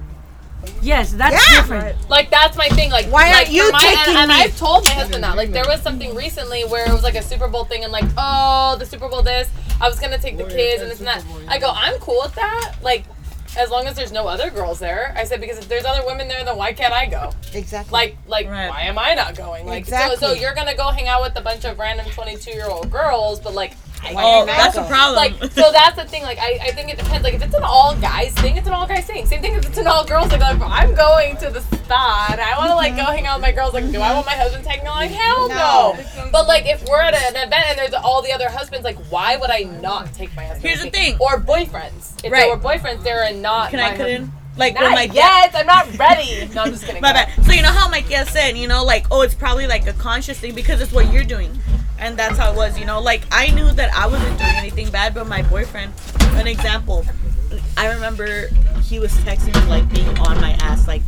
Yes, 0.80 1.12
that's 1.12 1.34
Yeah. 1.34 1.61
different. 1.61 2.09
Like 2.09 2.30
that's 2.30 2.57
my 2.57 2.68
thing. 2.70 2.90
Like 2.90 3.05
Why 3.12 3.28
like, 3.28 3.36
aren't 3.36 3.50
you 3.50 3.70
my, 3.70 3.80
taking 3.80 3.98
and, 4.16 4.16
and 4.16 4.28
me? 4.30 4.34
I've 4.36 4.57
told 4.57 4.86
my 4.86 4.92
husband 4.92 5.22
that. 5.22 5.36
Like 5.36 5.50
there 5.52 5.66
was 5.68 5.82
something 5.82 6.14
recently 6.14 6.62
where 6.64 6.88
it 6.88 6.92
was 6.92 7.02
like 7.02 7.16
a 7.16 7.22
Super 7.22 7.48
Bowl 7.48 7.64
thing, 7.66 7.84
and 7.84 7.92
like, 7.92 8.07
oh, 8.16 8.76
the 8.78 8.86
Super 8.86 9.11
Bowl 9.11 9.20
this. 9.22 9.48
I 9.81 9.89
was 9.89 9.99
gonna 9.99 10.18
take 10.18 10.37
the 10.37 10.45
kids 10.45 10.83
and 10.83 10.91
this 10.91 10.99
and 10.99 11.09
that. 11.09 11.25
I 11.49 11.59
go, 11.59 11.70
I'm 11.75 11.99
cool 12.01 12.20
with 12.22 12.35
that. 12.35 12.77
Like. 12.83 13.05
As 13.57 13.70
long 13.70 13.87
as 13.87 13.95
there's 13.95 14.11
no 14.11 14.27
other 14.27 14.51
girls 14.51 14.81
there, 14.81 15.14
I 15.16 15.22
said 15.22 15.41
because 15.41 15.59
if 15.59 15.68
there's 15.68 15.85
other 15.85 16.05
women 16.05 16.27
there, 16.27 16.45
then 16.45 16.57
why 16.57 16.72
can't 16.72 16.93
I 16.93 17.07
go? 17.07 17.31
exactly. 17.53 17.93
Like, 17.93 18.16
like, 18.27 18.49
Right. 18.49 18.68
why 18.68 18.81
am 18.83 18.99
I 18.99 19.14
not 19.14 19.37
going? 19.37 19.64
Like, 19.64 19.87
so, 19.87 20.16
so 20.16 20.33
you're 20.33 20.57
gonna 20.57 20.75
go 20.75 20.89
hang 20.89 21.07
out 21.07 21.22
with 21.22 21.37
a 21.37 21.41
bunch 21.41 21.64
of 21.64 21.79
random 21.79 22.07
22 22.11 22.51
year 22.51 22.66
old 22.66 22.91
girls, 22.91 23.39
but 23.39 23.55
like, 23.55 23.70
I 23.70 23.75
Why 23.75 23.84
Oh, 24.16 24.44
that's 24.46 24.74
the 24.76 24.82
problem. 24.84 25.16
like, 25.16 25.34
so 25.52 25.72
that's 25.72 25.96
the 25.96 26.05
thing. 26.05 26.22
Like, 26.22 26.38
I, 26.38 26.59
I 26.62 26.70
think 26.72 26.90
it 26.90 26.98
depends. 26.98 27.24
Like, 27.24 27.34
if 27.34 27.42
it's 27.42 27.55
an 27.55 27.62
all 27.64 27.96
guys 27.96 28.32
thing, 28.34 28.57
it's 28.57 28.66
an 28.66 28.72
all 28.72 28.86
guys 28.86 29.05
thing. 29.07 29.24
Same 29.26 29.40
thing 29.40 29.55
if 29.55 29.64
it's 29.66 29.78
an 29.78 29.86
all 29.86 30.05
girls 30.05 30.28
thing. 30.28 30.40
Like, 30.40 30.57
if 30.57 30.62
I'm 30.62 30.94
going 30.94 31.36
to 31.38 31.50
the 31.50 31.61
spa 31.61 32.28
and 32.32 32.40
I 32.40 32.57
want 32.59 32.70
to 32.70 32.76
like 32.76 32.96
go 32.96 33.05
hang 33.05 33.26
out 33.26 33.38
with 33.38 33.42
my 33.42 33.52
girls. 33.52 33.72
Like, 33.74 33.90
do 33.90 34.00
I 34.00 34.12
want 34.14 34.26
my 34.26 34.32
husband 34.34 34.64
tagging 34.64 34.86
along? 34.86 34.98
Like, 34.98 35.11
hell 35.11 35.48
no. 35.48 35.55
No. 35.55 36.28
But 36.32 36.46
like, 36.48 36.66
if 36.66 36.84
we're 36.88 37.00
at 37.00 37.14
an 37.14 37.36
event 37.36 37.64
and 37.68 37.78
there's 37.78 37.94
all 37.94 38.22
the 38.22 38.32
other 38.32 38.48
husbands, 38.48 38.84
like, 38.84 38.98
why 39.11 39.36
would 39.36 39.50
I 39.50 39.61
not 39.80 40.12
take 40.14 40.34
my 40.36 40.44
husband? 40.44 40.62
Here's 40.64 40.82
the 40.82 40.90
thing. 40.90 41.16
Or 41.20 41.40
boyfriends. 41.40 42.24
If 42.24 42.32
Right. 42.32 42.44
they 42.44 42.50
were 42.50 42.57
boyfriends, 42.59 43.02
they're 43.02 43.32
not. 43.34 43.70
Can 43.70 43.80
I 43.80 43.96
cut 43.96 44.09
in? 44.11 44.32
Like 44.57 44.74
Not 44.74 44.84
when 44.84 44.92
my 44.94 45.02
yet. 45.02 45.52
I'm 45.55 45.66
not 45.66 45.98
ready. 45.98 46.48
No, 46.55 46.62
I'm 46.62 46.70
just 46.70 46.84
kidding. 46.86 47.02
My 47.02 47.12
bad. 47.12 47.32
So 47.44 47.52
you 47.52 47.61
know 47.62 47.72
how 47.72 47.88
my 47.88 48.02
dad 48.02 48.28
said, 48.28 48.57
you 48.57 48.68
know, 48.68 48.84
like, 48.84 49.07
oh, 49.11 49.22
it's 49.22 49.34
probably 49.34 49.66
like 49.66 49.86
a 49.88 49.92
conscious 49.94 50.38
thing 50.38 50.55
because 50.55 50.80
it's 50.80 50.92
what 50.92 51.12
you're 51.12 51.24
doing. 51.24 51.50
And 51.99 52.16
that's 52.16 52.38
how 52.38 52.53
it 52.53 52.57
was. 52.57 52.78
You 52.78 52.84
know, 52.84 53.01
like 53.01 53.22
I 53.30 53.51
knew 53.51 53.70
that 53.72 53.92
I 53.95 54.07
wasn't 54.07 54.38
doing 54.38 54.55
anything 54.57 54.90
bad, 54.90 55.14
but 55.14 55.26
my 55.26 55.42
boyfriend, 55.42 55.92
an 56.34 56.47
example, 56.47 57.05
I 57.76 57.92
remember 57.92 58.49
he 58.82 58.99
was 58.99 59.12
texting 59.18 59.55
me 59.61 59.68
like 59.68 59.88
being 59.92 60.18
on 60.18 60.40
my 60.40 60.53
ass, 60.61 60.86
like, 60.86 61.03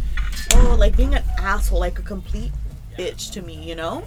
oh, 0.55 0.77
like 0.79 0.97
being 0.97 1.15
an 1.15 1.23
asshole, 1.39 1.81
like 1.81 1.99
a 1.99 2.03
complete 2.03 2.53
bitch 2.99 3.33
to 3.33 3.43
me, 3.43 3.55
you 3.55 3.75
know. 3.75 4.05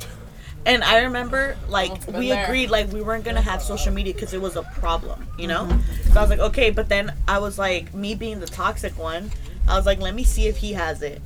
And 0.65 0.83
I 0.83 1.03
remember, 1.03 1.55
like, 1.69 2.05
we 2.07 2.29
there. 2.29 2.43
agreed, 2.43 2.69
like, 2.69 2.91
we 2.91 3.01
weren't 3.01 3.23
gonna 3.23 3.41
have 3.41 3.61
social 3.61 3.93
media 3.93 4.13
because 4.13 4.33
it 4.33 4.41
was 4.41 4.57
a 4.57 4.63
problem, 4.63 5.25
you 5.37 5.47
know. 5.47 5.69
So 6.11 6.19
I 6.19 6.21
was 6.21 6.29
like, 6.29 6.39
okay, 6.39 6.69
but 6.69 6.89
then 6.89 7.13
I 7.29 7.39
was 7.39 7.57
like, 7.57 7.93
me 7.93 8.13
being 8.13 8.41
the 8.41 8.45
toxic 8.45 8.97
one, 8.97 9.31
I 9.69 9.77
was 9.77 9.85
like, 9.85 10.01
let 10.01 10.13
me 10.13 10.23
see 10.23 10.47
if 10.47 10.57
he 10.57 10.73
has 10.73 11.01
it. 11.01 11.21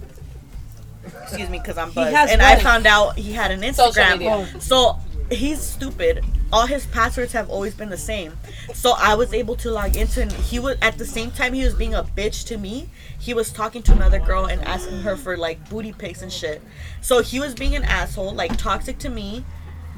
Excuse 1.23 1.49
me, 1.49 1.57
because 1.57 1.79
I'm 1.79 1.91
buzzed. 1.91 2.15
has 2.15 2.31
And 2.31 2.41
I 2.41 2.57
found 2.59 2.85
out 2.85 3.17
he 3.17 3.33
had 3.33 3.51
an 3.51 3.61
Instagram. 3.61 4.61
So 4.61 4.99
he's 5.31 5.61
stupid. 5.61 6.23
All 6.51 6.67
his 6.67 6.85
passwords 6.87 7.33
have 7.33 7.49
always 7.49 7.73
been 7.73 7.89
the 7.89 7.97
same. 7.97 8.37
So 8.73 8.93
I 8.97 9.15
was 9.15 9.33
able 9.33 9.55
to 9.57 9.71
log 9.71 9.95
into 9.95 10.21
and 10.21 10.31
he 10.31 10.59
was 10.59 10.77
at 10.81 10.97
the 10.97 11.05
same 11.05 11.31
time 11.31 11.53
he 11.53 11.63
was 11.63 11.73
being 11.73 11.95
a 11.95 12.03
bitch 12.03 12.45
to 12.47 12.57
me, 12.57 12.89
he 13.19 13.33
was 13.33 13.51
talking 13.51 13.81
to 13.83 13.91
another 13.91 14.19
girl 14.19 14.45
and 14.45 14.61
asking 14.63 15.01
her 15.01 15.15
for 15.17 15.37
like 15.37 15.69
booty 15.69 15.93
pics 15.93 16.21
and 16.21 16.31
shit. 16.31 16.61
So 17.01 17.21
he 17.21 17.39
was 17.39 17.55
being 17.55 17.75
an 17.75 17.83
asshole, 17.83 18.33
like 18.33 18.57
toxic 18.57 18.99
to 18.99 19.09
me, 19.09 19.45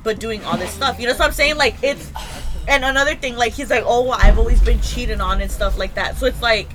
but 0.03 0.19
doing 0.19 0.43
all 0.45 0.57
this 0.57 0.71
stuff. 0.71 0.99
You 0.99 1.07
know 1.07 1.13
what 1.13 1.21
I'm 1.21 1.31
saying? 1.33 1.57
Like 1.57 1.75
it's 1.81 2.11
and 2.67 2.85
another 2.85 3.15
thing, 3.15 3.35
like 3.35 3.53
he's 3.53 3.69
like, 3.69 3.83
Oh 3.85 4.03
well, 4.03 4.19
I've 4.21 4.39
always 4.39 4.61
been 4.61 4.79
cheated 4.81 5.19
on 5.19 5.41
and 5.41 5.51
stuff 5.51 5.77
like 5.77 5.95
that. 5.95 6.17
So 6.17 6.25
it's 6.25 6.41
like 6.41 6.69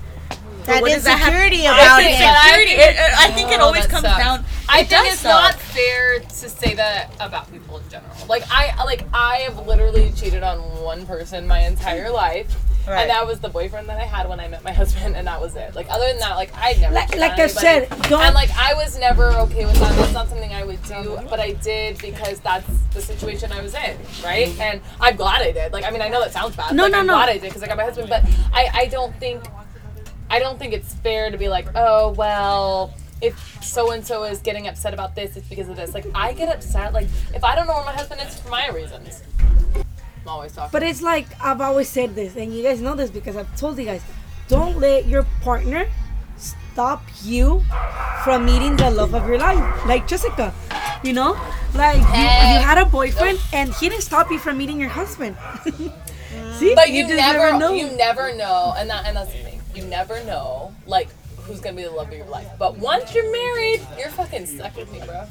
That 0.65 0.81
what 0.81 0.91
does 0.91 1.03
that 1.03 1.19
insecurity 1.19 1.65
about 1.65 2.01
it. 2.01 2.11
that- 2.17 2.45
insecurity. 2.45 2.71
It- 2.81 2.95
it- 2.95 3.19
I 3.19 3.31
think 3.31 3.51
it 3.51 3.59
Oh, 3.59 3.65
always 3.65 3.87
comes 3.87 4.03
sucks. 4.05 4.17
down. 4.17 4.45
I 4.69 4.83
think 4.83 5.07
it's 5.11 5.19
suck. 5.19 5.31
not 5.51 5.55
fair 5.59 6.19
to 6.19 6.49
say 6.49 6.73
that 6.75 7.11
about 7.19 7.51
people 7.51 7.77
in 7.77 7.89
general. 7.89 8.15
Like 8.29 8.43
I 8.51 8.83
like 8.85 9.03
I 9.13 9.37
have 9.47 9.65
literally 9.67 10.11
cheated 10.15 10.43
on 10.43 10.59
one 10.83 11.05
person 11.05 11.47
my 11.47 11.59
entire 11.59 12.09
life. 12.25 12.47
Right. 12.87 13.01
And 13.01 13.09
that 13.11 13.27
was 13.27 13.39
the 13.39 13.47
boyfriend 13.49 13.87
that 13.89 13.99
I 13.99 14.05
had 14.05 14.27
when 14.27 14.39
I 14.39 14.47
met 14.47 14.63
my 14.63 14.71
husband, 14.81 15.15
and 15.15 15.27
that 15.27 15.39
was 15.39 15.55
it. 15.55 15.75
Like 15.75 15.85
other 15.91 16.07
than 16.07 16.17
that, 16.19 16.35
like 16.35 16.51
I 16.57 16.73
never. 16.81 16.95
Like- 16.95 17.07
cheated 17.07 17.19
like 17.21 17.39
I 17.39 17.47
said, 17.47 17.89
don't- 18.09 18.23
And 18.23 18.33
like 18.33 18.49
I 18.57 18.73
was 18.73 18.97
never 18.97 19.25
okay 19.33 19.65
with 19.65 19.75
that. 19.75 19.95
That's 19.97 20.13
not 20.13 20.29
something 20.29 20.51
I 20.53 20.63
would 20.63 20.81
do, 20.83 21.19
but 21.29 21.39
I 21.39 21.51
did 21.51 21.99
because 21.99 22.39
that's 22.39 22.65
the 22.95 23.01
situation 23.01 23.51
I 23.51 23.61
was 23.61 23.75
in, 23.75 23.97
right? 24.23 24.47
Mm-hmm. 24.47 24.61
And 24.61 24.81
I'm 24.99 25.15
glad 25.15 25.41
I 25.43 25.51
did. 25.51 25.73
Like 25.73 25.83
I 25.85 25.91
mean, 25.91 26.01
I 26.01 26.07
know 26.07 26.21
that 26.21 26.31
sounds 26.33 26.55
bad. 26.55 26.73
No, 26.73 26.83
like, 26.83 26.91
no, 26.93 26.99
I'm 26.99 27.07
no. 27.07 27.13
glad 27.13 27.29
I 27.29 27.33
did 27.33 27.43
because 27.43 27.61
I 27.61 27.67
got 27.67 27.77
my 27.77 27.83
husband, 27.83 28.09
but 28.09 28.23
I 28.53 28.69
I 28.73 28.85
don't 28.87 29.15
think 29.19 29.43
I 30.31 30.39
don't 30.39 30.57
think 30.57 30.73
it's 30.73 30.93
fair 30.95 31.29
to 31.29 31.37
be 31.37 31.49
like, 31.49 31.67
oh 31.75 32.11
well, 32.11 32.93
if 33.21 33.61
so 33.61 33.91
and 33.91 34.05
so 34.07 34.23
is 34.23 34.39
getting 34.39 34.65
upset 34.67 34.93
about 34.93 35.13
this, 35.13 35.35
it's 35.35 35.47
because 35.47 35.67
of 35.67 35.75
this. 35.75 35.93
Like 35.93 36.05
I 36.15 36.31
get 36.31 36.47
upset. 36.47 36.93
Like 36.93 37.07
if 37.35 37.43
I 37.43 37.53
don't 37.53 37.67
know 37.67 37.75
where 37.75 37.85
my 37.85 37.91
husband 37.91 38.21
is, 38.25 38.39
for 38.39 38.49
my 38.49 38.69
reasons. 38.69 39.21
I'm 39.75 40.27
always 40.27 40.53
talking. 40.53 40.69
But 40.71 40.83
it's 40.83 41.01
like 41.01 41.27
I've 41.43 41.59
always 41.59 41.89
said 41.89 42.15
this, 42.15 42.37
and 42.37 42.55
you 42.55 42.63
guys 42.63 42.79
know 42.79 42.95
this 42.95 43.11
because 43.11 43.35
I've 43.35 43.53
told 43.57 43.77
you 43.77 43.85
guys. 43.85 44.01
Don't 44.47 44.79
let 44.79 45.05
your 45.05 45.23
partner 45.41 45.87
stop 46.37 47.03
you 47.23 47.63
from 48.23 48.45
meeting 48.45 48.75
the 48.77 48.89
love 48.89 49.13
of 49.13 49.27
your 49.27 49.37
life. 49.37 49.85
Like 49.85 50.07
Jessica, 50.07 50.53
you 51.03 51.13
know, 51.13 51.39
like 51.73 51.97
you, 51.97 52.03
Hey. 52.05 52.55
you 52.55 52.59
had 52.61 52.77
a 52.77 52.85
boyfriend, 52.85 53.39
and 53.53 53.73
he 53.73 53.89
didn't 53.89 54.03
stop 54.03 54.31
you 54.31 54.39
from 54.39 54.57
meeting 54.57 54.79
your 54.79 54.89
husband. 54.89 55.37
See, 56.55 56.75
but 56.75 56.89
you, 56.91 57.03
just 57.03 57.15
never, 57.15 57.57
know. 57.57 57.73
you 57.73 57.91
never 57.97 58.35
know, 58.35 58.73
and 58.77 58.89
that 58.89 59.05
and 59.05 59.15
that's 59.17 59.31
the 59.31 59.39
thing. 59.39 59.60
You 59.75 59.83
never 59.85 60.23
know, 60.25 60.73
like 60.85 61.09
who's 61.43 61.59
gonna 61.59 61.75
be 61.75 61.83
the 61.83 61.91
love 61.91 62.07
of 62.09 62.13
your 62.13 62.27
life. 62.27 62.47
But 62.59 62.77
once 62.77 63.13
you're 63.15 63.31
married, 63.31 63.81
you're 63.97 64.09
fucking 64.09 64.45
stuck 64.45 64.75
with 64.75 64.91
me, 64.91 64.99
bro. 65.05 65.25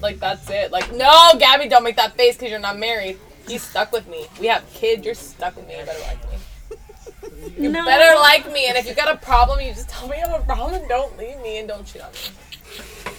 Like 0.00 0.18
that's 0.20 0.48
it. 0.50 0.70
Like 0.72 0.92
no, 0.94 1.32
Gabby, 1.38 1.68
don't 1.68 1.82
make 1.84 1.96
that 1.96 2.16
face 2.16 2.36
because 2.36 2.50
you're 2.50 2.58
not 2.60 2.78
married. 2.78 3.18
You 3.48 3.58
stuck 3.58 3.92
with 3.92 4.06
me. 4.08 4.26
We 4.40 4.46
have 4.46 4.64
kids. 4.74 5.04
You're 5.04 5.14
stuck 5.14 5.56
with 5.56 5.66
me. 5.66 5.78
You 5.78 5.84
better 5.84 6.00
like 6.00 6.18
me. 6.30 7.62
You 7.62 7.68
No. 7.70 7.84
better 7.84 8.18
like 8.20 8.50
me. 8.52 8.66
And 8.66 8.76
if 8.78 8.86
you 8.86 8.94
got 8.94 9.12
a 9.12 9.16
problem, 9.18 9.60
you 9.60 9.72
just 9.72 9.88
tell 9.88 10.08
me 10.08 10.16
I 10.16 10.28
have 10.28 10.40
a 10.40 10.44
problem. 10.44 10.74
and 10.74 10.88
Don't 10.88 11.16
leave 11.18 11.38
me 11.40 11.58
and 11.58 11.66
don't 11.68 11.84
cheat 11.86 12.02
on 12.02 12.12
me. 12.12 12.18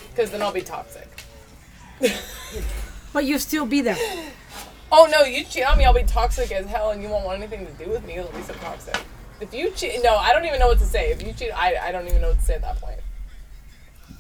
Because 0.10 0.32
then 0.32 0.42
I'll 0.42 0.52
be 0.54 0.62
toxic. 0.62 1.08
but 3.14 3.26
you'll 3.26 3.40
still 3.40 3.66
be 3.66 3.82
there. 3.82 3.98
Oh 4.92 5.08
no, 5.12 5.22
you 5.24 5.44
cheat 5.44 5.64
on 5.64 5.78
me, 5.78 5.86
I'll 5.86 5.94
be 5.94 6.04
toxic 6.04 6.52
as 6.52 6.66
hell, 6.66 6.92
and 6.92 7.02
you 7.02 7.10
won't 7.10 7.26
want 7.26 7.38
anything 7.42 7.66
to 7.66 7.72
do 7.74 7.90
with 7.90 8.06
me. 8.06 8.16
It'll 8.18 8.32
be 8.32 8.42
so 8.42 8.54
toxic. 8.56 8.98
If 9.42 9.54
you 9.54 9.72
cheat, 9.72 10.04
no, 10.04 10.16
I 10.16 10.34
don't 10.34 10.46
even 10.46 10.60
know 10.60 10.68
what 10.68 10.80
to 10.80 10.86
say. 10.86 11.12
If 11.12 11.22
you 11.24 11.34
cheat, 11.34 11.52
I, 11.56 11.76
I 11.88 11.92
don't 11.92 12.08
even 12.08 12.22
know 12.22 12.30
what 12.30 12.40
to 12.40 12.46
say 12.46 12.56
at 12.56 12.62
that 12.62 12.80
point. 12.80 13.00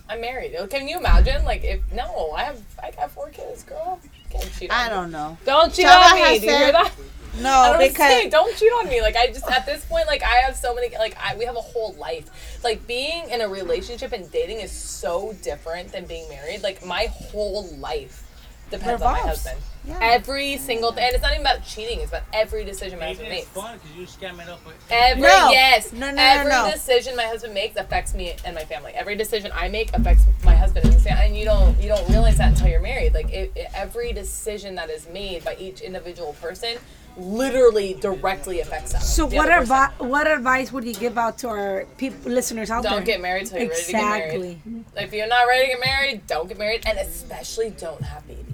I'm 0.10 0.20
married. 0.20 0.56
Can 0.70 0.88
you 0.88 0.98
imagine? 0.98 1.46
Like, 1.46 1.64
if 1.64 1.80
no, 1.94 2.32
I 2.32 2.44
have 2.44 2.62
I 2.84 2.92
got 2.92 3.12
four 3.12 3.30
kids, 3.30 3.64
girl. 3.64 4.00
Can't 4.30 4.52
cheat. 4.58 4.70
On 4.72 4.76
I 4.76 4.90
don't 4.90 5.12
know. 5.12 5.38
Don't 5.46 5.74
cheat 5.74 5.86
Chava 5.86 6.12
on 6.12 6.16
me. 6.34 6.40
Do 6.40 6.46
you 6.46 6.52
hear 6.52 6.72
that? 6.74 6.92
I 7.34 7.42
No, 7.42 7.78
don't 7.78 7.80
because 7.80 7.96
say, 7.96 8.30
don't 8.30 8.58
cheat 8.58 8.72
on 8.74 8.90
me. 8.90 9.02
Like 9.02 9.16
I 9.16 9.28
just 9.28 9.50
at 9.50 9.66
this 9.66 9.86
point, 9.86 10.08
like 10.08 10.22
I 10.24 10.36
have 10.46 10.56
so 10.58 10.76
many. 10.76 10.94
Like 10.98 11.16
I, 11.18 11.38
we 11.38 11.46
have 11.46 11.56
a 11.56 11.62
whole 11.62 11.94
life. 11.94 12.60
Like 12.62 12.86
being 12.88 13.30
in 13.30 13.40
a 13.40 13.48
relationship 13.48 14.12
and 14.12 14.30
dating 14.32 14.60
is 14.60 14.72
so 14.72 15.34
different 15.42 15.94
than 15.94 16.06
being 16.06 16.28
married. 16.28 16.62
Like 16.62 16.86
my 16.86 17.06
whole 17.06 17.68
life 17.78 18.28
depends 18.72 19.02
on 19.02 19.12
my 19.14 19.20
Revolves. 19.20 19.44
husband. 19.44 19.62
Yeah. 19.84 19.98
Every 20.02 20.58
single 20.58 20.92
thing, 20.92 21.06
and 21.06 21.14
it's 21.16 21.24
not 21.24 21.32
even 21.32 21.42
about 21.42 21.66
cheating. 21.66 22.02
It's 22.02 22.10
about 22.12 22.22
every 22.34 22.64
decision 22.64 23.00
my 23.00 23.08
husband 23.08 23.28
Even 23.28 23.40
it's 23.40 23.48
makes. 23.56 23.66
fun 23.66 23.80
because 23.82 23.98
you 23.98 24.06
scam 24.06 24.40
it 24.40 24.48
up 24.48 24.64
with 24.64 24.76
Every 24.92 25.24
No. 25.24 25.50
yes, 25.50 25.92
No, 25.92 26.10
no, 26.12 26.16
no, 26.16 26.22
every 26.22 26.52
no. 26.52 26.72
decision 26.72 27.16
my 27.16 27.24
husband 27.26 27.54
makes 27.56 27.76
affects 27.78 28.14
me 28.14 28.36
and 28.46 28.54
my 28.54 28.64
family. 28.64 28.92
Every 28.94 29.16
decision 29.16 29.52
I 29.56 29.70
make 29.70 29.92
affects 29.96 30.24
my 30.44 30.56
husband 30.56 30.86
and 30.86 30.94
his 30.94 31.04
family. 31.04 31.26
And 31.26 31.36
you 31.36 31.46
don't 31.46 31.82
you 31.82 31.88
don't 31.90 32.08
realize 32.10 32.38
that 32.38 32.50
until 32.50 32.68
you're 32.68 32.80
married. 32.80 33.14
Like 33.16 33.32
it, 33.32 33.52
it- 33.56 33.70
every 33.74 34.14
decision 34.14 34.76
that 34.76 34.90
is 34.92 35.08
made 35.10 35.44
by 35.44 35.56
each 35.56 35.82
individual 35.82 36.34
person 36.34 36.78
literally 37.18 37.96
directly 37.96 38.60
affects 38.62 38.92
them. 38.94 39.02
So 39.02 39.26
the 39.26 39.36
what 39.38 39.50
other 39.52 39.66
person. 39.66 39.76
advi- 40.00 40.08
what 40.08 40.28
advice 40.28 40.72
would 40.72 40.84
you 40.86 40.94
give 40.94 41.18
out 41.18 41.40
to 41.40 41.50
our 41.50 41.86
people 41.98 42.32
listeners 42.32 42.70
out 42.70 42.84
there? 42.84 42.92
Don't 42.92 43.04
get 43.04 43.20
married 43.20 43.48
till 43.48 43.60
you're 43.60 43.70
ready 43.70 43.82
to 43.84 43.92
get 43.92 44.02
married. 44.02 44.24
exactly. 44.34 44.62
married. 44.66 44.86
If 45.08 45.14
you're 45.14 45.28
not 45.28 45.48
ready 45.48 45.66
to 45.66 45.72
get 45.72 45.80
married, 45.86 46.28
don't 46.28 46.48
get 46.48 46.58
married, 46.60 46.84
and 46.86 46.98
especially 47.00 47.72
don't 47.72 48.02
have 48.04 48.26
babies. 48.28 48.46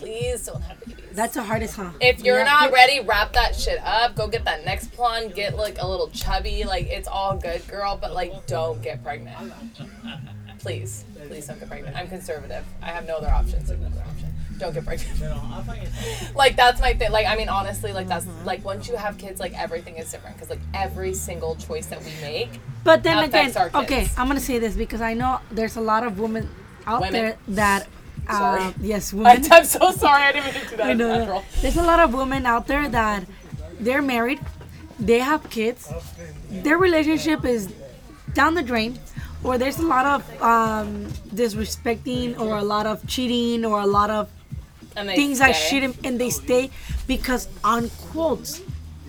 Please 0.00 0.46
don't 0.46 0.62
have 0.62 0.80
babies. 0.80 1.04
That's 1.12 1.34
the 1.34 1.42
hardest, 1.42 1.76
huh? 1.76 1.90
If 2.00 2.24
you're 2.24 2.38
Yeah. 2.38 2.44
not 2.44 2.72
ready, 2.72 3.00
wrap 3.00 3.32
that 3.34 3.54
shit 3.54 3.80
up. 3.84 4.16
Go 4.16 4.26
get 4.26 4.44
that 4.46 4.64
Nexplanon. 4.64 5.34
Get 5.34 5.56
like 5.56 5.76
a 5.80 5.86
little 5.86 6.08
chubby. 6.08 6.64
Like 6.64 6.86
it's 6.86 7.08
all 7.08 7.36
good, 7.36 7.66
girl. 7.68 7.98
But 8.00 8.14
like, 8.14 8.46
don't 8.46 8.80
get 8.82 9.02
pregnant. 9.04 9.36
Please, 10.58 11.04
please 11.28 11.46
don't 11.46 11.58
get 11.58 11.68
pregnant. 11.68 11.96
I'm 11.96 12.08
conservative. 12.08 12.64
I 12.82 12.86
have 12.86 13.06
no 13.06 13.16
other 13.16 13.30
options. 13.30 13.68
No 13.68 13.74
other 13.76 14.04
option. 14.06 14.34
Don't 14.58 14.74
get 14.74 14.84
pregnant. 14.84 15.18
you 15.18 15.24
know, 15.24 15.40
I 15.52 15.62
find 15.62 15.82
it 15.82 16.36
like 16.36 16.54
that's 16.56 16.80
my 16.80 16.92
thing. 16.92 17.10
Like 17.10 17.26
I 17.26 17.34
mean, 17.36 17.48
honestly, 17.48 17.92
like 17.92 18.08
that's 18.08 18.26
mm-hmm. 18.26 18.44
like 18.44 18.64
once 18.64 18.88
you 18.88 18.96
have 18.96 19.16
kids, 19.18 19.40
like 19.40 19.58
everything 19.58 19.96
is 19.96 20.10
different. 20.10 20.36
Because 20.36 20.50
like 20.50 20.60
every 20.74 21.14
single 21.14 21.56
choice 21.56 21.86
that 21.86 22.02
we 22.04 22.12
make, 22.20 22.60
But 22.84 23.02
then 23.02 23.18
again, 23.24 23.28
affects 23.48 23.56
our 23.56 23.82
okay. 23.82 24.08
I'm 24.16 24.26
gonna 24.28 24.40
say 24.40 24.58
this 24.58 24.74
because 24.76 25.00
I 25.00 25.14
know 25.14 25.40
there's 25.50 25.76
a 25.76 25.80
lot 25.80 26.04
of 26.04 26.18
women 26.18 26.48
out 26.86 27.00
Women. 27.00 27.12
there 27.12 27.36
that, 27.48 27.86
uh, 28.30 28.38
Sorry. 28.38 28.74
yes, 28.80 29.12
women. 29.18 29.44
I'm 29.50 29.64
so 29.64 29.90
sorry. 29.92 30.22
I 30.22 30.32
didn't 30.32 30.54
mean 30.54 30.64
to 30.64 30.70
do 30.70 30.76
that. 30.76 30.86
I 30.90 30.92
know. 30.94 31.42
There's 31.60 31.76
a 31.76 31.82
lot 31.82 32.00
of 32.00 32.14
women 32.14 32.46
out 32.46 32.66
there 32.66 32.88
that 32.88 33.24
they're 33.80 34.02
married, 34.02 34.40
they 34.98 35.18
have 35.20 35.48
kids, 35.50 35.90
their 36.50 36.76
relationship 36.78 37.44
is 37.44 37.72
down 38.34 38.54
the 38.54 38.62
drain, 38.62 38.98
or 39.42 39.56
there's 39.58 39.78
a 39.78 39.86
lot 39.86 40.06
of 40.06 40.42
um, 40.42 41.06
disrespecting, 41.34 42.38
or 42.38 42.56
a 42.58 42.62
lot 42.62 42.86
of 42.86 43.06
cheating, 43.06 43.64
or 43.64 43.80
a 43.80 43.86
lot 43.86 44.10
of 44.10 44.28
things 44.94 45.38
that 45.38 45.54
stay. 45.56 45.68
shouldn't, 45.68 45.96
and 46.06 46.20
they 46.20 46.30
stay 46.30 46.70
because 47.06 47.48
on 47.64 47.88
quotes, 48.12 48.60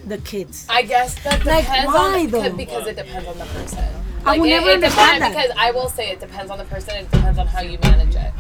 the 0.06 0.18
kids. 0.20 0.66
I 0.70 0.82
guess 0.84 1.14
that 1.24 1.46
Like, 1.46 1.66
depends 1.66 1.94
why, 1.94 2.22
on 2.24 2.28
though? 2.32 2.54
because 2.56 2.88
it 2.88 2.96
depends 2.96 3.28
on 3.28 3.38
the 3.38 3.46
person. 3.46 3.84
I 4.26 4.38
will 4.38 4.46
it, 4.46 4.50
never 4.50 4.70
it 4.70 4.74
understand 4.76 5.20
depends, 5.20 5.36
that. 5.36 5.48
because 5.48 5.58
I 5.60 5.72
will 5.72 5.90
say 5.90 6.12
it 6.12 6.20
depends 6.20 6.50
on 6.52 6.58
the 6.58 6.64
person. 6.66 6.96
It 6.96 7.12
depends 7.12 7.38
on 7.38 7.48
how 7.48 7.62
you 7.62 7.78
manage 7.84 8.16
it. 8.16 8.32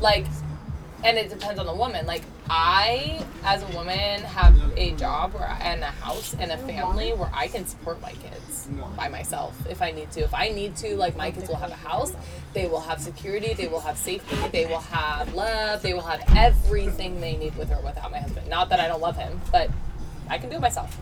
Like, 0.00 0.26
and 1.04 1.16
it 1.16 1.30
depends 1.30 1.58
on 1.58 1.66
the 1.66 1.74
woman. 1.74 2.06
Like 2.06 2.22
I, 2.48 3.24
as 3.44 3.62
a 3.62 3.66
woman, 3.76 4.22
have 4.22 4.56
a 4.76 4.92
job 4.92 5.34
where 5.34 5.56
and 5.60 5.82
a 5.82 5.86
house 5.86 6.34
and 6.38 6.50
a 6.50 6.60
oh, 6.60 6.66
family 6.66 7.12
where 7.12 7.30
I 7.32 7.48
can 7.48 7.66
support 7.66 8.00
my 8.00 8.12
kids 8.12 8.68
by 8.96 9.08
myself 9.08 9.56
if 9.68 9.82
I 9.82 9.90
need 9.90 10.10
to. 10.12 10.20
If 10.20 10.34
I 10.34 10.48
need 10.48 10.76
to, 10.76 10.96
like 10.96 11.16
my 11.16 11.30
kids 11.30 11.48
will 11.48 11.56
have 11.56 11.70
a 11.70 11.74
house. 11.74 12.12
They 12.52 12.66
will 12.66 12.80
have 12.80 13.00
security. 13.00 13.54
They 13.54 13.68
will 13.68 13.80
have 13.80 13.96
safety. 13.96 14.36
They 14.52 14.66
will 14.66 14.80
have 14.80 15.32
love. 15.34 15.82
They 15.82 15.94
will 15.94 16.02
have 16.02 16.22
everything 16.36 17.20
they 17.20 17.36
need 17.36 17.54
with 17.56 17.70
or 17.70 17.80
without 17.82 18.10
my 18.10 18.18
husband. 18.18 18.48
Not 18.48 18.68
that 18.70 18.80
I 18.80 18.88
don't 18.88 19.00
love 19.00 19.16
him, 19.16 19.40
but 19.52 19.70
I 20.28 20.38
can 20.38 20.50
do 20.50 20.56
it 20.56 20.60
myself. 20.60 20.96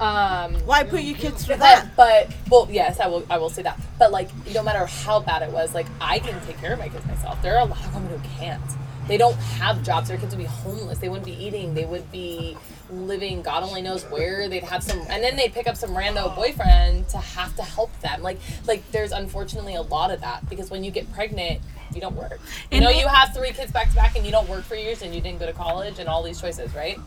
Um, 0.00 0.54
why 0.66 0.82
put 0.82 1.02
your 1.02 1.16
kids 1.16 1.44
through 1.46 1.56
that? 1.58 1.94
but, 1.96 2.28
but 2.28 2.50
well, 2.50 2.68
yes, 2.70 2.98
I 3.00 3.06
will. 3.06 3.24
I 3.30 3.38
will 3.38 3.50
say 3.50 3.62
that. 3.62 3.80
But 3.98 4.10
like, 4.10 4.28
no 4.52 4.62
matter 4.62 4.84
how 4.86 5.20
bad 5.20 5.42
it 5.42 5.52
was, 5.52 5.74
like 5.74 5.86
I 6.00 6.18
can 6.18 6.40
take 6.46 6.58
care 6.58 6.72
of 6.72 6.78
my 6.78 6.88
kids 6.88 7.06
myself. 7.06 7.40
There 7.42 7.54
are 7.56 7.60
a 7.60 7.64
lot 7.64 7.84
of 7.84 7.94
women 7.94 8.10
who 8.18 8.28
can't. 8.38 8.60
They 9.06 9.16
don't 9.18 9.36
have 9.36 9.82
jobs. 9.82 10.08
Their 10.08 10.16
kids 10.16 10.34
would 10.34 10.42
be 10.42 10.48
homeless. 10.48 10.98
They 10.98 11.08
wouldn't 11.08 11.26
be 11.26 11.32
eating. 11.44 11.74
They 11.74 11.84
would 11.84 12.10
be 12.10 12.56
living 12.90 13.42
God 13.42 13.62
only 13.62 13.82
knows 13.82 14.02
where. 14.04 14.48
They'd 14.48 14.64
have 14.64 14.82
some, 14.82 14.98
and 15.10 15.22
then 15.22 15.36
they'd 15.36 15.52
pick 15.52 15.66
up 15.66 15.76
some 15.76 15.90
rando 15.90 16.34
boyfriend 16.34 17.08
to 17.10 17.18
have 17.18 17.54
to 17.56 17.62
help 17.62 17.96
them. 18.00 18.22
Like, 18.22 18.38
like 18.66 18.90
there's 18.92 19.12
unfortunately 19.12 19.74
a 19.74 19.82
lot 19.82 20.10
of 20.10 20.20
that 20.22 20.48
because 20.48 20.70
when 20.70 20.82
you 20.84 20.90
get 20.90 21.10
pregnant, 21.12 21.60
you 21.94 22.00
don't 22.00 22.16
work. 22.16 22.40
You 22.72 22.80
know, 22.80 22.88
it- 22.90 22.96
you 22.96 23.06
have 23.06 23.32
three 23.34 23.52
kids 23.52 23.70
back 23.70 23.90
to 23.90 23.94
back, 23.94 24.16
and 24.16 24.24
you 24.24 24.32
don't 24.32 24.48
work 24.48 24.64
for 24.64 24.74
years, 24.74 25.02
and 25.02 25.14
you 25.14 25.20
didn't 25.20 25.38
go 25.38 25.46
to 25.46 25.52
college, 25.52 25.98
and 25.98 26.08
all 26.08 26.22
these 26.22 26.40
choices, 26.40 26.74
right? 26.74 26.98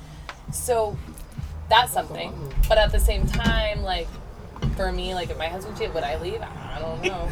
So 0.53 0.97
that's 1.69 1.91
something. 1.91 2.33
But 2.67 2.77
at 2.77 2.91
the 2.91 2.99
same 2.99 3.25
time, 3.27 3.83
like 3.83 4.07
for 4.75 4.91
me, 4.91 5.13
like 5.13 5.29
if 5.29 5.37
my 5.37 5.47
husband 5.47 5.77
cheated, 5.77 5.93
would 5.93 6.03
I 6.03 6.17
leave? 6.21 6.41
I 6.41 6.79
don't 6.79 7.03
know. 7.03 7.29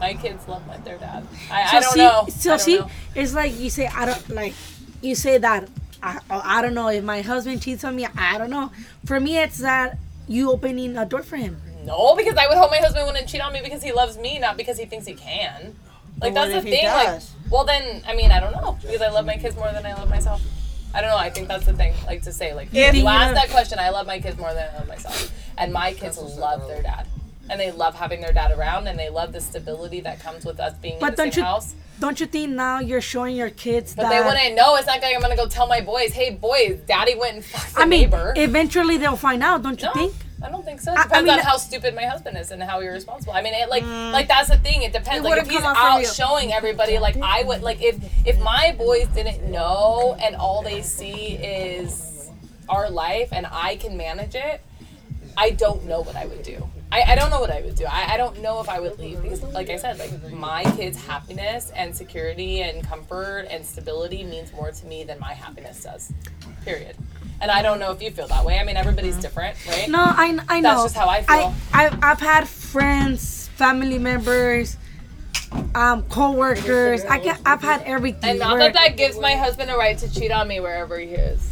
My 0.00 0.14
kids 0.14 0.46
love 0.46 0.64
my, 0.66 0.76
their 0.78 0.98
dad. 0.98 1.26
I, 1.50 1.76
I 1.76 1.80
don't 1.80 1.92
see, 1.92 1.98
know. 1.98 2.26
So 2.28 2.50
don't 2.50 2.60
see, 2.60 2.78
know. 2.78 2.90
it's 3.14 3.34
like 3.34 3.58
you 3.58 3.70
say 3.70 3.86
I 3.88 4.06
don't 4.06 4.28
like. 4.30 4.54
You 5.02 5.14
say 5.14 5.38
that 5.38 5.68
I, 6.02 6.20
oh, 6.30 6.40
I 6.44 6.62
don't 6.62 6.74
know 6.74 6.88
if 6.88 7.02
my 7.02 7.20
husband 7.20 7.62
cheats 7.62 7.84
on 7.84 7.96
me. 7.96 8.06
I 8.16 8.38
don't 8.38 8.50
know. 8.50 8.70
For 9.06 9.18
me, 9.18 9.38
it's 9.38 9.58
that 9.58 9.98
you 10.28 10.50
opening 10.52 10.96
a 10.96 11.04
door 11.04 11.22
for 11.22 11.36
him. 11.36 11.60
No, 11.84 12.14
because 12.14 12.36
I 12.36 12.46
would 12.46 12.58
hope 12.58 12.70
my 12.70 12.78
husband 12.78 13.06
wouldn't 13.06 13.28
cheat 13.28 13.40
on 13.40 13.52
me 13.52 13.60
because 13.62 13.82
he 13.82 13.92
loves 13.92 14.18
me, 14.18 14.38
not 14.38 14.56
because 14.56 14.78
he 14.78 14.84
thinks 14.84 15.06
he 15.06 15.14
can. 15.14 15.74
Like 16.20 16.34
But 16.34 16.34
what 16.34 16.34
that's 16.34 16.50
the 16.52 16.58
if 16.58 16.64
he 16.64 16.70
thing. 16.70 16.86
Like, 16.86 17.22
well 17.50 17.64
then, 17.64 18.02
I 18.06 18.14
mean, 18.14 18.30
I 18.30 18.40
don't 18.40 18.52
know 18.52 18.78
because 18.82 19.00
I 19.00 19.08
love 19.08 19.24
my 19.24 19.36
kids 19.36 19.56
more 19.56 19.70
than 19.72 19.86
I 19.86 19.94
love 19.94 20.10
myself. 20.10 20.42
I 20.94 21.00
don't 21.00 21.10
know. 21.10 21.16
I 21.16 21.30
think 21.30 21.48
that's 21.48 21.66
the 21.66 21.74
thing. 21.74 21.92
Like 22.06 22.22
to 22.22 22.32
say, 22.32 22.54
like 22.54 22.68
If 22.72 22.94
you 22.94 23.02
you- 23.02 23.08
ask 23.08 23.34
that 23.34 23.50
question, 23.50 23.78
I 23.78 23.90
love 23.90 24.06
my 24.06 24.18
kids 24.20 24.38
more 24.38 24.52
than 24.54 24.68
I 24.74 24.78
love 24.78 24.88
myself, 24.88 25.30
and 25.58 25.72
my 25.72 25.92
kids 25.92 26.18
love 26.18 26.66
their 26.68 26.82
dad, 26.82 27.06
and 27.50 27.60
they 27.60 27.70
love 27.70 27.94
having 27.94 28.20
their 28.20 28.32
dad 28.32 28.50
around, 28.56 28.86
and 28.88 28.98
they 28.98 29.08
love 29.10 29.32
the 29.32 29.40
stability 29.40 30.00
that 30.00 30.18
comes 30.20 30.44
with 30.44 30.58
us 30.60 30.74
being 30.80 30.98
But 30.98 31.08
in 31.08 31.10
the 31.12 31.16
don't 31.24 31.34
same 31.34 31.42
you 31.42 31.46
house. 31.46 31.74
don't 32.00 32.20
you 32.20 32.26
think 32.26 32.50
now 32.52 32.78
you're 32.80 33.00
showing 33.02 33.36
your 33.36 33.50
kids 33.50 33.94
But 33.94 34.04
that 34.04 34.08
they 34.10 34.20
wouldn't 34.26 34.54
know. 34.56 34.76
It's 34.76 34.86
not 34.86 35.02
like 35.02 35.14
I'm 35.14 35.20
gonna 35.20 35.36
go 35.36 35.46
tell 35.48 35.66
my 35.66 35.80
boys, 35.80 36.12
"Hey, 36.12 36.30
boys, 36.30 36.80
daddy 36.86 37.14
went 37.16 37.36
and 37.36 37.44
fucked 37.44 37.74
the 37.74 37.80
I 37.82 37.84
mean, 37.84 38.02
neighbor." 38.02 38.32
eventually 38.36 38.96
they'll 38.96 39.16
find 39.16 39.42
out. 39.42 39.62
Don't 39.62 39.80
you 39.80 39.88
No, 39.88 39.92
think? 39.92 40.14
I 40.42 40.50
don't 40.50 40.64
think 40.64 40.80
so. 40.80 40.92
It 40.92 40.98
I- 40.98 41.00
I 41.00 41.04
depends 41.04 41.28
mean, 41.28 41.38
on 41.38 41.44
how 41.44 41.56
stupid 41.56 41.94
my 41.94 42.04
husband 42.04 42.36
is 42.38 42.50
and 42.50 42.62
how 42.62 42.80
irresponsible. 42.80 43.32
I 43.32 43.42
mean, 43.42 43.54
it, 43.54 43.68
like, 43.68 43.82
mm. 43.82 44.12
like 44.12 44.28
that's 44.28 44.48
the 44.48 44.56
thing. 44.56 44.82
It 44.82 44.92
depends. 44.92 45.24
It 45.26 45.28
like, 45.28 45.42
if 45.42 45.48
he's 45.48 45.60
come 45.60 45.66
off 45.66 45.76
from 45.76 46.00
out 46.00 46.06
showing 46.06 46.52
everybody, 46.52 46.98
like 46.98 47.16
I 47.20 47.42
would, 47.42 47.62
like 47.62 47.82
if 47.82 47.96
if 48.26 48.38
my 48.40 48.74
boys 48.78 49.08
didn't 49.08 49.50
know 49.50 50.16
and 50.20 50.36
all 50.36 50.62
they 50.62 50.82
see 50.82 51.36
is 51.36 52.30
our 52.68 52.90
life 52.90 53.30
and 53.32 53.46
I 53.50 53.76
can 53.76 53.96
manage 53.96 54.34
it, 54.34 54.60
I 55.36 55.50
don't 55.50 55.84
know 55.86 56.00
what 56.00 56.16
I 56.16 56.26
would 56.26 56.42
do. 56.42 56.68
I, 56.90 57.02
I 57.02 57.14
don't 57.16 57.30
know 57.30 57.40
what 57.40 57.50
I 57.50 57.60
would 57.60 57.74
do. 57.74 57.84
I, 57.84 58.14
I 58.14 58.16
don't 58.16 58.40
know 58.40 58.60
if 58.60 58.68
I 58.68 58.80
would 58.80 58.98
leave 58.98 59.22
because, 59.22 59.42
like 59.42 59.68
I 59.68 59.76
said, 59.76 59.98
like 59.98 60.32
my 60.32 60.64
kids' 60.76 60.96
happiness 60.96 61.70
and 61.76 61.94
security 61.94 62.62
and 62.62 62.82
comfort 62.82 63.46
and 63.50 63.64
stability 63.64 64.24
means 64.24 64.52
more 64.52 64.70
to 64.70 64.86
me 64.86 65.04
than 65.04 65.20
my 65.20 65.34
happiness 65.34 65.82
does. 65.82 66.12
Period. 66.64 66.96
And 67.40 67.50
I 67.50 67.62
don't 67.62 67.78
know 67.78 67.92
if 67.92 68.02
you 68.02 68.10
feel 68.10 68.26
that 68.28 68.44
way. 68.44 68.58
I 68.58 68.64
mean, 68.64 68.76
everybody's 68.76 69.16
different, 69.16 69.56
right? 69.66 69.88
No, 69.88 70.00
I, 70.00 70.38
I 70.48 70.60
know. 70.60 70.70
That's 70.70 70.82
just 70.84 70.96
how 70.96 71.08
I 71.08 71.22
feel. 71.22 71.54
I, 71.72 71.86
I've, 71.86 71.98
I've 72.02 72.20
had 72.20 72.48
friends, 72.48 73.48
family 73.54 73.98
members, 73.98 74.76
um, 75.74 76.02
co-workers. 76.04 77.04
I 77.04 77.18
get, 77.20 77.40
I've 77.46 77.62
had 77.62 77.82
everything. 77.82 78.30
And 78.30 78.38
not 78.40 78.58
that 78.58 78.74
that 78.74 78.96
gives 78.96 79.18
my 79.18 79.34
husband 79.34 79.70
a 79.70 79.76
right 79.76 79.96
to 79.98 80.12
cheat 80.12 80.32
on 80.32 80.48
me 80.48 80.60
wherever 80.60 80.98
he 80.98 81.08
is. 81.08 81.50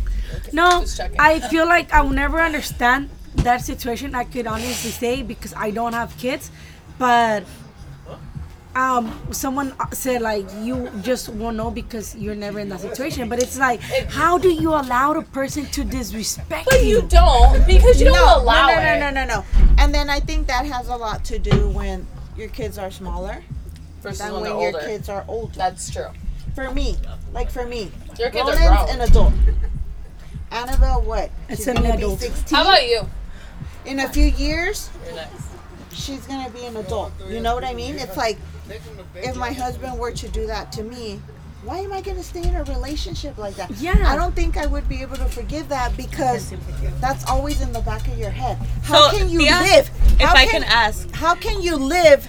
No, 0.53 0.85
I 1.19 1.41
feel 1.41 1.67
like 1.67 1.93
I 1.93 2.01
will 2.01 2.11
never 2.11 2.41
understand 2.41 3.09
that 3.37 3.63
situation. 3.63 4.15
I 4.15 4.25
could 4.25 4.47
honestly 4.47 4.91
say 4.91 5.23
because 5.23 5.55
I 5.55 5.71
don't 5.71 5.93
have 5.93 6.17
kids, 6.19 6.51
but 6.99 7.45
um, 8.77 9.19
someone 9.33 9.73
said 9.93 10.21
like 10.23 10.45
you 10.61 10.91
just 11.03 11.29
won't 11.31 11.57
know 11.57 11.71
because 11.71 12.15
you're 12.15 12.35
never 12.35 12.61
in 12.61 12.69
that 12.69 12.81
situation. 12.81 13.29
But 13.29 13.43
it's 13.43 13.59
like, 13.59 13.81
how 14.11 14.37
do 14.39 14.51
you 14.53 14.69
allow 14.71 15.15
the 15.15 15.23
person 15.23 15.65
to 15.67 15.83
disrespect 15.85 16.67
But 16.71 16.83
you? 16.85 16.89
you 17.01 17.03
don't 17.09 17.67
because 17.67 17.99
you 17.99 18.07
don't 18.07 18.43
allow 18.43 18.67
no, 18.69 18.75
no, 18.75 18.81
it. 18.81 19.01
no, 19.01 19.11
no, 19.11 19.25
no, 19.25 19.35
no. 19.37 19.45
And 19.79 19.95
then 19.95 20.11
I 20.11 20.21
think 20.21 20.47
that 20.49 20.67
has 20.67 20.89
a 20.89 20.97
lot 20.97 21.25
to 21.27 21.39
do 21.39 21.69
when 21.71 22.07
your 22.37 22.49
kids 22.49 22.77
are 22.79 22.91
smaller 22.91 23.43
Versus 24.03 24.19
than 24.19 24.33
when 24.35 24.43
when 24.43 24.51
your 24.61 24.75
older. 24.75 24.81
kids 24.87 25.09
are 25.09 25.25
older. 25.27 25.55
That's 25.57 25.91
true. 25.91 26.09
For 26.55 26.71
me, 26.71 26.97
like 27.33 27.51
for 27.51 27.67
me, 27.67 27.91
Your 28.19 28.31
kids 28.31 28.49
are 28.49 28.57
grown. 28.57 28.89
an 28.91 29.01
adult. 29.01 29.33
Annabelle, 30.51 31.03
what? 31.03 31.31
It's 31.49 31.65
She's 31.65 31.67
gonna 31.67 31.81
be 31.81 31.87
semi-adult. 31.89 32.21
16. 32.21 32.57
How 32.57 32.63
about 32.63 32.87
you? 32.87 33.09
In 33.85 34.01
a 34.01 34.09
few 34.09 34.27
years, 34.27 34.91
You're 35.07 35.15
next. 35.17 35.45
She's 35.97 36.27
gonna 36.27 36.51
be 36.51 36.65
an 36.67 36.77
adult. 36.77 37.13
You 37.29 37.41
know 37.41 37.55
what 37.55 37.65
I 37.65 37.75
mean? 37.75 37.97
It's 37.99 38.17
like 38.17 38.39
if 39.17 39.37
my 39.37 39.53
husband 39.53 39.99
were 39.99 40.13
to 40.13 40.29
do 40.29 40.47
that 40.47 40.71
to 40.73 40.83
me, 40.83 41.21
why 41.65 41.79
am 41.79 41.93
I 41.93 42.01
gonna 42.01 42.23
stay 42.23 42.47
in 42.47 42.55
a 42.55 42.65
relationship 42.65 43.39
like 43.39 43.57
that? 43.57 43.71
Yeah. 43.73 43.95
I 44.07 44.15
don't 44.15 44.35
think 44.35 44.57
I 44.57 44.67
would 44.67 44.89
be 44.89 45.03
able 45.03 45.17
to 45.17 45.25
forgive 45.25 45.69
that 45.71 45.97
because 45.97 46.53
that's 47.01 47.27
always 47.29 47.61
in 47.61 47.73
the 47.73 47.81
back 47.81 48.07
of 48.09 48.19
your 48.19 48.31
head. 48.31 48.57
How 48.83 49.11
So, 49.11 49.17
can 49.19 49.29
you 49.29 49.41
Thea, 49.41 49.59
live? 49.63 49.91
If 50.21 50.21
How 50.21 50.35
I 50.35 50.47
can 50.47 50.65
ask, 50.65 51.11
how 51.13 51.35
can 51.35 51.61
you 51.63 51.77
live 51.77 52.29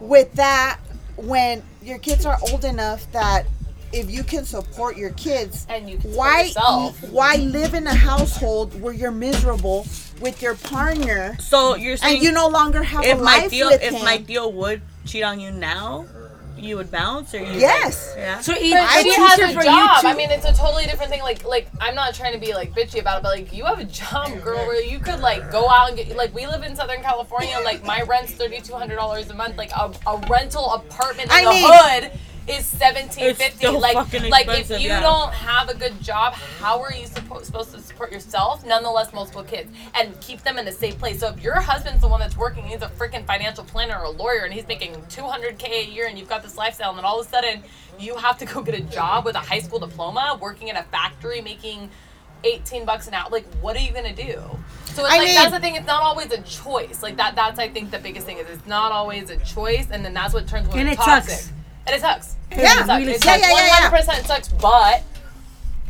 with 0.00 0.32
that 0.34 0.78
when 1.16 1.62
your 1.82 1.98
kids 1.98 2.24
are 2.24 2.38
old 2.50 2.64
enough 2.64 3.10
that 3.12 3.46
if 3.92 4.10
you 4.10 4.22
can 4.22 4.44
support 4.44 4.96
your 4.96 5.10
kids 5.10 5.66
And 5.68 5.88
you 5.88 5.96
can 5.98 6.12
why 6.14 6.42
yourself. 6.42 7.02
why 7.10 7.36
live 7.36 7.74
in 7.74 7.86
a 7.86 7.94
household 7.94 8.78
where 8.80 8.92
you're 8.92 9.10
miserable 9.10 9.86
with 10.20 10.42
your 10.42 10.56
partner 10.56 11.36
so 11.38 11.74
you're 11.76 11.96
saying 11.96 12.16
and 12.16 12.24
you 12.24 12.32
no 12.32 12.48
longer 12.48 12.82
have 12.82 13.04
if 13.04 13.18
a 13.18 13.22
my 13.22 13.38
life 13.38 13.50
deal 13.50 13.68
with 13.68 13.82
if 13.82 13.92
him 13.94 14.04
my 14.04 14.16
deal 14.18 14.52
would 14.52 14.82
cheat 15.06 15.22
on 15.22 15.40
you 15.40 15.50
now, 15.50 16.04
you 16.58 16.76
would 16.76 16.90
bounce 16.90 17.32
or 17.34 17.38
you 17.38 17.52
yes 17.58 18.14
yeah. 18.18 18.40
So 18.40 18.52
it, 18.52 18.58
But 18.72 19.06
it's 19.06 19.14
she 19.14 19.20
has 19.20 19.38
a 19.38 19.54
job. 19.54 20.04
I 20.04 20.12
mean, 20.16 20.28
it's 20.30 20.44
a 20.44 20.52
totally 20.52 20.84
different 20.86 21.10
thing. 21.12 21.22
Like, 21.22 21.44
like 21.44 21.68
I'm 21.80 21.94
not 21.94 22.14
trying 22.14 22.32
to 22.32 22.38
be 22.40 22.52
like 22.52 22.74
bitchy 22.74 23.00
about 23.00 23.18
it, 23.20 23.22
but 23.22 23.28
like 23.38 23.52
you 23.52 23.64
have 23.64 23.78
a 23.78 23.84
job, 23.84 24.42
girl, 24.42 24.66
where 24.66 24.82
you 24.82 24.98
could 24.98 25.20
like 25.20 25.50
go 25.52 25.68
out 25.70 25.88
and 25.88 25.96
get. 25.96 26.14
Like 26.16 26.34
we 26.34 26.46
live 26.48 26.64
in 26.64 26.74
Southern 26.74 27.00
California. 27.00 27.56
Like 27.64 27.84
my 27.84 28.02
rent's 28.02 28.32
thirty 28.32 28.60
two 28.60 28.74
hundred 28.74 28.96
dollars 28.96 29.30
a 29.30 29.34
month. 29.34 29.56
Like 29.56 29.70
a, 29.70 29.92
a 30.08 30.18
rental 30.28 30.72
apartment 30.74 31.30
in 31.30 31.36
I 31.36 31.44
the 31.44 31.50
mean- 31.50 31.64
hood 32.10 32.20
is 32.48 32.64
seventeen 32.66 33.24
It's 33.24 33.38
fifty. 33.38 33.66
Like, 33.68 33.94
like 34.30 34.48
if 34.48 34.70
you 34.70 34.88
yeah. 34.88 35.00
don't 35.00 35.32
have 35.32 35.68
a 35.68 35.74
good 35.74 36.00
job, 36.02 36.34
how 36.60 36.80
are 36.80 36.92
you 36.92 37.06
suppo- 37.06 37.44
supposed 37.44 37.72
to 37.74 37.80
support 37.80 38.10
yourself? 38.12 38.64
Nonetheless, 38.64 39.12
multiple 39.12 39.42
kids 39.44 39.70
and 39.94 40.18
keep 40.20 40.42
them 40.42 40.58
in 40.58 40.66
a 40.68 40.72
safe 40.72 40.98
place. 40.98 41.20
So 41.20 41.28
if 41.28 41.42
your 41.42 41.60
husband's 41.60 42.00
the 42.00 42.08
one 42.08 42.20
that's 42.20 42.36
working, 42.36 42.64
he's 42.64 42.82
a 42.82 42.88
freaking 42.88 43.26
financial 43.26 43.64
planner 43.64 43.98
or 43.98 44.04
a 44.04 44.10
lawyer, 44.10 44.44
and 44.44 44.52
he's 44.54 44.66
making 44.68 44.96
two 45.08 45.24
hundred 45.24 45.58
k 45.58 45.82
a 45.82 45.90
year, 45.90 46.06
and 46.06 46.18
you've 46.18 46.28
got 46.28 46.42
this 46.42 46.56
lifestyle, 46.56 46.90
and 46.90 46.98
then 46.98 47.04
all 47.04 47.20
of 47.20 47.26
a 47.26 47.28
sudden 47.28 47.62
you 47.98 48.16
have 48.16 48.38
to 48.38 48.44
go 48.46 48.62
get 48.62 48.74
a 48.74 48.80
job 48.82 49.24
with 49.24 49.34
a 49.34 49.40
high 49.40 49.60
school 49.60 49.78
diploma, 49.78 50.38
working 50.40 50.68
in 50.68 50.76
a 50.76 50.82
factory, 50.84 51.40
making. 51.40 51.90
18 52.44 52.84
bucks 52.84 53.08
an 53.08 53.14
hour 53.14 53.28
like 53.32 53.44
what 53.54 53.74
are 53.74 53.80
you 53.80 53.90
gonna 53.92 54.14
do 54.14 54.40
so 54.84 55.04
it's 55.04 55.12
I 55.12 55.18
like 55.18 55.22
mean- 55.26 55.34
that's 55.34 55.50
the 55.50 55.58
thing 55.58 55.74
it's 55.74 55.88
not 55.88 56.02
always 56.04 56.30
a 56.30 56.40
choice 56.42 57.02
like 57.02 57.16
that 57.16 57.34
that's 57.34 57.58
i 57.58 57.68
think 57.68 57.90
the 57.90 57.98
biggest 57.98 58.26
thing 58.26 58.38
is 58.38 58.48
it's 58.48 58.64
not 58.64 58.92
always 58.92 59.28
a 59.30 59.36
choice 59.38 59.88
and 59.90 60.04
then 60.04 60.14
that's 60.14 60.32
what 60.32 60.46
turns 60.46 60.68
women 60.68 60.82
And 60.82 60.88
it 60.90 60.98
toxic 60.98 61.30
sucks. 61.34 61.52
And 61.88 61.96
it 61.96 62.00
sucks 62.00 62.36
It 62.50 62.58
Yeah. 62.58 62.74
sucks. 62.86 62.88
really 63.00 63.12
It 63.12 63.22
sucks. 63.22 63.40
sucks. 63.42 63.52
Yeah, 63.52 63.66
yeah, 63.66 63.66
yeah, 63.66 63.90
100% 63.90 64.26
sucks, 64.26 64.48
but 64.48 65.02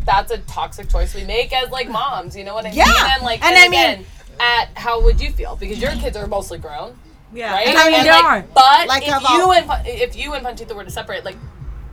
that's 0.05 0.31
a 0.33 0.39
toxic 0.39 0.89
choice 0.91 1.15
we 1.15 1.25
make 1.25 1.53
as 1.53 1.71
like 1.71 1.89
moms. 1.89 2.35
You 2.37 2.45
know 2.45 2.55
what 2.55 2.65
I 2.65 2.71
mean? 2.71 2.79
Yeah. 2.79 3.15
And 3.15 3.23
like, 3.23 3.45
And 3.45 3.55
and, 3.57 3.65
I 3.65 3.69
mean- 3.97 4.07
at 4.41 4.69
how 4.75 5.01
would 5.03 5.21
you 5.21 5.31
feel? 5.33 5.57
Because 5.57 5.79
your 5.79 5.93
kids 5.93 6.17
are 6.17 6.27
mostly 6.27 6.59
grown, 6.59 6.97
Yeah. 7.33 7.53
right? 7.53 7.67
And 7.67 7.77
I 7.79 7.91
mean, 7.91 8.03
they 8.05 8.11
like, 8.11 8.25
are. 8.25 8.45
But 8.55 8.87
Like 8.89 9.03
if 9.03 9.09
about- 9.17 9.31
you 9.33 9.51
and 9.53 9.87
if 9.87 10.17
you 10.17 10.35
and 10.35 10.47
Panchita 10.47 10.75
were 10.75 10.85
to 10.85 10.91
separate, 10.91 11.25
like, 11.25 11.37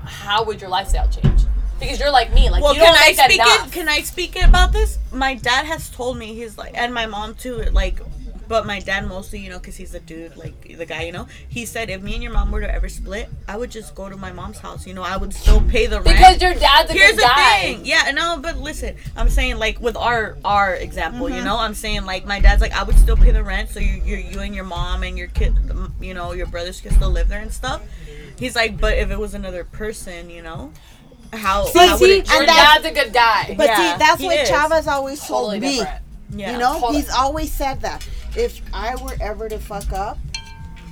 how 0.03 0.43
would 0.43 0.61
your 0.61 0.69
lifestyle 0.69 1.07
change? 1.09 1.41
Because 1.79 1.99
you're 1.99 2.11
like 2.11 2.31
me, 2.33 2.49
like 2.49 2.63
Well, 2.63 2.73
you 2.73 2.79
can 2.81 2.93
don't 2.93 3.03
I 3.03 3.07
make 3.07 3.19
speak 3.19 3.41
enough. 3.41 3.67
it? 3.67 3.71
Can 3.73 3.89
I 3.89 3.99
speak 4.01 4.41
about 4.41 4.71
this? 4.71 4.97
My 5.11 5.33
dad 5.35 5.65
has 5.65 5.89
told 5.89 6.17
me 6.17 6.33
he's 6.33 6.57
like, 6.57 6.71
and 6.75 6.93
my 6.93 7.05
mom 7.05 7.35
too. 7.35 7.63
Like, 7.73 7.99
but 8.47 8.65
my 8.65 8.79
dad 8.79 9.07
mostly, 9.07 9.39
you 9.39 9.49
know, 9.49 9.59
because 9.59 9.75
he's 9.75 9.93
a 9.93 9.99
dude, 9.99 10.35
like 10.37 10.77
the 10.77 10.85
guy, 10.85 11.03
you 11.03 11.11
know. 11.11 11.27
He 11.47 11.65
said 11.65 11.89
if 11.89 12.01
me 12.01 12.13
and 12.13 12.23
your 12.23 12.31
mom 12.33 12.51
were 12.51 12.61
to 12.61 12.71
ever 12.73 12.87
split, 12.89 13.29
I 13.47 13.57
would 13.57 13.71
just 13.71 13.95
go 13.95 14.09
to 14.09 14.17
my 14.17 14.31
mom's 14.31 14.59
house. 14.59 14.85
You 14.87 14.93
know, 14.93 15.03
I 15.03 15.17
would 15.17 15.33
still 15.33 15.61
pay 15.61 15.87
the 15.87 16.01
rent. 16.01 16.17
because 16.17 16.41
your 16.41 16.53
dad's 16.53 16.89
a 16.89 16.93
Here's 16.93 17.11
good 17.11 17.19
the 17.19 17.21
guy. 17.35 17.59
thing. 17.61 17.85
Yeah, 17.85 18.11
no, 18.13 18.37
but 18.41 18.57
listen, 18.57 18.95
I'm 19.17 19.29
saying 19.29 19.57
like 19.57 19.79
with 19.79 19.97
our 19.97 20.37
our 20.45 20.75
example, 20.75 21.27
Mm-hmm. 21.27 21.35
you 21.37 21.43
know, 21.43 21.57
I'm 21.57 21.73
saying 21.73 22.05
like 22.05 22.25
my 22.25 22.39
dad's 22.39 22.61
like 22.61 22.73
I 22.73 22.83
would 22.83 22.97
still 22.97 23.17
pay 23.17 23.31
the 23.31 23.43
rent, 23.43 23.69
so 23.69 23.79
you 23.79 24.01
you 24.05 24.17
you 24.17 24.39
and 24.39 24.53
your 24.55 24.65
mom 24.65 25.03
and 25.03 25.17
your 25.17 25.27
kid, 25.27 25.55
you 26.01 26.13
know, 26.13 26.33
your 26.33 26.47
brothers 26.47 26.81
can 26.81 26.91
still 26.91 27.09
live 27.11 27.29
there 27.29 27.39
and 27.41 27.51
stuff. 27.53 27.81
He's 28.37 28.55
like, 28.55 28.79
but 28.79 28.97
if 28.97 29.11
it 29.11 29.17
was 29.19 29.33
another 29.33 29.63
person, 29.63 30.29
you 30.29 30.41
know, 30.41 30.71
how 31.33 31.65
See, 31.65 31.79
how 31.79 31.97
would 31.97 31.99
see, 31.99 32.19
it 32.19 32.27
Your 32.29 32.39
And 32.41 32.49
that's- 32.49 32.83
dad's 32.83 32.85
a 32.85 32.91
good 33.03 33.13
guy. 33.13 33.53
but 33.57 33.65
Yeah, 33.67 33.75
see 33.93 33.99
that's 33.99 34.19
he 34.21 34.27
what 34.27 34.37
is. 34.37 34.49
Chava's 34.49 34.87
always 34.87 35.19
told 35.25 35.51
totally 35.53 35.59
me 35.59 35.77
different. 35.79 36.01
yeah. 36.35 36.51
you 36.51 36.57
know 36.57 36.73
Totally. 36.79 37.01
he's 37.01 37.09
always 37.09 37.51
said 37.51 37.81
that 37.81 38.05
if 38.37 38.61
I 38.73 38.95
were 39.03 39.15
ever 39.21 39.49
to 39.49 39.59
fuck 39.59 39.91
up 39.93 40.17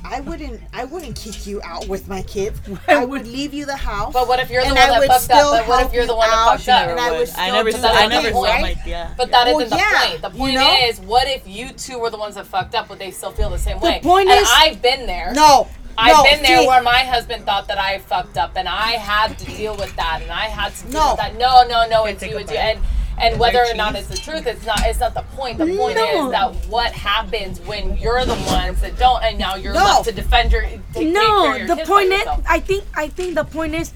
I 0.06 0.20
wouldn't 0.20 0.60
I 0.74 0.84
wouldn't 0.84 1.16
kick 1.16 1.48
you 1.48 1.62
out 1.64 1.88
with 1.88 2.10
my 2.10 2.22
kids 2.24 2.60
I 2.90 3.06
would 3.06 3.26
leave 3.26 3.54
you 3.54 3.66
the 3.66 3.76
house 3.76 4.12
But 4.14 4.28
what 4.28 4.40
if 4.40 4.50
you're 4.50 4.62
the 4.64 4.68
and 4.70 4.78
one 4.78 4.84
I 4.90 4.90
that 4.92 5.00
would 5.00 5.08
fucked 5.08 5.32
up? 5.32 5.38
still 5.38 5.52
But 5.54 5.68
what 5.68 5.86
if 5.86 5.94
you're 5.94 6.06
the 6.06 6.16
one 6.16 6.30
that 6.30 6.46
fucked 6.58 6.68
up? 6.70 6.90
and 6.90 7.00
I 7.00 7.12
would 7.12 7.22
I 7.22 7.24
still 7.26 7.54
never 7.56 7.72
do 7.72 7.78
said 7.78 7.82
the 7.84 7.88
I 7.88 7.94
that's 7.94 8.10
never 8.10 8.28
the 8.28 8.34
saw 8.34 8.46
point. 8.46 8.62
my 8.62 8.76
yeah. 8.86 9.14
But 9.18 9.32
that 9.32 9.48
oh, 9.48 9.56
Well, 9.56 9.60
not 9.62 9.70
the 9.70 9.76
yeah, 9.78 10.10
point. 10.10 10.22
The 10.22 10.30
you 10.32 10.38
point 10.38 10.54
know? 10.56 10.78
is, 10.84 11.00
what 11.00 11.28
if 11.30 11.48
you 11.48 11.70
two 11.72 12.00
were 12.00 12.10
the 12.10 12.18
ones 12.18 12.36
that 12.36 12.48
fucked 12.48 12.76
up? 12.76 12.90
Would 12.90 13.00
they 13.00 13.12
still 13.12 13.32
feel 13.32 13.50
the 13.50 13.58
same 13.58 13.80
way? 13.80 14.02
point 14.04 14.30
and 14.30 14.42
is- 14.42 14.50
I've 14.54 14.82
been 14.82 15.06
there. 15.08 15.32
no 15.34 15.68
I've 15.98 16.18
no, 16.18 16.24
been 16.24 16.42
there 16.44 16.60
see, 16.62 16.68
where 16.68 16.82
my 16.84 17.00
husband 17.04 17.46
thought 17.46 17.68
that 17.68 17.78
I 17.78 18.00
fucked 18.00 18.36
up, 18.36 18.54
and 18.56 18.68
I 18.68 18.94
had 18.94 19.38
to 19.38 19.46
deal 19.46 19.78
with 19.78 19.96
that, 19.96 20.22
and 20.24 20.32
I 20.32 20.46
had 20.48 20.74
to 20.78 20.84
deal 20.88 20.94
No. 21.00 21.12
with 21.12 21.18
that. 21.20 21.36
No, 21.38 21.64
no, 21.68 21.88
no, 21.88 22.06
it's 22.06 22.24
you, 22.24 22.36
a 22.36 22.40
it's 22.42 22.52
you. 22.52 22.58
And 22.58 22.80
And 23.18 23.40
whether 23.40 23.60
or 23.60 23.74
not 23.76 23.96
it's 23.96 24.08
the 24.08 24.18
truth, 24.18 24.46
it's 24.48 24.66
not. 24.66 24.80
It's 24.86 25.00
not 25.00 25.14
the 25.14 25.22
point. 25.36 25.58
The 25.58 25.66
point 25.78 25.96
No. 25.96 26.26
is 26.26 26.32
that 26.32 26.54
what 26.68 26.92
happens 26.92 27.60
when 27.62 27.98
you're 27.98 28.26
the 28.26 28.36
ones 28.36 28.82
that 28.82 28.98
don't, 28.98 29.24
and 29.24 29.38
now 29.38 29.56
you're 29.56 29.74
No. 29.74 29.84
left 29.84 30.06
to 30.06 30.12
defend 30.12 30.52
your. 30.52 30.64
Take 30.94 31.08
No, 31.10 31.54
your 31.56 31.68
the 31.68 31.78
point 31.86 32.12
is. 32.12 32.28
I 32.50 32.60
think, 32.60 32.84
I 32.96 33.08
think 33.08 33.36
the 33.36 33.46
point 33.46 33.76
is, 33.76 33.92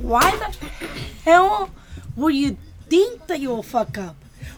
why 0.00 0.30
the 0.30 0.86
hell 1.24 1.70
would 2.16 2.34
you 2.34 2.56
think 2.88 3.26
that 3.26 3.40
you 3.40 3.50
will 3.50 3.62
fuck 3.62 3.98
up? 3.98 4.16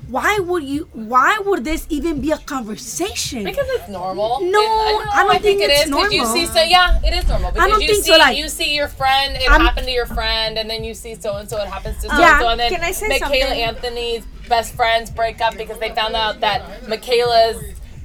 Why 0.09 0.39
would 0.41 0.65
you? 0.65 0.89
Why 0.93 1.39
would 1.45 1.65
this 1.65 1.87
even 1.91 2.21
be 2.23 2.31
a 2.31 2.39
conversation? 2.39 3.45
Because 3.45 3.67
it's 3.77 3.89
normal. 3.91 4.41
No, 4.41 4.61
It- 4.61 5.07
I 5.13 5.23
don't 5.25 5.43
think 5.43 5.61
it 5.61 5.71
it's 5.71 5.85
is. 5.85 5.91
Because 5.91 6.13
you 6.13 6.25
see, 6.27 6.47
so 6.47 6.63
yeah, 6.63 6.99
it 7.05 7.13
is 7.13 7.29
normal. 7.29 7.53
Because 7.53 7.69
don't 7.71 7.83
you 7.83 7.89
think 7.89 8.05
see, 8.05 8.13
so, 8.13 8.17
like- 8.19 8.37
you 8.37 8.49
see 8.49 8.75
your 8.75 8.89
friend, 8.89 9.37
it 9.37 9.51
I'm- 9.51 9.61
happened 9.61 9.87
to 9.87 9.93
your 9.93 10.07
friend, 10.07 10.57
and 10.59 10.69
then 10.71 10.83
you 10.83 10.95
see 10.95 11.15
so 11.15 11.37
and 11.37 11.49
so, 11.49 11.59
it 11.61 11.69
happens 11.69 11.97
to 12.03 12.09
so 12.09 12.19
Yeah. 12.19 12.33
and 12.37 12.41
so, 12.41 12.49
and 12.49 12.61
then 12.61 12.71
Can 12.73 12.83
I 12.83 12.93
say 12.93 13.09
Michaela 13.09 13.31
something? 13.31 13.63
Anthony's 13.63 14.25
best 14.49 14.75
friends 14.75 15.11
break 15.11 15.43
up 15.43 15.57
because 15.59 15.79
they 15.79 15.91
found 15.91 16.15
out 16.17 16.41
that 16.41 16.89
Michaela's 16.89 17.59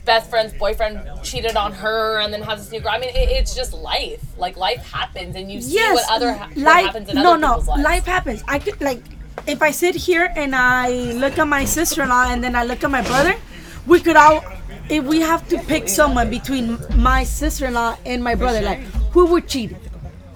best 0.04 0.30
friend's 0.30 0.54
boyfriend 0.56 1.00
cheated 1.24 1.56
on 1.56 1.72
her, 1.72 2.20
and 2.20 2.34
then 2.34 2.42
has 2.42 2.60
this 2.64 2.72
new 2.74 2.82
girl. 2.82 2.92
I 2.92 3.00
mean, 3.00 3.12
it, 3.16 3.30
it's 3.30 3.56
just 3.56 3.72
life. 3.74 4.20
Like 4.38 4.58
life 4.58 4.84
happens, 4.92 5.38
and 5.38 5.50
you 5.50 5.62
see 5.62 5.76
yes, 5.76 5.94
what 5.96 6.06
other 6.12 6.34
ha- 6.34 6.48
what 6.54 6.58
life. 6.58 6.86
happens 6.88 7.08
in 7.08 7.16
no, 7.16 7.22
other 7.32 7.38
no, 7.40 7.48
people's 7.52 7.68
lives. 7.70 7.84
life 7.84 8.06
happens. 8.06 8.44
I 8.46 8.60
could 8.60 8.82
like, 8.82 9.02
if 9.47 9.61
I 9.61 9.72
sit 9.72 9.95
here 9.95 10.31
and 10.35 10.55
I 10.55 10.89
look 11.14 11.38
at 11.38 11.47
my 11.47 11.65
sister-in-law 11.65 12.31
and 12.31 12.43
then 12.43 12.55
I 12.55 12.64
look 12.64 12.84
at 12.84 12.91
my 12.91 13.01
brother, 13.01 13.35
we 13.88 13.99
could 13.99 14.15
all. 14.15 14.43
If 14.89 15.05
we 15.05 15.22
have 15.22 15.47
to 15.47 15.57
pick 15.60 15.88
someone 15.88 16.30
between 16.30 16.77
my 16.95 17.23
sister-in-law 17.23 17.97
and 18.05 18.23
my 18.23 18.35
brother, 18.35 18.61
like 18.61 18.80
who 19.14 19.26
would 19.27 19.47
cheat? 19.47 19.76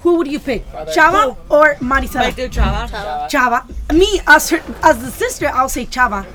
Who 0.01 0.15
would 0.17 0.27
you 0.27 0.39
pick, 0.39 0.65
Chava 0.95 1.35
or 1.49 1.75
Marisela? 1.75 2.15
Like 2.31 2.35
the 2.35 2.47
chava. 2.47 2.87
Chava. 3.29 3.65
Me 3.93 4.21
as 4.25 4.49
her, 4.51 4.61
as 4.83 5.01
the 5.03 5.11
sister, 5.11 5.47
I'll 5.47 5.67
say 5.67 5.85
Chava. 5.85 6.25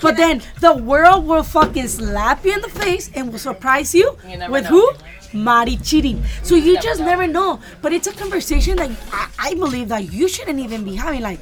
But 0.00 0.16
then 0.16 0.42
the 0.60 0.74
world 0.74 1.26
will 1.26 1.42
fucking 1.42 1.88
slap 1.88 2.44
you 2.44 2.52
in 2.52 2.60
the 2.60 2.68
face 2.68 3.10
and 3.14 3.32
will 3.32 3.38
surprise 3.38 3.94
you, 3.94 4.16
You 4.28 4.38
with 4.50 4.64
know. 4.64 4.70
who? 4.70 4.92
Mari 5.32 5.76
cheating. 5.78 6.22
So 6.42 6.54
you 6.54 6.78
just 6.80 7.00
never 7.00 7.26
know. 7.26 7.58
But 7.82 7.92
it's 7.92 8.06
a 8.06 8.12
conversation 8.12 8.76
that 8.76 8.90
I, 9.10 9.28
I 9.38 9.54
believe 9.54 9.88
that 9.88 10.12
you 10.12 10.28
shouldn't 10.28 10.60
even 10.60 10.84
be 10.84 10.94
having. 10.94 11.22
Like, 11.22 11.40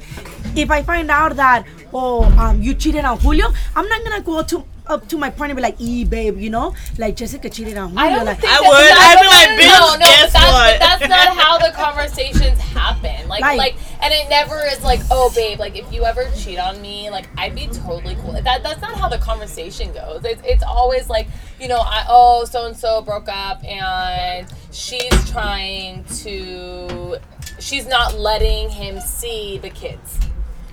if 0.57 0.71
I 0.71 0.81
find 0.83 1.09
out 1.11 1.35
that 1.35 1.65
oh 1.93 2.23
um 2.39 2.61
you 2.61 2.73
cheated 2.73 3.05
on 3.05 3.19
Julio, 3.19 3.51
I'm 3.75 3.87
not 3.87 4.03
gonna 4.03 4.21
go 4.21 4.41
to 4.43 4.63
up 4.87 5.07
to 5.09 5.17
my 5.17 5.31
partner 5.31 5.53
and 5.53 5.55
be 5.57 5.63
like, 5.63 5.75
"E 5.81 6.05
babe, 6.05 6.37
you 6.37 6.51
know, 6.51 6.75
like 6.99 7.15
Jessica 7.15 7.49
cheated 7.49 7.75
on 7.75 7.89
Julio." 7.89 8.05
I 8.05 8.09
don't 8.15 8.25
like, 8.25 8.39
think 8.39 8.53
I 8.53 8.61
that- 8.61 8.69
would. 8.69 8.91
I'd 9.01 9.19
be 9.19 9.25
no, 9.25 9.31
like, 9.31 9.49
no, 9.49 9.65
"Bitch, 9.65 9.79
no, 9.79 9.93
no, 9.93 9.99
guess 10.05 10.33
that's, 10.33 10.45
what?" 10.45 10.79
But 10.79 10.79
that's 10.79 11.09
not 11.09 11.37
how 11.43 11.57
the 11.57 11.71
conversations 11.75 12.59
happen. 12.59 13.27
Like, 13.27 13.41
Like- 13.41 13.57
like, 13.57 13.75
and 14.03 14.13
it 14.13 14.29
never 14.29 14.63
is 14.67 14.83
like, 14.83 14.99
oh, 15.09 15.31
babe, 15.33 15.57
like 15.57 15.75
if 15.75 15.91
you 15.91 16.03
ever 16.05 16.29
cheat 16.37 16.59
on 16.59 16.79
me, 16.83 17.09
like 17.09 17.27
I'd 17.35 17.55
be 17.55 17.65
totally 17.67 18.15
cool. 18.21 18.33
That 18.33 18.61
that's 18.61 18.79
not 18.81 18.93
how 18.93 19.09
the 19.09 19.17
conversation 19.17 19.91
goes. 19.91 20.21
It's, 20.23 20.41
it's 20.45 20.63
always 20.63 21.09
like, 21.09 21.27
you 21.59 21.67
know, 21.67 21.79
I 21.79 22.05
oh 22.07 22.45
so 22.45 22.67
and 22.67 22.77
so 22.77 23.01
broke 23.01 23.27
up 23.27 23.63
and 23.63 24.45
she's 24.71 25.31
trying 25.31 26.03
to, 26.21 27.17
she's 27.59 27.87
not 27.87 28.19
letting 28.19 28.69
him 28.69 28.99
see 28.99 29.57
the 29.57 29.71
kids. 29.71 30.19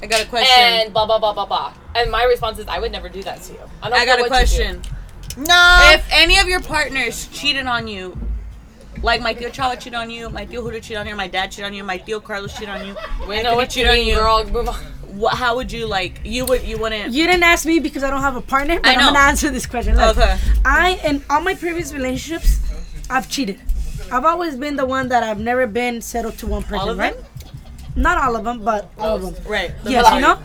I 0.02 0.06
got 0.06 0.20
a 0.22 0.26
question. 0.26 0.48
And 0.58 0.92
blah 0.92 1.06
blah 1.06 1.18
blah 1.18 1.32
blah 1.32 1.46
blah. 1.46 1.72
And 1.94 2.10
my 2.10 2.24
response 2.24 2.58
is, 2.58 2.66
I 2.68 2.78
would 2.78 2.90
never 2.92 3.08
do 3.08 3.22
that 3.22 3.42
to 3.42 3.52
you. 3.52 3.60
I, 3.82 3.88
don't 3.90 3.98
I 4.00 4.04
got 4.06 4.18
a 4.18 4.22
what 4.22 4.30
you 4.40 4.46
do. 4.46 4.80
question. 4.80 4.82
No. 5.36 5.78
If 5.94 6.06
any 6.10 6.38
of 6.38 6.48
your 6.48 6.60
partners 6.60 7.28
cheated 7.28 7.66
on 7.66 7.86
you, 7.86 8.16
like 9.02 9.20
my 9.20 9.34
tío 9.34 9.50
Chava 9.52 9.74
cheated 9.78 9.94
on 9.94 10.10
you, 10.10 10.28
my 10.28 10.44
tío 10.46 10.60
Julio 10.62 10.80
cheated 10.80 10.98
on 10.98 11.06
you, 11.06 11.16
my 11.16 11.28
dad 11.28 11.50
cheated 11.50 11.66
on 11.66 11.74
you, 11.74 11.84
my 11.84 11.98
tío 11.98 12.22
Carlos 12.22 12.52
cheated 12.52 12.68
on 12.68 12.86
you, 12.86 12.94
We 13.28 13.36
Anthony 13.36 13.42
know 13.44 13.54
what 13.56 13.74
you 13.76 13.84
cheated 13.84 14.00
on 14.00 14.06
you, 14.06 14.14
girl. 14.16 14.44
Move 14.46 14.68
on. 14.68 14.74
What, 15.12 15.34
how 15.34 15.56
would 15.56 15.70
you 15.70 15.86
like? 15.86 16.20
You 16.24 16.46
would 16.46 16.62
you 16.62 16.78
wouldn't? 16.78 17.12
You 17.12 17.26
didn't 17.26 17.42
ask 17.42 17.66
me 17.66 17.78
because 17.78 18.02
I 18.02 18.10
don't 18.10 18.22
have 18.22 18.34
a 18.36 18.40
partner, 18.40 18.80
but 18.80 18.88
I 18.88 18.92
I'm 18.94 18.98
know. 19.00 19.06
gonna 19.12 19.18
answer 19.20 19.50
this 19.50 19.66
question. 19.66 19.94
Look, 19.96 20.16
Okay. 20.16 20.38
I 20.64 20.98
in 21.04 21.22
all 21.30 21.42
my 21.42 21.54
previous 21.54 21.92
relationships, 21.92 22.58
I've 23.10 23.28
cheated. 23.28 23.60
I've 24.10 24.24
always 24.24 24.56
been 24.56 24.76
the 24.76 24.84
one 24.86 25.08
that 25.08 25.22
I've 25.22 25.38
never 25.38 25.66
been 25.66 26.00
settled 26.02 26.38
to 26.38 26.46
one 26.46 26.62
person, 26.62 26.78
All 26.80 26.90
of 26.90 26.98
right? 26.98 27.14
Not 27.94 28.18
all 28.18 28.36
of 28.36 28.44
them, 28.44 28.64
but 28.64 28.90
all 28.98 29.16
of 29.16 29.22
them. 29.22 29.34
Right. 29.44 29.72
the 29.84 29.90
Yes, 29.90 30.12
you 30.14 30.20
know. 30.20 30.38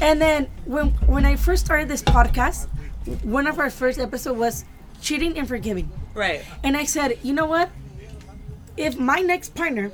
And 0.00 0.20
then 0.20 0.48
when 0.64 0.90
when 1.06 1.24
I 1.24 1.36
first 1.36 1.64
started 1.64 1.88
this 1.88 2.02
podcast, 2.02 2.68
one 3.22 3.46
of 3.46 3.58
our 3.58 3.70
first 3.70 3.98
episode 3.98 4.36
was 4.36 4.64
cheating 5.00 5.38
and 5.38 5.46
forgiving. 5.46 5.90
Right. 6.14 6.44
And 6.62 6.76
I 6.76 6.84
said, 6.84 7.18
you 7.22 7.32
know 7.32 7.46
what? 7.46 7.70
If 8.76 8.98
my 8.98 9.20
next 9.20 9.54
partner 9.54 9.90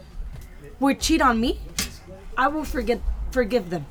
would 0.80 1.00
cheat 1.00 1.20
on 1.20 1.40
me, 1.40 1.58
I 2.36 2.48
will 2.48 2.64
forget 2.64 3.00
forgive 3.30 3.70
them. 3.70 3.86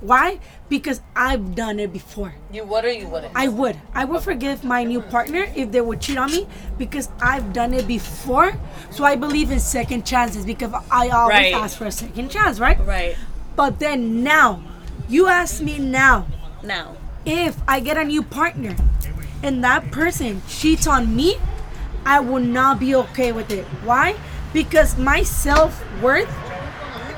Why? 0.00 0.38
Because 0.68 1.00
I've 1.16 1.54
done 1.56 1.80
it 1.80 1.92
before. 1.92 2.34
You 2.52 2.64
would 2.64 2.84
or 2.84 2.90
you 2.92 3.08
wouldn't? 3.08 3.32
I 3.34 3.48
would. 3.48 3.76
I 3.94 4.04
would 4.04 4.22
forgive 4.22 4.62
my 4.62 4.84
new 4.84 5.00
partner 5.02 5.46
if 5.56 5.72
they 5.72 5.80
would 5.80 6.00
cheat 6.00 6.16
on 6.18 6.30
me 6.30 6.46
because 6.78 7.08
I've 7.20 7.52
done 7.52 7.74
it 7.74 7.86
before. 7.88 8.54
So 8.90 9.04
I 9.04 9.16
believe 9.16 9.50
in 9.50 9.58
second 9.58 10.06
chances 10.06 10.44
because 10.46 10.72
I 10.90 11.08
always 11.08 11.34
Right. 11.34 11.54
ask 11.54 11.76
for 11.76 11.86
a 11.86 11.90
second 11.92 12.30
chance, 12.30 12.60
right? 12.60 12.78
Right. 12.86 13.16
But 13.56 13.80
then 13.80 14.22
now, 14.22 14.62
you 15.08 15.26
ask 15.26 15.60
me 15.62 15.78
now 15.78 16.26
Now. 16.62 16.94
if 17.24 17.56
I 17.66 17.80
get 17.80 17.96
a 17.96 18.04
new 18.04 18.22
partner 18.22 18.76
and 19.42 19.64
that 19.64 19.90
person 19.90 20.42
cheats 20.48 20.86
on 20.86 21.16
me, 21.16 21.38
I 22.06 22.20
will 22.20 22.40
not 22.40 22.78
be 22.78 22.94
okay 22.94 23.32
with 23.32 23.50
it. 23.50 23.64
Why? 23.82 24.14
Because 24.52 24.96
my 24.96 25.24
self 25.24 25.82
worth 26.00 26.30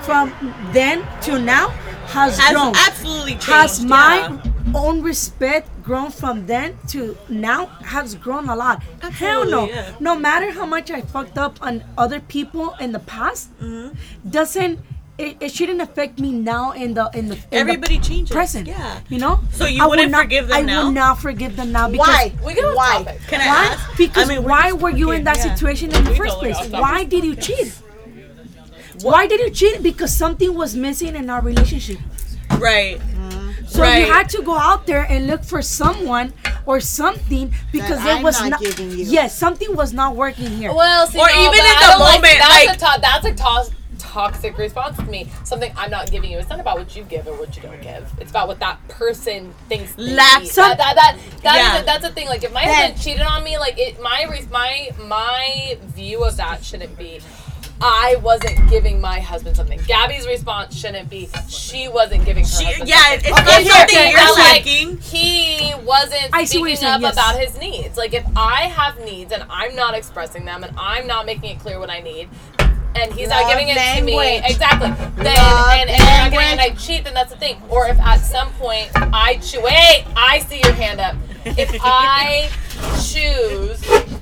from 0.03 0.33
then 0.73 1.05
to 1.23 1.39
now 1.39 1.69
has, 2.15 2.39
Has 2.39 2.53
grown. 2.53 2.73
absolutely 2.77 3.33
changed. 3.33 3.47
Has 3.47 3.85
my 3.85 4.17
yeah. 4.19 4.73
own 4.75 5.03
respect 5.03 5.69
grown 5.83 6.11
from 6.11 6.47
then 6.47 6.77
to 6.89 7.17
now 7.29 7.67
has 7.85 8.15
grown 8.17 8.49
a 8.49 8.57
lot. 8.57 8.83
Hell 9.13 9.49
no. 9.49 9.69
Yeah. 9.69 9.93
No 10.01 10.17
matter 10.17 10.51
how 10.51 10.67
much 10.67 10.91
I 10.91 11.01
fucked 11.03 11.39
up 11.39 11.59
on 11.63 11.85
other 11.97 12.21
people 12.21 12.75
in 12.81 12.93
the 12.93 12.99
past, 13.01 13.51
Mm-hmm. 13.61 13.95
doesn't 14.29 14.81
it, 15.19 15.37
it 15.39 15.53
shouldn't 15.53 15.83
affect 15.83 16.19
me 16.19 16.33
now 16.33 16.73
in 16.73 16.95
the 16.95 17.11
in 17.13 17.29
the 17.29 17.35
in 17.37 17.41
the 17.51 17.57
Everybody 17.57 17.99
changes. 17.99 18.31
present. 18.31 18.67
Yeah. 18.67 19.01
You 19.11 19.19
know? 19.19 19.41
So 19.53 19.67
you 19.67 19.83
I 19.83 19.87
would 19.87 19.91
wouldn't 20.01 20.13
not- 20.13 20.23
forgive 20.23 20.49
them 20.49 20.57
I 20.57 20.63
now? 20.63 20.87
would 20.87 20.95
not 20.95 21.21
forgive 21.21 21.57
them 21.57 21.73
now 21.73 21.91
because 21.91 22.09
Why? 22.09 22.33
We 22.45 22.55
Why? 22.55 23.03
topic. 23.05 23.21
Can 23.29 23.41
I 23.43 23.47
why? 23.47 23.65
ask? 23.67 23.97
Because 23.99 24.31
I 24.31 24.35
mean, 24.35 24.45
why 24.45 24.73
were 24.73 24.89
you 24.91 25.11
in 25.11 25.25
that 25.25 25.37
yeah. 25.37 25.55
situation 25.55 25.93
in 25.95 26.05
the 26.05 26.11
We 26.13 26.17
first 26.17 26.35
totally 26.41 26.55
place? 26.55 26.71
Why 26.73 27.05
did 27.05 27.23
you 27.25 27.37
cheat? 27.37 27.79
Why 29.03 29.27
did 29.27 29.41
you 29.41 29.51
cheat? 29.51 29.83
Because 29.83 30.15
something 30.15 30.55
was 30.55 30.75
missing 30.77 31.15
in 31.17 31.31
our 31.31 31.41
relationship. 31.41 31.99
Right. 32.59 33.01
So 33.69 33.83
Right. 33.83 34.05
you 34.07 34.13
had 34.13 34.29
to 34.31 34.43
go 34.43 34.57
out 34.59 34.87
there 34.87 35.03
and 35.09 35.27
look 35.29 35.45
for 35.45 35.63
someone 35.63 36.33
or 36.67 36.81
something 36.81 37.55
because 37.73 37.99
That 38.03 38.09
it 38.09 38.17
I'm 38.17 38.23
was 38.23 38.41
not 38.41 38.51
not. 38.51 38.61
giving 38.61 38.91
you. 38.91 39.05
Yes, 39.05 39.37
something 39.39 39.77
was 39.77 39.93
not 39.93 40.17
working 40.17 40.51
here. 40.59 40.73
Well, 40.75 41.07
see, 41.07 41.19
Or 41.21 41.29
no, 41.29 41.33
even 41.33 41.55
in 41.61 41.65
I 41.67 41.75
the 41.81 41.87
don't 41.87 42.01
like- 42.01 42.15
moment, 42.23 42.39
that's 42.41 42.67
like- 42.67 42.77
a 42.77 42.79
to- 42.81 43.01
that's 43.01 43.27
a 43.27 43.35
to- 43.35 43.75
toxic 43.99 44.59
response 44.59 44.97
to 44.97 45.05
me. 45.05 45.31
Something 45.45 45.73
I'm 45.77 45.91
not 45.91 46.11
giving 46.11 46.33
you. 46.33 46.39
It's 46.39 46.49
not 46.51 46.59
about 46.59 46.79
what 46.79 46.97
you 46.97 47.05
give 47.05 47.29
or 47.29 47.35
what 47.35 47.55
you 47.55 47.63
don't 47.63 47.81
give. 47.81 48.11
It's 48.19 48.31
about 48.31 48.49
what 48.49 48.59
that 48.59 48.77
person 48.89 49.55
thinks. 49.69 49.93
They 49.93 50.03
Lack- 50.15 50.43
need. 50.43 50.49
some- 50.51 50.71
that, 50.71 50.79
that, 50.79 50.95
that, 50.97 51.17
that 51.45 51.55
is 51.55 51.63
Yeah. 51.63 51.79
a, 51.79 51.85
that's 51.85 52.03
the 52.03 52.11
thing. 52.11 52.27
Like 52.27 52.43
if 52.43 52.53
my 52.53 52.65
husband 52.65 53.01
cheated 53.01 53.23
on 53.23 53.45
me, 53.45 53.57
like 53.57 53.79
it, 53.79 54.01
my 54.03 54.27
my 54.51 54.89
my 55.07 55.77
view 55.95 56.25
of 56.25 56.37
that 56.39 56.65
shouldn't 56.65 56.99
be. 56.99 57.21
I 57.83 58.17
wasn't 58.23 58.69
giving 58.69 59.01
my 59.01 59.21
husband 59.21 59.57
something. 59.57 59.81
Gabby's 59.87 60.27
response 60.27 60.77
shouldn't 60.77 61.09
be 61.09 61.29
she 61.49 61.89
wasn't 61.89 62.25
giving 62.27 62.45
her 62.45 62.51
She, 62.51 62.65
husband 62.65 62.89
yeah, 62.89 62.97
something. 63.13 63.31
it's 63.31 63.41
Okay, 63.41 63.45
not 63.51 63.63
here, 63.63 63.73
something 63.73 63.97
here, 63.97 64.07
you're 64.09 64.19
here, 64.21 64.29
like, 64.29 64.67
lacking. 64.67 64.99
he 64.99 65.75
wasn't 65.85 66.29
I 66.33 66.45
see 66.45 66.59
what 66.59 66.69
you're 66.69 66.77
speaking 66.77 66.77
saying, 66.77 66.95
up 66.95 67.01
yes. 67.01 67.13
about 67.15 67.39
his 67.41 67.59
needs. 67.59 67.97
Like 67.97 68.13
if 68.15 68.25
I 68.37 68.63
have 68.69 68.99
needs 69.05 69.33
and 69.33 69.45
I'm 69.49 69.75
not 69.75 69.95
expressing 69.95 70.45
them 70.45 70.63
and 70.63 70.75
I'm 70.79 71.07
not 71.07 71.25
making 71.27 71.51
it 71.57 71.61
clear 71.61 71.79
what 71.79 71.89
I 71.91 72.01
need, 72.01 72.29
and 72.95 73.13
he's 73.15 73.29
not 73.29 73.43
Love 73.45 73.53
giving 73.53 73.69
it 73.69 73.75
to 73.75 74.03
me 74.05 74.17
language. 74.17 74.51
exactly, 74.51 74.89
then 75.23 75.37
Love 75.37 75.71
and, 75.73 75.91
and 75.91 75.99
you're 75.99 76.07
not 76.07 76.31
getting 76.33 76.49
it 76.49 76.53
and 76.53 76.61
I 76.61 76.71
cheat, 76.75 77.05
then 77.05 77.15
that's 77.15 77.31
the 77.33 77.39
thing. 77.39 77.63
Or 77.71 77.87
if 77.89 77.99
at 78.01 78.17
some 78.19 78.51
point 78.55 78.91
I 78.95 79.37
choose, 79.37 79.63
wait, 79.63 80.05
I 80.17 80.41
see 80.41 80.61
your 80.63 80.73
hand 80.75 81.01
up. 81.01 81.17
If 81.47 81.71
I 81.83 82.51
choose 83.03 84.20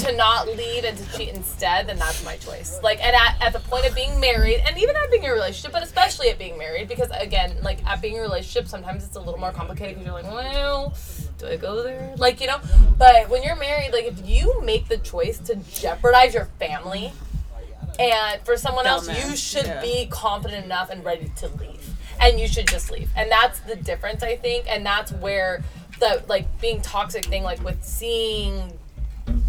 to 0.00 0.16
not 0.16 0.46
lead 0.48 0.84
and 0.84 0.96
to 0.96 1.18
cheat 1.18 1.30
instead, 1.30 1.88
then 1.88 1.98
that's 1.98 2.24
my 2.24 2.36
choice. 2.36 2.78
Like, 2.82 3.02
and 3.04 3.14
at, 3.14 3.36
at 3.40 3.52
the 3.52 3.60
point 3.60 3.86
of 3.86 3.94
being 3.94 4.18
married, 4.20 4.62
and 4.66 4.76
even 4.78 4.96
at 4.96 5.10
being 5.10 5.24
in 5.24 5.30
a 5.30 5.32
relationship, 5.32 5.72
but 5.72 5.82
especially 5.82 6.28
at 6.28 6.38
being 6.38 6.58
married, 6.58 6.88
because 6.88 7.10
again, 7.12 7.56
like 7.62 7.84
at 7.86 8.00
being 8.00 8.14
in 8.14 8.20
a 8.20 8.22
relationship, 8.22 8.68
sometimes 8.68 9.04
it's 9.04 9.16
a 9.16 9.20
little 9.20 9.40
more 9.40 9.52
complicated 9.52 9.96
because 9.96 10.06
you're 10.06 10.14
like, 10.14 10.32
well, 10.32 10.94
do 11.38 11.46
I 11.46 11.56
go 11.56 11.82
there? 11.82 12.14
Like, 12.16 12.40
you 12.40 12.46
know, 12.46 12.60
but 12.98 13.28
when 13.28 13.42
you're 13.42 13.56
married, 13.56 13.92
like 13.92 14.04
if 14.04 14.26
you 14.26 14.60
make 14.62 14.88
the 14.88 14.98
choice 14.98 15.38
to 15.38 15.56
jeopardize 15.56 16.34
your 16.34 16.46
family, 16.58 17.12
and 17.98 18.40
for 18.42 18.56
someone 18.56 18.86
else, 18.86 19.08
you 19.08 19.36
should 19.36 19.66
yeah. 19.66 19.82
be 19.82 20.06
confident 20.10 20.64
enough 20.64 20.88
and 20.90 21.04
ready 21.04 21.30
to 21.36 21.48
leave. 21.48 21.94
And 22.18 22.40
you 22.40 22.48
should 22.48 22.66
just 22.66 22.90
leave. 22.90 23.10
And 23.14 23.30
that's 23.30 23.60
the 23.60 23.76
difference, 23.76 24.22
I 24.22 24.36
think. 24.36 24.66
And 24.68 24.84
that's 24.84 25.12
where 25.12 25.62
the 25.98 26.22
like 26.28 26.60
being 26.60 26.80
toxic 26.80 27.26
thing, 27.26 27.42
like 27.42 27.62
with 27.62 27.82
seeing 27.84 28.72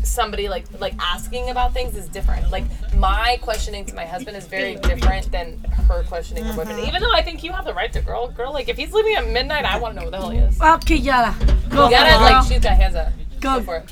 somebody 0.03 0.49
like 0.49 0.65
like 0.79 0.93
asking 0.99 1.49
about 1.49 1.73
things 1.73 1.95
is 1.95 2.07
different. 2.09 2.49
Like 2.51 2.63
my 2.95 3.37
questioning 3.41 3.85
to 3.85 3.95
my 3.95 4.05
husband 4.05 4.35
is 4.37 4.47
very 4.47 4.75
different 4.75 5.31
than 5.31 5.59
her 5.87 6.03
questioning 6.03 6.43
her 6.43 6.53
boyfriend. 6.53 6.79
Even 6.87 7.01
though 7.01 7.11
I 7.13 7.21
think 7.21 7.43
you 7.43 7.51
have 7.51 7.65
the 7.65 7.73
right 7.73 7.91
to 7.93 8.01
girl, 8.01 8.29
girl. 8.29 8.53
Like 8.53 8.69
if 8.69 8.77
he's 8.77 8.93
leaving 8.93 9.15
at 9.15 9.27
midnight, 9.29 9.65
I 9.65 9.77
want 9.79 9.93
to 9.95 9.99
know 9.99 10.05
what 10.05 10.11
the 10.11 10.17
hell 10.17 10.29
he 10.29 10.39
is. 10.39 10.61
Okay, 10.61 10.95
Yara. 10.95 11.35
Go, 11.69 11.89
Yara, 11.89 12.09
girl. 12.09 12.21
like 12.21 12.47
she's 12.47 12.59
got 12.61 12.77
hands 12.77 12.95
up. 12.95 13.09
Go. 13.39 13.59
Go 13.59 13.63
for 13.63 13.77
it. 13.77 13.91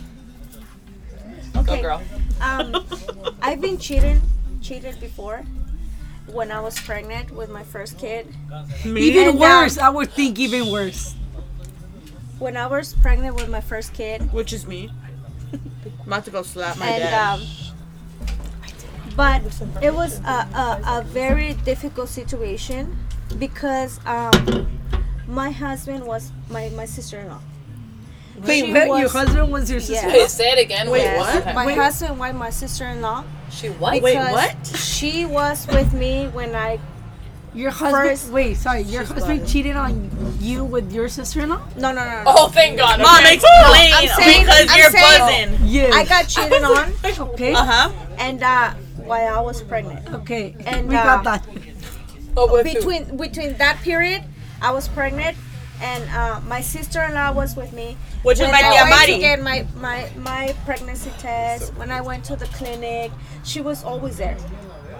Okay. 1.57 1.75
Go, 1.77 1.81
girl. 1.81 2.01
Um, 2.41 2.85
I've 3.41 3.59
been 3.61 3.77
cheated, 3.77 4.19
cheated 4.61 4.99
before. 4.99 5.43
When 6.27 6.51
I 6.51 6.61
was 6.61 6.79
pregnant 6.79 7.31
with 7.31 7.49
my 7.49 7.63
first 7.63 7.97
kid. 7.97 8.27
even 8.85 9.29
And, 9.29 9.39
worse. 9.39 9.79
I 9.79 9.89
would 9.89 10.11
think 10.11 10.37
even 10.37 10.71
worse. 10.71 11.15
When 12.37 12.55
I 12.55 12.67
was 12.67 12.93
pregnant 12.93 13.35
with 13.35 13.49
my 13.49 13.61
first 13.61 13.93
kid, 13.93 14.31
Which 14.31 14.53
is 14.53 14.67
me. 14.67 14.91
I'm 15.53 16.07
about 16.07 16.25
to 16.25 16.31
go 16.31 16.43
slap 16.43 16.77
my 16.77 16.87
and 16.87 17.03
dad. 17.03 17.39
um, 17.39 17.47
but 19.15 19.41
it 19.81 19.93
was 19.93 20.19
a, 20.21 20.23
a, 20.53 20.81
a 20.99 21.03
very 21.05 21.53
difficult 21.65 22.09
situation 22.09 22.97
because 23.37 23.99
um, 24.05 24.67
my 25.27 25.51
husband 25.51 26.05
was 26.05 26.31
my, 26.49 26.69
my 26.69 26.85
sister-in-law. 26.85 27.41
Wait, 28.45 28.65
She 28.65 28.71
wait, 28.73 28.87
your 28.99 29.09
husband 29.09 29.51
was 29.51 29.69
your 29.69 29.81
sister? 29.81 30.07
Yeah. 30.07 30.13
Wait, 30.13 30.29
say 30.29 30.51
it 30.51 30.59
again. 30.59 30.89
Wait, 30.89 31.01
Yes. 31.01 31.45
what? 31.45 31.53
My 31.55 31.73
husband 31.73 32.17
was 32.17 32.33
my 32.33 32.49
sister-in-law. 32.49 33.25
She 33.51 33.67
what? 33.67 34.01
Wait, 34.01 34.15
what? 34.15 34.55
She 34.77 35.25
was 35.25 35.67
with 35.67 35.91
me 35.93 36.27
when 36.29 36.55
I 36.55 36.79
Your 37.53 37.71
husband. 37.71 38.09
First- 38.09 38.29
wait, 38.31 38.57
sorry. 38.57 38.81
Your 38.83 39.03
husband 39.03 39.47
cheated 39.47 39.75
on 39.75 40.09
you 40.39 40.63
with 40.63 40.91
your 40.91 41.09
sister-in-law? 41.09 41.59
no 41.77 41.91
no 41.91 42.03
no 42.05 42.23
no. 42.23 42.23
Oh, 42.27 42.47
thank 42.49 42.77
God. 42.77 42.99
Mom, 43.01 43.17
okay. 43.19 43.35
explain 43.35 43.93
I'm 43.93 44.07
saying- 44.21 44.45
because 44.45 44.67
I'm 44.69 44.77
you're 44.77 44.91
saying- 44.91 45.49
buzzing. 45.49 45.67
Yes. 45.67 45.93
I 45.95 46.05
got 46.05 46.27
cheated 46.33 46.63
on, 46.63 46.93
Okay. 47.33 47.53
Uh 47.53 47.65
huh. 47.65 47.91
and 48.17 48.43
uh, 48.43 48.71
while 49.03 49.37
I 49.37 49.41
was 49.41 49.61
pregnant. 49.63 50.07
Okay. 50.13 50.55
And, 50.65 50.87
we 50.87 50.93
got 50.93 51.25
uh, 51.25 51.37
that. 51.37 51.47
Oh, 52.37 52.51
with 52.53 52.67
who? 52.67 52.73
between 52.73 53.17
between 53.17 53.57
that 53.57 53.77
period, 53.81 54.23
I 54.61 54.71
was 54.71 54.87
pregnant, 54.87 55.35
and 55.81 56.07
uh, 56.11 56.39
my 56.45 56.61
sister-in-law 56.61 57.33
was 57.33 57.55
with 57.55 57.73
me. 57.73 57.97
Which 58.21 58.35
is 58.37 58.41
when 58.41 58.51
my 58.51 58.59
I 58.59 58.63
tía 58.63 58.83
went 58.83 59.05
to 59.05 59.11
Mari. 59.11 59.19
get 59.19 59.41
my, 59.41 59.65
my 59.75 60.09
my 60.17 60.55
pregnancy 60.65 61.11
test, 61.17 61.73
when 61.75 61.89
I 61.91 62.01
went 62.01 62.23
to 62.25 62.35
the 62.35 62.45
clinic, 62.53 63.11
she 63.43 63.59
was 63.61 63.83
always 63.83 64.17
there. 64.17 64.37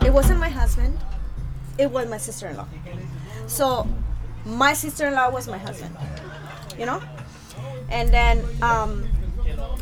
It 0.03 0.11
wasn't 0.11 0.39
my 0.39 0.49
husband; 0.49 0.97
it 1.79 1.89
was 1.91 2.09
my 2.09 2.17
sister-in-law. 2.17 2.67
So, 3.47 3.87
my 4.45 4.73
sister-in-law 4.73 5.31
was 5.31 5.47
my 5.47 5.57
husband. 5.57 5.95
You 6.77 6.85
know, 6.85 7.01
and 7.89 8.09
then 8.13 8.45
um, 8.61 9.07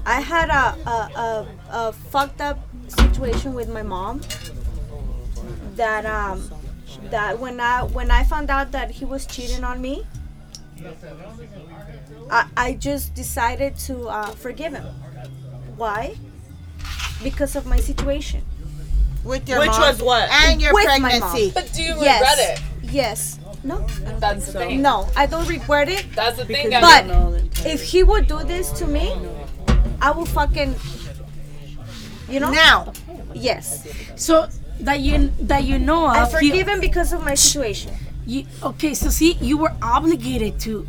I 0.05 0.21
had 0.21 0.49
a 0.49 0.65
a, 0.89 0.97
a 1.25 1.47
a 1.71 1.93
fucked 1.93 2.41
up 2.41 2.59
situation 2.87 3.53
with 3.53 3.69
my 3.69 3.83
mom. 3.83 4.21
That 5.75 6.05
um 6.05 6.49
that 7.11 7.39
when 7.39 7.59
I 7.59 7.83
when 7.83 8.11
I 8.11 8.23
found 8.23 8.49
out 8.49 8.71
that 8.71 8.91
he 8.91 9.05
was 9.05 9.25
cheating 9.25 9.63
on 9.63 9.81
me, 9.81 10.05
I, 12.29 12.47
I 12.57 12.73
just 12.73 13.13
decided 13.13 13.77
to 13.87 14.09
uh, 14.09 14.31
forgive 14.31 14.73
him. 14.73 14.85
Why? 15.75 16.15
Because 17.23 17.55
of 17.55 17.65
my 17.65 17.77
situation. 17.79 18.43
With 19.27 19.47
your 19.49 19.59
Which 19.59 19.69
mom 19.69 19.81
was 19.81 20.01
what? 20.01 20.29
And 20.31 20.61
your 20.61 20.73
With 20.73 20.85
my 20.87 20.99
mom. 20.99 21.09
pregnancy. 21.09 21.51
But 21.53 21.71
do 21.73 21.83
you 21.83 21.95
yes. 21.99 22.21
regret 22.21 22.39
it? 22.83 22.91
Yes. 22.93 23.39
No. 23.63 23.85
That's 24.19 24.45
the 24.53 24.59
thing. 24.59 24.81
No, 24.81 25.07
I 25.15 25.25
don't 25.25 25.47
regret 25.47 25.89
it. 25.89 26.05
That's 26.15 26.37
the 26.37 26.45
thing. 26.45 26.69
But 26.69 27.07
guys. 27.07 27.65
if 27.65 27.83
he 27.83 28.03
would 28.03 28.27
do 28.27 28.39
this 28.43 28.71
to 28.79 28.87
me, 28.87 29.13
I 30.01 30.11
will 30.11 30.25
fucking. 30.25 30.75
You 32.29 32.39
know. 32.39 32.51
Now, 32.51 32.93
Yes. 33.33 33.87
So 34.15 34.47
that 34.79 34.99
you 35.01 35.31
that 35.41 35.63
you 35.65 35.77
know 35.79 36.05
I 36.05 36.23
of, 36.23 36.29
he- 36.39 36.49
forgive 36.49 36.67
him 36.67 36.79
because 36.79 37.13
of 37.13 37.23
my 37.23 37.35
situation. 37.35 37.93
you, 38.25 38.45
okay, 38.63 38.93
so 38.93 39.09
see, 39.09 39.33
you 39.41 39.57
were 39.57 39.73
obligated 39.81 40.59
to 40.61 40.87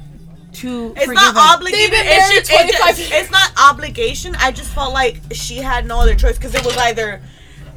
to 0.61 0.93
It's 0.97 1.05
forgive 1.05 1.15
not 1.15 1.31
him. 1.35 1.39
obligated. 1.39 1.81
They've 1.81 1.91
been 1.91 2.07
It's, 2.07 2.29
married 2.29 2.39
just, 2.47 2.51
it's, 2.53 2.79
25 2.79 2.97
just- 2.97 3.13
it's 3.13 3.31
not 3.31 3.53
obligation. 3.71 4.35
I 4.37 4.51
just 4.53 4.71
felt 4.73 4.93
like 4.95 5.21
she 5.33 5.57
had 5.59 5.85
no 5.87 6.01
other 6.01 6.15
choice 6.15 6.37
because 6.37 6.55
it 6.55 6.65
was 6.65 6.77
either 6.77 7.21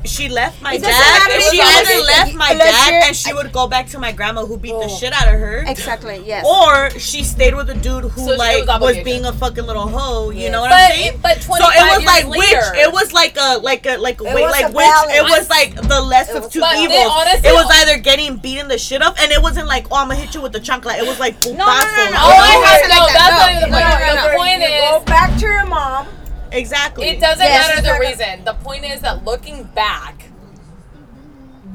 she 0.05 0.29
left 0.29 0.61
my 0.61 0.73
It 0.75 0.81
dad. 0.81 0.89
matter 0.89 1.41
She 1.41 1.57
if 1.57 1.65
either 1.65 1.93
you- 1.93 2.05
left 2.05 2.33
my 2.33 2.49
unless 2.51 2.71
dad 2.89 3.03
and 3.07 3.15
she 3.15 3.33
would 3.33 3.51
go 3.51 3.67
back 3.67 3.87
to 3.89 3.99
my 3.99 4.11
grandma 4.11 4.45
who 4.45 4.57
beat 4.57 4.73
the 4.79 4.87
shit 4.89 5.13
out 5.13 5.27
of 5.27 5.39
her. 5.39 5.63
Exactly. 5.67 6.21
Yes. 6.25 6.45
Or 6.45 6.89
she 6.99 7.23
stayed 7.23 7.55
with 7.55 7.69
a 7.69 7.73
dude 7.75 8.05
who 8.05 8.25
So 8.25 8.35
like 8.35 8.65
was 8.67 8.79
was, 8.81 8.97
being 9.03 9.25
a 9.25 9.33
fucking 9.33 9.65
little 9.65 9.87
hoe. 9.87 10.29
You 10.31 10.49
know 10.49 10.61
what 10.61 10.71
But- 10.71 10.81
I'm 10.81 10.91
saying? 10.91 11.19
but 11.21 11.41
so 11.43 11.53
it 11.55 11.97
was 11.97 12.03
like 12.05 12.25
later- 12.27 12.71
which 12.73 12.79
it 12.83 12.91
was 12.91 13.13
like 13.13 13.37
a 13.39 13.57
like 13.61 13.85
a 13.85 13.97
like 13.97 14.19
wait 14.21 14.33
like 14.45 14.65
a 14.65 14.71
which 14.71 14.85
it 15.15 15.23
was 15.23 15.49
like 15.49 15.75
the 15.75 16.01
less 16.01 16.29
of 16.29 16.51
two 16.51 16.59
But 16.61 16.73
they 16.75 16.83
evils. 16.83 17.11
honestly- 17.15 17.49
it 17.49 17.53
was 17.53 17.67
either 17.81 17.97
getting 17.99 18.37
beaten 18.37 18.67
the 18.67 18.77
shit 18.77 19.01
up 19.01 19.15
and 19.21 19.31
it 19.31 19.41
wasn't 19.41 19.67
like 19.67 19.85
oh 19.91 19.95
I'm 19.97 20.07
gonna 20.09 20.19
hit 20.19 20.33
you 20.35 20.41
with 20.41 20.51
the 20.53 20.59
chancla. 20.59 20.97
It 20.97 21.07
was 21.07 21.19
like 21.19 21.39
putazo. 21.41 21.57
no, 21.57 21.65
no, 21.65 22.09
no. 22.09 22.17
Oh, 22.17 22.35
I 22.41 22.55
No, 22.55 22.63
have 22.63 22.81
no, 22.81 22.95
no. 22.95 23.01
no, 23.01 23.13
That's 23.13 23.31
no, 23.31 23.37
not 23.37 23.49
even 23.51 23.71
the 23.71 23.77
point. 23.77 23.99
no, 24.01 24.15
no, 24.15 24.21
The 24.31 24.35
point 24.37 24.61
You 24.61 24.67
go 24.67 24.99
back 25.05 25.33
to 25.37 25.41
your 25.45 25.65
mom. 25.65 26.07
Exactly. 26.51 27.07
it 27.07 27.19
doesn't 27.19 27.43
Yes, 27.45 27.67
matter 27.75 27.81
the 27.93 27.99
reason. 27.99 28.43
The 28.45 28.53
point 28.55 28.85
is 28.85 29.01
that 29.01 29.23
looking 29.25 29.63
back, 29.63 30.25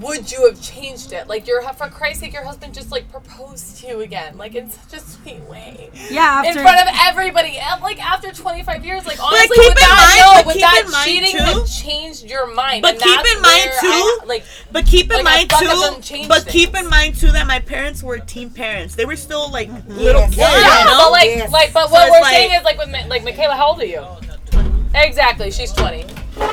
would 0.00 0.30
you 0.30 0.44
have 0.46 0.60
changed 0.60 1.12
it? 1.14 1.26
Like 1.26 1.46
your 1.46 1.62
for 1.72 1.88
Christ's 1.88 2.20
sake, 2.20 2.34
your 2.34 2.44
husband 2.44 2.74
just 2.74 2.90
like 2.92 3.10
proposed 3.10 3.78
to 3.78 3.86
you 3.86 4.00
again, 4.00 4.36
like 4.36 4.54
in 4.54 4.70
such 4.70 5.00
a 5.00 5.02
sweet 5.02 5.40
way, 5.48 5.88
Yeah, 6.10 6.42
in 6.44 6.52
front 6.52 6.78
of 6.86 6.88
everybody. 7.00 7.56
And, 7.56 7.80
Like 7.80 7.98
after 8.04 8.30
25 8.30 8.84
years, 8.84 9.06
like 9.06 9.18
honestly, 9.24 9.56
keep 9.56 9.68
with 9.70 9.74
that, 9.78 9.96
mind- 9.96 10.20
no, 10.20 10.42
but 10.42 10.46
with 10.46 10.60
that 10.60 11.02
cheating 11.06 11.30
too- 11.32 11.38
have 11.38 11.66
changed 11.66 12.24
your 12.24 12.46
mind. 12.46 12.82
But 12.82 12.94
and 12.96 13.02
keep 13.02 13.16
that's 13.16 13.34
in 13.36 13.40
mind, 13.40 13.70
too, 13.80 13.86
I, 13.86 14.18
like 14.26 14.44
But 14.70 14.84
keep 14.84 15.10
in 15.10 15.16
Like, 15.16 15.24
mind 15.24 15.50
fuck 15.50 15.62
up 15.62 15.68
doesn't 15.68 15.94
too. 16.02 16.02
change 16.02 16.28
But 16.28 16.46
keep 16.46 16.72
things. 16.72 16.84
in 16.84 16.90
mind 16.90 17.16
too 17.18 17.32
that 17.32 17.46
my 17.46 17.60
parents 17.60 18.02
were 18.02 18.18
teen 18.18 18.50
parents. 18.50 18.96
They 18.96 19.06
were 19.06 19.16
still 19.16 19.50
like 19.50 19.70
little 19.88 20.20
Yes. 20.22 20.34
kids. 20.34 20.38
Yeah, 20.38 20.78
you 20.80 20.84
know? 20.90 20.98
but 21.04 21.10
like, 21.12 21.24
Yes. 21.30 21.50
like, 21.50 21.72
but 21.72 21.90
what 21.90 22.02
it's 22.08 22.10
we're 22.14 22.20
like- 22.20 22.34
saying 22.34 22.52
is 22.52 22.64
like 22.64 22.76
with 22.76 22.90
Ma- 22.90 23.06
like 23.08 23.24
Michaela, 23.24 23.54
how 23.56 23.68
old 23.68 23.80
are 23.80 23.86
you? 23.86 24.04
Exactly, 24.96 25.50
she's 25.50 25.72
twenty. 25.72 26.04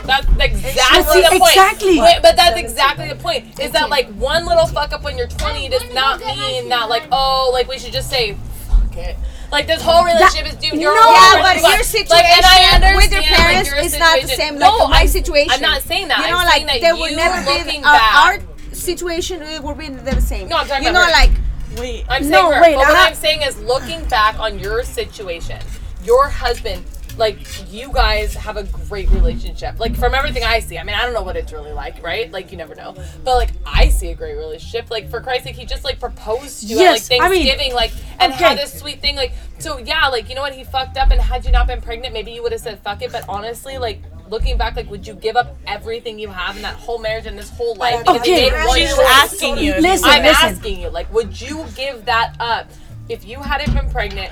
That's 0.06 0.28
exactly 0.40 1.04
See, 1.14 1.22
the 1.22 1.40
point. 1.40 1.52
exactly. 1.56 2.00
Wait, 2.00 2.20
but 2.22 2.36
that's 2.36 2.58
exactly 2.60 3.08
the 3.08 3.16
point. 3.16 3.60
Is 3.60 3.72
that 3.72 3.90
like 3.90 4.08
one 4.16 4.46
little 4.46 4.68
fuck 4.68 4.92
up 4.94 5.04
when 5.04 5.18
you're 5.18 5.28
20 5.28 5.70
does 5.70 5.94
not 5.94 6.20
mean 6.20 6.70
that 6.70 6.90
like 6.90 7.04
oh 7.12 7.50
like 7.54 7.68
we 7.68 7.78
should 7.80 7.94
just 7.94 8.10
say 8.10 8.36
fuck 8.68 8.96
it. 8.98 9.16
Like 9.52 9.68
this 9.68 9.82
whole 9.82 10.04
relationship 10.04 10.48
is 10.48 10.56
due. 10.56 10.78
Your 10.78 10.96
No, 10.96 11.02
whole 11.04 11.38
yeah, 11.38 11.42
but 11.44 11.56
is 11.58 11.94
your 11.94 12.06
fine. 12.06 12.08
Like, 12.10 12.26
and 12.26 12.46
I 12.46 12.80
situation 12.80 12.96
with 12.96 13.12
your 13.12 13.22
understand, 13.22 13.32
like, 13.32 13.38
parents 13.38 13.70
your 13.70 13.80
is 13.80 14.00
not 14.00 14.16
the 14.22 14.28
situation- 14.28 14.38
same 14.38 14.60
No, 14.60 14.78
like 14.78 14.90
my 14.90 14.98
I'm- 14.98 15.08
situation. 15.08 15.52
I'm 15.54 15.62
not 15.62 15.82
saying 15.84 16.08
that. 16.10 16.18
You 16.20 16.24
I'm 16.26 16.32
know, 16.32 16.38
like 16.50 16.66
that 16.68 16.82
there 16.82 16.96
you 16.96 17.02
will 17.02 17.16
never 17.16 17.46
be 17.46 17.58
looking 17.64 17.86
uh, 17.86 18.00
our 18.16 18.40
situation. 18.74 19.42
It 19.44 19.62
will 19.64 19.76
be 19.76 19.90
the 19.90 20.20
same. 20.22 20.48
No, 20.50 20.58
I'm 20.58 20.68
talking 20.68 20.84
you 20.86 20.90
about 20.90 21.00
know, 21.00 21.06
her. 21.06 21.12
like 21.12 21.32
Wait. 21.78 22.06
I'm 22.10 22.22
saying 22.24 22.32
No, 22.32 22.52
her, 22.52 22.62
wait, 22.62 22.76
but 22.76 22.88
what 22.88 22.96
I- 22.98 23.08
I'm 23.08 23.16
saying 23.16 23.42
is 23.44 23.58
looking 23.60 24.04
back 24.06 24.40
on 24.40 24.58
your 24.60 24.84
situation, 24.84 25.60
your 26.04 26.30
husband, 26.30 26.84
like 27.18 27.38
you 27.72 27.92
guys 27.92 28.34
have 28.34 28.58
a 28.58 28.64
great 28.64 29.10
relationship. 29.12 29.80
Like 29.80 29.96
from 29.96 30.14
everything 30.14 30.44
I 30.44 30.60
see, 30.60 30.78
I 30.78 30.84
mean 30.84 30.96
I 30.96 31.04
don't 31.04 31.14
know 31.14 31.24
what 31.24 31.36
it's 31.36 31.52
really 31.54 31.72
like, 31.72 32.02
right? 32.04 32.32
Like 32.32 32.52
you 32.52 32.58
never 32.58 32.76
know, 32.76 32.96
but 33.24 33.36
like 33.36 33.50
I 33.66 33.90
see 33.90 34.10
a 34.10 34.16
great 34.16 34.36
relationship. 34.36 34.90
Like 34.92 35.10
for 35.10 35.22
Christ's 35.22 35.46
sake, 35.46 35.56
he 35.56 35.66
just 35.66 35.84
like 35.84 36.00
proposed 36.00 36.62
to 36.62 36.68
you 36.68 36.78
Yes, 36.78 37.10
at 37.12 37.16
I 37.16 37.24
like 37.24 37.32
mean, 37.32 37.46
Thanksgiving, 37.48 37.74
like 37.76 37.92
and 38.20 38.34
okay. 38.34 38.44
had 38.44 38.58
this 38.58 38.78
sweet 38.80 39.02
thing. 39.02 39.16
Like 39.16 39.34
so, 39.60 39.78
yeah, 39.78 40.08
like 40.08 40.30
you 40.30 40.36
know 40.36 40.42
what? 40.42 40.54
He 40.54 40.64
fucked 40.64 40.98
up, 40.98 41.12
and 41.12 41.22
had 41.22 41.46
you 41.46 41.52
not 41.52 41.68
been 41.68 41.82
pregnant, 41.82 42.14
maybe 42.14 42.32
you 42.32 42.44
would 42.44 42.52
have 42.52 42.62
said 42.62 42.80
fuck 42.80 43.02
it. 43.02 43.12
But 43.12 43.26
honestly, 43.30 43.78
like. 43.78 44.02
Looking 44.30 44.58
back, 44.58 44.78
like, 44.78 44.90
would 44.90 45.06
you 45.06 45.14
give 45.16 45.36
up 45.36 45.56
everything 45.68 46.18
you 46.18 46.30
have 46.30 46.56
in 46.56 46.62
that 46.64 46.76
whole 46.76 46.98
marriage 46.98 47.26
and 47.28 47.38
this 47.38 47.50
whole 47.52 47.76
life 47.76 48.00
because 48.00 48.22
Okay, 48.22 48.46
you 48.46 48.74
She's 48.88 48.98
asking 48.98 49.58
you. 49.58 49.76
you 49.76 49.82
Listen, 49.82 50.10
I'm 50.10 50.24
listen. 50.24 50.50
asking 50.50 50.80
you, 50.82 50.90
like, 50.90 51.14
would 51.14 51.40
you 51.40 51.66
give 51.76 52.06
that 52.06 52.34
up 52.40 52.72
if 53.10 53.26
you 53.28 53.40
hadn't 53.42 53.74
been 53.74 53.90
pregnant 53.90 54.32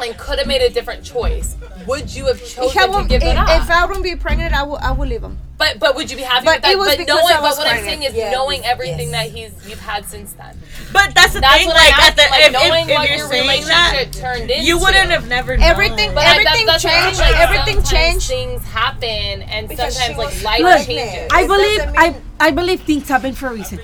and 0.00 0.16
could 0.18 0.38
have 0.38 0.48
made 0.48 0.62
a 0.62 0.70
different 0.70 1.04
choice? 1.04 1.56
Would 1.86 2.14
you 2.14 2.26
have 2.26 2.38
chosen 2.44 2.92
to 3.02 3.08
give 3.08 3.22
if, 3.22 3.28
it 3.28 3.36
up? 3.36 3.48
if 3.62 3.70
I 3.70 3.84
wouldn't 3.86 4.04
be 4.04 4.16
pregnant, 4.16 4.52
I 4.54 4.62
would 4.62 4.80
I 4.80 4.92
will 4.92 5.06
leave 5.06 5.22
him. 5.22 5.38
but 5.58 5.78
but 5.78 5.94
would 5.96 6.10
you 6.10 6.16
be 6.16 6.22
happy 6.22 6.44
But 6.44 6.56
with 6.56 6.62
that? 6.62 6.72
it 6.72 6.78
was 6.78 6.88
but 6.88 6.98
because 6.98 7.20
knowing, 7.22 7.36
I 7.36 7.40
was 7.40 7.56
but 7.56 7.66
what 7.66 7.74
I'm 7.74 7.82
saying 7.84 8.02
is 8.02 8.14
Yeah, 8.14 8.30
knowing 8.32 8.60
yes. 8.62 8.70
everything 8.72 9.10
that 9.12 9.30
he's 9.30 9.52
you've 9.68 9.80
had 9.80 10.04
since 10.06 10.32
then. 10.34 10.58
But 10.92 11.14
that's 11.14 11.32
the 11.34 11.40
That's 11.40 11.58
thing. 11.58 11.66
what 11.68 11.76
Like 11.76 11.94
I'm 11.94 12.04
at 12.08 12.16
the 12.16 12.22
asking, 12.22 12.32
like 12.32 12.46
if, 12.46 12.52
knowing 12.52 12.84
if, 12.88 12.90
if 12.90 13.08
your 13.10 13.18
you're 13.18 13.28
saying 13.28 13.42
relationship 13.48 14.12
that, 14.12 14.12
turned 14.12 14.50
into. 14.50 14.64
you 14.64 14.78
wouldn't 14.78 15.10
have 15.10 15.28
never 15.28 15.56
known. 15.56 15.68
Everything- 15.70 16.14
But 16.14 16.24
I- 16.26 16.30
Everything 16.32 16.66
that's, 16.66 16.82
that's 16.82 17.04
changed, 17.04 17.20
like, 17.20 17.38
everything 17.38 17.82
changed. 17.84 18.26
Things 18.28 18.62
happen, 18.64 19.42
and 19.54 19.68
Because 19.68 19.96
sometimes 19.96 20.42
like 20.42 20.42
life 20.42 20.60
Look, 20.62 20.86
changes. 20.86 21.28
I 21.32 21.46
believe 21.46 21.78
doesn't 21.78 21.98
I 21.98 22.10
mean- 22.10 22.22
I 22.40 22.50
believe 22.50 22.80
things 22.82 23.08
happen 23.08 23.32
for 23.34 23.48
a 23.48 23.54
reason. 23.54 23.78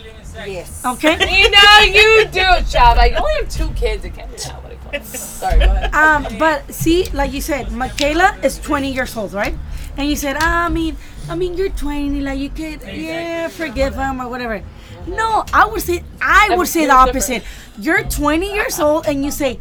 Yes. 0.47 0.85
Okay. 0.85 1.13
you 1.43 1.51
know 1.51 1.79
you 1.87 2.25
do, 2.27 2.47
Chava. 2.67 3.11
You 3.11 3.17
only 3.17 3.35
have 3.35 3.49
two 3.49 3.71
kids. 3.73 4.05
It 4.05 4.15
can't 4.15 4.31
be 4.31 4.37
that 4.37 4.65
way. 4.65 5.03
Sorry, 5.03 5.59
go 5.59 5.65
ahead. 5.67 5.95
Um, 5.95 6.27
but 6.39 6.73
see, 6.73 7.05
like 7.13 7.33
you 7.33 7.41
said, 7.41 7.73
Michaela 7.73 8.37
is 8.43 8.59
20 8.59 8.93
years 8.93 9.17
old, 9.17 9.33
right? 9.33 9.55
And 9.97 10.09
you 10.09 10.17
said, 10.17 10.37
ah, 10.39 10.67
I 10.67 10.69
mean, 10.69 10.97
I 11.29 11.35
mean, 11.35 11.55
you're 11.55 11.71
20, 11.71 12.21
like 12.21 12.39
you 12.39 12.51
could, 12.51 12.83
yeah, 12.83 13.49
forgive 13.49 13.95
him 13.95 14.21
or 14.21 14.29
whatever. 14.29 14.63
No, 15.07 15.45
I 15.53 15.67
would 15.67 15.83
say, 15.83 16.03
I 16.21 16.55
would 16.57 16.69
say 16.69 16.87
the 16.87 16.93
opposite. 16.93 17.45
You're 17.79 18.03
20 18.03 18.53
years 18.53 18.79
old 18.81 19.07
and 19.07 19.25
you 19.25 19.31
say, 19.31 19.61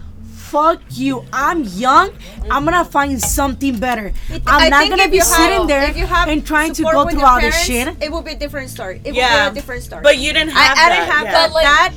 fuck 0.53 0.79
you. 0.91 1.25
I'm 1.33 1.63
young. 1.63 2.11
I'm 2.51 2.63
gonna 2.63 2.85
find 2.85 3.19
something 3.19 3.79
better. 3.79 4.13
I'm 4.31 4.41
I 4.45 4.69
not 4.69 4.89
gonna 4.89 5.09
be 5.09 5.17
you 5.17 5.21
have- 5.21 5.27
sitting 5.41 5.65
there 5.67 5.89
if 5.89 5.97
you 5.97 6.05
have 6.05 6.29
and 6.29 6.45
trying 6.45 6.73
to 6.73 6.83
go 6.83 7.09
through 7.09 7.19
your 7.19 7.27
all 7.27 7.41
this 7.41 7.57
shit. 7.65 7.87
It 7.99 8.11
will 8.11 8.21
be 8.21 8.33
a 8.33 8.37
different 8.37 8.69
story. 8.69 9.01
It 9.03 9.15
Yeah. 9.15 9.25
will 9.47 9.51
be 9.51 9.57
a 9.57 9.61
different 9.61 9.83
story. 9.83 10.03
But 10.03 10.17
you 10.19 10.31
didn't 10.31 10.51
have 10.51 10.61
I, 10.61 10.71
I 10.71 10.75
that. 10.75 10.89
didn't 10.95 11.11
have 11.15 11.25
yeah. 11.25 11.31
that. 11.31 11.47
But, 11.47 11.53
like, 11.55 11.65
that 11.65 11.91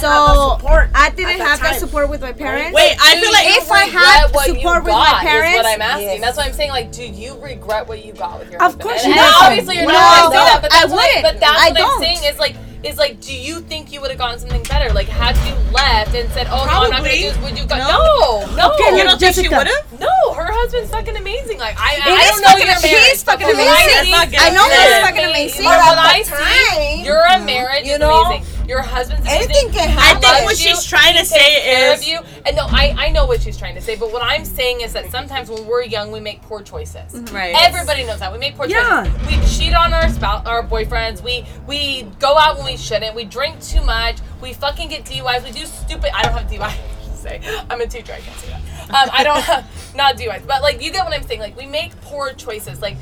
so 0.00 0.56
support. 0.58 0.90
I 0.94 1.10
didn't 1.10 1.30
at 1.32 1.38
that 1.38 1.48
have 1.48 1.60
that 1.60 1.80
support 1.80 2.10
with 2.10 2.20
my 2.20 2.32
parents. 2.32 2.74
Wait, 2.74 2.96
I 3.00 3.20
feel 3.20 3.32
like 3.32 3.46
if 3.62 3.70
I 3.70 3.84
had 3.84 4.34
what 4.34 4.48
you 4.48 4.54
support 4.54 4.84
with 4.84 4.92
got 4.92 5.12
my 5.16 5.20
parents, 5.20 5.50
is 5.50 5.56
what 5.62 5.66
I'm 5.66 5.82
asking. 5.82 6.08
Yes. 6.08 6.20
That's 6.20 6.36
what 6.36 6.46
I'm 6.46 6.52
saying. 6.52 6.70
Like, 6.70 6.92
do 6.92 7.04
you 7.06 7.38
regret 7.40 7.86
what 7.88 8.04
you 8.04 8.12
got 8.12 8.38
with 8.40 8.50
your 8.50 8.58
parents? 8.60 8.76
Of 8.76 8.82
husband? 8.82 8.82
course 8.82 9.04
and, 9.04 9.14
you 9.14 9.20
and 9.20 9.30
don't. 9.30 9.44
obviously 9.44 9.74
you're 9.76 9.86
No, 9.86 9.92
not 9.92 10.02
I 10.02 10.22
gonna 10.22 10.34
that, 10.34 10.62
but 10.62 10.70
don't. 10.70 10.80
that's 10.80 10.92
I 10.92 10.96
what 10.96 11.06
wouldn't. 11.06 11.22
but 11.22 11.40
that's 11.40 11.60
I 11.62 11.68
what 11.68 11.76
don't. 11.78 11.96
I'm 11.96 12.02
saying 12.02 12.32
is 12.34 12.38
like 12.38 12.56
is 12.84 12.96
like, 12.96 13.20
do 13.20 13.34
you 13.34 13.60
think 13.60 13.90
you 13.92 14.00
would 14.00 14.10
have 14.10 14.18
gotten 14.18 14.38
something 14.38 14.62
better? 14.64 14.92
Like, 14.94 15.08
had 15.08 15.36
you 15.48 15.54
left 15.72 16.14
and 16.14 16.30
said, 16.32 16.46
"Oh 16.50 16.64
no, 16.64 16.84
I'm 16.86 16.90
not 16.90 17.02
gonna 17.02 17.14
do 17.14 17.22
this," 17.30 17.38
would 17.38 17.58
you 17.58 17.66
go? 17.66 17.76
No. 17.76 17.86
No, 17.88 18.56
no. 18.56 18.72
Okay, 18.74 18.96
You 18.96 19.04
don't 19.04 19.18
think 19.18 19.34
she 19.34 19.42
Jessica. 19.42 19.56
would 19.58 19.66
have? 19.66 20.00
No, 20.00 20.32
her 20.34 20.46
husband's 20.52 20.90
fucking 20.90 21.16
amazing. 21.16 21.58
Like 21.58 21.76
I, 21.78 21.98
I 22.02 22.24
don't 22.30 22.42
know 22.42 22.56
your 22.58 22.66
marriage. 22.80 23.08
he's 23.10 23.22
fucking 23.22 23.46
from 23.46 23.56
what 23.56 23.66
I 23.66 23.82
amazing. 23.82 24.04
see- 24.04 24.12
Let's 24.12 24.32
not 24.32 24.42
I 24.42 24.50
know 24.54 24.64
he's 24.70 25.02
fucking 25.10 25.24
amazing. 25.30 25.64
But 25.64 25.78
what 25.78 25.98
I 25.98 26.22
see, 26.22 27.02
your 27.04 27.22
marriage 27.44 27.86
you 27.86 27.98
know, 27.98 28.22
amazing. 28.24 28.46
Your 28.68 28.82
husband's 28.82 29.22
amazing. 29.22 29.50
anything 29.50 29.72
can 29.72 29.88
He 29.88 29.96
I 29.98 30.14
think 30.20 30.44
what 30.44 30.50
you. 30.62 30.68
she's 30.68 30.84
trying 30.84 31.16
to 31.16 31.24
say 31.24 31.90
is 31.94 32.06
you. 32.06 32.20
And 32.44 32.54
no, 32.54 32.66
I, 32.68 32.94
I 32.98 33.10
know 33.10 33.24
what 33.26 33.40
she's 33.40 33.56
trying 33.56 33.74
to 33.76 33.80
say, 33.80 33.96
but 33.96 34.12
what 34.12 34.22
I'm 34.22 34.44
saying 34.44 34.82
is 34.82 34.92
that 34.92 35.10
sometimes 35.10 35.48
when 35.48 35.66
we're 35.66 35.82
young, 35.84 36.12
we 36.12 36.20
make 36.20 36.42
poor 36.42 36.60
choices. 36.62 37.14
Right. 37.32 37.54
Everybody 37.58 38.04
knows 38.04 38.18
that 38.20 38.30
we 38.30 38.38
make 38.38 38.56
poor 38.56 38.66
Yeah. 38.66 39.04
choices. 39.10 39.26
We 39.58 39.64
cheat 39.64 39.74
on 39.74 39.94
our 39.94 40.08
spouse, 40.10 40.46
our 40.46 40.62
boyfriends. 40.62 41.22
We 41.22 41.46
we 41.66 42.02
go 42.20 42.36
out 42.36 42.56
when 42.58 42.66
we 42.66 42.76
shouldn't. 42.76 43.16
We 43.16 43.24
drink 43.24 43.60
too 43.62 43.82
much. 43.82 44.18
We 44.42 44.52
fucking 44.52 44.88
get 44.90 45.04
DUIs. 45.06 45.42
We 45.44 45.50
do 45.52 45.64
stupid. 45.64 46.10
I 46.14 46.22
don't 46.24 46.34
have 46.34 46.50
DUI. 46.50 46.76
Say 47.18 47.40
I'm 47.70 47.80
a 47.80 47.86
teacher. 47.86 48.12
I 48.12 48.20
can't 48.20 48.38
say 48.38 48.48
that. 48.50 48.60
Um, 48.90 49.10
I 49.12 49.24
don't 49.24 49.40
have 49.44 49.94
not 49.96 50.16
DUIs, 50.16 50.46
but 50.46 50.62
like 50.62 50.82
you 50.82 50.92
get 50.92 51.04
what 51.06 51.14
I'm 51.14 51.26
saying. 51.26 51.40
Like 51.40 51.56
we 51.56 51.66
make 51.66 51.98
poor 52.02 52.32
choices. 52.34 52.80
Like, 52.82 52.96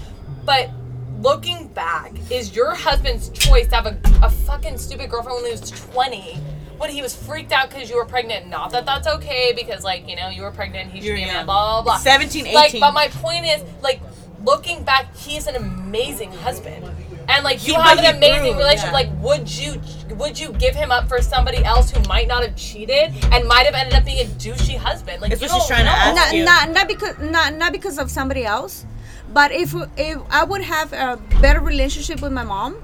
but 0.44 0.70
looking 1.31 1.66
back, 1.69 2.12
is 2.31 2.55
your 2.55 2.73
husband's 2.74 3.31
choice 3.31 3.66
to 3.69 3.74
have 3.74 3.86
a, 3.86 3.98
a 4.23 4.31
fucking 4.31 4.78
stupid 4.78 5.11
girlfriend 5.11 5.36
when 5.43 5.47
he 5.47 5.51
was 5.61 5.70
20? 5.93 6.35
When 6.78 6.90
he 6.90 7.01
was 7.03 7.16
freaked 7.16 7.53
out 7.53 7.70
because 7.70 7.89
you 7.90 7.97
were 7.97 8.05
pregnant, 8.05 8.48
not 8.48 8.70
that 8.73 8.85
that's 8.86 9.07
okay 9.16 9.53
because 9.57 9.82
like 9.82 10.07
you 10.09 10.15
know 10.15 10.28
you 10.28 10.43
were 10.43 10.51
pregnant, 10.51 10.90
he 10.93 10.98
should 11.01 11.07
You're 11.07 11.16
be 11.16 11.23
a 11.23 11.27
man, 11.28 11.47
blah 11.47 11.82
blah 11.82 11.82
blah. 11.82 11.98
17, 11.98 12.47
18. 12.47 12.55
Like, 12.55 12.73
but 12.78 12.93
my 12.93 13.09
point 13.09 13.47
is, 13.47 13.65
like, 13.82 14.01
looking 14.44 14.85
back, 14.85 15.16
he's 15.16 15.47
an 15.47 15.57
amazing 15.57 16.31
husband, 16.32 16.85
and 17.31 17.43
like 17.44 17.66
you 17.66 17.74
He- 17.74 17.81
have 17.81 17.98
an 17.98 18.15
amazing 18.16 18.53
grew, 18.53 18.59
relationship. 18.61 18.89
yeah. 18.89 18.93
Like, 18.93 19.09
would 19.23 19.48
you 19.51 19.81
would 20.16 20.39
you 20.39 20.53
give 20.53 20.74
him 20.77 20.93
up 20.93 21.09
for 21.09 21.23
somebody 21.23 21.65
else 21.65 21.90
who 21.90 22.01
might 22.11 22.28
not 22.28 22.43
have 22.43 22.55
cheated 22.57 23.07
and 23.32 23.48
might 23.48 23.65
have 23.65 23.74
ended 23.74 23.94
up 23.94 24.05
being 24.05 24.20
a 24.27 24.28
douchey 24.32 24.77
husband? 24.77 25.23
Like, 25.23 25.31
That's 25.31 25.40
you 25.40 25.48
what 25.48 25.62
she's 25.62 25.69
don't 25.69 25.77
trying 25.78 25.86
to 25.86 25.90
ask. 25.90 26.15
not, 26.15 26.35
you. 26.35 26.44
not 26.44 26.70
not 26.78 26.89
because 26.89 27.19
not 27.36 27.55
not 27.55 27.73
because 27.73 27.97
of 27.98 28.11
somebody 28.11 28.44
else, 28.44 28.85
but 29.32 29.53
if 29.53 29.74
if 29.97 30.19
I 30.31 30.44
would 30.44 30.62
have 30.62 30.93
a 30.93 31.19
better 31.40 31.61
relationship 31.61 32.20
with 32.23 32.32
my 32.32 32.44
mom, 32.44 32.77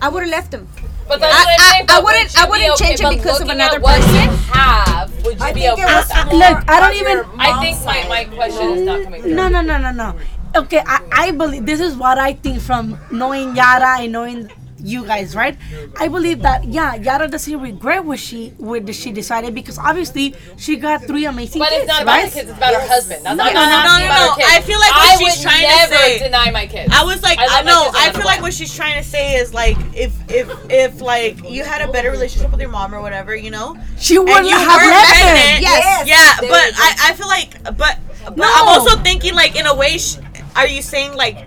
I 0.00 0.08
would 0.08 0.22
have 0.22 0.30
left 0.30 0.54
him. 0.54 0.68
But 1.08 1.20
that's 1.20 1.34
I- 1.34 1.38
what 1.38 1.48
I'm 1.48 1.60
I- 1.60 1.70
saying. 1.72 1.82
I 1.82 1.86
but 1.94 2.04
wouldn't- 2.04 2.30
would 2.30 2.38
I 2.38 2.48
wouldn't 2.50 2.78
be 2.78 2.84
change 2.84 3.00
it 3.00 3.10
because 3.10 3.40
of 3.40 3.48
another 3.48 3.76
at 3.76 3.82
what 3.82 4.00
person. 4.00 4.14
you 4.14 4.30
have, 4.52 5.24
would 5.24 5.38
you 5.38 5.44
I 5.44 5.52
be 5.52 5.60
think 5.60 5.72
okay 5.72 5.84
with 5.84 6.08
that? 6.08 6.32
Look, 6.32 6.70
I 6.70 6.80
don't 6.80 6.94
even- 6.94 7.24
I 7.38 7.60
think 7.62 7.84
my, 7.84 7.98
my 8.08 8.24
question 8.24 8.68
is 8.78 8.82
not 8.86 9.02
coming 9.04 9.22
through. 9.22 9.34
No, 9.34 9.48
no, 9.48 9.60
no, 9.60 9.78
no, 9.78 9.90
no. 9.90 10.14
Okay, 10.56 10.82
I, 10.86 11.00
I 11.12 11.30
believe 11.32 11.66
this 11.66 11.80
is 11.80 11.94
what 11.96 12.18
I 12.18 12.32
think 12.34 12.60
from 12.60 12.98
knowing 13.10 13.54
Yara 13.56 14.00
and 14.02 14.12
knowing 14.12 14.50
you 14.82 15.04
guys, 15.06 15.34
right? 15.36 15.56
I 15.98 16.08
believe 16.08 16.42
that 16.42 16.64
yeah, 16.64 16.94
Yara 16.94 17.28
doesn't 17.28 17.60
regret 17.60 18.04
what 18.04 18.18
she 18.18 18.50
what 18.58 18.92
she 18.94 19.12
decided 19.12 19.54
because 19.54 19.78
obviously 19.78 20.34
she 20.56 20.76
got 20.76 21.04
three 21.04 21.24
amazing 21.26 21.60
But 21.60 21.68
kids, 21.70 21.82
it's 21.84 21.88
not 21.92 22.02
about 22.02 22.16
right? 22.16 22.30
the 22.30 22.34
kids; 22.38 22.48
it's 22.50 22.58
about 22.58 22.74
her 22.74 22.86
husband. 22.88 23.24
That's 23.24 23.36
No, 23.36 23.44
not 23.44 23.54
no, 23.54 23.60
not 23.60 23.84
no, 23.84 23.90
asking 23.90 24.08
no, 24.08 24.46
no. 24.46 24.54
I 24.56 24.60
feel 24.62 24.78
like 24.80 24.94
what 24.94 25.08
I 25.08 25.16
she's 25.18 25.36
would 25.36 25.42
trying 25.42 25.62
to 25.62 25.76
never 25.76 25.94
say- 25.94 26.18
deny 26.18 26.50
my 26.50 26.66
kids. 26.66 26.92
I 26.94 27.04
was 27.04 27.22
like, 27.22 27.38
I 27.38 27.44
uh, 27.44 27.48
I, 27.50 27.62
know. 27.62 27.90
I 27.94 28.10
feel 28.12 28.24
like 28.24 28.40
what. 28.40 28.50
what 28.50 28.54
she's 28.54 28.74
trying 28.74 29.02
to 29.02 29.08
say 29.08 29.36
is 29.36 29.52
like, 29.54 29.76
if 29.94 30.12
if 30.30 30.48
if 30.70 31.00
like 31.00 31.38
you 31.48 31.64
had 31.64 31.82
a 31.86 31.90
better 31.92 32.10
relationship 32.10 32.50
with 32.50 32.60
your 32.60 32.70
mom 32.70 32.94
or 32.94 33.00
whatever, 33.00 33.34
you 33.36 33.50
know, 33.50 33.76
She 33.98 34.18
wouldn't 34.18 34.38
and 34.38 34.46
you 34.46 34.56
have 34.56 34.80
were 34.80 34.88
left 34.88 35.08
pregnant, 35.12 35.56
him. 35.56 35.62
Yes. 35.62 36.08
yeah. 36.08 36.40
There 36.40 36.50
But. 36.50 36.72
I, 36.76 37.10
I 37.10 37.12
feel 37.14 37.28
like, 37.28 37.62
but 37.76 37.98
but 38.24 38.36
No. 38.36 38.44
I'm 38.46 38.68
also 38.68 38.96
thinking 39.02 39.34
like 39.34 39.56
in 39.56 39.66
a 39.66 39.74
way, 39.74 39.98
sh- 39.98 40.16
are 40.56 40.66
you 40.66 40.82
saying 40.82 41.14
like? 41.14 41.46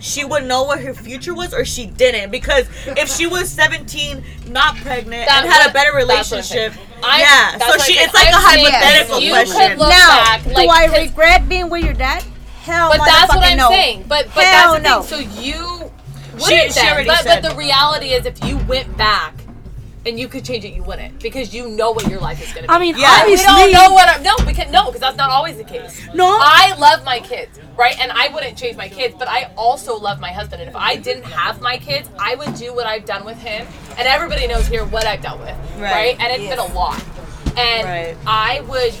She 0.00 0.24
would 0.24 0.44
know 0.46 0.62
what 0.64 0.80
her 0.80 0.94
future 0.94 1.34
was, 1.34 1.52
or 1.54 1.64
she 1.64 1.86
didn't. 1.86 2.30
Because 2.30 2.66
if 2.86 3.08
she 3.14 3.26
was 3.26 3.48
17, 3.50 4.24
not 4.48 4.76
pregnant, 4.76 5.30
and 5.30 5.46
had 5.48 5.60
what- 5.60 5.70
a 5.70 5.72
better 5.72 5.92
that's 6.06 6.30
what 6.30 6.38
I'm 6.38 6.42
saying. 6.42 6.70
relationship, 6.72 7.04
I'm- 7.04 7.20
yeah. 7.20 7.58
So 7.58 7.78
she 7.84 7.92
it's 7.98 8.14
like 8.14 8.28
a 8.28 8.32
I'm 8.34 8.54
saying 8.54 8.66
hypothetical 8.72 9.28
question. 9.28 9.78
now, 9.78 10.24
back, 10.24 10.44
do 10.44 10.52
i 10.56 10.84
regret 10.86 11.48
being 11.48 11.68
with 11.70 11.84
your 11.84 11.94
dad? 11.94 12.24
Hell, 12.62 12.90
no. 12.90 12.98
But 12.98 13.04
that's 13.06 13.34
what 13.34 13.44
I'm 13.44 13.56
no. 13.56 13.68
saying. 13.68 14.04
But 14.08 14.26
but 14.34 14.44
Hell 14.44 14.72
that's 14.72 14.82
the 14.82 14.88
no. 14.88 15.02
thing. 15.02 15.30
So 15.30 15.40
you 15.40 15.92
She- 16.48 16.70
she 16.72 16.80
already 16.88 17.06
but, 17.06 17.24
but 17.24 17.42
the 17.42 17.54
reality 17.54 18.08
is, 18.12 18.24
if 18.24 18.42
you 18.44 18.56
went 18.68 18.96
back 18.96 19.34
and 20.06 20.18
you 20.18 20.28
could 20.28 20.44
change 20.44 20.64
it, 20.64 20.72
you 20.74 20.82
wouldn't 20.82 21.20
because 21.20 21.52
you 21.54 21.68
know 21.68 21.90
what 21.90 22.08
your 22.08 22.20
life 22.20 22.40
is 22.42 22.52
going 22.52 22.62
to 22.64 22.68
be. 22.68 22.74
I 22.74 22.78
mean, 22.78 22.96
Yeah. 22.96 23.26
we 23.26 23.36
don't 23.36 23.72
know 23.72 23.92
what. 23.92 24.08
I'm, 24.08 24.22
no, 24.22 24.34
because 24.46 24.70
no, 24.70 24.86
because 24.86 25.00
that's 25.00 25.16
not 25.16 25.30
always 25.30 25.56
the 25.58 25.64
case. 25.64 26.00
No. 26.14 26.38
I 26.40 26.74
love 26.78 27.04
my 27.04 27.20
kids, 27.20 27.58
right? 27.76 27.98
And 28.00 28.10
I 28.12 28.28
wouldn't 28.28 28.56
change 28.56 28.76
my 28.76 28.88
kids, 28.88 29.14
but 29.18 29.28
I 29.28 29.50
also 29.56 29.96
love 29.98 30.18
my 30.18 30.30
husband. 30.32 30.62
And 30.62 30.70
if 30.70 30.76
I 30.76 30.96
didn't 30.96 31.24
have 31.24 31.60
my 31.60 31.76
kids, 31.76 32.08
I 32.18 32.34
would 32.36 32.54
do 32.54 32.72
what 32.74 32.86
I've 32.86 33.04
done 33.04 33.24
with 33.24 33.38
him. 33.38 33.66
And 33.98 34.08
everybody 34.08 34.46
knows 34.46 34.66
here 34.66 34.84
what 34.86 35.06
I've 35.06 35.20
dealt 35.20 35.40
with, 35.40 35.56
Right. 35.76 35.92
right? 35.92 36.16
And 36.20 36.32
it's 36.32 36.48
been 36.48 36.58
a 36.58 36.72
lot. 36.74 37.02
And 37.58 37.86
Right. 37.86 38.16
I 38.26 38.60
would, 38.62 38.94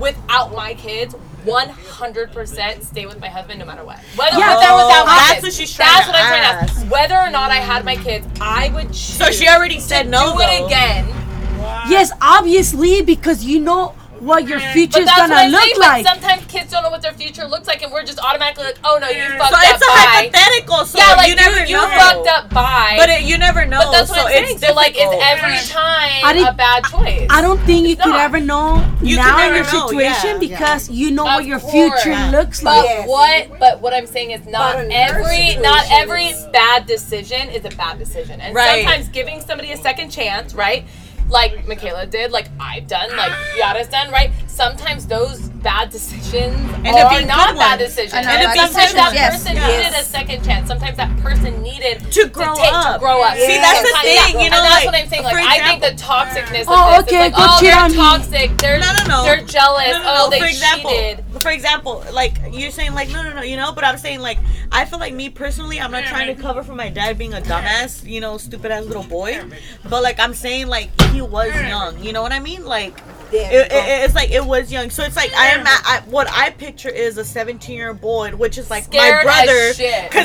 without 0.00 0.54
my 0.54 0.74
kids. 0.74 1.14
100% 1.46 2.82
stay 2.84 3.06
with 3.06 3.20
my 3.20 3.28
husband 3.28 3.58
no 3.60 3.64
matter 3.66 3.84
what. 3.84 3.98
Whether 4.16 4.38
Yeah. 4.38 4.56
with 4.56 4.64
or 4.68 4.76
without 4.86 5.06
my 5.06 5.12
Oh, 5.12 5.16
that's 5.16 5.32
kids. 5.34 5.42
what 5.44 5.52
she's 5.54 5.74
trying 5.74 5.88
That's 5.92 6.06
to 6.06 6.12
what 6.12 6.20
I'm 6.20 6.26
trying 6.28 6.42
to 6.42 6.48
ask. 6.48 6.76
ask. 6.78 6.90
Whether 6.92 7.16
or 7.16 7.30
not 7.30 7.50
I 7.50 7.56
had 7.56 7.84
my 7.84 7.96
kids, 7.96 8.26
I 8.40 8.68
would 8.74 8.88
choose 8.88 9.16
So 9.18 9.30
she 9.30 9.48
already 9.48 9.80
said 9.80 10.04
to 10.04 10.08
no. 10.10 10.34
do 10.34 10.40
it 10.40 10.46
though. 10.60 10.66
again. 10.66 11.06
yes, 11.88 12.10
obviously 12.20 13.02
because 13.02 13.44
you 13.44 13.60
know 13.60 13.94
what 14.26 14.46
your 14.48 14.58
mm, 14.58 14.64
But 14.66 14.72
future's 14.74 15.04
that's 15.06 15.16
gonna 15.16 15.34
I'm 15.34 15.50
look 15.50 15.62
saying. 15.62 15.78
like. 15.78 16.04
But 16.04 16.12
sometimes 16.14 16.44
kids 16.46 16.70
don't 16.72 16.82
know 16.82 16.90
what 16.90 17.02
their 17.02 17.12
future 17.14 17.46
looks 17.46 17.66
like, 17.66 17.82
and 17.82 17.92
we're 17.92 18.04
just 18.04 18.18
automatically 18.18 18.64
like, 18.64 18.78
"Oh 18.84 18.98
no, 19.00 19.08
you 19.08 19.22
mm. 19.22 19.38
fucked 19.38 19.54
So 19.54 19.56
up." 19.56 19.74
it's 19.74 19.82
a 19.82 19.86
bye. 19.86 20.30
hypothetical. 20.34 20.84
So 20.84 20.98
yeah, 20.98 21.14
like 21.14 21.28
you 21.30 21.36
never 21.36 21.64
you, 21.64 21.76
know. 21.76 21.88
fucked 21.88 22.28
up. 22.28 22.50
Bye. 22.50 22.96
But 22.98 23.08
it, 23.10 23.22
you 23.22 23.38
never 23.38 23.64
know. 23.64 23.78
But 23.80 23.92
that's 23.92 24.10
what 24.10 24.18
so 24.20 24.26
I'm 24.26 24.32
it's 24.44 24.60
saying. 24.60 24.70
So 24.70 24.74
like, 24.74 24.94
it's 24.96 25.16
every 25.32 25.56
mm. 25.56 25.72
time 25.72 26.24
I 26.24 26.32
didn't- 26.32 26.48
a 26.48 26.52
bad 26.52 26.84
choice. 26.84 27.26
I 27.30 27.40
don't 27.40 27.60
think 27.62 27.86
you 27.86 27.92
It's 27.94 28.02
could 28.02 28.14
ever 28.14 28.40
know 28.40 28.84
You 29.02 29.16
now 29.16 29.46
in 29.48 29.54
your 29.54 29.64
know, 29.64 29.88
situation 29.88 30.30
yeah. 30.42 30.48
because 30.48 30.90
you 30.90 31.10
know 31.10 31.26
Of 31.26 31.34
what 31.34 31.44
your 31.46 31.60
course. 31.60 32.02
future 32.02 32.16
looks 32.30 32.62
like. 32.62 32.74
But 32.82 32.84
Yes. 32.84 33.08
what? 33.08 33.58
But 33.60 33.80
what 33.80 33.92
I'm 33.94 34.06
saying 34.06 34.30
is 34.32 34.46
not 34.46 34.74
But 34.76 34.84
in 34.86 34.90
her 34.90 34.96
every 35.20 35.56
not 35.62 35.84
every 35.90 36.32
bad 36.52 36.86
decision 36.86 37.48
is 37.50 37.64
a 37.64 37.70
bad 37.76 37.98
decision, 37.98 38.40
and 38.40 38.56
sometimes 38.56 39.08
giving 39.08 39.40
somebody 39.40 39.72
a 39.72 39.76
second 39.76 40.10
chance, 40.10 40.54
right? 40.54 40.84
Like 41.28 41.66
Michaela 41.66 42.06
did, 42.06 42.30
like 42.30 42.48
I've 42.60 42.86
done, 42.86 43.16
like 43.16 43.32
Yara's 43.56 43.88
done, 43.88 44.10
right? 44.12 44.30
Sometimes 44.56 45.06
those 45.06 45.50
bad 45.60 45.90
decisions 45.90 46.56
End 46.80 46.88
up 46.96 47.12
are 47.12 47.18
being 47.18 47.28
not 47.28 47.48
good 47.52 47.58
bad 47.58 47.78
ones. 47.78 47.92
decisions. 47.92 48.14
And 48.14 48.26
And 48.26 48.42
not 48.42 48.54
bad 48.56 48.70
sometimes 48.72 48.92
that 48.94 49.12
decisions, 49.12 49.14
yes. 49.14 49.36
person 49.36 49.56
Yes. 49.56 49.68
needed 49.68 50.00
a 50.00 50.04
second 50.04 50.44
chance. 50.46 50.68
Sometimes 50.68 50.96
that 50.96 51.16
person 51.18 51.62
needed 51.62 52.10
To 52.12 52.28
grow 52.28 52.54
take, 52.54 52.72
up. 52.72 52.94
To 52.94 52.98
grow 52.98 53.20
up. 53.20 53.36
See, 53.36 53.58
that's 53.58 53.82
the 53.82 53.98
thing, 54.00 54.16
yeah. 54.16 54.44
you 54.44 54.48
know, 54.48 54.56
and 54.56 54.64
that's 54.64 54.74
like, 54.80 54.84
what 54.86 54.94
I'm 54.94 55.08
saying. 55.08 55.24
Like 55.24 55.34
for 55.34 55.40
I 55.40 55.58
think 55.60 55.82
the 55.82 55.92
example- 55.92 56.16
toxicness 56.16 56.62
of 56.62 56.68
Oh, 56.68 56.90
this 56.96 57.02
okay, 57.02 57.16
is 57.16 57.20
like, 57.20 57.36
go 57.36 57.44
oh, 57.44 57.60
cheat 57.60 57.68
they're 57.68 57.88
toxic. 58.00 58.48
They're 58.56 58.78
No, 58.80 58.92
no, 58.96 59.04
no. 59.08 59.24
They're 59.24 59.44
jealous. 59.44 59.92
No, 59.92 60.02
no, 60.02 60.14
oh, 60.24 60.30
they 60.30 60.40
for 60.40 60.46
example, 60.46 60.90
cheated. 60.90 61.24
for 61.42 61.50
example, 61.50 62.04
like 62.12 62.40
you're 62.50 62.70
saying, 62.70 62.94
like 62.94 63.10
no, 63.10 63.22
no, 63.22 63.34
no, 63.34 63.42
you 63.42 63.56
know. 63.56 63.72
But 63.72 63.84
I'm 63.84 63.98
saying, 63.98 64.20
like 64.20 64.38
I 64.72 64.86
feel 64.86 64.98
like 64.98 65.12
me 65.12 65.28
personally, 65.28 65.78
I'm 65.80 65.90
not 65.90 66.04
mm-hmm. 66.04 66.14
trying 66.14 66.34
to 66.34 66.40
cover 66.40 66.62
for 66.62 66.74
my 66.74 66.88
dad 66.88 67.18
being 67.18 67.34
a 67.34 67.40
mm-hmm. 67.42 67.52
dumbass, 67.52 68.08
you 68.08 68.20
know, 68.22 68.38
stupid 68.38 68.70
ass 68.72 68.84
little 68.84 69.04
boy. 69.04 69.34
Mm-hmm. 69.34 69.88
But 69.90 70.02
like 70.02 70.18
I'm 70.18 70.32
saying, 70.32 70.68
like 70.68 70.88
he 71.12 71.20
was 71.20 71.52
young. 71.68 72.02
You 72.02 72.14
know 72.14 72.22
what 72.22 72.32
I 72.32 72.40
mean? 72.40 72.64
Like 72.64 72.98
There 73.30 73.50
it, 73.50 73.72
it, 73.72 74.04
it's 74.04 74.14
like 74.14 74.30
it 74.30 74.44
was 74.44 74.70
young. 74.70 74.90
So 74.90 75.02
it's 75.02 75.16
like 75.16 75.32
I 75.34 75.48
am. 75.48 75.66
At, 75.66 75.82
I, 75.84 76.02
what 76.06 76.28
I 76.30 76.50
picture 76.50 76.88
is 76.88 77.18
a 77.18 77.24
17 77.24 77.76
year 77.76 77.88
old 77.88 78.00
boy, 78.00 78.30
which 78.36 78.58
is 78.58 78.70
like 78.70 78.84
Scared 78.84 79.24
my 79.26 79.44
brother, 79.44 79.70
because 79.70 79.78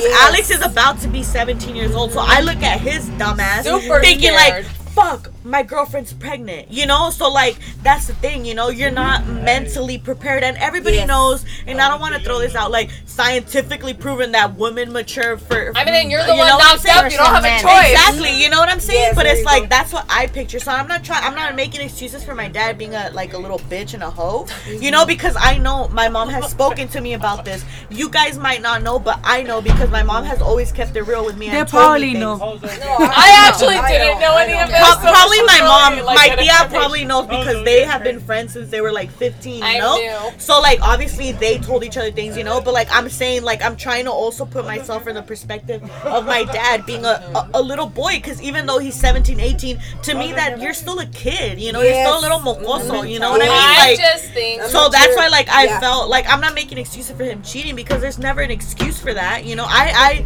Yes. 0.04 0.28
Alex 0.30 0.52
is 0.52 0.62
about 0.66 1.00
to 1.02 1.08
be 1.08 1.24
17 1.24 1.76
years 1.76 1.94
old. 1.96 2.12
So 2.12 2.22
I 2.24 2.42
look 2.42 2.62
at 2.64 2.80
his 2.80 3.10
dumbass, 3.12 3.64
Super 3.64 4.00
thinking 4.02 4.34
scared. 4.34 4.66
like 4.66 4.81
fuck, 4.92 5.32
my 5.44 5.64
girlfriend's 5.64 6.14
pregnant, 6.14 6.70
you 6.72 6.86
know? 6.86 7.10
So, 7.10 7.30
like, 7.30 7.58
that's 7.84 8.08
the 8.08 8.14
thing, 8.16 8.46
you 8.46 8.54
know? 8.54 8.70
You're 8.70 8.92
not 8.92 9.26
mentally 9.28 9.98
prepared. 9.98 10.44
And 10.44 10.58
everybody 10.58 10.98
Yes. 10.98 11.08
knows, 11.08 11.46
and 11.68 11.82
I 11.82 11.90
don't 11.90 12.00
want 12.02 12.16
to 12.16 12.22
throw 12.22 12.40
this 12.40 12.56
out, 12.56 12.72
like, 12.72 12.90
scientifically 13.06 13.94
proven 13.94 14.32
that 14.34 14.56
women 14.58 14.92
mature 14.92 15.38
for. 15.38 15.72
I 15.76 15.86
mean, 15.86 15.94
and 15.94 16.12
you're 16.12 16.24
the 16.24 16.34
you 16.34 16.38
one 16.40 16.48
know 16.48 16.56
what 16.56 16.64
I'm 16.66 16.70
knocked 16.72 16.82
saying? 16.82 17.06
up. 17.06 17.12
You 17.12 17.18
don't 17.18 17.28
have 17.28 17.46
a 17.46 17.62
choice. 17.62 17.92
Exactly, 17.92 18.42
you 18.42 18.50
know 18.50 18.60
what 18.60 18.70
I'm 18.70 18.80
saying? 18.80 19.00
Yes, 19.02 19.16
but 19.16 19.26
it's 19.26 19.44
like 19.46 19.64
go. 19.64 19.68
that's 19.70 19.94
what 19.94 20.06
I 20.10 20.28
picture. 20.28 20.60
So 20.60 20.72
I'm 20.72 20.88
not 20.88 21.04
trying. 21.04 21.24
I'm 21.24 21.36
not 21.36 21.56
making 21.56 21.82
excuses 21.82 22.24
for 22.24 22.36
my 22.36 22.48
dad 22.48 22.78
being 22.78 22.96
a 22.96 23.10
like 23.14 23.34
a 23.34 23.38
little 23.38 23.60
bitch 23.60 23.94
and 23.94 24.04
a 24.04 24.10
hoe. 24.10 24.48
You 24.68 24.92
know, 24.92 25.00
mm-hmm. 25.02 25.08
because 25.08 25.36
I 25.40 25.58
know 25.58 25.88
my 25.90 26.10
mom 26.10 26.30
has 26.30 26.50
spoken 26.50 26.88
to 26.90 27.02
me 27.02 27.14
about 27.14 27.46
this. 27.46 27.64
You 27.90 28.10
guys 28.10 28.38
might 28.38 28.62
not 28.62 28.82
know, 28.82 29.00
but 29.00 29.20
I 29.24 29.44
know 29.44 29.62
because 29.62 29.90
my 29.90 30.04
mom 30.04 30.24
has 30.26 30.42
always 30.42 30.72
kept 30.72 30.96
it 30.96 31.04
real 31.04 31.26
with 31.26 31.38
me. 31.38 31.50
They 31.50 31.60
and 31.60 31.68
told 31.68 32.02
me 32.02 32.14
probably 32.14 32.14
things. 32.14 32.20
know. 32.22 32.98
I 33.00 33.48
actually 33.48 33.76
I 33.76 33.92
didn't 33.92 34.20
know, 34.20 34.32
know 34.34 34.38
any 34.38 34.60
of 34.60 34.70
this. 34.70 34.81
Pro- 34.82 34.94
so 34.96 35.12
probably 35.12 35.42
my 35.44 35.60
mom, 35.62 36.06
like, 36.06 36.16
my 36.18 36.28
get 36.36 36.40
a 36.40 36.42
tía 36.42 36.70
probably 36.70 37.06
knows 37.06 37.28
because 37.28 37.64
they 37.64 37.84
have 37.84 38.04
been 38.04 38.20
friends 38.20 38.54
since 38.54 38.70
they 38.70 38.82
were 38.82 38.92
like 38.92 39.10
15, 39.12 39.56
you 39.60 39.64
I 39.64 39.78
know? 39.80 39.98
knew. 39.98 40.40
So, 40.40 40.60
like, 40.60 40.82
obviously 40.82 41.32
they 41.34 41.58
told 41.60 41.84
each 41.84 41.98
other 41.98 42.12
things, 42.12 42.38
you 42.38 42.44
know? 42.44 42.62
But, 42.62 42.74
like, 42.74 42.88
I'm 42.92 43.10
saying, 43.10 43.44
like, 43.44 43.62
I'm 43.64 43.76
trying 43.76 44.06
to 44.06 44.12
also 44.12 44.46
put 44.46 44.66
myself 44.66 45.08
in 45.08 45.16
the 45.16 45.22
perspective 45.22 45.82
of 46.06 46.26
my 46.26 46.44
dad 46.46 46.86
being 46.86 47.06
a, 47.06 47.22
a, 47.36 47.50
a 47.56 47.62
little 47.62 47.88
boy 47.88 48.14
because 48.16 48.42
even 48.42 48.66
though 48.66 48.80
he's 48.80 48.96
17, 48.96 49.40
18, 49.40 49.80
to 50.04 50.16
me, 50.16 50.32
that 50.34 50.60
you're 50.60 50.74
still 50.74 51.00
a 51.00 51.06
kid, 51.08 51.60
you 51.60 51.72
know? 51.72 51.82
You're 51.82 51.94
still 52.06 52.20
a 52.20 52.22
little 52.22 52.40
mocoso, 52.40 53.10
you 53.10 53.20
know 53.20 53.32
what 53.32 53.42
I 53.42 53.46
mean? 53.46 53.52
I 53.54 53.96
just 53.98 54.32
think 54.34 54.62
so 54.64 54.90
that's 54.90 55.16
why, 55.16 55.28
like, 55.28 55.50
I 55.50 55.66
Yeah. 55.66 55.80
felt 55.80 56.10
like 56.10 56.26
I'm 56.30 56.42
not 56.42 56.54
making 56.56 56.78
excuses 56.78 57.16
for 57.16 57.24
him 57.24 57.42
cheating 57.44 57.76
because 57.76 58.02
there's 58.02 58.18
never 58.20 58.42
an 58.42 58.52
excuse 58.52 59.00
for 59.00 59.14
that. 59.14 59.46
You 59.46 59.56
know, 59.56 59.66
I 59.68 59.94
I, 59.96 60.26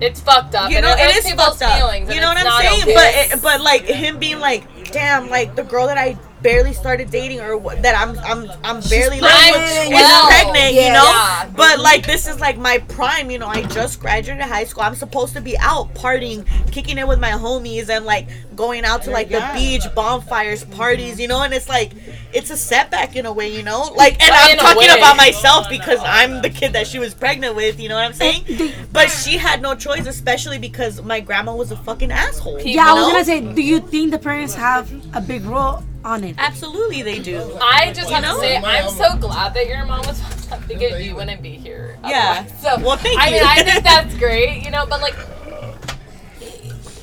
it's 0.00 0.20
fucked 0.20 0.54
up. 0.54 0.70
You 0.70 0.80
know, 0.80 0.90
it 0.90 0.98
it 0.98 1.00
hurts 1.00 1.18
is 1.18 1.24
people's 1.26 1.58
fucked 1.58 1.62
up. 1.62 1.78
feelings. 1.78 2.14
You 2.14 2.20
know 2.20 2.28
what 2.28 2.38
I'm 2.46 2.62
saying? 2.62 2.82
okay. 2.82 2.94
But, 2.94 3.38
it, 3.38 3.42
but 3.42 3.60
like 3.60 3.82
him 3.82 4.18
being 4.18 4.40
like, 4.40 4.92
damn, 4.92 5.28
like 5.28 5.54
the 5.54 5.62
girl 5.64 5.86
that 5.86 5.98
I 5.98 6.18
barely 6.46 6.72
started 6.72 7.10
dating 7.10 7.40
or 7.40 7.56
what, 7.56 7.82
that 7.82 7.98
I'm, 8.00 8.16
I'm, 8.20 8.48
I'm 8.62 8.80
barely 8.88 9.20
like 9.20 9.32
pregnant. 9.32 9.92
is 9.92 10.00
Wow. 10.00 10.26
pregnant. 10.28 10.74
You 10.74 10.92
know. 10.92 11.10
Yeah. 11.10 11.50
But 11.56 11.80
like 11.80 12.06
this 12.06 12.28
is 12.28 12.38
like 12.38 12.56
my 12.56 12.78
prime. 12.78 13.32
You 13.32 13.38
know, 13.40 13.48
I 13.48 13.62
just 13.62 13.98
graduated 13.98 14.44
high 14.44 14.62
school. 14.62 14.84
I'm 14.84 14.94
supposed 14.94 15.34
to 15.34 15.40
be 15.40 15.58
out 15.58 15.92
partying, 15.94 16.46
kicking 16.70 16.98
it 16.98 17.08
with 17.08 17.18
my 17.18 17.30
homies, 17.32 17.88
and 17.88 18.04
like 18.04 18.28
going 18.54 18.84
out 18.84 19.02
to 19.02 19.10
like 19.10 19.28
the 19.28 19.44
beach, 19.54 19.82
bonfires, 19.96 20.64
parties. 20.66 21.18
You 21.18 21.26
know, 21.26 21.42
and 21.42 21.52
it's 21.52 21.68
like 21.68 21.90
it's 22.32 22.50
a 22.50 22.56
setback 22.56 23.16
in 23.16 23.26
a 23.26 23.32
way. 23.32 23.52
You 23.52 23.64
know, 23.64 23.92
like, 23.96 24.22
and 24.22 24.32
I'm 24.32 24.56
talking 24.56 24.88
way. 24.88 24.98
about 24.98 25.16
myself 25.16 25.68
because 25.68 25.98
I'm 26.04 26.42
the 26.42 26.50
kid 26.50 26.74
that 26.74 26.86
she 26.86 27.00
was 27.00 27.12
pregnant 27.12 27.56
with. 27.56 27.80
You 27.80 27.88
know 27.88 27.96
what 27.96 28.04
I'm 28.04 28.12
saying? 28.12 28.44
But 28.92 29.08
she 29.10 29.36
had 29.36 29.60
no 29.60 29.74
choice, 29.74 30.06
especially 30.06 30.58
because 30.58 31.02
my 31.02 31.18
grandma 31.18 31.56
was 31.56 31.72
a 31.72 31.76
fucking 31.76 32.12
asshole. 32.12 32.60
Yeah, 32.60 32.88
I 32.88 32.94
was 32.94 33.12
gonna 33.12 33.24
say, 33.24 33.40
do 33.40 33.62
you 33.62 33.80
think 33.80 34.12
the 34.12 34.18
parents 34.18 34.54
have 34.54 34.92
a 35.12 35.20
big 35.20 35.44
role 35.44 35.82
on 36.06 36.24
it? 36.24 36.36
Absolutely, 36.38 37.02
they 37.02 37.18
do. 37.18 37.58
I 37.60 37.92
just 37.92 38.10
have 38.10 38.22
know? 38.22 38.34
to 38.34 38.40
say, 38.40 38.56
I'm 38.56 38.88
so 38.90 39.16
glad 39.16 39.52
that 39.54 39.66
your 39.66 39.84
mom 39.84 40.06
was 40.06 40.20
fucked 40.22 40.52
up 40.52 40.68
because 40.68 41.04
you 41.04 41.14
wouldn't 41.16 41.42
be 41.42 41.50
here. 41.50 41.98
Yeah. 42.04 42.44
otherwise. 42.46 42.62
So, 42.62 42.78
Well, 42.86 42.96
thank 42.96 43.20
I 43.20 43.26
mean, 43.30 43.34
you. 43.34 43.42
I 43.44 43.62
think 43.64 43.84
that's 43.90 44.14
great, 44.16 44.62
you 44.64 44.70
know, 44.70 44.86
but 44.86 45.00
like, 45.00 45.16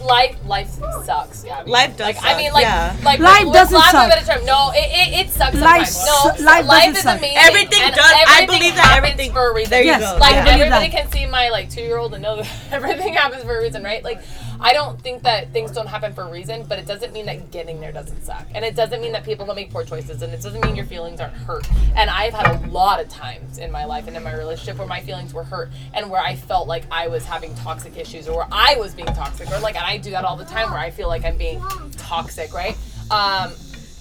life, 0.04 0.36
life 0.46 0.70
sucks. 1.06 1.46
Yeah. 1.46 1.64
Life 1.66 1.98
does 1.98 2.16
Like, 2.16 2.18
I 2.24 2.38
mean, 2.38 2.52
like, 2.54 2.64
yeah. 2.64 2.96
like, 3.04 3.20
Life 3.20 3.46
with 3.46 3.54
doesn't 3.54 3.78
lack 3.78 3.88
a 3.94 3.98
suck. 3.98 4.10
better 4.10 4.26
term, 4.26 4.46
no, 4.46 4.72
it, 4.74 4.80
it, 4.80 5.26
it 5.28 5.30
sucks 5.32 5.56
Life 5.56 5.88
sometimes. 5.88 6.38
su- 6.40 6.44
No, 6.46 6.52
life 6.52 6.66
doesn't 6.66 6.96
is 6.98 7.02
suck. 7.04 7.18
amazing. 7.20 7.38
Everything 7.38 7.82
and 7.84 7.96
does- 7.96 8.14
I 8.28 8.46
believe 8.46 8.76
that 8.76 8.86
happens 8.86 8.98
everything- 9.14 9.32
for 9.34 9.50
a 9.50 9.54
reason. 9.54 9.70
There 9.72 9.82
you 9.82 9.88
Yes, 9.88 10.02
go. 10.14 10.18
Like 10.20 10.44
believe 10.44 10.48
everybody 10.62 10.90
that. 10.90 11.02
can 11.04 11.12
see 11.12 11.26
my 11.26 11.50
like 11.50 11.70
two 11.70 11.82
year 11.82 11.98
old 11.98 12.14
and 12.14 12.22
know 12.24 12.38
that 12.38 12.48
everything 12.72 13.14
happens 13.14 13.44
for 13.44 13.58
a 13.58 13.62
reason, 13.62 13.84
right? 13.84 14.04
Like 14.04 14.22
I 14.64 14.72
don't 14.72 15.00
think 15.02 15.24
that 15.24 15.52
things 15.52 15.72
don't 15.72 15.88
happen 15.88 16.14
for 16.14 16.22
a 16.22 16.32
reason, 16.32 16.64
but 16.64 16.80
it 16.80 16.86
doesn't 16.86 17.12
mean 17.12 17.26
that 17.26 17.52
getting 17.52 17.82
there 17.82 17.92
doesn't 17.92 18.24
suck. 18.24 18.48
And 18.56 18.64
it 18.64 18.76
doesn't 18.76 19.02
mean 19.02 19.12
that 19.12 19.26
people 19.26 19.46
don't 19.46 19.56
make 19.56 19.72
poor 19.72 19.84
choices 19.84 20.22
and 20.22 20.34
it 20.34 20.42
doesn't 20.42 20.64
mean 20.66 20.74
your 20.74 20.86
feelings 20.86 21.20
aren't 21.20 21.34
hurt. 21.34 21.68
And 21.98 22.10
I've 22.10 22.34
had 22.34 22.48
a 22.48 22.68
lot 22.70 23.02
of 23.02 23.10
times 23.10 23.58
in 23.58 23.72
my 23.72 23.84
life 23.84 24.08
and 24.08 24.16
in 24.16 24.24
my 24.24 24.34
relationship 24.34 24.78
where 24.78 24.88
my 24.88 25.02
feelings 25.02 25.34
were 25.34 25.44
hurt 25.44 25.70
and 25.94 26.10
where 26.10 26.22
I 26.22 26.38
felt 26.38 26.70
like 26.70 26.86
I 26.90 27.10
was 27.10 27.26
having 27.26 27.54
toxic 27.56 27.98
issues 27.98 28.30
or 28.30 28.38
where 28.38 28.48
I 28.54 28.78
was 28.78 28.96
being 28.96 29.10
toxic 29.10 29.52
or 29.52 29.60
like 29.60 29.76
and 29.76 29.84
I 29.84 29.98
do 29.98 30.12
that 30.12 30.24
all 30.24 30.38
the 30.38 30.46
time 30.46 30.72
where 30.72 30.80
I 30.80 30.92
feel 30.92 31.10
like 31.10 31.26
I'm 31.26 31.38
being 31.38 31.62
toxic, 31.98 32.54
right? 32.54 32.78
Um 33.12 33.52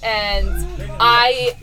and 0.04 0.48
I 1.00 1.56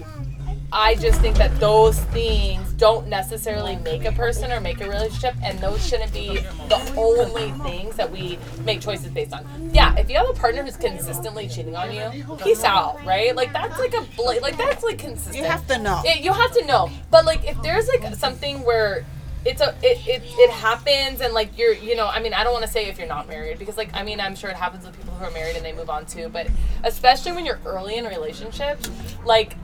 I 0.71 0.95
just 0.95 1.19
think 1.19 1.35
that 1.37 1.59
those 1.59 1.99
things 2.05 2.73
don't 2.73 3.07
necessarily 3.07 3.75
make 3.77 4.05
a 4.05 4.11
person 4.11 4.51
or 4.51 4.59
make 4.59 4.81
a 4.81 4.89
relationship, 4.89 5.35
and 5.43 5.57
those 5.59 5.85
shouldn't 5.85 6.13
be 6.13 6.37
the 6.67 6.93
only 6.95 7.51
things 7.67 7.95
that 7.95 8.11
we 8.11 8.37
make 8.63 8.79
choices 8.79 9.09
based 9.11 9.33
on. 9.33 9.45
Yeah, 9.73 9.95
if 9.95 10.09
you 10.09 10.17
have 10.17 10.29
a 10.29 10.33
partner 10.33 10.63
who's 10.63 10.77
consistently 10.77 11.47
cheating 11.47 11.75
on 11.75 11.91
you, 11.91 12.37
peace 12.37 12.63
out, 12.63 13.03
right? 13.03 13.35
Like 13.35 13.51
that's 13.51 13.79
like 13.79 13.93
a 13.95 14.01
bla- 14.15 14.39
like 14.41 14.57
that's 14.57 14.83
like 14.83 14.99
consistent. 14.99 15.37
You 15.37 15.43
have 15.45 15.65
to 15.67 15.79
know. 15.79 16.01
It, 16.05 16.21
you 16.21 16.33
have 16.33 16.51
to 16.53 16.65
know, 16.65 16.91
but 17.09 17.25
like 17.25 17.43
if 17.47 17.59
there's 17.63 17.87
like 17.87 18.13
something 18.15 18.63
where 18.63 19.05
it's 19.45 19.61
a 19.61 19.69
it, 19.81 20.05
it 20.05 20.21
it 20.23 20.49
happens 20.51 21.21
and 21.21 21.33
like 21.33 21.57
you're 21.57 21.73
you 21.73 21.95
know 21.95 22.07
I 22.07 22.19
mean 22.19 22.33
I 22.33 22.43
don't 22.43 22.51
want 22.51 22.65
to 22.65 22.71
say 22.71 22.87
if 22.87 22.97
you're 22.97 23.07
not 23.07 23.27
married 23.27 23.57
because 23.57 23.77
like 23.77 23.89
I 23.93 24.03
mean 24.03 24.19
I'm 24.19 24.35
sure 24.35 24.49
it 24.49 24.57
happens 24.57 24.85
with 24.85 24.97
people 24.97 25.13
who 25.13 25.25
are 25.25 25.31
married 25.31 25.55
and 25.55 25.65
they 25.65 25.71
move 25.71 25.89
on 25.89 26.05
too, 26.05 26.29
but 26.29 26.47
especially 26.83 27.31
when 27.31 27.45
you're 27.45 27.59
early 27.65 27.95
in 27.95 28.05
a 28.05 28.09
relationship, 28.09 28.79
like 29.25 29.55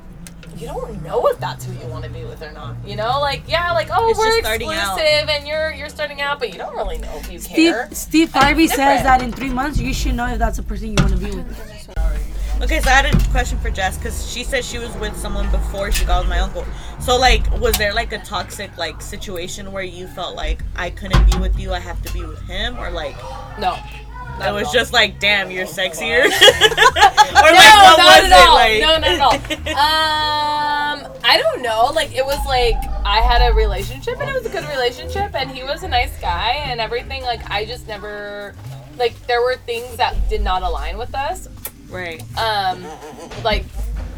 you 0.57 0.67
don't 0.67 1.03
know 1.03 1.27
if 1.27 1.39
that's 1.39 1.65
who 1.65 1.73
you 1.73 1.87
want 1.87 2.03
to 2.05 2.09
be 2.09 2.23
with 2.23 2.41
or 2.41 2.51
not. 2.51 2.75
You 2.85 2.95
know, 2.95 3.19
like 3.19 3.43
yeah, 3.47 3.71
like 3.73 3.89
oh 3.91 4.09
It's 4.09 4.17
we're 4.19 4.39
starting 4.41 4.69
exclusive 4.69 4.99
out. 4.99 5.29
and 5.29 5.47
you're 5.47 5.71
you're 5.73 5.89
starting 5.89 6.21
out, 6.21 6.39
but 6.39 6.51
you 6.51 6.57
don't 6.57 6.75
really 6.75 6.97
know 6.97 7.11
if 7.15 7.31
you 7.31 7.39
Steve, 7.39 7.55
care. 7.55 7.89
Steve 7.91 8.31
Harvey 8.31 8.67
says 8.67 8.77
different. 8.77 9.03
that 9.03 9.21
in 9.21 9.31
three 9.31 9.49
months 9.49 9.79
you 9.79 9.93
should 9.93 10.15
know 10.15 10.27
if 10.27 10.39
that's 10.39 10.57
the 10.57 10.63
person 10.63 10.89
you 10.89 10.95
want 10.99 11.11
to 11.13 11.17
be 11.17 11.31
with. 11.35 11.91
Okay, 12.61 12.79
so 12.79 12.89
I 12.89 12.93
had 12.93 13.05
a 13.13 13.29
question 13.31 13.59
for 13.59 13.69
Jess 13.69 13.97
because 13.97 14.31
she 14.31 14.41
said 14.45 14.63
she 14.63 14.77
was 14.77 14.95
with 14.95 15.15
someone 15.17 15.51
before 15.51 15.91
she 15.91 16.05
got 16.05 16.21
with 16.21 16.29
my 16.29 16.39
uncle. 16.39 16.65
So 17.01 17.17
like, 17.17 17.51
was 17.59 17.73
there 17.75 17.93
like 17.93 18.13
a 18.13 18.19
toxic 18.19 18.77
like 18.77 19.01
situation 19.01 19.73
where 19.73 19.83
you 19.83 20.07
felt 20.07 20.37
like 20.37 20.63
I 20.73 20.89
couldn't 20.89 21.29
be 21.29 21.37
with 21.37 21.59
you, 21.59 21.73
I 21.73 21.79
have 21.79 22.01
to 22.03 22.13
be 22.13 22.23
with 22.23 22.41
him, 22.43 22.77
or 22.79 22.89
like 22.91 23.17
No. 23.59 23.77
It 24.41 24.53
was 24.53 24.71
just 24.71 24.93
like, 24.93 25.19
damn, 25.19 25.49
you're 25.51 25.65
sexier, 25.65 26.25
or 26.25 26.29
no, 26.29 26.29
like 26.29 27.73
what 27.73 27.97
not 27.97 28.21
was 28.21 28.23
at 28.23 28.25
it 28.25 28.47
all. 28.47 28.55
like? 28.55 28.79
No, 28.81 28.97
not 28.97 29.03
at 29.03 29.19
all. 29.21 29.75
Um, 30.95 31.11
I 31.23 31.39
don't 31.41 31.61
know. 31.61 31.91
Like 31.93 32.15
it 32.15 32.25
was 32.25 32.39
like 32.47 32.75
I 33.05 33.21
had 33.21 33.41
a 33.41 33.53
relationship 33.53 34.19
and 34.19 34.29
it 34.29 34.33
was 34.33 34.45
a 34.45 34.49
good 34.49 34.67
relationship 34.69 35.33
and 35.35 35.49
he 35.51 35.63
was 35.63 35.83
a 35.83 35.87
nice 35.87 36.17
guy 36.19 36.51
and 36.65 36.79
everything. 36.79 37.23
Like 37.23 37.49
I 37.49 37.65
just 37.65 37.87
never, 37.87 38.55
like 38.97 39.15
there 39.27 39.41
were 39.41 39.55
things 39.55 39.97
that 39.97 40.29
did 40.29 40.41
not 40.41 40.63
align 40.63 40.97
with 40.97 41.13
us. 41.15 41.47
Right. 41.89 42.21
Um, 42.37 42.83
like 43.43 43.65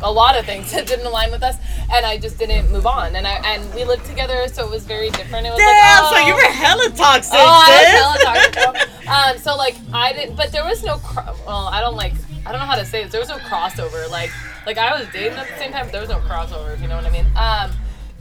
a 0.01 0.11
lot 0.11 0.37
of 0.37 0.45
things 0.45 0.71
that 0.73 0.87
didn't 0.87 1.05
align 1.05 1.31
with 1.31 1.43
us 1.43 1.57
and 1.91 2.05
I 2.05 2.17
just 2.17 2.37
didn't 2.37 2.71
move 2.71 2.85
on. 2.85 3.15
And 3.15 3.25
I 3.25 3.35
and 3.45 3.73
we 3.73 3.83
lived 3.85 4.05
together, 4.05 4.47
so 4.47 4.65
it 4.65 4.71
was 4.71 4.83
very 4.83 5.09
different. 5.09 5.47
It 5.47 5.51
was 5.51 5.59
Damn, 5.59 6.03
like, 6.03 6.11
oh, 6.11 6.21
so 6.21 6.27
you 6.27 6.33
were 6.35 6.51
hella 6.51 6.89
toxic, 6.91 7.33
Oh, 7.39 7.63
I 7.65 8.15
was 8.17 8.23
hella 8.55 8.73
toxic. 8.73 9.07
Um, 9.09 9.37
so 9.37 9.55
like 9.55 9.75
I 9.93 10.13
didn't, 10.13 10.35
but 10.35 10.51
there 10.51 10.65
was 10.65 10.83
no. 10.83 10.97
Cro- 10.97 11.33
well, 11.45 11.67
I 11.67 11.79
don't 11.79 11.95
like. 11.95 12.13
I 12.45 12.51
don't 12.51 12.59
know 12.59 12.67
how 12.67 12.75
to 12.75 12.85
say 12.85 13.03
this. 13.03 13.11
There 13.11 13.21
was 13.21 13.29
no 13.29 13.37
crossover. 13.37 14.09
Like, 14.09 14.31
like 14.65 14.77
I 14.77 14.97
was 14.99 15.07
dating 15.13 15.37
at 15.37 15.47
the 15.47 15.57
same 15.57 15.71
time, 15.71 15.85
but 15.85 15.91
there 15.91 16.01
was 16.01 16.09
no 16.09 16.19
crossover. 16.19 16.73
If 16.73 16.81
you 16.81 16.87
know 16.87 16.95
what 16.97 17.05
I 17.05 17.09
mean. 17.11 17.25
Um, 17.35 17.71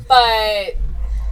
but 0.09 0.77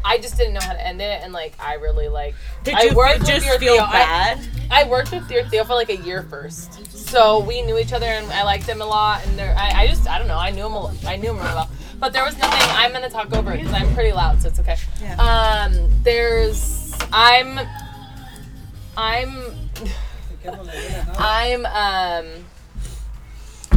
I 0.05 0.19
just 0.21 0.37
didn't 0.37 0.55
know 0.55 0.61
how 0.61 0.73
to 0.73 0.87
end 0.87 1.01
it, 1.01 1.21
and 1.23 1.33
like 1.33 1.55
I 1.61 1.75
really 1.75 2.09
like. 2.09 2.35
Did 2.65 2.75
I 2.75 2.83
you 2.85 2.95
worked 2.95 3.13
feel, 3.13 3.21
with 3.21 3.29
just 3.29 3.47
your 3.47 3.59
feel 3.59 3.75
Theo. 3.75 3.85
I- 3.85 3.93
bad? 3.93 4.49
I 4.71 4.85
worked 4.85 5.13
with 5.13 5.29
Dear 5.29 5.49
Theo 5.49 5.63
for 5.65 5.75
like 5.75 5.91
a 5.91 5.97
year 5.97 6.23
first, 6.25 6.81
so 7.15 7.39
we 7.39 7.63
knew 7.63 7.79
each 7.79 7.93
other 7.93 8.07
and 8.07 8.27
I 8.33 8.43
liked 8.43 8.65
him 8.65 8.83
a 8.83 8.85
lot. 8.85 9.25
And 9.25 9.39
there, 9.39 9.55
I, 9.57 9.83
I 9.83 9.87
just, 9.87 10.09
I 10.09 10.19
don't 10.19 10.27
know, 10.27 10.37
I 10.37 10.51
knew 10.51 10.67
him, 10.67 10.73
a, 10.73 10.93
I 11.07 11.15
knew 11.15 11.31
him 11.31 11.37
really 11.37 11.55
well. 11.55 11.71
But 12.01 12.13
there 12.13 12.25
was 12.25 12.37
nothing. 12.37 12.69
I'm 12.73 12.91
gonna 12.93 13.09
talk 13.09 13.33
over 13.33 13.53
it 13.53 13.59
because 13.59 13.73
I'm 13.73 13.95
pretty 13.95 14.13
loud, 14.13 14.43
so 14.43 14.49
it's 14.49 14.59
okay. 14.59 14.77
Um, 15.15 15.89
there's, 16.03 16.93
I'm, 17.13 17.61
I'm, 18.97 19.31
I'm, 21.17 21.67
um. 21.67 22.45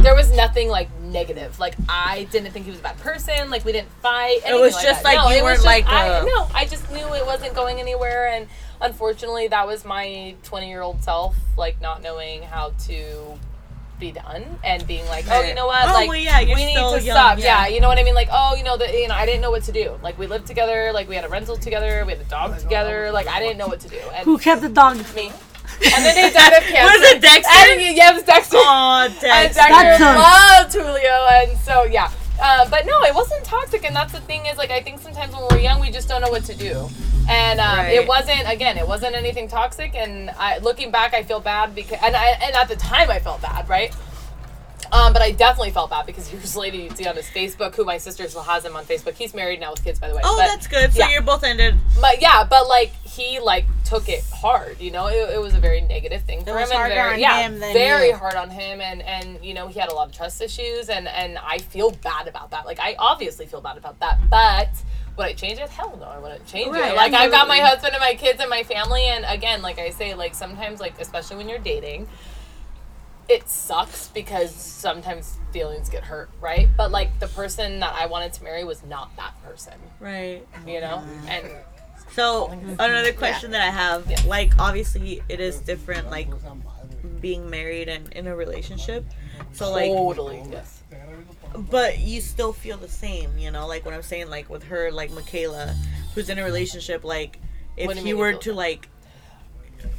There 0.08 0.16
was 0.16 0.32
nothing 0.34 0.70
like 0.70 0.88
negative. 1.02 1.58
Like 1.60 1.74
I 1.86 2.26
didn't 2.30 2.50
think 2.52 2.64
he 2.64 2.70
was 2.70 2.80
a 2.80 2.82
bad 2.82 2.96
person. 3.00 3.50
Like 3.50 3.62
we 3.66 3.72
didn't 3.72 3.90
fight. 4.00 4.40
anything 4.42 4.58
was 4.62 4.72
just 4.82 5.02
that. 5.02 5.04
like 5.04 5.18
no, 5.18 5.28
you 5.36 5.42
weren't 5.42 5.56
just- 5.56 5.66
like, 5.66 5.84
I, 5.86 6.24
no. 6.24 6.48
I 6.54 6.64
just 6.64 6.90
knew 6.90 7.06
it 7.12 7.26
wasn't 7.26 7.52
going 7.54 7.78
anywhere, 7.78 8.28
and 8.28 8.48
unfortunately, 8.80 9.48
that 9.48 9.66
was 9.66 9.84
my 9.84 10.34
20 10.44 10.66
year 10.66 10.80
old 10.80 11.04
self, 11.04 11.36
like 11.58 11.78
not 11.82 12.00
knowing 12.02 12.42
how 12.42 12.72
to 12.86 13.38
be 14.00 14.12
done 14.12 14.44
and 14.64 14.86
being 14.86 15.04
like, 15.08 15.26
oh, 15.30 15.42
you 15.42 15.54
know 15.54 15.66
what, 15.66 15.86
Oh, 15.90 15.92
like 15.92 16.08
well, 16.08 16.16
yeah, 16.16 16.40
you're 16.40 16.56
we 16.56 16.64
need 16.64 16.74
to 16.76 16.80
young, 16.80 17.00
stop. 17.00 17.38
yeah. 17.38 17.66
Yeah. 17.66 17.74
you 17.74 17.80
know 17.82 17.88
what 17.88 17.98
I 17.98 18.02
mean. 18.02 18.14
Like, 18.14 18.28
oh, 18.32 18.54
you 18.56 18.64
know 18.64 18.78
that 18.78 18.94
you 18.94 19.08
know 19.08 19.14
I 19.14 19.26
didn't 19.26 19.42
know 19.42 19.50
what 19.50 19.64
to 19.64 19.72
do. 19.72 19.98
Like 20.02 20.18
we 20.18 20.26
lived 20.26 20.46
together, 20.46 20.90
like 20.94 21.06
we 21.06 21.16
had 21.16 21.26
a 21.26 21.28
rental 21.28 21.58
together, 21.58 22.02
we 22.06 22.12
had 22.12 22.20
a 22.22 22.30
dog 22.30 22.56
together. 22.58 23.12
Like 23.12 23.26
I 23.26 23.40
didn't 23.40 23.58
know 23.58 23.66
what 23.68 23.80
to 23.80 23.88
do, 23.88 24.00
and 24.14 24.24
Who 24.24 24.38
kept 24.38 24.62
the 24.62 24.70
dog? 24.70 24.96
me. 25.14 25.32
And 25.94 26.04
then 26.04 26.14
they 26.14 26.30
died 26.32 26.52
of 26.54 26.62
cancer. 26.64 26.98
Was 26.98 27.10
it 27.12 27.20
Dexter? 27.22 27.48
And, 27.54 27.96
yeah, 27.96 28.10
it 28.10 28.14
was 28.14 28.22
Dexter. 28.24 28.56
Aw, 28.58 29.04
And 29.06 29.20
Dexter. 29.20 29.60
Dexter 29.62 30.04
loved 30.04 30.72
Julio, 30.74 31.26
and 31.32 31.58
so 31.58 31.84
yeah. 31.84 32.10
Uh, 32.40 32.68
but 32.70 32.86
no, 32.86 33.02
it 33.02 33.14
wasn't 33.14 33.44
toxic, 33.44 33.84
and 33.84 33.94
that's 33.96 34.12
the 34.12 34.20
thing 34.20 34.46
is 34.46 34.56
like 34.58 34.70
I 34.70 34.80
think 34.80 35.00
sometimes 35.00 35.34
when 35.34 35.42
we're 35.50 35.58
young 35.58 35.80
we 35.80 35.90
just 35.90 36.08
don't 36.08 36.20
know 36.20 36.30
what 36.30 36.44
to 36.44 36.54
do, 36.54 36.88
and 37.28 37.58
um, 37.60 37.78
Right. 37.78 37.94
it 37.94 38.06
wasn't 38.06 38.48
again 38.48 38.78
it 38.78 38.86
wasn't 38.86 39.16
anything 39.16 39.48
toxic, 39.48 39.94
and 39.96 40.30
I, 40.38 40.58
looking 40.58 40.90
back 40.92 41.14
I 41.14 41.22
feel 41.24 41.40
bad 41.40 41.74
because 41.74 41.98
and 42.00 42.14
I 42.14 42.28
and 42.42 42.54
at 42.54 42.68
the 42.68 42.76
time 42.76 43.10
I 43.10 43.18
felt 43.18 43.42
bad, 43.42 43.68
right? 43.68 43.92
Um, 44.92 45.12
but 45.12 45.22
I 45.22 45.32
definitely 45.32 45.70
felt 45.70 45.90
bad 45.90 46.06
because 46.06 46.32
years 46.32 46.56
later 46.56 46.76
you'd 46.76 46.96
see 46.96 47.06
on 47.06 47.16
his 47.16 47.26
Facebook, 47.26 47.74
who 47.74 47.84
my 47.84 47.98
sister 47.98 48.28
still 48.28 48.42
has 48.42 48.64
him 48.64 48.76
on 48.76 48.84
Facebook. 48.84 49.14
He's 49.14 49.34
married 49.34 49.60
now 49.60 49.72
with 49.72 49.84
kids, 49.84 49.98
by 49.98 50.08
the 50.08 50.14
way. 50.14 50.22
Oh, 50.24 50.36
but, 50.36 50.46
that's 50.46 50.66
good. 50.66 50.92
So 50.92 51.00
yeah. 51.00 51.10
you're 51.10 51.22
both 51.22 51.44
ended. 51.44 51.76
But 52.00 52.22
yeah, 52.22 52.44
but 52.44 52.68
like 52.68 52.92
he 53.04 53.40
like 53.40 53.64
took 53.84 54.08
it 54.08 54.24
hard, 54.32 54.80
you 54.80 54.90
know. 54.90 55.08
It, 55.08 55.34
it 55.34 55.40
was 55.40 55.54
a 55.54 55.60
very 55.60 55.80
negative 55.80 56.22
thing 56.22 56.44
for 56.44 56.58
him, 56.58 56.68
and 56.70 56.92
very 56.92 57.14
on 57.14 57.20
yeah, 57.20 57.40
him 57.40 57.58
than 57.58 57.72
very 57.72 58.08
you. 58.08 58.14
hard 58.14 58.34
on 58.34 58.50
him, 58.50 58.80
and 58.80 59.02
and 59.02 59.44
you 59.44 59.54
know 59.54 59.68
he 59.68 59.78
had 59.78 59.90
a 59.90 59.94
lot 59.94 60.08
of 60.08 60.14
trust 60.14 60.40
issues, 60.40 60.88
and 60.88 61.08
and 61.08 61.38
I 61.38 61.58
feel 61.58 61.90
bad 61.90 62.28
about 62.28 62.50
that. 62.52 62.66
Like 62.66 62.80
I 62.80 62.96
obviously 62.98 63.46
feel 63.46 63.60
bad 63.60 63.76
about 63.76 63.98
that, 64.00 64.18
but. 64.30 64.70
Would 65.16 65.26
I 65.26 65.32
change 65.32 65.58
it? 65.58 65.68
Hell 65.68 65.96
no, 65.98 66.06
I 66.06 66.18
wouldn't 66.20 66.46
change 66.46 66.70
Right, 66.70 66.92
it. 66.92 66.94
Like 66.94 67.12
I've 67.12 67.32
got 67.32 67.48
my 67.48 67.58
husband 67.58 67.92
and 67.92 68.00
my 68.00 68.14
kids 68.14 68.40
and 68.40 68.48
my 68.48 68.62
family, 68.62 69.02
and 69.02 69.24
again, 69.26 69.62
like 69.62 69.80
I 69.80 69.90
say, 69.90 70.14
like 70.14 70.32
sometimes, 70.32 70.78
like 70.78 71.00
especially 71.00 71.38
when 71.38 71.48
you're 71.48 71.58
dating, 71.58 72.06
it 73.28 73.48
sucks 73.48 74.08
because 74.08 74.54
sometimes 74.54 75.36
feelings 75.52 75.88
get 75.88 76.02
hurt, 76.04 76.30
right? 76.40 76.68
But 76.76 76.90
like 76.90 77.18
the 77.20 77.28
person 77.28 77.80
that 77.80 77.94
I 77.94 78.06
wanted 78.06 78.32
to 78.34 78.44
marry 78.44 78.64
was 78.64 78.82
not 78.84 79.14
that 79.16 79.34
person, 79.44 79.74
Right. 80.00 80.46
you 80.66 80.80
know? 80.80 81.02
And 81.28 81.46
So 82.14 82.48
another 82.78 83.12
question 83.12 83.50
that 83.50 83.60
I 83.60 83.70
have, 83.70 84.10
Yeah. 84.10 84.20
like 84.26 84.58
obviously 84.58 85.22
it 85.28 85.40
is 85.40 85.60
different, 85.60 86.10
like 86.10 86.28
being 87.20 87.48
married 87.50 87.88
and 87.88 88.10
in 88.14 88.26
a 88.26 88.34
relationship. 88.34 89.04
So 89.52 89.70
like, 89.72 89.90
totally, 89.90 90.42
yes. 90.50 90.82
but 91.54 91.98
you 91.98 92.20
still 92.20 92.52
feel 92.52 92.76
the 92.78 92.88
same, 92.88 93.36
you 93.38 93.50
know. 93.50 93.66
Like 93.66 93.84
what 93.84 93.94
I'm 93.94 94.02
saying, 94.02 94.30
like 94.30 94.48
with 94.48 94.64
her, 94.64 94.90
like 94.90 95.10
Michaela, 95.10 95.74
who's 96.14 96.28
in 96.30 96.38
a 96.38 96.44
relationship, 96.44 97.04
like 97.04 97.38
if 97.76 97.86
What 97.88 97.96
you 97.96 98.02
he 98.02 98.14
were 98.14 98.32
to 98.32 98.38
feel- 98.40 98.54
like 98.54 98.88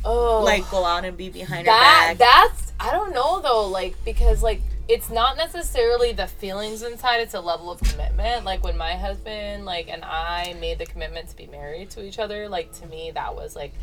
Oh, 0.05 0.43
like 0.43 0.69
go 0.69 0.85
out 0.85 1.05
and 1.05 1.17
be 1.17 1.29
behind 1.29 1.67
that 1.67 2.09
her 2.09 2.15
back. 2.15 2.49
that's 2.49 2.73
I 2.79 2.91
don't 2.91 3.13
know 3.13 3.41
though, 3.41 3.67
like 3.67 3.95
because 4.05 4.41
like 4.41 4.61
it's 4.89 5.11
not 5.11 5.37
necessarily 5.37 6.13
the 6.13 6.25
feelings 6.25 6.81
inside; 6.81 7.17
it's 7.17 7.35
a 7.35 7.39
level 7.39 7.69
of 7.69 7.79
commitment. 7.79 8.43
Like 8.43 8.63
when 8.63 8.75
my 8.75 8.93
husband, 8.93 9.63
like, 9.63 9.87
and 9.87 10.03
I 10.03 10.55
made 10.59 10.79
the 10.79 10.85
commitment 10.87 11.29
to 11.29 11.35
be 11.35 11.45
married 11.45 11.91
to 11.91 12.03
each 12.03 12.17
other. 12.17 12.49
Like 12.49 12.73
to 12.79 12.87
me, 12.87 13.11
that 13.13 13.35
was 13.35 13.55
like, 13.55 13.73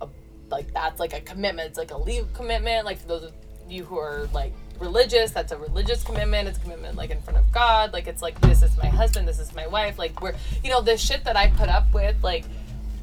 a, 0.00 0.08
like 0.48 0.72
that's 0.72 1.00
like 1.00 1.12
a 1.12 1.20
commitment. 1.20 1.70
It's 1.70 1.78
like 1.78 1.90
a 1.90 1.96
legal 1.96 2.28
commitment. 2.34 2.84
Like 2.84 2.98
for 2.98 3.08
those 3.08 3.24
of 3.24 3.32
you 3.68 3.84
who 3.84 3.98
are 3.98 4.28
like 4.32 4.52
religious, 4.78 5.32
that's 5.32 5.50
a 5.50 5.58
religious 5.58 6.04
commitment. 6.04 6.46
It's 6.46 6.58
a 6.58 6.60
commitment 6.60 6.96
like 6.96 7.10
in 7.10 7.20
front 7.22 7.38
of 7.38 7.50
God. 7.50 7.92
Like 7.92 8.06
it's 8.06 8.22
like 8.22 8.40
this 8.42 8.62
is 8.62 8.76
my 8.76 8.86
husband, 8.86 9.26
this 9.26 9.40
is 9.40 9.52
my 9.54 9.66
wife. 9.66 9.98
Like 9.98 10.20
we're 10.20 10.34
you 10.62 10.70
know 10.70 10.82
the 10.82 10.96
shit 10.96 11.24
that 11.24 11.36
I 11.36 11.48
put 11.48 11.68
up 11.68 11.92
with, 11.92 12.22
like 12.22 12.44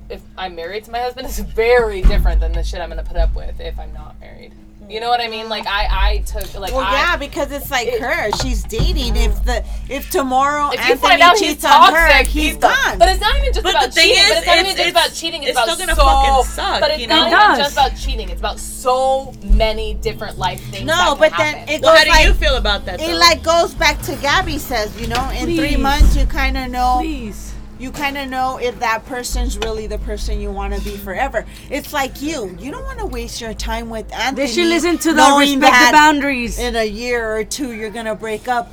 if 0.10 0.22
I'm 0.38 0.56
married 0.56 0.84
to 0.86 0.91
my 0.91 0.99
husband 0.99 1.27
is 1.27 1.40
very 1.40 2.02
different 2.02 2.40
than 2.41 2.52
the 2.52 2.64
shit 2.64 2.80
I'm 2.82 2.90
gonna 2.90 3.03
put 3.03 3.18
up 3.18 3.34
with 3.36 3.60
if 3.60 3.77
I'm 3.80 3.94
not 3.94 4.19
married. 4.19 4.53
You 4.88 4.99
know 4.99 5.10
what 5.10 5.19
I 5.19 5.27
mean? 5.27 5.49
Like 5.49 5.65
I, 5.65 5.88
I 5.90 6.18
took 6.27 6.53
like 6.60 6.72
Well, 6.72 6.82
I, 6.86 6.91
yeah, 6.94 7.18
because 7.18 7.52
it's 7.52 7.72
like 7.72 7.90
her. 7.99 8.30
She's 8.44 8.64
dating. 8.64 9.15
If 9.15 9.44
the 9.44 9.65
if 9.90 10.11
tomorrow 10.11 10.69
If 10.72 10.80
Anthony 10.80 10.98
find 10.98 11.22
out 11.23 11.38
he's 11.38 11.53
cheats 11.53 11.65
on 11.65 11.91
her, 11.95 12.07
toxic, 12.07 12.27
he's 12.27 12.56
done. 12.57 12.72
gone. 12.86 12.99
But 12.99 13.10
it's 13.10 13.19
not 13.19 13.36
even 13.38 13.52
just 13.52 13.64
But 13.64 13.72
about 13.73 13.91
cheating. 13.95 14.11
is, 14.11 14.30
but 14.30 14.38
it's 14.38 14.45
not 14.45 14.57
it's- 14.57 14.65
even 14.65 14.77
just 14.77 14.88
it's- 14.90 14.91
about 15.07 15.15
cheating. 15.15 15.41
It's, 15.41 15.49
it's 15.49 15.57
about 15.57 15.69
still 15.76 15.88
gonna 15.88 15.95
so. 15.95 16.06
fucking 16.06 16.44
suck, 16.52 16.82
but 16.82 16.91
it's 16.91 17.02
you 17.02 17.07
not 17.07 17.32
know? 17.32 17.40
It 17.40 17.44
even 17.53 17.57
just 17.57 17.73
about 17.73 17.95
cheating. 17.98 18.30
It's 18.30 18.40
about 18.40 18.60
so 18.60 19.34
many 19.44 19.95
different 19.95 20.38
life 20.38 20.61
things. 20.69 20.86
No, 20.86 20.94
that 20.94 21.07
can 21.07 21.18
but 21.18 21.32
then 21.36 21.56
happen. 21.56 21.73
it 21.73 21.82
well, 21.82 21.91
goes 21.95 21.98
how 21.98 22.03
do 22.03 22.10
like 22.11 22.27
you 22.27 22.34
feel 22.36 22.56
about 22.57 22.86
that? 22.86 23.02
it 23.02 23.15
like 23.15 23.41
goes 23.41 23.73
back 23.73 23.99
to 24.03 24.15
Gabby 24.18 24.60
says. 24.60 24.95
You 25.02 25.07
know, 25.07 25.32
in 25.32 25.45
three 25.56 25.77
months 25.77 26.15
you 26.15 26.27
kind 26.27 26.57
of 26.57 26.69
know. 26.69 26.98
Please. 26.99 27.55
You 27.80 27.92
kind 27.92 28.18
of 28.18 28.30
know 28.30 28.58
if 28.58 28.80
that 28.80 29.06
person's 29.06 29.58
really 29.58 29.86
the 29.88 29.98
person 30.00 30.40
you 30.40 30.52
want 30.52 30.74
to 30.74 30.82
be 30.82 30.96
forever. 30.98 31.46
It's 31.70 31.92
like 31.94 32.22
you. 32.22 32.56
You 32.60 32.72
don't 32.72 32.84
want 32.86 33.00
to 33.00 33.06
waste 33.06 33.42
your 33.42 33.54
time 33.54 33.90
with 33.90 34.12
Anthony. 34.14 34.48
They 34.48 34.54
should 34.54 34.68
listen 34.68 34.98
to 35.00 35.14
the 35.14 35.36
respect 35.40 35.62
the 35.88 35.92
boundaries. 35.92 36.58
In 36.58 36.76
a 36.76 36.86
year 36.86 37.36
or 37.36 37.44
two, 37.44 37.74
you're 37.74 37.90
gonna 37.90 38.16
break 38.16 38.48
up, 38.48 38.72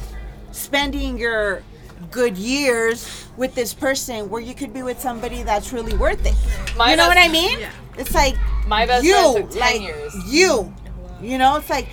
spending 0.52 1.18
your 1.18 1.62
good 2.10 2.36
years 2.36 3.26
with 3.36 3.54
this 3.54 3.72
person 3.72 4.28
where 4.28 4.40
you 4.40 4.54
could 4.54 4.72
be 4.74 4.82
with 4.82 5.00
somebody 5.00 5.42
that's 5.42 5.72
really 5.72 5.96
worth 5.96 6.24
it. 6.26 6.34
My 6.76 6.90
you 6.90 6.96
know 6.96 7.08
best- 7.08 7.16
what 7.16 7.18
I 7.18 7.28
mean? 7.28 7.58
It's 7.98 8.14
like 8.14 8.36
My 8.66 8.86
best 8.86 9.04
you, 9.04 9.14
friend 9.14 9.36
took 9.36 9.50
ten 9.50 9.60
like 9.60 9.80
years. 9.82 10.14
you. 10.32 10.72
You 11.20 11.38
know, 11.38 11.56
it's 11.56 11.70
like 11.70 11.86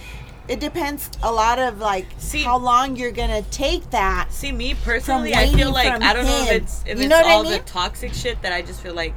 it 0.49 0.59
depends 0.59 1.09
a 1.23 1.31
lot 1.31 1.59
of 1.59 1.79
like 1.79 2.07
See- 2.17 2.41
how 2.43 2.57
long 2.57 2.95
you're 2.95 3.11
gonna 3.11 3.43
take 3.43 3.89
that. 3.91 4.33
See 4.33 4.51
me 4.51 4.73
personally, 4.73 5.33
I 5.33 5.47
feel 5.47 5.71
like 5.71 6.01
I 6.01 6.13
don't 6.13 6.25
know 6.25 6.43
if 6.43 6.51
it's 6.51 6.81
if 6.85 6.97
You 6.97 7.03
it's 7.05 7.09
know 7.09 7.21
I 7.23 7.31
all 7.33 7.43
the 7.43 7.59
toxic 7.59 8.13
shit 8.13 8.41
that 8.41 8.51
I 8.51 8.61
just 8.61 8.81
feel 8.81 8.93
like 8.93 9.13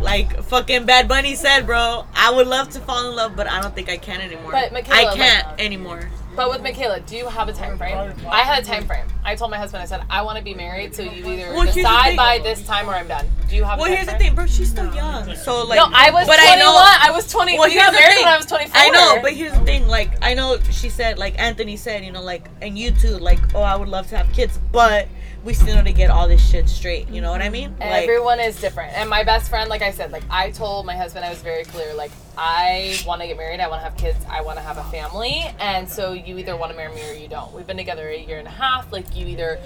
like 0.00 0.42
fucking 0.44 0.84
Bad 0.84 1.08
Bunny 1.08 1.34
said, 1.34 1.64
bro. 1.66 2.06
I 2.14 2.30
would 2.32 2.46
love 2.46 2.70
to 2.70 2.80
fall 2.80 3.08
in 3.08 3.16
love, 3.16 3.36
but 3.36 3.46
I 3.48 3.60
don't 3.62 3.74
think 3.74 3.88
I 3.88 3.96
can 3.96 4.20
anymore. 4.20 4.50
But, 4.50 4.72
Michaela, 4.72 5.12
I 5.12 5.14
can't 5.16 5.46
like- 5.46 5.60
anymore. 5.60 6.10
But 6.34 6.50
with 6.50 6.62
Michaela, 6.62 7.00
do 7.00 7.16
you 7.16 7.28
have 7.28 7.48
a 7.48 7.52
time 7.52 7.76
frame? 7.76 8.14
I 8.26 8.40
had 8.40 8.62
a 8.62 8.66
time 8.66 8.86
frame. 8.86 9.06
I 9.24 9.36
told 9.36 9.50
my 9.50 9.58
husband, 9.58 9.82
I 9.82 9.86
said, 9.86 10.02
I 10.08 10.22
want 10.22 10.38
to 10.38 10.44
be 10.44 10.54
married, 10.54 10.94
so 10.94 11.02
you 11.02 11.26
either 11.26 11.52
Well, 11.52 11.70
decide 11.70 12.16
by 12.16 12.38
this 12.38 12.64
time 12.66 12.88
or 12.88 12.94
I'm 12.94 13.06
done. 13.06 13.26
Do 13.48 13.56
you 13.56 13.64
have? 13.64 13.78
Well, 13.78 13.92
a 13.92 13.96
time 13.96 14.06
here's 14.06 14.12
the 14.12 14.18
thing, 14.18 14.34
bro. 14.34 14.46
She's 14.46 14.70
still 14.70 14.92
young, 14.94 15.34
so 15.36 15.64
like. 15.64 15.76
No, 15.76 15.88
I 15.92 16.10
was 16.10 16.26
but 16.26 16.36
21. 16.36 16.48
I 16.50 16.56
know. 16.58 16.74
I 16.74 17.10
was 17.14 17.30
20. 17.30 17.58
Well, 17.58 17.68
we 17.68 17.74
here's 17.74 17.86
the 17.86 17.98
thing. 17.98 18.24
when 18.24 18.28
I 18.28 18.36
was 18.36 18.46
24. 18.46 18.72
I 18.74 18.88
know, 18.88 19.18
but 19.20 19.32
here's 19.34 19.52
the 19.52 19.60
thing. 19.60 19.86
Like, 19.86 20.10
I 20.22 20.34
know 20.34 20.58
she 20.70 20.88
said, 20.88 21.18
like 21.18 21.38
Anthony 21.38 21.76
said, 21.76 22.04
you 22.04 22.12
know, 22.12 22.22
like, 22.22 22.48
and 22.62 22.78
you 22.78 22.92
too, 22.92 23.18
like, 23.18 23.54
oh, 23.54 23.62
I 23.62 23.76
would 23.76 23.88
love 23.88 24.08
to 24.08 24.16
have 24.16 24.32
kids, 24.32 24.58
but 24.72 25.08
we 25.44 25.54
still 25.54 25.76
need 25.76 25.86
to 25.86 25.92
get 25.92 26.10
all 26.10 26.28
this 26.28 26.46
shit 26.46 26.68
straight. 26.68 27.08
You 27.08 27.20
know 27.20 27.30
what 27.30 27.42
I 27.42 27.48
mean? 27.48 27.70
Mm-hmm. 27.70 27.80
Like, 27.80 28.02
Everyone 28.04 28.40
is 28.40 28.60
different. 28.60 28.92
And 28.96 29.08
my 29.10 29.24
best 29.24 29.50
friend, 29.50 29.68
like 29.68 29.82
I 29.82 29.90
said, 29.90 30.12
like 30.12 30.24
I 30.30 30.50
told 30.50 30.86
my 30.86 30.96
husband, 30.96 31.24
I 31.24 31.30
was 31.30 31.42
very 31.42 31.64
clear, 31.64 31.94
like 31.94 32.12
I 32.36 32.98
want 33.06 33.20
to 33.20 33.26
get 33.26 33.36
married, 33.36 33.60
I 33.60 33.68
want 33.68 33.80
to 33.80 33.84
have 33.84 33.96
kids, 33.96 34.24
I 34.28 34.42
want 34.42 34.58
to 34.58 34.62
have 34.62 34.78
a 34.78 34.84
family, 34.84 35.44
and 35.58 35.88
so 35.88 36.12
you 36.12 36.38
either 36.38 36.56
want 36.56 36.70
to 36.70 36.76
marry 36.76 36.94
me 36.94 37.10
or 37.10 37.14
you 37.14 37.28
don't. 37.28 37.52
We've 37.52 37.66
been 37.66 37.76
together 37.76 38.08
a 38.08 38.18
year 38.18 38.38
and 38.38 38.46
a 38.46 38.52
half. 38.52 38.92
Like 38.92 39.16
you 39.16 39.26
either 39.26 39.58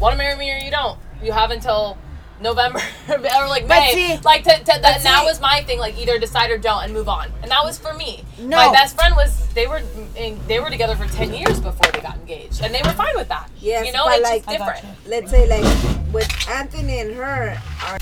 want 0.00 0.12
to 0.12 0.18
marry 0.18 0.36
me 0.36 0.52
or 0.52 0.58
you 0.58 0.70
don't. 0.70 0.98
You 1.22 1.32
have 1.32 1.50
until 1.50 1.96
November 2.42 2.80
or 3.08 3.18
like 3.48 3.66
But 3.68 3.80
May. 3.80 3.92
see- 3.92 4.18
like 4.22 4.44
to, 4.44 4.50
to, 4.50 4.64
that, 4.64 4.82
but 4.82 5.02
that 5.02 5.24
was 5.24 5.40
my 5.40 5.62
thing. 5.62 5.78
Like 5.78 5.98
either 5.98 6.18
decide 6.18 6.50
or 6.50 6.58
don't, 6.58 6.84
and 6.84 6.92
move 6.92 7.08
on. 7.08 7.30
And 7.42 7.50
that 7.50 7.64
was 7.64 7.78
for 7.78 7.94
me. 7.94 8.24
No. 8.38 8.56
My 8.56 8.72
best 8.72 8.96
friend 8.96 9.14
was 9.16 9.48
they 9.54 9.66
were 9.66 9.82
in, 10.16 10.38
they 10.46 10.60
were 10.60 10.70
together 10.70 10.96
for 10.96 11.06
ten 11.06 11.32
years 11.32 11.60
before 11.60 11.90
they 11.92 12.00
got 12.00 12.16
engaged, 12.16 12.62
and 12.62 12.74
they 12.74 12.82
were 12.82 12.92
fine 12.92 13.14
with 13.16 13.28
that. 13.28 13.50
Yes, 13.60 13.86
you 13.86 13.92
know, 13.92 14.08
it's 14.08 14.22
like- 14.22 14.44
just 14.44 14.58
different. 14.58 14.84
let's 15.06 15.30
say 15.30 15.48
like 15.48 16.12
with 16.12 16.28
Anthony 16.48 17.00
and 17.00 17.14
her 17.14 17.58
are 17.86 17.98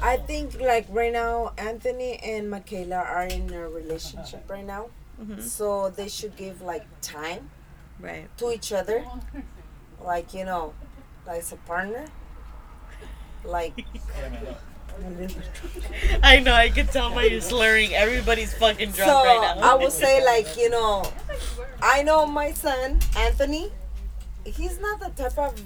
I 0.00 0.16
think 0.16 0.60
like 0.60 0.86
right 0.90 1.12
now 1.12 1.52
Anthony 1.58 2.18
and 2.22 2.48
Michaela 2.50 2.96
are 2.96 3.24
in 3.24 3.52
a 3.52 3.68
relationship 3.68 4.48
right 4.48 4.64
now. 4.64 4.90
Mm-hmm. 5.20 5.40
So 5.40 5.90
they 5.90 6.08
should 6.08 6.36
give 6.36 6.62
like 6.62 6.86
time 7.00 7.50
right. 7.98 8.28
to 8.38 8.52
each 8.52 8.72
other. 8.72 9.04
Like, 10.00 10.32
you 10.32 10.44
know, 10.44 10.74
like 11.26 11.40
as 11.40 11.52
a 11.52 11.56
partner. 11.56 12.06
Like 13.44 13.84
I 16.22 16.40
know. 16.40 16.52
I 16.52 16.70
can 16.70 16.86
tell 16.86 17.14
by 17.14 17.24
you 17.24 17.40
slurring. 17.40 17.94
Everybody's 17.94 18.54
fucking 18.54 18.92
drunk 18.92 19.10
so 19.10 19.24
right 19.24 19.56
now. 19.56 19.72
I 19.72 19.74
would 19.74 19.92
say 19.92 20.24
like, 20.24 20.56
you 20.56 20.70
know, 20.70 21.04
I 21.82 22.02
know 22.02 22.26
my 22.26 22.52
son, 22.52 22.98
Anthony, 23.16 23.70
he's 24.44 24.80
not 24.80 25.00
the 25.00 25.10
type 25.22 25.38
of 25.38 25.60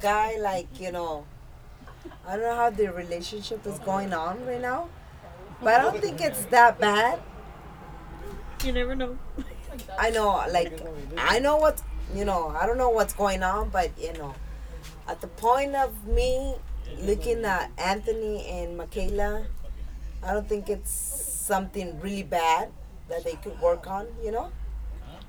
guy 0.00 0.36
like, 0.38 0.68
you 0.80 0.92
know, 0.92 1.24
I 2.26 2.36
don't 2.36 2.44
know 2.44 2.54
how 2.56 2.70
the 2.70 2.92
relationship 2.92 3.66
is 3.66 3.78
going 3.80 4.12
on 4.12 4.44
right 4.46 4.60
now. 4.60 4.88
But 5.62 5.80
I 5.80 5.82
don't 5.82 6.00
think 6.00 6.20
it's 6.20 6.44
that 6.46 6.78
bad. 6.78 7.20
you 8.64 8.72
never 8.72 8.94
know. 8.94 9.18
I 9.98 10.10
know, 10.10 10.44
like, 10.50 10.80
I 11.18 11.38
know 11.38 11.56
what, 11.56 11.82
you 12.14 12.24
know, 12.24 12.48
I 12.48 12.66
don't 12.66 12.78
know 12.78 12.90
what's 12.90 13.12
going 13.12 13.42
on, 13.42 13.70
but, 13.70 13.90
you 13.98 14.12
know, 14.14 14.34
at 15.08 15.20
the 15.20 15.26
point 15.26 15.74
of 15.74 16.06
me 16.06 16.54
looking 17.00 17.44
at 17.44 17.70
Anthony 17.78 18.46
and 18.46 18.76
Michaela, 18.76 19.46
I 20.22 20.32
don't 20.32 20.48
think 20.48 20.68
it's 20.68 20.90
something 20.90 22.00
really 22.00 22.22
bad 22.22 22.70
that 23.08 23.24
they 23.24 23.34
could 23.34 23.60
work 23.60 23.86
on, 23.86 24.06
you 24.22 24.32
know? 24.32 24.50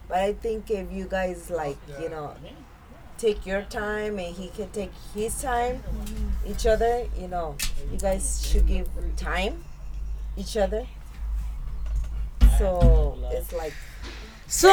But 0.07 0.19
I 0.19 0.33
think 0.33 0.69
if 0.71 0.91
you 0.91 1.05
guys, 1.05 1.49
like, 1.49 1.77
you 1.99 2.09
know, 2.09 2.33
take 3.17 3.45
your 3.45 3.63
time 3.63 4.19
and 4.19 4.35
he 4.35 4.49
can 4.49 4.69
take 4.69 4.91
his 5.13 5.41
time, 5.41 5.83
each 6.45 6.65
other, 6.65 7.07
you 7.17 7.27
know, 7.27 7.55
you 7.91 7.97
guys 7.97 8.45
should 8.47 8.67
give 8.67 8.87
time 9.17 9.63
each 10.37 10.57
other. 10.57 10.85
So 12.57 13.17
it's 13.31 13.51
like 13.51 13.73
So, 14.47 14.69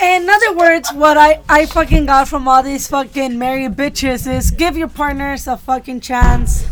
in 0.00 0.28
other 0.28 0.54
words, 0.54 0.90
what 0.92 1.16
I, 1.16 1.40
I 1.48 1.66
fucking 1.66 2.06
got 2.06 2.28
from 2.28 2.48
all 2.48 2.62
these 2.62 2.88
fucking 2.88 3.38
married 3.38 3.72
bitches 3.72 4.30
is 4.30 4.50
give 4.50 4.76
your 4.76 4.88
partners 4.88 5.46
a 5.46 5.56
fucking 5.56 6.00
chance. 6.00 6.66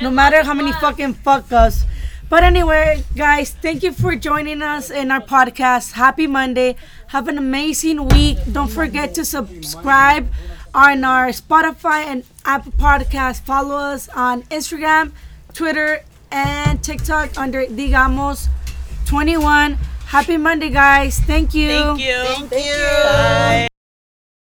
No 0.00 0.10
matter 0.10 0.44
how 0.44 0.54
many 0.54 0.72
fucking 0.72 1.14
fuck 1.14 1.50
us. 1.52 1.84
But 2.28 2.44
anyway, 2.44 3.04
guys, 3.16 3.50
thank 3.50 3.82
you 3.82 3.90
for 3.92 4.14
joining 4.14 4.60
us 4.62 4.90
in 4.90 5.10
our 5.10 5.20
podcast. 5.20 5.92
Happy 5.92 6.26
Monday. 6.26 6.76
Have 7.08 7.26
an 7.26 7.38
amazing 7.38 8.06
week. 8.08 8.38
Don't 8.52 8.70
forget 8.70 9.14
to 9.14 9.24
subscribe 9.24 10.30
on 10.74 11.04
our 11.04 11.28
Spotify 11.28 12.04
and 12.04 12.24
Apple 12.44 12.72
Podcast. 12.72 13.40
Follow 13.42 13.76
us 13.76 14.08
on 14.10 14.42
Instagram, 14.44 15.12
Twitter, 15.54 16.04
and 16.30 16.84
TikTok 16.84 17.38
under 17.38 17.64
Digamos 17.64 18.48
21. 19.06 19.78
Happy 20.08 20.38
Monday, 20.38 20.70
guys. 20.70 21.20
Thank 21.20 21.52
you. 21.52 21.68
Thank 21.68 22.00
you. 22.00 22.48
Thank 22.48 22.64
you. 22.64 22.88
Bye. 23.04 23.68